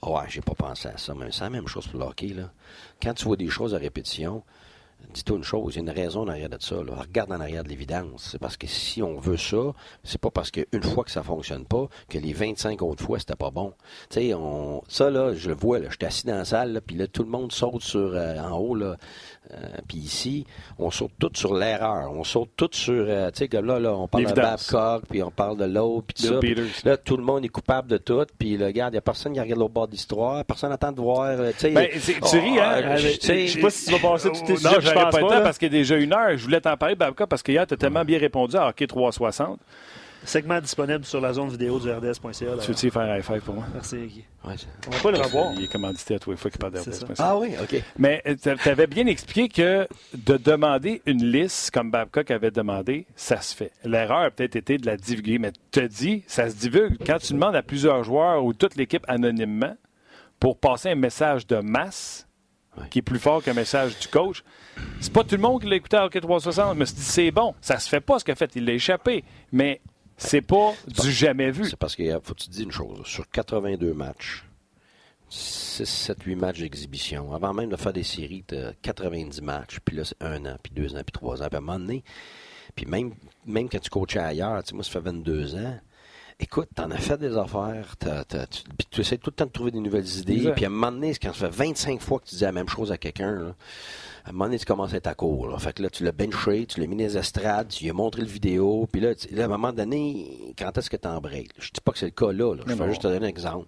Ah, 0.03 0.11
ouais, 0.11 0.25
j'ai 0.29 0.43
pas 0.43 0.55
pensé 0.55 0.89
à 0.89 0.99
ça. 0.99 1.15
Mais 1.15 1.29
c'est 1.33 1.41
la 1.41 1.51
même 1.51 1.67
chose 1.67 1.87
pour 1.87 2.01
le 2.01 2.07
hockey, 2.07 2.29
là. 2.29 2.51
Quand 3.03 3.15
tu 3.15 3.25
vois 3.25 3.37
des 3.37 3.49
choses 3.49 3.75
à 3.75 3.79
répétition, 3.79 4.43
dis-toi 5.15 5.37
une 5.39 5.45
chose, 5.45 5.75
il 5.75 5.77
y 5.77 5.79
a 5.81 5.91
une 5.91 5.99
raison 5.99 6.23
en 6.23 6.29
arrière 6.29 6.49
de 6.49 6.59
ça. 6.61 6.77
Regarde 6.77 7.33
en 7.33 7.41
arrière 7.41 7.65
de 7.65 7.69
l'évidence. 7.69 8.29
C'est 8.33 8.39
parce 8.39 8.57
que 8.57 8.67
si 8.67 9.03
on 9.03 9.19
veut 9.19 9.37
ça, 9.37 9.75
c'est 10.05 10.21
pas 10.21 10.31
parce 10.31 10.51
qu'une 10.51 10.83
fois 10.83 11.05
que 11.05 11.11
ça 11.11 11.23
fonctionne 11.23 11.65
pas, 11.65 11.89
que 12.09 12.19
les 12.19 12.33
25 12.33 12.83
autres 12.83 13.05
fois, 13.05 13.19
c'était 13.19 13.37
pas 13.37 13.51
bon. 13.51 13.73
Tu 14.11 14.21
sais, 14.21 14.35
on... 14.35 14.83
ça, 14.89 15.11
là, 15.11 15.35
je 15.35 15.49
le 15.49 15.55
vois, 15.55 15.79
là, 15.79 15.89
je 15.91 15.97
suis 15.97 16.07
assis 16.07 16.27
dans 16.27 16.37
la 16.37 16.45
salle, 16.45 16.81
puis 16.87 16.97
là, 16.97 17.07
tout 17.07 17.23
le 17.23 17.31
monde 17.31 17.53
saute 17.53 17.83
sur, 17.83 18.01
euh, 18.15 18.39
en 18.39 18.57
haut, 18.59 18.75
là, 18.75 18.97
euh, 19.53 19.67
puis 19.87 19.99
ici, 19.99 20.47
on 20.79 20.91
saute 20.91 21.13
tout 21.19 21.31
sur 21.35 21.55
l'erreur. 21.55 22.11
On 22.13 22.23
saute 22.25 22.51
tout 22.57 22.69
sur, 22.73 23.05
euh, 23.09 23.31
tu 23.31 23.39
sais, 23.39 23.49
comme 23.49 23.65
là, 23.67 23.79
là, 23.79 23.95
on 23.95 24.07
parle 24.07 24.27
de 24.27 24.33
Babcock, 24.33 25.05
puis 25.09 25.23
on 25.23 25.31
parle 25.31 25.57
de 25.57 25.65
l'autre, 25.65 26.09
puis 26.09 26.29
tout 26.29 26.41
ça. 26.83 26.89
là, 26.89 26.97
tout 26.97 27.17
le 27.17 27.23
monde 27.23 27.45
est 27.45 27.49
coupable 27.49 27.89
de 27.89 27.97
tout, 27.97 28.27
puis 28.39 28.57
le 28.57 28.71
gars, 28.71 28.89
il 28.89 28.93
n'y 28.93 28.99
a 28.99 29.01
personne 29.01 29.33
qui 29.33 29.41
regarde 29.41 29.59
l'autre 29.59 29.73
bord 29.73 29.89
d'histoire, 29.89 30.45
personne 30.45 30.71
n'attend 30.71 30.93
de 30.93 31.01
voir, 31.01 31.37
tu 31.53 31.59
sais. 31.59 31.71
Ben, 31.71 31.89
tu 31.91 32.39
ris, 32.39 32.59
hein? 32.59 32.83
Ah, 32.85 32.97
je 32.97 33.09
sais 33.21 33.61
pas 33.61 33.71
si 33.71 33.87
tu 33.87 33.93
vas 33.93 34.11
passer 34.11 34.31
tout 34.31 34.47
tes 34.47 34.57
sujets, 34.57 34.81
je 34.81 34.93
pense 34.93 35.15
pas, 35.15 35.29
pas 35.29 35.41
parce 35.41 35.59
qu'il 35.59 35.73
y 35.73 35.77
a 35.77 35.79
déjà 35.79 35.97
une 35.97 36.13
heure. 36.13 36.37
Je 36.37 36.45
voulais 36.45 36.61
t'en 36.61 36.77
parler, 36.77 36.95
Babcock, 36.95 37.29
parce 37.29 37.43
qu'hier, 37.43 37.67
tu 37.67 37.75
as 37.75 37.77
tellement 37.77 38.05
bien 38.05 38.19
répondu 38.19 38.57
à 38.57 38.69
Hockey 38.69 38.87
360. 38.87 39.59
Segment 40.29 40.61
disponible 40.61 41.07
sur 41.07 41.23
la 41.23 41.33
zone 41.33 41.49
vidéo 41.49 41.81
du 41.81 41.91
RDS.ca. 41.91 42.31
Tu 42.33 42.45
veux-tu 42.45 42.91
faire 42.91 43.01
un 43.01 43.17
high 43.17 43.23
five 43.23 43.41
pour 43.41 43.55
moi? 43.55 43.65
Merci, 43.73 43.97
Guy. 43.97 44.25
Ouais, 44.45 44.57
on 44.87 44.91
va 44.91 44.99
pas 45.01 45.11
le 45.11 45.19
revoir. 45.23 45.53
Il 45.57 45.65
est 45.65 45.73
commandité 45.73 46.17
à 46.17 46.19
tous 46.19 46.33
les 46.33 46.37
fois 46.37 46.51
qu'il 46.51 46.61
parle 46.61 46.75
de 46.75 46.81
RDS.ca. 46.81 47.15
Ah 47.19 47.39
oui, 47.39 47.55
OK. 47.59 47.83
Mais 47.99 48.23
euh, 48.27 48.37
tu 48.37 48.69
avais 48.69 48.87
bien 48.87 49.07
expliqué 49.07 49.49
que 49.49 49.89
de 50.13 50.37
demander 50.37 51.01
une 51.07 51.25
liste 51.25 51.71
comme 51.71 51.91
Babcock 51.91 52.31
avait 52.31 52.51
demandé, 52.51 53.07
ça 53.17 53.41
se 53.41 53.57
fait. 53.57 53.73
L'erreur 53.85 54.19
a 54.19 54.31
peut-être 54.31 54.57
été 54.57 54.77
de 54.77 54.85
la 54.85 54.99
divulguer, 54.99 55.39
mais 55.39 55.51
tu 55.53 55.61
te 55.71 55.87
dis, 55.87 56.25
ça 56.27 56.51
se 56.51 56.57
divulgue. 56.57 56.99
Quand 57.07 57.17
tu 57.17 57.33
demandes 57.33 57.57
à 57.57 57.63
plusieurs 57.63 58.05
joueurs 58.05 58.45
ou 58.45 58.53
toute 58.53 58.77
l'équipe 58.77 59.07
anonymement 59.09 59.79
pour 60.39 60.59
passer 60.59 60.91
un 60.91 60.95
message 60.95 61.47
de 61.47 61.57
masse, 61.57 62.29
qui 62.91 63.01
est 63.01 63.03
plus 63.03 63.19
fort 63.19 63.43
qu'un 63.43 63.55
message 63.55 63.99
du 63.99 64.09
coach. 64.09 64.43
C'est 65.01 65.13
pas 65.13 65.25
tout 65.25 65.35
le 65.35 65.43
monde 65.43 65.61
qui 65.61 65.69
l'a 65.69 65.77
écouté 65.77 65.97
à 65.97 66.05
Hockey 66.05 66.21
360, 66.21 66.77
mais 66.77 66.87
c'est 66.87 67.31
bon. 67.31 67.55
Ça 67.61 67.79
se 67.79 67.89
fait 67.89 68.01
pas 68.01 68.19
ce 68.19 68.25
qu'il 68.25 68.33
a 68.33 68.37
fait. 68.37 68.55
Il 68.57 68.65
l'a 68.65 68.75
échappé. 68.75 69.25
Mais 69.53 69.81
c'est 70.19 70.43
pas 70.43 70.75
du 70.87 71.11
jamais 71.13 71.51
vu. 71.51 71.65
C'est 71.65 71.77
parce 71.77 71.97
qu'il 71.97 72.13
faut 72.23 72.35
que 72.35 72.41
tu 72.41 72.49
te 72.49 72.53
dis 72.53 72.65
une 72.65 72.73
chose. 72.73 73.07
Sur 73.07 73.29
82 73.31 73.95
matchs, 73.95 74.45
6, 75.31 75.85
7, 75.87 76.23
8 76.25 76.35
matchs 76.35 76.59
d'exhibition, 76.59 77.33
avant 77.33 77.55
même 77.55 77.71
de 77.71 77.77
faire 77.77 77.93
des 77.93 78.03
séries, 78.03 78.45
de 78.49 78.75
90 78.83 79.41
matchs, 79.43 79.79
puis 79.85 79.97
là, 79.97 80.05
c'est 80.05 80.21
un 80.21 80.45
an, 80.45 80.57
puis 80.63 80.73
deux 80.75 80.95
ans, 80.97 81.03
puis 81.07 81.13
trois 81.13 81.43
ans. 81.43 81.47
Puis 81.49 81.57
à 81.57 81.59
un 81.59 81.61
moment 81.61 81.79
donné, 81.79 82.03
puis 82.75 82.87
même, 82.87 83.15
même 83.47 83.69
quand 83.69 83.79
tu 83.79 83.91
coachais 83.91 84.19
ailleurs, 84.19 84.63
tu 84.65 84.71
sais, 84.71 84.75
moi, 84.75 84.85
ça 84.85 84.91
fait 84.91 85.01
22 85.01 85.55
ans, 85.55 85.79
écoute, 86.41 86.69
t'en 86.75 86.91
as 86.91 86.99
fait 86.99 87.19
des 87.19 87.37
affaires, 87.37 87.97
tu, 88.91 89.01
essaies 89.01 89.19
tout 89.19 89.31
le 89.31 89.35
temps 89.35 89.47
de 89.47 89.51
trouver 89.51 89.73
des 89.73 89.81
nouvelles 89.81 90.09
idées, 90.19 90.53
puis 90.55 90.65
à 90.65 90.69
un 90.69 90.71
moment 90.71 90.93
donné, 90.93 91.13
quand 91.21 91.33
ça 91.33 91.51
fait 91.51 91.67
25 91.71 92.01
fois 92.01 92.21
que 92.21 92.27
tu 92.27 92.37
dis 92.37 92.45
la 92.45 92.53
même 92.53 92.69
chose 92.69 92.93
à 92.93 92.97
quelqu'un, 92.97 93.55
à 94.25 94.31
un 94.31 94.33
moment 94.33 94.45
donné, 94.45 94.59
tu 94.59 94.65
commences 94.65 94.95
à 94.95 94.99
être 94.99 95.09
à 95.09 95.15
court. 95.15 95.49
Là. 95.49 95.59
Fait 95.59 95.73
que 95.73 95.83
là, 95.83 95.91
tu 95.91 96.05
l'as 96.05 96.13
benché, 96.13 96.67
tu 96.67 96.81
l'as 96.81 96.87
mis 96.87 96.97
dans 96.97 97.03
les 97.03 97.17
estrades, 97.17 97.69
tu 97.69 97.85
lui 97.85 97.91
as 97.91 97.95
montré 97.95 98.23
le 98.23 98.29
vidéo, 98.29 98.89
puis 98.91 99.01
là, 99.01 99.15
à 99.37 99.45
un 99.45 99.49
moment 99.49 99.73
donné, 99.73 100.55
quand 100.57 100.77
est-ce 100.79 100.91
que 100.91 100.97
tu 100.97 101.09
en 101.09 101.21
break? 101.21 101.51
Je 101.59 101.71
dis 101.73 101.81
pas 101.81 101.91
que 101.91 101.99
c'est 101.99 102.07
le 102.07 102.13
cas 102.13 102.31
là, 102.31 102.55
je 102.67 102.73
vais 102.73 102.89
juste 102.89 103.03
te 103.03 103.09
donner 103.09 103.27
un 103.27 103.29
exemple. 103.29 103.67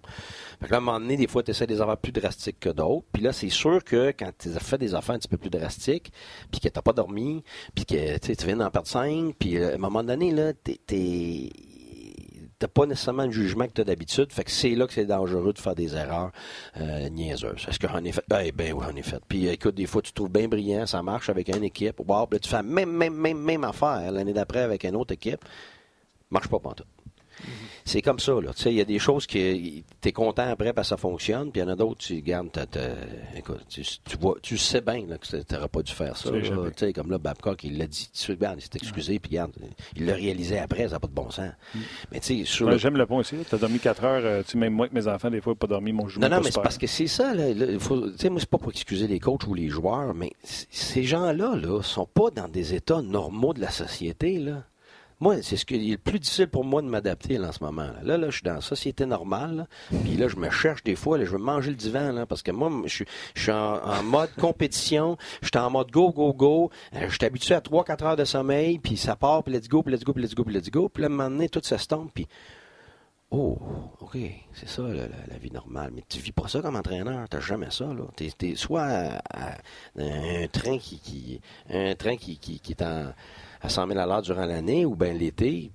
Fait 0.61 0.67
que 0.67 0.71
là, 0.71 0.77
à 0.77 0.79
un 0.79 0.83
moment 0.83 0.99
donné, 0.99 1.17
des 1.17 1.27
fois, 1.27 1.43
tu 1.43 1.51
essaies 1.51 1.67
des 1.67 1.81
affaires 1.81 1.97
plus 1.97 2.13
drastiques 2.13 2.59
que 2.59 2.69
d'autres, 2.69 3.05
puis 3.11 3.21
là, 3.21 3.33
c'est 3.33 3.49
sûr 3.49 3.83
que 3.83 4.13
quand 4.17 4.31
tu 4.37 4.49
as 4.49 4.59
fait 4.59 4.77
des 4.77 4.95
affaires 4.95 5.15
un 5.15 5.19
petit 5.19 5.27
peu 5.27 5.37
plus 5.37 5.49
drastiques, 5.49 6.13
puis 6.49 6.61
que 6.61 6.69
t'as 6.69 6.81
pas 6.81 6.93
dormi, 6.93 7.43
puis 7.75 7.85
que 7.85 8.17
tu 8.17 8.45
viens 8.45 8.57
d'en 8.57 8.69
perdre 8.69 8.87
cinq, 8.87 9.35
puis 9.37 9.57
euh, 9.57 9.71
à 9.71 9.75
un 9.75 9.77
moment 9.77 10.03
donné, 10.03 10.31
là, 10.31 10.53
t'es 10.53 11.51
n'as 12.61 12.67
pas 12.67 12.85
nécessairement 12.85 13.25
le 13.25 13.31
jugement 13.31 13.65
que 13.65 13.73
tu 13.73 13.81
as 13.81 13.83
d'habitude. 13.83 14.31
Fait 14.31 14.43
que 14.43 14.51
c'est 14.51 14.75
là 14.75 14.87
que 14.87 14.93
c'est 14.93 15.05
dangereux 15.05 15.53
de 15.53 15.59
faire 15.59 15.75
des 15.75 15.95
erreurs 15.95 16.31
euh, 16.79 17.09
niaiseuses. 17.09 17.65
Est-ce 17.67 17.79
j'en 17.87 18.03
ai 18.03 18.11
fait? 18.11 18.23
Eh 18.43 18.51
ben 18.51 18.73
oui, 18.73 18.85
j'en 18.87 18.95
ai 18.95 19.03
fait. 19.03 19.21
Puis 19.27 19.47
écoute, 19.47 19.75
des 19.75 19.85
fois, 19.85 20.01
tu 20.01 20.13
trouves 20.13 20.29
bien 20.29 20.47
brillant, 20.47 20.85
ça 20.85 21.01
marche 21.01 21.29
avec 21.29 21.49
une 21.49 21.63
équipe. 21.63 21.99
Wow, 22.05 22.27
tu 22.41 22.49
fais 22.49 22.63
même, 22.63 22.91
même, 22.91 23.15
même, 23.15 23.39
même 23.39 23.63
affaire 23.63 24.11
l'année 24.11 24.33
d'après 24.33 24.61
avec 24.61 24.83
une 24.83 24.95
autre 24.95 25.13
équipe. 25.13 25.43
Marche 26.29 26.47
pas 26.47 26.59
tout. 26.59 26.85
C'est 27.85 28.01
comme 28.01 28.19
ça, 28.19 28.33
là. 28.33 28.53
Tu 28.53 28.63
sais, 28.63 28.71
il 28.71 28.77
y 28.77 28.81
a 28.81 28.85
des 28.85 28.99
choses 28.99 29.25
qui, 29.25 29.83
tu 30.01 30.09
es 30.09 30.11
content 30.11 30.47
après 30.49 30.73
parce 30.73 30.87
que 30.87 30.89
ça 30.89 30.97
fonctionne, 30.97 31.51
puis 31.51 31.61
il 31.61 31.65
y 31.65 31.67
en 31.67 31.71
a 31.71 31.75
d'autres, 31.75 31.99
tu 31.99 32.21
gardes, 32.21 32.49
écoute, 33.35 33.65
tu, 33.69 33.83
vois, 34.19 34.35
tu 34.41 34.57
sais 34.57 34.81
bien 34.81 35.05
que 35.05 35.37
tu 35.41 35.53
n'aurais 35.53 35.67
pas 35.67 35.81
dû 35.81 35.91
faire 35.91 36.17
ça. 36.17 36.29
Tu 36.31 36.51
sais, 36.75 36.93
comme 36.93 37.11
là, 37.11 37.17
Babcock, 37.17 37.63
il 37.63 37.77
l'a 37.77 37.87
dit, 37.87 38.09
tu 38.13 38.31
il 38.31 38.61
s'est 38.61 38.69
excusé, 38.75 39.19
puis 39.19 39.31
garde, 39.31 39.51
il 39.95 40.05
l'a 40.05 40.13
réalisé 40.13 40.59
après, 40.59 40.87
ça 40.87 40.95
n'a 40.95 40.99
pas 40.99 41.07
de 41.07 41.13
bon 41.13 41.29
sens. 41.29 41.51
Mm. 41.73 41.79
Mais 42.11 42.19
tu 42.19 42.45
sais, 42.45 42.77
J'aime 42.77 42.97
le 42.97 43.05
point 43.05 43.19
aussi. 43.19 43.35
Tu 43.47 43.55
as 43.55 43.57
dormi 43.57 43.79
4 43.79 44.03
heures, 44.03 44.21
euh, 44.23 44.43
tu 44.43 44.51
sais, 44.51 44.57
même 44.57 44.73
moi 44.73 44.87
que 44.87 44.95
mes 44.95 45.07
enfants, 45.07 45.29
des 45.29 45.41
fois, 45.41 45.55
pas 45.55 45.67
dormi, 45.67 45.91
mon 45.91 46.07
jour. 46.07 46.21
Non, 46.21 46.29
non, 46.29 46.41
mais 46.43 46.51
c'est 46.51 46.61
parce 46.61 46.77
que 46.77 46.87
c'est 46.87 47.07
ça, 47.07 47.33
là. 47.33 47.53
tu 47.53 47.79
sais, 48.17 48.29
moi, 48.29 48.39
c'est 48.39 48.49
pas 48.49 48.57
pour 48.57 48.71
excuser 48.71 49.07
les 49.07 49.19
coachs 49.19 49.45
ou 49.47 49.53
les 49.53 49.69
joueurs, 49.69 50.13
mais 50.13 50.31
ces 50.43 51.03
gens-là, 51.03 51.55
là, 51.55 51.81
sont 51.81 52.07
pas 52.07 52.31
dans 52.31 52.47
des 52.47 52.73
états 52.73 53.01
normaux 53.01 53.53
de 53.53 53.61
la 53.61 53.71
société, 53.71 54.39
là. 54.39 54.63
Moi, 55.21 55.43
c'est 55.43 55.55
ce 55.55 55.65
qui 55.65 55.75
est 55.75 55.91
le 55.91 55.97
plus 55.99 56.19
difficile 56.19 56.47
pour 56.47 56.65
moi 56.65 56.81
de 56.81 56.87
m'adapter 56.87 57.37
en 57.37 57.51
ce 57.51 57.63
moment. 57.63 57.91
Là. 58.01 58.17
là, 58.17 58.29
je 58.31 58.37
suis 58.37 58.43
dans 58.43 58.55
la 58.55 58.61
société 58.61 59.05
normale. 59.05 59.67
Puis 60.03 60.17
là, 60.17 60.27
je 60.27 60.35
me 60.35 60.49
cherche 60.49 60.83
des 60.83 60.95
fois. 60.95 61.19
Là, 61.19 61.25
je 61.25 61.29
veux 61.29 61.37
manger 61.37 61.69
le 61.69 61.75
divan. 61.75 62.11
Là, 62.11 62.25
parce 62.25 62.41
que 62.41 62.49
moi, 62.49 62.71
je, 62.85 63.03
suis 63.35 63.51
en, 63.51 64.01
mode 64.03 64.31
compétition. 64.39 65.17
Je 65.43 65.49
suis 65.49 65.57
en 65.59 65.69
mode 65.69 65.91
go, 65.91 66.11
go, 66.11 66.33
go. 66.33 66.71
Euh, 66.95 67.05
je 67.07 67.15
suis 67.15 67.23
habitué 67.23 67.53
à 67.53 67.59
3-4 67.59 68.03
heures 68.03 68.15
de 68.15 68.25
sommeil. 68.25 68.79
Puis 68.79 68.97
ça 68.97 69.15
part. 69.15 69.43
Puis 69.43 69.53
let's 69.53 69.69
go, 69.69 69.83
puis 69.83 69.93
let's 69.93 70.03
go, 70.03 70.11
puis 70.11 70.23
let's 70.23 70.33
go, 70.33 70.43
puis 70.43 70.55
let's 70.55 70.71
go. 70.71 70.89
Puis 70.89 71.03
là, 71.03 71.07
à 71.07 71.11
un 71.11 71.15
moment 71.15 71.29
donné, 71.29 71.49
tout 71.49 71.61
ça 71.63 71.77
se 71.77 71.85
tombe. 71.85 72.09
Puis 72.11 72.27
Oh, 73.33 73.57
OK, 74.01 74.17
c'est 74.51 74.67
ça 74.67 74.81
la, 74.81 75.37
vie 75.37 75.51
normale. 75.51 75.91
Mais 75.95 76.03
tu 76.09 76.19
vis 76.19 76.33
pas 76.33 76.49
ça 76.49 76.61
comme 76.61 76.75
entraîneur, 76.75 77.29
t'as 77.29 77.39
jamais 77.39 77.71
ça. 77.71 77.85
Là. 77.85 78.03
T'es, 78.17 78.55
soit 78.55 79.21
un 79.97 80.47
train 80.51 80.77
qui, 80.77 81.39
un 81.69 81.95
train 81.95 82.17
qui 82.17 82.61
est 82.69 82.81
en 82.81 83.13
à 83.61 83.69
100 83.69 83.87
000 83.87 83.99
à 83.99 84.05
l'heure 84.05 84.21
durant 84.21 84.45
l'année, 84.45 84.85
ou 84.85 84.95
bien 84.95 85.13
l'été, 85.13 85.71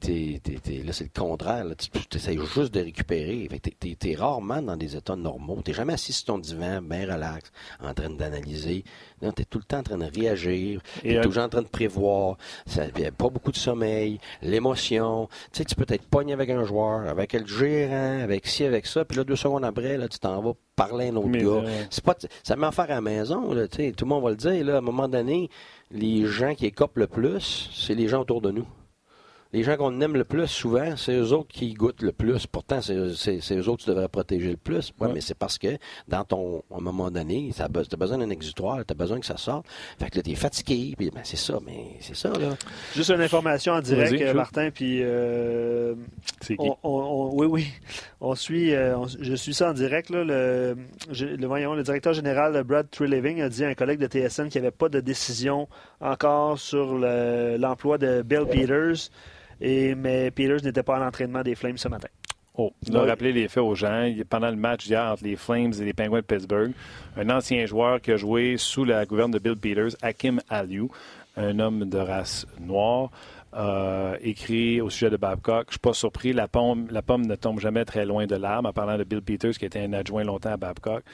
là, 0.84 0.92
c'est 0.92 1.04
le 1.04 1.20
contraire. 1.20 1.64
tu 1.78 2.16
essaies 2.16 2.36
juste 2.54 2.74
de 2.74 2.80
récupérer. 2.80 3.48
Tu 3.80 3.96
es, 4.10 4.14
rarement 4.16 4.60
dans 4.60 4.76
des 4.76 4.96
états 4.96 5.16
normaux. 5.16 5.60
Tu 5.64 5.72
jamais 5.72 5.92
assis 5.92 6.12
sur 6.12 6.26
ton 6.26 6.38
divan, 6.38 6.82
bien 6.82 7.12
relax, 7.12 7.50
en 7.80 7.94
train 7.94 8.10
d'analyser. 8.10 8.84
Tu 9.20 9.26
es 9.26 9.44
tout 9.44 9.58
le 9.58 9.64
temps 9.64 9.78
en 9.78 9.82
train 9.82 9.98
de 9.98 10.10
réagir. 10.12 10.80
Tu 11.00 11.12
es 11.12 11.18
euh, 11.18 11.22
toujours 11.22 11.44
en 11.44 11.48
train 11.48 11.62
de 11.62 11.68
prévoir. 11.68 12.36
Ça, 12.66 12.82
pas 13.16 13.28
beaucoup 13.28 13.52
de 13.52 13.56
sommeil, 13.56 14.18
l'émotion. 14.42 15.28
Tu 15.52 15.58
sais, 15.58 15.64
tu 15.64 15.74
peux 15.76 15.86
être 15.88 16.06
pogné 16.06 16.32
avec 16.32 16.50
un 16.50 16.64
joueur, 16.64 17.08
avec 17.08 17.32
le 17.34 17.46
gérant, 17.46 18.20
avec 18.22 18.46
ci, 18.46 18.64
avec 18.64 18.86
ça. 18.86 19.04
Puis 19.04 19.16
là, 19.16 19.24
deux 19.24 19.36
secondes 19.36 19.64
après, 19.64 19.96
là, 19.96 20.08
tu 20.08 20.18
t'en 20.18 20.40
vas 20.42 20.54
parler 20.76 21.06
à 21.06 21.08
un 21.10 21.16
autre 21.16 21.28
gars. 21.30 21.70
C'est 21.90 22.04
pas, 22.04 22.14
ça 22.42 22.54
met 22.54 22.70
faire 22.70 22.84
à 22.84 22.88
la 22.88 23.00
maison. 23.00 23.52
Là, 23.52 23.66
tout 23.66 23.76
le 23.78 24.06
monde 24.06 24.22
va 24.22 24.30
le 24.30 24.36
dire. 24.36 24.64
Là, 24.64 24.74
à 24.74 24.78
un 24.78 24.82
moment 24.82 25.08
donné, 25.08 25.50
les 25.90 26.26
gens 26.26 26.54
qui 26.54 26.66
écopent 26.66 26.98
le 26.98 27.06
plus, 27.06 27.70
c'est 27.74 27.94
les 27.94 28.06
gens 28.06 28.20
autour 28.20 28.40
de 28.42 28.50
nous 28.50 28.66
les 29.52 29.62
gens 29.62 29.76
qu'on 29.76 30.00
aime 30.00 30.14
le 30.14 30.24
plus 30.24 30.46
souvent, 30.48 30.96
c'est 30.96 31.14
eux 31.14 31.32
autres 31.32 31.48
qui 31.48 31.74
goûtent 31.74 32.02
le 32.02 32.12
plus. 32.12 32.46
Pourtant, 32.46 32.80
c'est 32.82 32.94
eux 32.94 33.68
autres 33.68 33.78
que 33.78 33.84
tu 33.84 33.90
devrais 33.90 34.08
protéger 34.08 34.50
le 34.50 34.56
plus. 34.56 34.92
Ouais, 35.00 35.08
Mais 35.12 35.20
c'est 35.20 35.36
parce 35.36 35.58
que 35.58 35.78
dans 36.08 36.24
ton 36.24 36.62
à 36.72 36.78
un 36.78 36.80
moment 36.80 37.10
donné, 37.10 37.50
tu 37.54 37.62
as 37.62 37.68
besoin 37.68 38.18
d'un 38.18 38.30
exutoire, 38.30 38.78
tu 38.86 38.92
as 38.92 38.94
besoin 38.94 39.20
que 39.20 39.26
ça 39.26 39.36
sorte. 39.36 39.66
Fait 39.98 40.10
que 40.10 40.16
là, 40.16 40.22
tu 40.22 40.30
es 40.30 40.34
fatigué, 40.34 40.94
puis 40.96 41.10
ben, 41.10 41.20
c'est 41.24 41.36
ça, 41.36 41.58
mais 41.64 41.96
c'est 42.00 42.16
ça, 42.16 42.30
là. 42.30 42.56
Juste 42.94 43.10
une 43.10 43.20
information 43.20 43.74
en 43.74 43.80
direct, 43.80 44.34
Martin, 44.34 44.70
puis 44.70 44.98
euh, 45.02 45.94
oui, 46.48 47.46
oui. 47.46 47.66
On 48.20 48.34
suit 48.34 48.74
euh, 48.74 48.96
je 49.20 49.34
suis 49.34 49.54
ça 49.54 49.70
en 49.70 49.72
direct. 49.72 50.10
Là, 50.10 50.24
le, 50.24 50.76
le, 51.10 51.46
voyons, 51.46 51.74
le 51.74 51.82
directeur 51.82 52.12
général 52.12 52.62
Brad 52.64 52.90
Treliving 52.90 53.40
a 53.42 53.48
dit 53.48 53.64
à 53.64 53.68
un 53.68 53.74
collègue 53.74 53.98
de 53.98 54.06
TSN 54.06 54.48
qu'il 54.48 54.60
n'y 54.60 54.66
avait 54.66 54.76
pas 54.76 54.88
de 54.88 55.00
décision 55.00 55.68
encore 56.00 56.58
sur 56.58 56.98
l'emploi 56.98 57.98
de 57.98 58.22
Bill 58.22 58.46
Peters. 58.50 59.10
Et, 59.60 59.94
mais 59.94 60.30
Peters 60.30 60.62
n'était 60.62 60.82
pas 60.82 60.96
à 60.96 60.98
l'entraînement 60.98 61.42
des 61.42 61.54
Flames 61.54 61.78
ce 61.78 61.88
matin. 61.88 62.08
Oh, 62.58 62.72
il 62.86 62.96
a 62.96 63.02
rappelé 63.02 63.32
les 63.32 63.48
faits 63.48 63.62
aux 63.62 63.74
gens. 63.74 64.10
Pendant 64.30 64.48
le 64.48 64.56
match 64.56 64.86
d'hier 64.86 65.12
entre 65.12 65.24
les 65.24 65.36
Flames 65.36 65.74
et 65.78 65.84
les 65.84 65.92
Penguins 65.92 66.20
de 66.20 66.24
Pittsburgh, 66.24 66.72
un 67.16 67.28
ancien 67.28 67.66
joueur 67.66 68.00
qui 68.00 68.12
a 68.12 68.16
joué 68.16 68.56
sous 68.56 68.84
la 68.84 69.04
gouverne 69.04 69.30
de 69.30 69.38
Bill 69.38 69.56
Peters, 69.56 69.96
Hakim 70.00 70.40
Aliou, 70.48 70.90
un 71.36 71.58
homme 71.58 71.84
de 71.84 71.98
race 71.98 72.46
noire, 72.58 73.10
euh, 73.54 74.16
écrit 74.22 74.80
au 74.80 74.88
sujet 74.88 75.10
de 75.10 75.18
Babcock. 75.18 75.64
Je 75.64 75.68
ne 75.68 75.72
suis 75.72 75.78
pas 75.80 75.92
surpris, 75.92 76.32
la 76.32 76.48
pomme, 76.48 76.88
la 76.90 77.02
pomme 77.02 77.26
ne 77.26 77.34
tombe 77.34 77.60
jamais 77.60 77.84
très 77.84 78.06
loin 78.06 78.26
de 78.26 78.36
l'arbre, 78.36 78.70
en 78.70 78.72
parlant 78.72 78.96
de 78.96 79.04
Bill 79.04 79.20
Peters, 79.20 79.52
qui 79.58 79.66
était 79.66 79.80
un 79.80 79.92
adjoint 79.92 80.24
longtemps 80.24 80.52
à 80.52 80.56
Babcock. 80.56 81.04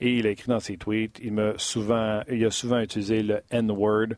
Et 0.00 0.16
il 0.16 0.26
a 0.26 0.30
écrit 0.30 0.48
dans 0.48 0.60
ses 0.60 0.76
tweets, 0.76 1.20
il, 1.22 1.32
souvent, 1.58 2.22
il 2.28 2.44
a 2.44 2.50
souvent 2.50 2.80
utilisé 2.80 3.22
le 3.22 3.40
N-word. 3.50 4.14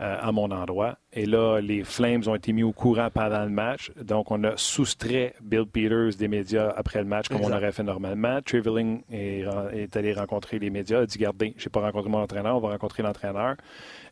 Euh, 0.00 0.16
à 0.20 0.32
mon 0.32 0.50
endroit. 0.50 0.98
Et 1.12 1.24
là, 1.24 1.60
les 1.60 1.84
Flames 1.84 2.24
ont 2.26 2.34
été 2.34 2.52
mis 2.52 2.64
au 2.64 2.72
courant 2.72 3.10
pendant 3.14 3.44
le 3.44 3.48
match. 3.48 3.92
Donc, 4.02 4.32
on 4.32 4.42
a 4.42 4.56
soustrait 4.56 5.36
Bill 5.40 5.66
Peters 5.66 6.16
des 6.18 6.26
médias 6.26 6.74
après 6.76 6.98
le 6.98 7.04
match, 7.04 7.28
comme 7.28 7.42
on 7.42 7.52
aurait 7.52 7.70
fait 7.70 7.84
normalement. 7.84 8.42
Triveling 8.42 9.02
est, 9.08 9.44
est, 9.72 9.96
allé 9.96 10.12
rencontrer 10.12 10.58
les 10.58 10.70
médias. 10.70 10.98
Il 10.98 11.02
a 11.02 11.06
dit 11.06 11.18
Gardez, 11.18 11.54
je 11.56 11.66
n'ai 11.66 11.70
pas 11.70 11.80
rencontré 11.80 12.10
mon 12.10 12.18
entraîneur, 12.18 12.56
on 12.56 12.58
va 12.58 12.70
rencontrer 12.70 13.04
l'entraîneur. 13.04 13.54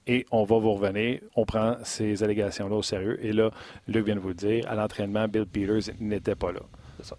Et 0.07 0.25
on 0.31 0.45
va 0.45 0.59
vous 0.61 0.73
revenir. 0.73 1.19
On 1.35 1.45
prend 1.45 1.75
ces 1.83 2.23
allégations-là 2.23 2.77
au 2.77 2.83
sérieux. 2.83 3.19
Et 3.21 3.33
là, 3.33 3.51
Luc 3.89 4.07
vient 4.07 4.15
de 4.15 4.21
vous 4.21 4.29
le 4.29 4.35
dire 4.35 4.71
à 4.71 4.77
l'entraînement, 4.77 5.27
Bill 5.27 5.47
Peters 5.47 5.93
n'était 5.99 6.37
pas 6.37 6.53
là. 6.53 6.61
Ça. 7.03 7.17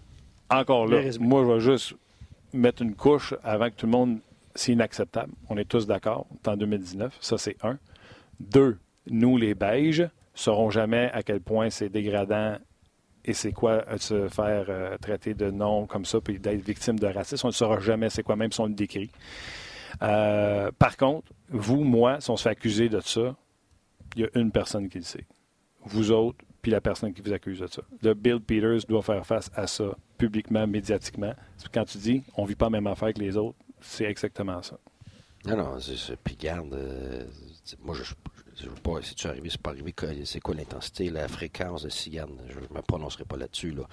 Encore 0.48 0.86
là, 0.86 1.02
moi, 1.20 1.42
je 1.42 1.52
vais 1.52 1.60
juste 1.60 1.96
mettre 2.54 2.80
une 2.80 2.94
couche 2.94 3.34
avant 3.44 3.68
que 3.68 3.74
tout 3.74 3.84
le 3.84 3.92
monde. 3.92 4.20
C'est 4.54 4.72
inacceptable. 4.72 5.34
On 5.50 5.58
est 5.58 5.68
tous 5.68 5.86
d'accord. 5.86 6.26
en 6.46 6.56
2019. 6.56 7.18
Ça, 7.20 7.36
c'est 7.36 7.62
un. 7.62 7.76
Deux, 8.40 8.78
nous, 9.10 9.36
les 9.36 9.54
beiges, 9.54 10.08
saurons 10.34 10.70
jamais 10.70 11.10
à 11.12 11.22
quel 11.22 11.40
point 11.40 11.70
c'est 11.70 11.88
dégradant 11.88 12.56
et 13.24 13.32
c'est 13.32 13.52
quoi 13.52 13.84
euh, 13.88 13.98
se 13.98 14.28
faire 14.28 14.66
euh, 14.68 14.98
traiter 14.98 15.34
de 15.34 15.50
nom 15.50 15.86
comme 15.86 16.04
ça 16.04 16.20
puis 16.20 16.38
d'être 16.38 16.62
victime 16.62 16.98
de 16.98 17.06
racisme. 17.06 17.46
On 17.46 17.50
ne 17.50 17.54
saura 17.54 17.80
jamais 17.80 18.10
c'est 18.10 18.22
quoi, 18.22 18.36
même 18.36 18.52
si 18.52 18.60
on 18.60 18.66
le 18.66 18.74
décrit. 18.74 19.10
Euh, 20.02 20.70
par 20.78 20.96
contre, 20.96 21.32
vous, 21.48 21.84
moi, 21.84 22.20
si 22.20 22.30
on 22.30 22.36
se 22.36 22.42
fait 22.42 22.50
accuser 22.50 22.88
de 22.88 23.00
ça, 23.00 23.34
il 24.16 24.22
y 24.22 24.24
a 24.24 24.28
une 24.34 24.50
personne 24.50 24.88
qui 24.88 24.98
le 24.98 25.04
sait. 25.04 25.26
Vous 25.84 26.10
autres, 26.10 26.38
puis 26.60 26.70
la 26.70 26.80
personne 26.80 27.12
qui 27.12 27.22
vous 27.22 27.32
accuse 27.32 27.60
de 27.60 27.66
ça. 27.66 27.82
Le 28.02 28.14
Bill 28.14 28.40
Peters 28.40 28.86
doit 28.88 29.02
faire 29.02 29.24
face 29.26 29.50
à 29.54 29.66
ça 29.66 29.96
publiquement, 30.18 30.66
médiatiquement. 30.66 31.34
Quand 31.72 31.84
tu 31.84 31.98
dis 31.98 32.22
on 32.36 32.44
vit 32.44 32.54
pas 32.54 32.66
la 32.66 32.70
même 32.70 32.86
affaire 32.86 33.12
que 33.12 33.20
les 33.20 33.36
autres, 33.36 33.58
c'est 33.80 34.04
exactement 34.04 34.62
ça. 34.62 34.78
Non, 35.46 35.56
non, 35.56 35.78
c'est 35.78 36.16
Puis 36.16 36.36
garde, 36.36 36.74
moi, 37.82 37.94
je 37.94 38.14
ne 38.62 38.68
veux 38.68 38.74
pas, 38.76 39.02
si 39.02 39.14
tu 39.14 39.26
arrives, 39.26 39.42
c'est 39.48 39.60
pas 39.60 39.70
arrivé, 39.70 39.92
c'est 40.24 40.40
quoi 40.40 40.54
l'intensité, 40.54 41.10
la 41.10 41.28
fréquence 41.28 41.82
de 41.82 41.88
cigane, 41.88 42.38
je 42.48 42.58
ne 42.58 42.76
me 42.76 42.82
prononcerai 42.82 43.24
pas 43.24 43.36
là-dessus, 43.36 43.72
là. 43.72 43.84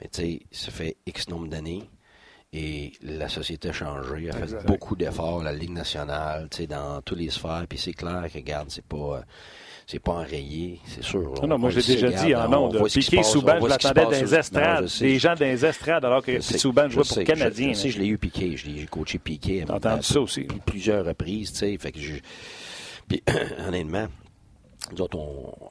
Mais 0.00 0.08
tu 0.08 0.22
sais, 0.22 0.40
ça 0.50 0.70
fait 0.70 0.96
X 1.06 1.28
nombre 1.28 1.48
d'années 1.48 1.88
et 2.52 2.92
la 3.02 3.28
société 3.28 3.68
a 3.68 3.72
changé, 3.72 4.30
a 4.30 4.32
fait 4.32 4.66
beaucoup 4.66 4.96
d'efforts, 4.96 5.42
la 5.42 5.52
Ligue 5.52 5.70
nationale, 5.70 6.48
tu 6.50 6.58
sais, 6.58 6.66
dans 6.66 7.00
tous 7.02 7.14
les 7.14 7.30
sphères, 7.30 7.66
puis 7.68 7.78
c'est 7.78 7.92
clair 7.92 8.24
que, 8.32 8.38
regarde, 8.38 8.70
c'est 8.70 8.84
pas 8.84 9.24
c'est 9.86 9.98
pas 9.98 10.12
enrayé, 10.12 10.80
c'est 10.86 11.04
sûr. 11.04 11.34
Non, 11.42 11.48
non, 11.48 11.58
moi 11.58 11.70
j'ai 11.70 11.82
déjà 11.82 12.10
dit 12.10 12.34
en 12.34 12.48
nom 12.48 12.68
de 12.68 12.82
Piqué 12.84 13.22
Souban, 13.22 13.60
je 13.60 13.66
l'attendais 13.66 14.04
dans 14.04 14.10
les 14.10 14.34
estrades. 14.34 14.88
Des 14.98 15.18
gens 15.18 15.34
dans 15.34 15.44
les 15.44 15.64
estrades 15.64 16.04
alors 16.04 16.22
que 16.22 16.40
Souban 16.40 16.88
jouait 16.88 17.04
pour 17.06 17.18
le 17.18 17.24
Canadien. 17.24 17.74
Je, 17.74 17.78
sais, 17.78 17.90
je 17.90 17.98
l'ai 17.98 18.06
eu 18.06 18.16
Piqué, 18.16 18.56
j'ai 18.56 18.86
coaché 18.86 19.18
Piqué. 19.18 19.64
Ça 20.00 20.20
aussi? 20.20 20.46
Plusieurs 20.64 21.04
reprises, 21.04 21.52
tu 21.52 21.58
sais, 21.58 21.76
fait 21.78 21.92
que 21.92 22.00
je 22.00 22.14
puis, 23.08 23.22
honnêtement, 23.66 24.08
nous 24.92 25.00
autres, 25.00 25.18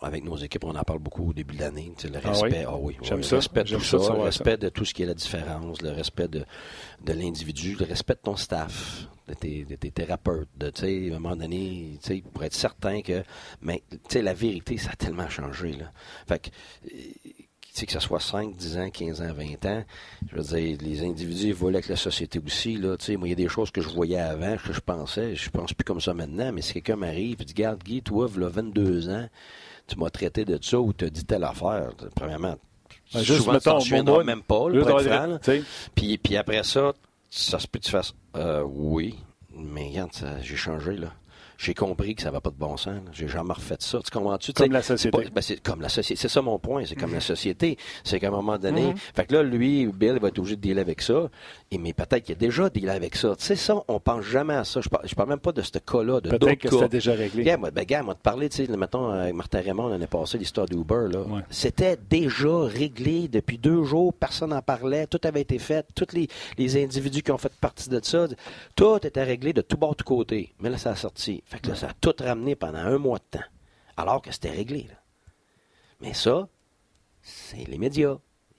avec 0.01 0.23
nos 0.23 0.37
équipes, 0.37 0.63
on 0.63 0.75
en 0.75 0.83
parle 0.83 0.99
beaucoup 0.99 1.29
au 1.29 1.33
début 1.33 1.55
de 1.55 1.61
l'année. 1.61 1.91
Le 2.03 2.19
ah 2.23 2.29
respect, 2.29 2.65
ah 2.67 2.75
oui, 2.75 2.97
le 3.01 3.35
respect 3.35 3.63
de 3.63 3.75
tout 3.75 3.81
ça, 3.81 3.97
le 3.97 4.21
respect 4.21 4.57
de 4.57 4.69
tout 4.69 4.85
ce 4.85 4.93
qui 4.93 5.03
est 5.03 5.05
la 5.05 5.13
différence, 5.13 5.81
le 5.81 5.91
respect 5.91 6.27
de, 6.27 6.45
de 7.03 7.13
l'individu, 7.13 7.75
le 7.79 7.85
respect 7.85 8.15
de 8.15 8.21
ton 8.23 8.35
staff, 8.35 9.07
de 9.27 9.35
tes, 9.35 9.65
de 9.65 9.75
tes 9.75 9.91
thérapeutes, 9.91 10.49
de, 10.57 10.71
à 10.75 11.15
un 11.15 11.19
moment 11.19 11.35
donné, 11.35 11.99
pour 12.33 12.43
être 12.43 12.55
certain 12.55 13.01
que, 13.01 13.23
mais, 13.61 13.83
la 14.13 14.33
vérité, 14.33 14.77
ça 14.77 14.91
a 14.91 14.95
tellement 14.95 15.29
changé, 15.29 15.73
là. 15.73 15.91
Fait 16.27 16.39
que, 16.39 16.49
que 17.81 17.91
ce 17.91 17.99
soit 17.99 18.19
5, 18.19 18.55
10 18.55 18.77
ans, 18.77 18.89
15 18.89 19.21
ans, 19.21 19.33
20 19.33 19.65
ans, 19.65 19.83
je 20.31 20.35
veux 20.35 20.43
dire, 20.43 20.77
les 20.81 21.03
individus 21.03 21.47
évoluent 21.47 21.75
avec 21.75 21.89
la 21.89 21.95
société 21.95 22.39
aussi. 22.45 22.75
Là, 22.75 22.95
moi, 23.17 23.27
il 23.27 23.29
y 23.29 23.33
a 23.33 23.35
des 23.35 23.47
choses 23.47 23.71
que 23.71 23.81
je 23.81 23.89
voyais 23.89 24.19
avant, 24.19 24.55
que 24.57 24.71
je 24.71 24.79
pensais, 24.79 25.35
je 25.35 25.49
pense 25.49 25.73
plus 25.73 25.83
comme 25.83 25.99
ça 25.99 26.13
maintenant, 26.13 26.51
mais 26.53 26.61
si 26.61 26.73
quelqu'un 26.73 26.95
m'arrive 26.95 27.41
et 27.41 27.45
dit, 27.45 27.53
garde, 27.53 27.81
Guy, 27.83 28.01
toi, 28.03 28.29
il 28.33 28.43
22 28.43 29.09
ans, 29.09 29.27
tu 29.87 29.97
m'as 29.97 30.09
traité 30.11 30.45
de 30.45 30.59
ça 30.61 30.79
ou 30.79 30.93
tu 30.93 31.05
as 31.05 31.09
dit 31.09 31.25
telle 31.25 31.43
affaire, 31.43 31.89
premièrement, 32.15 32.55
ben, 33.13 33.21
juste 33.21 33.39
souvent, 33.39 33.53
mettons, 33.53 34.23
même 34.23 34.43
pas, 34.43 34.69
le 34.69 34.83
puis, 35.95 36.17
puis 36.17 36.37
après 36.37 36.63
ça, 36.63 36.93
ça 37.29 37.57
se 37.59 37.67
peut 37.67 37.79
que 37.79 37.85
tu 37.85 37.91
fasses, 37.91 38.13
euh, 38.37 38.63
oui, 38.63 39.15
mais 39.55 39.89
regarde, 39.89 40.11
j'ai 40.41 40.55
changé, 40.55 40.95
là 40.95 41.11
j'ai 41.63 41.73
compris 41.73 42.13
que 42.13 42.21
ça 42.21 42.29
va 42.29 42.41
pas 42.41 42.49
de 42.49 42.57
bon 42.57 42.75
sens. 42.75 42.99
J'ai 43.13 43.29
jamais 43.29 43.53
refait 43.53 43.77
ça. 43.79 43.99
Tu 44.03 44.11
comprends-tu? 44.11 44.51
Comme 44.51 44.73
la 44.73 44.81
société. 44.81 45.29
Ben, 45.33 45.41
c'est 45.41 45.63
comme 45.63 45.79
la 45.79 45.87
société. 45.87 46.19
C'est 46.21 46.27
ça 46.27 46.41
mon 46.41 46.59
point. 46.59 46.83
C'est 46.85 46.95
comme 46.95 47.13
la 47.13 47.21
société. 47.21 47.77
C'est 48.03 48.19
qu'à 48.19 48.27
un 48.27 48.31
moment 48.31 48.57
donné, 48.57 48.93
fait 49.15 49.25
que 49.25 49.33
là, 49.35 49.43
lui, 49.43 49.87
Bill, 49.87 50.13
il 50.15 50.19
va 50.19 50.27
être 50.27 50.39
obligé 50.39 50.57
de 50.57 50.61
dealer 50.61 50.81
avec 50.81 51.01
ça. 51.01 51.29
Et 51.73 51.79
mais 51.79 51.91
peut-être 51.91 52.23
qu'il 52.23 52.33
a 52.33 52.37
déjà 52.37 52.69
dealé 52.69 52.89
avec 52.89 53.15
ça. 53.15 53.35
Tu 53.35 53.45
sais 53.45 53.55
ça, 53.55 53.83
on 53.87 53.99
pense 53.99 54.23
jamais 54.23 54.53
à 54.53 54.63
ça. 54.63 54.79
Je 54.79 54.89
parle, 54.89 55.07
parle 55.09 55.29
même 55.29 55.39
pas 55.39 55.51
de 55.51 55.63
ce 55.63 55.71
cas-là, 55.71 56.21
de 56.21 56.29
Peut-être 56.29 56.59
que 56.59 56.69
c'est 56.69 56.87
déjà 56.87 57.13
réglé. 57.13 57.43
Yeah, 57.43 57.57
moi, 57.57 57.71
ben, 57.71 57.83
gars, 57.83 58.03
moi, 58.03 58.13
te 58.13 58.21
parler, 58.21 58.47
tu 58.47 58.63
sais, 58.63 58.77
mettons, 58.77 59.09
avec 59.09 59.33
Martin 59.33 59.61
Raymond, 59.61 59.91
on 59.91 59.99
a 59.99 60.05
passé 60.05 60.37
l'histoire 60.37 60.67
d'Uber, 60.67 61.07
là. 61.11 61.25
C'était 61.49 61.97
déjà 61.97 62.59
réglé 62.65 63.27
depuis 63.27 63.57
deux 63.57 63.83
jours. 63.83 64.13
Personne 64.13 64.51
n'en 64.51 64.61
parlait. 64.61 65.07
Tout 65.07 65.19
avait 65.23 65.41
été 65.41 65.57
fait. 65.57 65.83
Tous 65.95 66.13
les, 66.13 66.27
les 66.59 66.83
individus 66.83 67.23
qui 67.23 67.31
ont 67.31 67.39
fait 67.39 67.53
partie 67.59 67.89
de 67.89 67.99
ça, 68.03 68.27
tout 68.75 68.99
était 69.03 69.23
réglé 69.23 69.51
de 69.51 69.61
tout 69.61 69.77
bord, 69.77 69.91
de 69.91 69.95
tout 69.95 70.05
côté. 70.05 70.53
Mais 70.59 70.69
là, 70.69 70.77
ça 70.77 70.91
a 70.91 70.95
sorti. 70.95 71.41
Fait 71.47 71.59
que 71.59 71.69
là, 71.69 71.75
ça 71.75 71.87
a 71.87 71.93
tout 71.99 72.13
ramené 72.19 72.55
pendant 72.55 72.79
un 72.79 72.99
mois 72.99 73.17
de 73.17 73.39
temps. 73.39 73.45
Alors 73.97 74.21
que 74.21 74.31
c'était 74.31 74.51
réglé. 74.51 74.87
Mais 76.01 76.13
ça, 76.13 76.47
c'est 77.23 77.67
les 77.67 77.79
médias. 77.79 78.17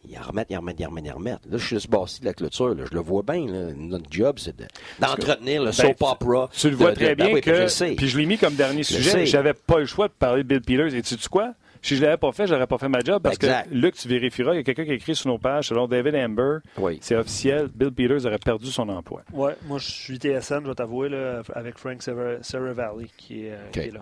Ils 0.09 0.19
en 0.19 0.23
remettent, 0.23 0.49
ils 0.51 0.57
en 0.57 0.61
remettent, 0.61 0.81
ils 0.81 0.87
en 0.87 0.91
remettent, 0.91 1.05
ils 1.07 1.13
en 1.13 1.17
remettent. 1.17 1.47
Là, 1.51 1.59
je 1.59 1.77
suis 1.77 1.89
bâti 1.89 2.21
de 2.21 2.27
la 2.27 2.35
clôture. 2.35 2.77
Je 2.77 2.95
le 2.95 3.01
vois 3.01 3.23
bien. 3.23 3.47
Notre 3.77 4.07
job, 4.11 4.39
c'est 4.39 4.55
d'entretenir 4.99 5.63
le 5.63 5.67
ben, 5.67 5.73
soap 5.73 6.03
opera. 6.03 6.51
Tu 6.53 6.71
le 6.71 6.77
vois 6.77 6.93
très 6.93 7.15
bien 7.15 7.33
ben 7.33 7.41
que. 7.41 7.95
Puis 7.95 8.09
je 8.09 8.19
l'ai 8.19 8.27
mis 8.27 8.39
comme 8.39 8.55
dernier 8.55 8.83
sujet. 8.83 9.27
J'avais 9.27 9.55
pas 9.55 9.79
le 9.79 9.87
choix 9.87 10.09
de 10.09 10.13
parler 10.13 10.45
de 10.45 10.59
Bill 10.59 10.61
Peters. 10.61 10.95
Et 10.95 11.03
tu 11.03 11.17
sais 11.17 11.29
quoi? 11.29 11.55
Si 11.85 11.97
je 11.97 12.01
ne 12.01 12.07
l'avais 12.07 12.17
pas 12.17 12.33
fait, 12.33 12.47
je 12.47 12.55
n'aurais 12.55 12.67
pas 12.67 12.79
fait 12.79 12.89
ma 12.89 13.01
job 13.01 13.23
parce 13.23 13.37
que 13.37 13.47
Luc, 13.71 13.95
tu 13.95 14.09
vérifieras, 14.09 14.55
il 14.55 14.57
y 14.57 14.61
a 14.61 14.63
quelqu'un 14.63 14.87
qui 14.87 14.93
a 14.93 14.95
écrit 14.95 15.15
sur 15.15 15.29
nos 15.29 15.37
pages, 15.37 15.69
selon 15.69 15.87
David 15.87 16.15
Amber, 16.17 16.59
c'est 17.01 17.15
officiel, 17.15 17.69
Bill 17.75 17.93
Peters 17.93 18.25
aurait 18.25 18.39
perdu 18.39 18.67
son 18.71 18.89
emploi. 18.89 19.23
Oui, 19.35 19.53
moi 19.67 19.79
je 19.79 19.91
suis 19.91 20.17
TSN, 20.17 20.63
je 20.63 20.69
vais 20.69 20.75
t'avouer, 20.75 21.11
avec 21.53 21.77
Frank 21.77 22.03
Valley 22.03 23.07
qui, 23.19 23.47
est, 23.47 23.71
qui 23.71 23.81
est 23.81 23.93
là. 23.93 24.01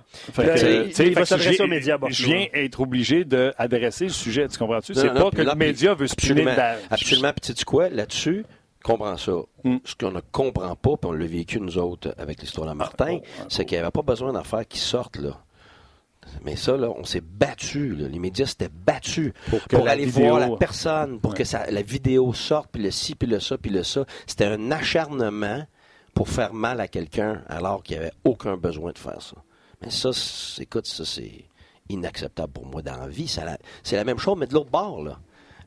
il 1.05 1.15
va 1.15 1.25
s'adresser 1.25 1.63
aux 1.63 1.67
médias. 1.67 1.99
Je 2.09 2.25
viens 2.25 2.47
être 2.55 2.81
obligé 2.81 3.25
d'adresser 3.25 4.05
le 4.05 4.11
sujet, 4.11 4.47
tu 4.47 4.59
comprends-tu? 4.59 4.95
C'est 4.95 5.13
pas 5.13 5.31
que 5.31 5.43
le 5.43 5.55
média 5.57 5.95
veut 5.95 6.07
spinner 6.07 6.47
Absolument, 6.89 7.33
puis 7.33 7.53
tu 7.53 7.65
quoi, 7.65 7.89
là-dessus, 7.89 8.45
comprends 8.83 9.17
ça. 9.17 9.33
Hmm. 9.65 9.79
Ce 9.85 9.95
qu'on 9.95 10.11
ne 10.11 10.21
comprend 10.21 10.77
pas, 10.77 10.97
puis 10.97 11.11
on 11.11 11.13
l'a 11.13 11.27
vécu 11.27 11.61
nous 11.61 11.79
autres 11.79 12.15
avec 12.19 12.41
l'histoire 12.41 12.69
de 12.69 12.75
Martin, 12.75 13.19
ah, 13.23 13.45
c'est 13.49 13.65
qu'il 13.65 13.77
n'y 13.77 13.83
avait 13.83 13.91
pas 13.91 14.03
besoin 14.03 14.33
d'affaires 14.33 14.67
qui 14.67 14.79
sortent 14.79 15.19
là. 15.19 15.39
Mais 16.43 16.57
ça, 16.57 16.77
là, 16.77 16.91
on 16.91 17.05
s'est 17.05 17.21
battu. 17.21 17.95
Les 17.95 18.19
médias 18.19 18.47
s'étaient 18.47 18.69
battus 18.69 19.33
pour, 19.71 19.89
aller 19.89 20.07
voir 20.07 20.41
la 20.41 20.57
personne, 20.57 21.21
pour 21.21 21.35
que 21.35 21.43
la 21.71 21.83
vidéo 21.83 22.33
sorte, 22.33 22.71
puis 22.73 22.83
le 22.83 22.91
ci, 22.91 23.15
puis 23.15 23.29
le 23.29 23.41
ça, 23.41 23.59
puis 23.59 23.71
le 23.71 23.83
ça. 23.83 24.05
C'était 24.27 24.47
un 24.47 24.71
acharnement 24.71 25.65
pour 26.15 26.29
faire 26.29 26.53
mal 26.53 26.81
à 26.81 26.89
quelqu'un 26.89 27.43
alors 27.49 27.83
qu'il 27.83 27.97
n'y 27.97 28.05
avait 28.05 28.15
aucun 28.25 28.57
besoin 28.57 28.93
de 28.93 28.99
faire 28.99 29.21
ça. 29.21 29.37
Mais 29.81 29.91
ça, 29.91 30.11
écoute, 30.61 30.87
ça, 30.87 31.05
c'est 31.05 31.45
inacceptable 31.89 32.53
pour 32.53 32.67
moi 32.67 32.83
dans 32.83 32.97
la 32.97 33.09
vie. 33.09 33.29
C'est 33.83 33.97
la 33.97 34.05
même 34.05 34.19
chose, 34.19 34.37
mais 34.39 34.47
de 34.47 34.55
l'autre 34.55 34.71
bord, 34.71 35.03
là. 35.03 35.19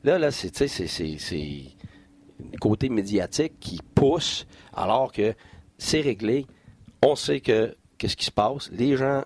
Là, 0.04 0.18
là, 0.18 0.30
c'est, 0.30 0.52
le 2.38 2.58
côté 2.60 2.88
médiatique 2.88 3.58
qui 3.58 3.80
pousse 3.94 4.46
alors 4.72 5.10
que 5.10 5.34
c'est 5.78 6.00
réglé. 6.00 6.46
On 7.02 7.16
sait 7.16 7.40
que 7.40 7.76
qu'est-ce 7.98 8.16
qui 8.16 8.26
se 8.26 8.30
passe. 8.30 8.70
Les 8.70 8.96
gens 8.96 9.24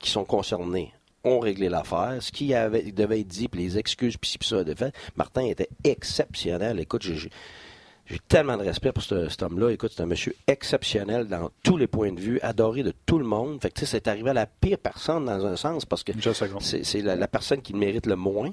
qui 0.00 0.10
sont 0.10 0.24
concernés 0.24 0.92
ont 1.24 1.38
réglé 1.38 1.68
l'affaire. 1.68 2.16
Ce 2.20 2.32
qui 2.32 2.54
avait, 2.54 2.92
devait 2.92 3.20
être 3.20 3.28
dit, 3.28 3.48
puis 3.48 3.62
les 3.62 3.78
excuses, 3.78 4.16
puis 4.16 4.36
puis 4.38 4.48
ça, 4.48 4.64
de 4.64 4.74
fait. 4.74 4.94
Martin 5.16 5.44
était 5.44 5.68
exceptionnel. 5.84 6.80
Écoute, 6.80 7.02
j'ai 7.02 8.18
tellement 8.28 8.56
de 8.56 8.62
respect 8.62 8.92
pour 8.92 9.02
cet 9.02 9.42
homme-là. 9.42 9.70
Écoute, 9.70 9.92
c'est 9.94 10.02
un 10.02 10.06
monsieur 10.06 10.34
exceptionnel 10.46 11.26
dans 11.26 11.50
tous 11.62 11.76
les 11.76 11.86
points 11.86 12.12
de 12.12 12.20
vue, 12.20 12.40
adoré 12.40 12.82
de 12.82 12.92
tout 13.06 13.18
le 13.18 13.24
monde. 13.24 13.60
Fait 13.60 13.68
que, 13.68 13.74
tu 13.74 13.80
sais, 13.80 13.86
c'est 13.86 14.08
arrivé 14.08 14.30
à 14.30 14.34
la 14.34 14.46
pire 14.46 14.78
personne 14.78 15.26
dans 15.26 15.44
un 15.46 15.56
sens 15.56 15.84
parce 15.84 16.02
que 16.02 16.12
c'est 16.60 17.02
la, 17.02 17.28
personne 17.28 17.60
qui 17.60 17.72
le 17.72 17.78
mérite 17.78 18.06
le 18.06 18.16
moins. 18.16 18.50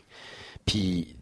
Puis, 0.65 1.15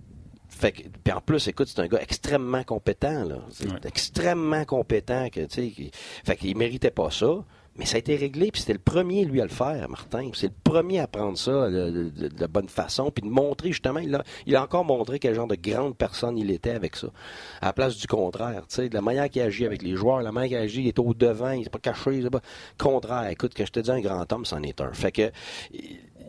fait 0.50 0.72
que, 0.72 0.82
puis 1.04 1.14
en 1.14 1.22
plus, 1.22 1.48
écoute, 1.48 1.68
c'est 1.68 1.82
un 1.82 1.88
gars 1.88 2.02
extrêmement 2.02 2.64
compétent, 2.64 3.26
là. 3.26 3.38
Extrêmement 3.84 4.66
compétent 4.66 5.30
que, 5.30 5.42
tu 5.42 5.74
sais, 5.76 5.92
fait 6.24 6.36
qu'il 6.36 6.58
méritait 6.58 6.92
pas 6.92 7.12
ça. 7.12 7.44
Mais 7.78 7.86
ça 7.86 7.98
a 7.98 8.00
été 8.00 8.16
réglé, 8.16 8.52
puis 8.52 8.62
c'était 8.62 8.74
le 8.74 8.80
premier, 8.80 9.26
lui, 9.26 9.42
à 9.42 9.44
le 9.44 9.50
faire, 9.50 9.90
Martin. 9.90 10.30
C'est 10.34 10.48
le 10.48 10.54
premier 10.64 11.00
à 11.00 11.08
prendre 11.08 11.38
ça 11.38 11.70
de, 11.70 12.10
de, 12.10 12.48
bonne 12.48 12.70
façon, 12.70 13.12
puis 13.12 13.22
de 13.22 13.30
montrer, 13.30 13.70
justement, 13.70 14.00
il 14.00 14.16
a, 14.16 14.24
il 14.46 14.56
a 14.56 14.64
encore 14.64 14.86
montré 14.86 15.20
quel 15.20 15.36
genre 15.36 15.48
de 15.48 15.56
grande 15.56 15.98
personne 15.98 16.38
il 16.38 16.52
était 16.52 16.72
avec 16.72 16.96
ça. 16.96 17.08
À 17.62 17.68
la 17.68 17.74
place 17.74 17.98
du 17.98 18.08
contraire, 18.08 18.64
tu 18.70 18.76
sais, 18.76 18.90
de 18.90 18.94
la 18.94 19.02
manière 19.02 19.30
qu'il 19.30 19.42
agit 19.42 19.66
avec 19.66 19.82
les 19.82 19.96
joueurs, 19.96 20.22
la 20.22 20.32
manière 20.32 20.50
qu'il 20.50 20.58
agit, 20.58 20.82
il 20.84 20.88
est 20.88 21.00
au 21.00 21.14
devant, 21.14 21.52
il 21.52 21.64
n'est 21.64 21.70
pas 21.70 21.80
caché, 21.80 22.18
il 22.18 22.26
est 22.26 22.30
pas... 22.30 22.42
Contraire, 22.78 23.28
écoute, 23.28 23.54
que 23.54 23.66
je 23.66 23.72
te 23.72 23.80
dis, 23.82 23.92
un 23.92 24.00
grand 24.00 24.32
homme, 24.32 24.46
c'en 24.46 24.64
est 24.64 24.80
un. 24.80 24.94
Fait 24.94 25.12
que 25.12 25.32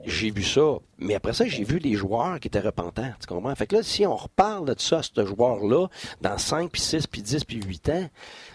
j'ai 0.07 0.31
vu 0.31 0.43
ça. 0.43 0.79
Mais 0.99 1.15
après 1.15 1.33
ça, 1.33 1.47
j'ai 1.47 1.65
vu 1.65 1.79
les 1.79 1.95
joueurs 1.95 2.41
qui 2.41 2.49
étaient 2.49 2.61
repentants. 2.61 3.13
Tu 3.21 3.27
comprends? 3.27 3.55
Fait 3.55 3.67
que 3.67 3.77
là, 3.77 3.83
si 3.83 4.07
on 4.07 4.17
reparle 4.17 4.67
de 4.67 4.81
ça 4.81 5.01
ce 5.03 5.27
joueur-là, 5.27 5.89
dans 6.23 6.39
5, 6.39 6.71
puis 6.71 6.81
6, 6.81 7.07
puis 7.09 7.23
10, 7.23 7.45
puis 7.45 7.63
8 7.63 7.89
ans, 7.91 8.09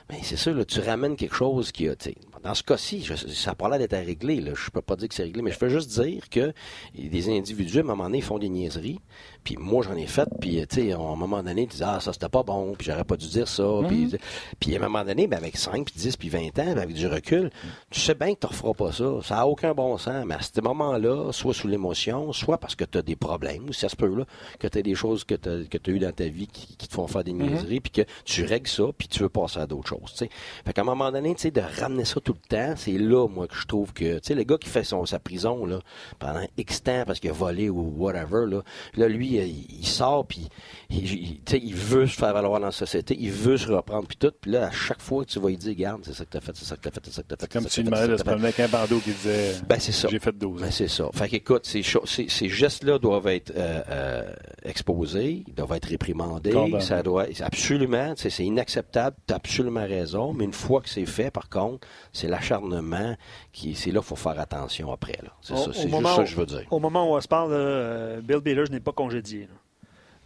ben 0.10 0.18
c'est 0.24 0.38
sûr, 0.38 0.54
là, 0.54 0.66
tu 0.66 0.80
ramènes 0.80 1.16
quelque 1.16 1.36
chose 1.36 1.72
qui 1.72 1.88
a, 1.88 1.96
dans 2.44 2.54
ce 2.54 2.64
cas-ci, 2.64 3.04
ça 3.04 3.52
n'a 3.52 3.56
pas 3.56 3.70
l'air 3.70 3.80
d'être 3.80 4.06
réglé. 4.06 4.42
Là. 4.42 4.52
Je 4.56 4.70
peux 4.72 4.82
pas 4.82 4.96
dire 4.96 5.08
que 5.08 5.16
c'est 5.16 5.24
réglé, 5.24 5.42
mais 5.42 5.52
je 5.52 5.60
peux 5.60 5.70
juste 5.70 5.90
dire 6.02 6.30
que 6.30 6.54
des 6.96 7.30
individus, 7.30 7.78
à 7.78 7.82
un 7.82 7.84
moment 7.84 8.06
donné, 8.06 8.22
font 8.22 8.40
des 8.40 8.50
niaiseries. 8.50 9.00
Puis 9.44 9.58
moi, 9.60 9.84
j'en 9.84 9.96
ai 9.96 10.08
fait. 10.08 10.28
Puis, 10.40 10.66
tu 10.68 10.76
sais, 10.76 10.92
à 10.92 10.98
un 10.98 11.16
moment 11.16 11.42
donné, 11.42 11.68
tu 11.68 11.78
dis, 11.78 11.84
ah, 11.84 12.00
ça, 12.00 12.14
c'était 12.14 12.30
pas 12.30 12.44
bon. 12.44 12.74
Puis, 12.78 12.88
j'aurais 12.90 13.04
pas 13.04 13.18
dû 13.18 13.28
dire 13.28 13.48
ça. 13.48 13.64
Mhm. 13.64 14.12
Puis, 14.60 14.76
à 14.76 14.78
un 14.78 14.82
moment 14.82 15.04
donné, 15.04 15.28
ben, 15.28 15.38
avec 15.38 15.58
5, 15.58 15.86
puis 15.86 15.96
10, 15.98 16.18
puis 16.18 16.30
20 16.30 16.40
ans, 16.40 16.52
ben, 16.56 16.78
avec 16.78 16.94
du 16.94 17.08
recul, 17.08 17.50
tu 17.90 18.00
sais 18.00 18.14
bien 18.14 18.34
que 18.34 18.40
tu 18.40 18.46
ne 18.46 18.52
referas 18.52 18.74
pas 18.74 18.92
ça. 18.92 19.06
Ça 19.24 19.36
n'a 19.36 19.48
aucun 19.48 19.74
bon 19.74 19.98
sens. 19.98 20.26
Mais 20.26 20.36
à 20.36 20.42
ce 20.42 20.62
moment-là, 20.62 21.32
soit 21.32 21.54
sous 21.54 21.68
l'émotion, 21.68 22.32
soit 22.34 22.58
parce 22.58 22.76
que 22.76 22.86
tu 22.86 22.98
as 22.98 23.02
des 23.02 23.16
problèmes, 23.16 23.70
ou 23.70 23.74
ça 23.74 23.90
se 23.90 23.96
peut, 23.96 24.14
là, 24.14 24.26
que 24.60 24.68
tu 24.68 24.78
as 24.78 24.82
des 24.82 24.96
choses 24.96 25.24
que 25.24 25.36
tu 25.36 25.50
as, 25.50 25.92
eues 25.92 26.00
dans 26.00 26.12
ta 26.12 26.26
vie 26.26 26.48
qui, 26.48 26.76
te 26.76 26.94
font 26.94 27.08
faire 27.08 27.24
des 27.24 27.34
mhm. 27.34 27.50
niaiseries, 27.50 27.80
puis 27.80 27.92
que 27.92 28.02
tu 28.26 28.44
règles 28.44 28.70
ça, 28.70 28.84
puis 28.98 29.08
tu 29.08 29.20
veux 29.20 29.30
passer 29.30 29.60
à 29.60 29.68
d'autres 29.68 29.90
choses. 29.90 30.14
T'sais. 30.14 30.30
Fait 30.66 30.74
qu'à 30.74 30.82
un 30.82 30.86
moment 30.86 31.12
donné, 31.12 31.36
tu 31.36 31.42
sais, 31.42 31.52
de 31.52 31.62
ramener 31.62 32.06
ça 32.06 32.20
tout 32.20 32.34
le 32.34 32.48
temps, 32.48 32.74
c'est 32.76 32.98
là, 32.98 33.28
moi, 33.28 33.48
que 33.48 33.56
je 33.56 33.66
trouve 33.66 33.94
que, 33.94 34.16
tu 34.16 34.20
sais, 34.24 34.36
le 34.36 34.44
gars 34.44 34.58
qui 34.58 34.70
fait 34.70 34.84
son, 34.84 35.06
sa 35.06 35.20
prison, 35.20 35.66
là, 35.66 35.80
pendant 36.20 36.46
X 36.58 36.84
temps 36.84 37.04
parce 37.06 37.20
qu'il 37.20 37.30
a 37.30 37.34
volé 37.34 37.70
ou 37.70 37.94
whatever, 37.98 38.46
là, 38.48 38.62
là 38.96 39.08
lui, 39.08 39.31
il 39.32 39.86
sort 39.86 40.26
puis 40.26 40.48
il, 40.92 41.76
veut 41.76 42.08
se 42.08 42.16
faire 42.16 42.34
valoir 42.34 42.60
dans 42.60 42.68
la 42.68 42.72
société, 42.72 43.16
il 43.20 43.32
veut 43.32 43.58
se 43.58 43.68
reprendre, 43.68 44.08
puis 44.08 44.18
tout. 44.18 44.32
Puis 44.40 44.52
là, 44.52 44.68
à 44.68 44.72
chaque 44.72 45.02
fois 45.02 45.24
que 45.24 45.30
tu 45.30 45.40
vas 45.40 45.50
lui 45.50 45.58
dire, 45.58 45.76
garde, 45.76 46.02
c'est 46.04 46.14
ça 46.14 46.26
que 46.26 46.32
tu 46.32 46.38
as 46.38 46.42
fait, 46.42 46.52
c'est 46.56 46.66
ça 46.66 46.76
que 46.76 46.82
tu 46.82 46.88
as 46.90 46.92
fait, 46.92 47.02
c'est 47.06 47.14
ça 47.14 47.24
que 47.24 47.28
tu 47.28 47.34
as 47.34 47.38
fait. 47.38 47.52
Comme 47.52 47.64
si 47.68 47.82
tu 47.82 47.84
demandais 47.84 48.08
de 48.10 48.18
se 48.18 48.24
promener 48.24 48.46
avec 48.46 48.60
un 48.60 48.68
bandeau 48.68 49.00
qui 49.00 49.12
disait, 49.12 49.54
ben, 49.68 49.80
c'est 49.80 49.92
ça. 49.92 50.08
j'ai 50.10 50.20
fait 50.20 50.38
12 50.38 50.62
ben, 50.62 50.72
c'est 50.72 50.88
ça. 50.88 51.10
Fait 51.14 51.30
qu'écoute, 51.30 51.66
ces, 51.66 51.82
ces, 51.84 52.50
gestes-là 52.50 53.00
doivent 53.00 53.28
être 53.28 53.54
euh, 53.56 53.82
euh, 53.90 54.34
exposés, 54.64 55.44
ils 55.48 55.54
doivent 55.54 55.74
être 55.74 55.88
réprimandés, 55.88 56.54
ça 56.80 57.02
doit, 57.02 57.26
absolument, 57.42 58.14
c'est 58.16 58.44
inacceptable, 58.44 59.16
tu 59.28 59.34
as 59.34 59.38
absolument 59.38 59.86
raison, 59.86 60.34
mais 60.34 60.46
une 60.46 60.54
fois 60.54 60.82
que 60.82 60.90
c'est 60.90 61.06
fait, 61.06 61.32
par 61.32 61.50
contre, 61.50 61.88
c'est 62.14 62.28
l'acharnement 62.28 63.16
qui, 63.52 63.76
c'est 63.76 63.92
là 63.92 64.00
qu'il 64.00 64.08
faut 64.08 64.16
faire 64.16 64.40
attention 64.40 64.92
après. 64.92 65.18
C'est 65.42 65.58
ça, 65.58 65.72
c'est 65.74 65.90
juste 65.90 66.06
ça 66.08 66.24
que 66.24 66.30
je 66.30 66.36
veux 66.36 66.46
dire. 66.46 66.66
Au 66.72 66.80
moment 66.80 67.12
où 67.12 67.16
on 67.16 67.22
se 67.22 67.28
parle, 67.28 67.52
euh, 67.54 68.22
Bill 68.22 68.40
Baylor 68.40 68.70
n'est 68.70 68.80
pas 68.80 68.92
congédié. 68.92 69.48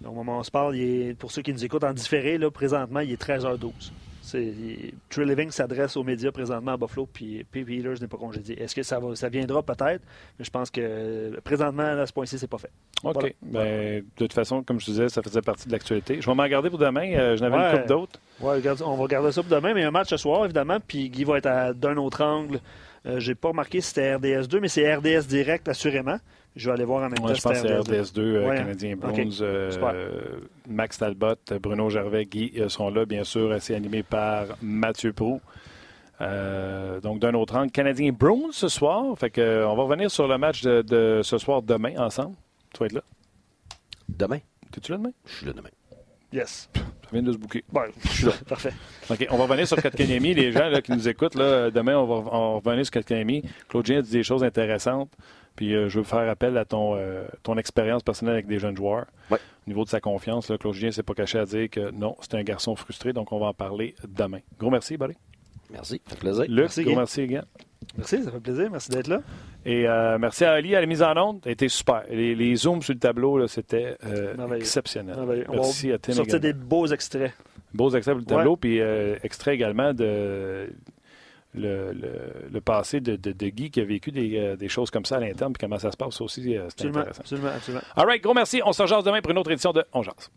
Donc, 0.02 0.12
au 0.12 0.16
moment 0.16 0.38
où 0.38 0.40
on 0.40 0.44
se 0.44 0.52
parle, 0.52 0.76
pour 1.18 1.32
ceux 1.32 1.41
qui 1.41 1.53
nous 1.53 1.64
écoutent 1.64 1.84
en 1.84 1.94
différé, 1.94 2.38
là, 2.38 2.52
présentement, 2.52 2.99
il 2.99 3.12
est 3.12 3.22
13h12. 3.22 3.72
True 5.10 5.26
Living 5.26 5.52
s'adresse 5.52 5.95
aux 5.97 6.03
médias 6.03 6.31
présentement 6.31 6.73
à 6.73 6.77
Buffalo, 6.77 7.07
puis 7.11 7.43
P. 7.52 7.64
Peters 7.64 8.02
n'est 8.02 8.07
pas 8.07 8.18
congédié. 8.18 8.61
Est-ce 8.61 8.76
que 8.76 8.84
ça, 8.84 8.99
va, 8.99 9.15
ça 9.15 9.30
viendra 9.30 9.64
peut-être? 9.64 10.02
Mais 10.38 10.45
je 10.45 10.49
pense 10.49 10.69
que 10.69 11.39
présentement, 11.43 11.84
à 11.84 12.06
ce 12.06 12.14
point-ci, 12.14 12.39
c'est 12.39 12.47
pas 12.47 12.57
fait. 12.57 12.72
OK. 13.03 13.35
Ben, 13.41 14.02
de 14.02 14.06
toute 14.15 14.34
façon, 14.34 14.64
comme 14.64 14.80
je 14.80 14.85
disais, 14.85 15.10
ça 15.10 15.22
faisait 15.22 15.41
partie 15.41 15.68
de 15.68 15.72
l'actualité. 15.72 16.22
Je 16.22 16.26
vais 16.26 16.35
m'en 16.35 16.43
regarder 16.43 16.69
pour 16.69 16.80
demain. 16.80 17.11
Euh, 17.14 17.38
je 17.38 17.43
n'avais 17.43 17.57
une 17.57 17.80
coupe 17.80 17.88
d'autres. 17.88 18.19
Ouais, 18.39 18.61
on 18.84 18.95
va 18.95 19.03
regarder 19.03 19.31
ça 19.31 19.41
pour 19.41 19.52
demain, 19.52 19.73
mais 19.73 19.84
un 19.84 19.91
match 19.91 20.10
ce 20.10 20.18
soir, 20.18 20.45
évidemment, 20.45 20.77
puis 20.85 21.10
Guy 21.10 21.23
va 21.23 21.38
être 21.38 21.73
d'un 21.73 21.97
autre 21.97 22.23
angle. 22.23 22.60
Euh, 23.06 23.19
j'ai 23.19 23.35
pas 23.35 23.49
remarqué 23.49 23.81
si 23.81 23.89
c'était 23.89 24.15
RDS 24.15 24.47
2, 24.47 24.60
mais 24.60 24.68
c'est 24.68 24.95
RDS 24.95 25.27
direct, 25.27 25.68
assurément. 25.68 26.18
Je 26.56 26.69
vais 26.69 26.73
aller 26.73 26.86
voir 26.86 27.03
en 27.03 27.10
même 27.10 27.15
temps. 27.15 27.34
je 27.34 27.41
pense 27.41 27.61
que 27.61 27.68
c'est 27.68 27.80
RDS2, 27.80 28.19
euh, 28.19 28.56
Canadien 28.56 28.95
Bronze. 28.95 29.40
Euh, 29.41 30.40
Max 30.68 30.98
Talbot, 30.98 31.36
Bruno 31.61 31.90
Gervais, 31.90 32.26
Guy 32.26 32.53
euh, 32.57 32.69
sont 32.69 32.90
là, 32.90 33.06
bien 33.06 33.26
sûr. 33.26 33.53
C'est 33.60 33.76
animé 33.76 34.03
par 34.03 34.45
Mathieu 34.61 35.11
Prou. 35.11 35.41
donc, 36.19 37.19
d'un 37.19 37.34
autre 37.34 37.57
angle, 37.57 37.72
Canadien 37.72 38.14
Bronze 38.14 38.56
ce 38.56 38.69
soir. 38.69 39.18
Fait 39.18 39.30
que, 39.30 39.65
on 39.65 39.76
va 39.76 39.84
revenir 39.84 40.10
sur 40.10 40.27
le 40.27 40.38
match 40.38 40.64
de, 40.64 41.19
ce 41.23 41.38
soir 41.38 41.61
demain 41.61 41.98
ensemble. 41.98 42.36
Tu 42.73 42.80
vas 42.80 42.86
être 42.86 42.94
là? 42.94 43.03
Demain? 44.07 44.40
Es-tu 44.77 44.91
là 44.91 44.98
demain? 44.98 45.11
Je 45.26 45.36
suis 45.36 45.45
là 45.45 45.53
demain. 45.53 45.69
Yes. 46.32 46.69
Ça 46.73 46.82
vient 47.11 47.22
de 47.22 47.32
se 47.32 47.38
bouquer. 47.38 47.64
je 48.03 48.10
suis 48.10 48.26
là. 48.26 48.34
Parfait. 48.48 48.73
OK. 49.10 49.27
On 49.30 49.38
va 49.38 49.44
revenir 49.44 49.68
sur 49.68 49.82
Katkaniemi. 49.82 50.34
Les 50.34 50.52
gens 50.52 50.69
qui 50.84 50.91
nous 50.91 51.07
écoutent, 51.07 51.36
là, 51.36 51.69
demain, 51.69 51.98
on 51.98 52.06
va, 52.06 52.30
on 52.32 52.53
va 52.53 52.69
revenir 52.69 52.86
sur 52.86 52.94
Katkaniemi. 52.94 53.44
Claudien 53.69 53.99
a 53.99 54.02
dit 54.02 54.11
des 54.11 54.23
choses 54.23 54.44
intéressantes. 54.44 55.11
Puis 55.56 55.73
euh, 55.73 55.90
je 55.90 55.99
veux 55.99 56.03
faire 56.03 56.30
appel 56.30 56.57
à 56.57 56.65
ton, 56.65 56.95
euh, 56.95 57.26
ton 57.44 57.57
expérience 57.57 58.03
personnelle 58.03 58.36
avec 58.36 58.48
des 58.48 58.60
jeunes 58.60 58.76
joueurs. 58.76 59.06
Au 59.32 59.38
niveau 59.68 59.84
de 59.84 59.90
sa 59.90 59.99
confiance, 59.99 60.49
là, 60.49 60.57
Claude 60.57 60.76
Julien 60.76 60.91
s'est 60.91 61.03
pas 61.03 61.15
caché 61.15 61.40
à 61.40 61.45
dire 61.45 61.69
que 61.69 61.91
non, 61.91 62.15
c'est 62.22 62.36
un 62.36 62.44
garçon 62.44 62.76
frustré, 62.76 63.14
donc 63.14 63.32
on 63.32 63.40
va 63.40 63.48
en 63.48 63.53
parler 63.53 63.95
demain. 64.07 64.40
Gros 64.60 64.69
merci, 64.69 64.95
Barry. 64.95 65.15
Merci, 65.72 65.99
ça 66.06 66.15
fait 66.15 66.19
plaisir. 66.22 66.45
Luc, 66.48 66.60
merci, 66.60 66.84
gros 66.84 66.95
merci, 66.95 67.27
Merci, 67.98 68.23
ça 68.23 68.32
fait 68.32 68.40
plaisir. 68.40 68.69
Merci 68.72 68.90
d'être 68.90 69.07
là. 69.07 69.22
Et 69.65 69.88
euh, 69.88 70.18
merci 70.19 70.45
à 70.45 70.53
Ali 70.53 70.76
à 70.76 70.82
la 70.82 70.86
mise 70.86 71.02
en 71.02 71.15
onde. 71.18 71.44
Ça 71.44 71.49
a 71.49 71.52
été 71.52 71.69
super. 71.69 72.03
Les, 72.10 72.56
zooms 72.56 72.82
sur 72.82 72.94
le 72.94 72.99
tableau, 72.99 73.48
c'était 73.48 73.98
euh, 74.06 74.36
exceptionnel. 74.56 75.15
Merci 75.49 75.91
à 75.91 75.98
Tim. 75.98 76.14
Sortir 76.14 76.40
des 76.40 76.53
beaux 76.53 76.88
extraits. 76.88 77.34
Beaux 77.73 77.90
extraits 77.90 78.15
sur 78.15 78.19
le 78.19 78.26
tableau, 78.26 78.56
puis 78.56 78.80
euh, 78.80 79.18
extraits 79.23 79.53
également 79.53 79.94
de 79.94 80.69
le, 81.56 81.94
le, 82.52 82.61
passé 82.61 82.99
de, 82.99 83.15
de, 83.15 83.48
Guy 83.49 83.72
qui 83.72 83.82
a 83.82 83.86
vécu 83.86 84.11
des, 84.11 84.56
des, 84.57 84.69
choses 84.69 84.91
comme 84.91 85.06
ça 85.06 85.18
à 85.18 85.19
l'interne, 85.19 85.53
puis 85.53 85.65
comment 85.65 85.80
ça 85.80 85.91
se 85.91 85.98
passe 85.98 86.19
aussi. 86.22 86.56
c'est 86.76 86.88
intéressant. 86.88 87.22
Absolument, 87.22 87.49
absolument. 87.49 87.84
All 87.95 88.06
right, 88.06 88.22
gros 88.22 88.34
merci. 88.34 88.61
On 88.65 88.73
se 88.73 88.82
rejoint 88.82 89.02
demain 89.02 89.22
pour 89.22 89.32
une 89.32 89.38
autre 89.38 89.52
édition 89.52 89.72
de 89.72 89.84
On 89.94 90.02
Jase. 90.02 90.30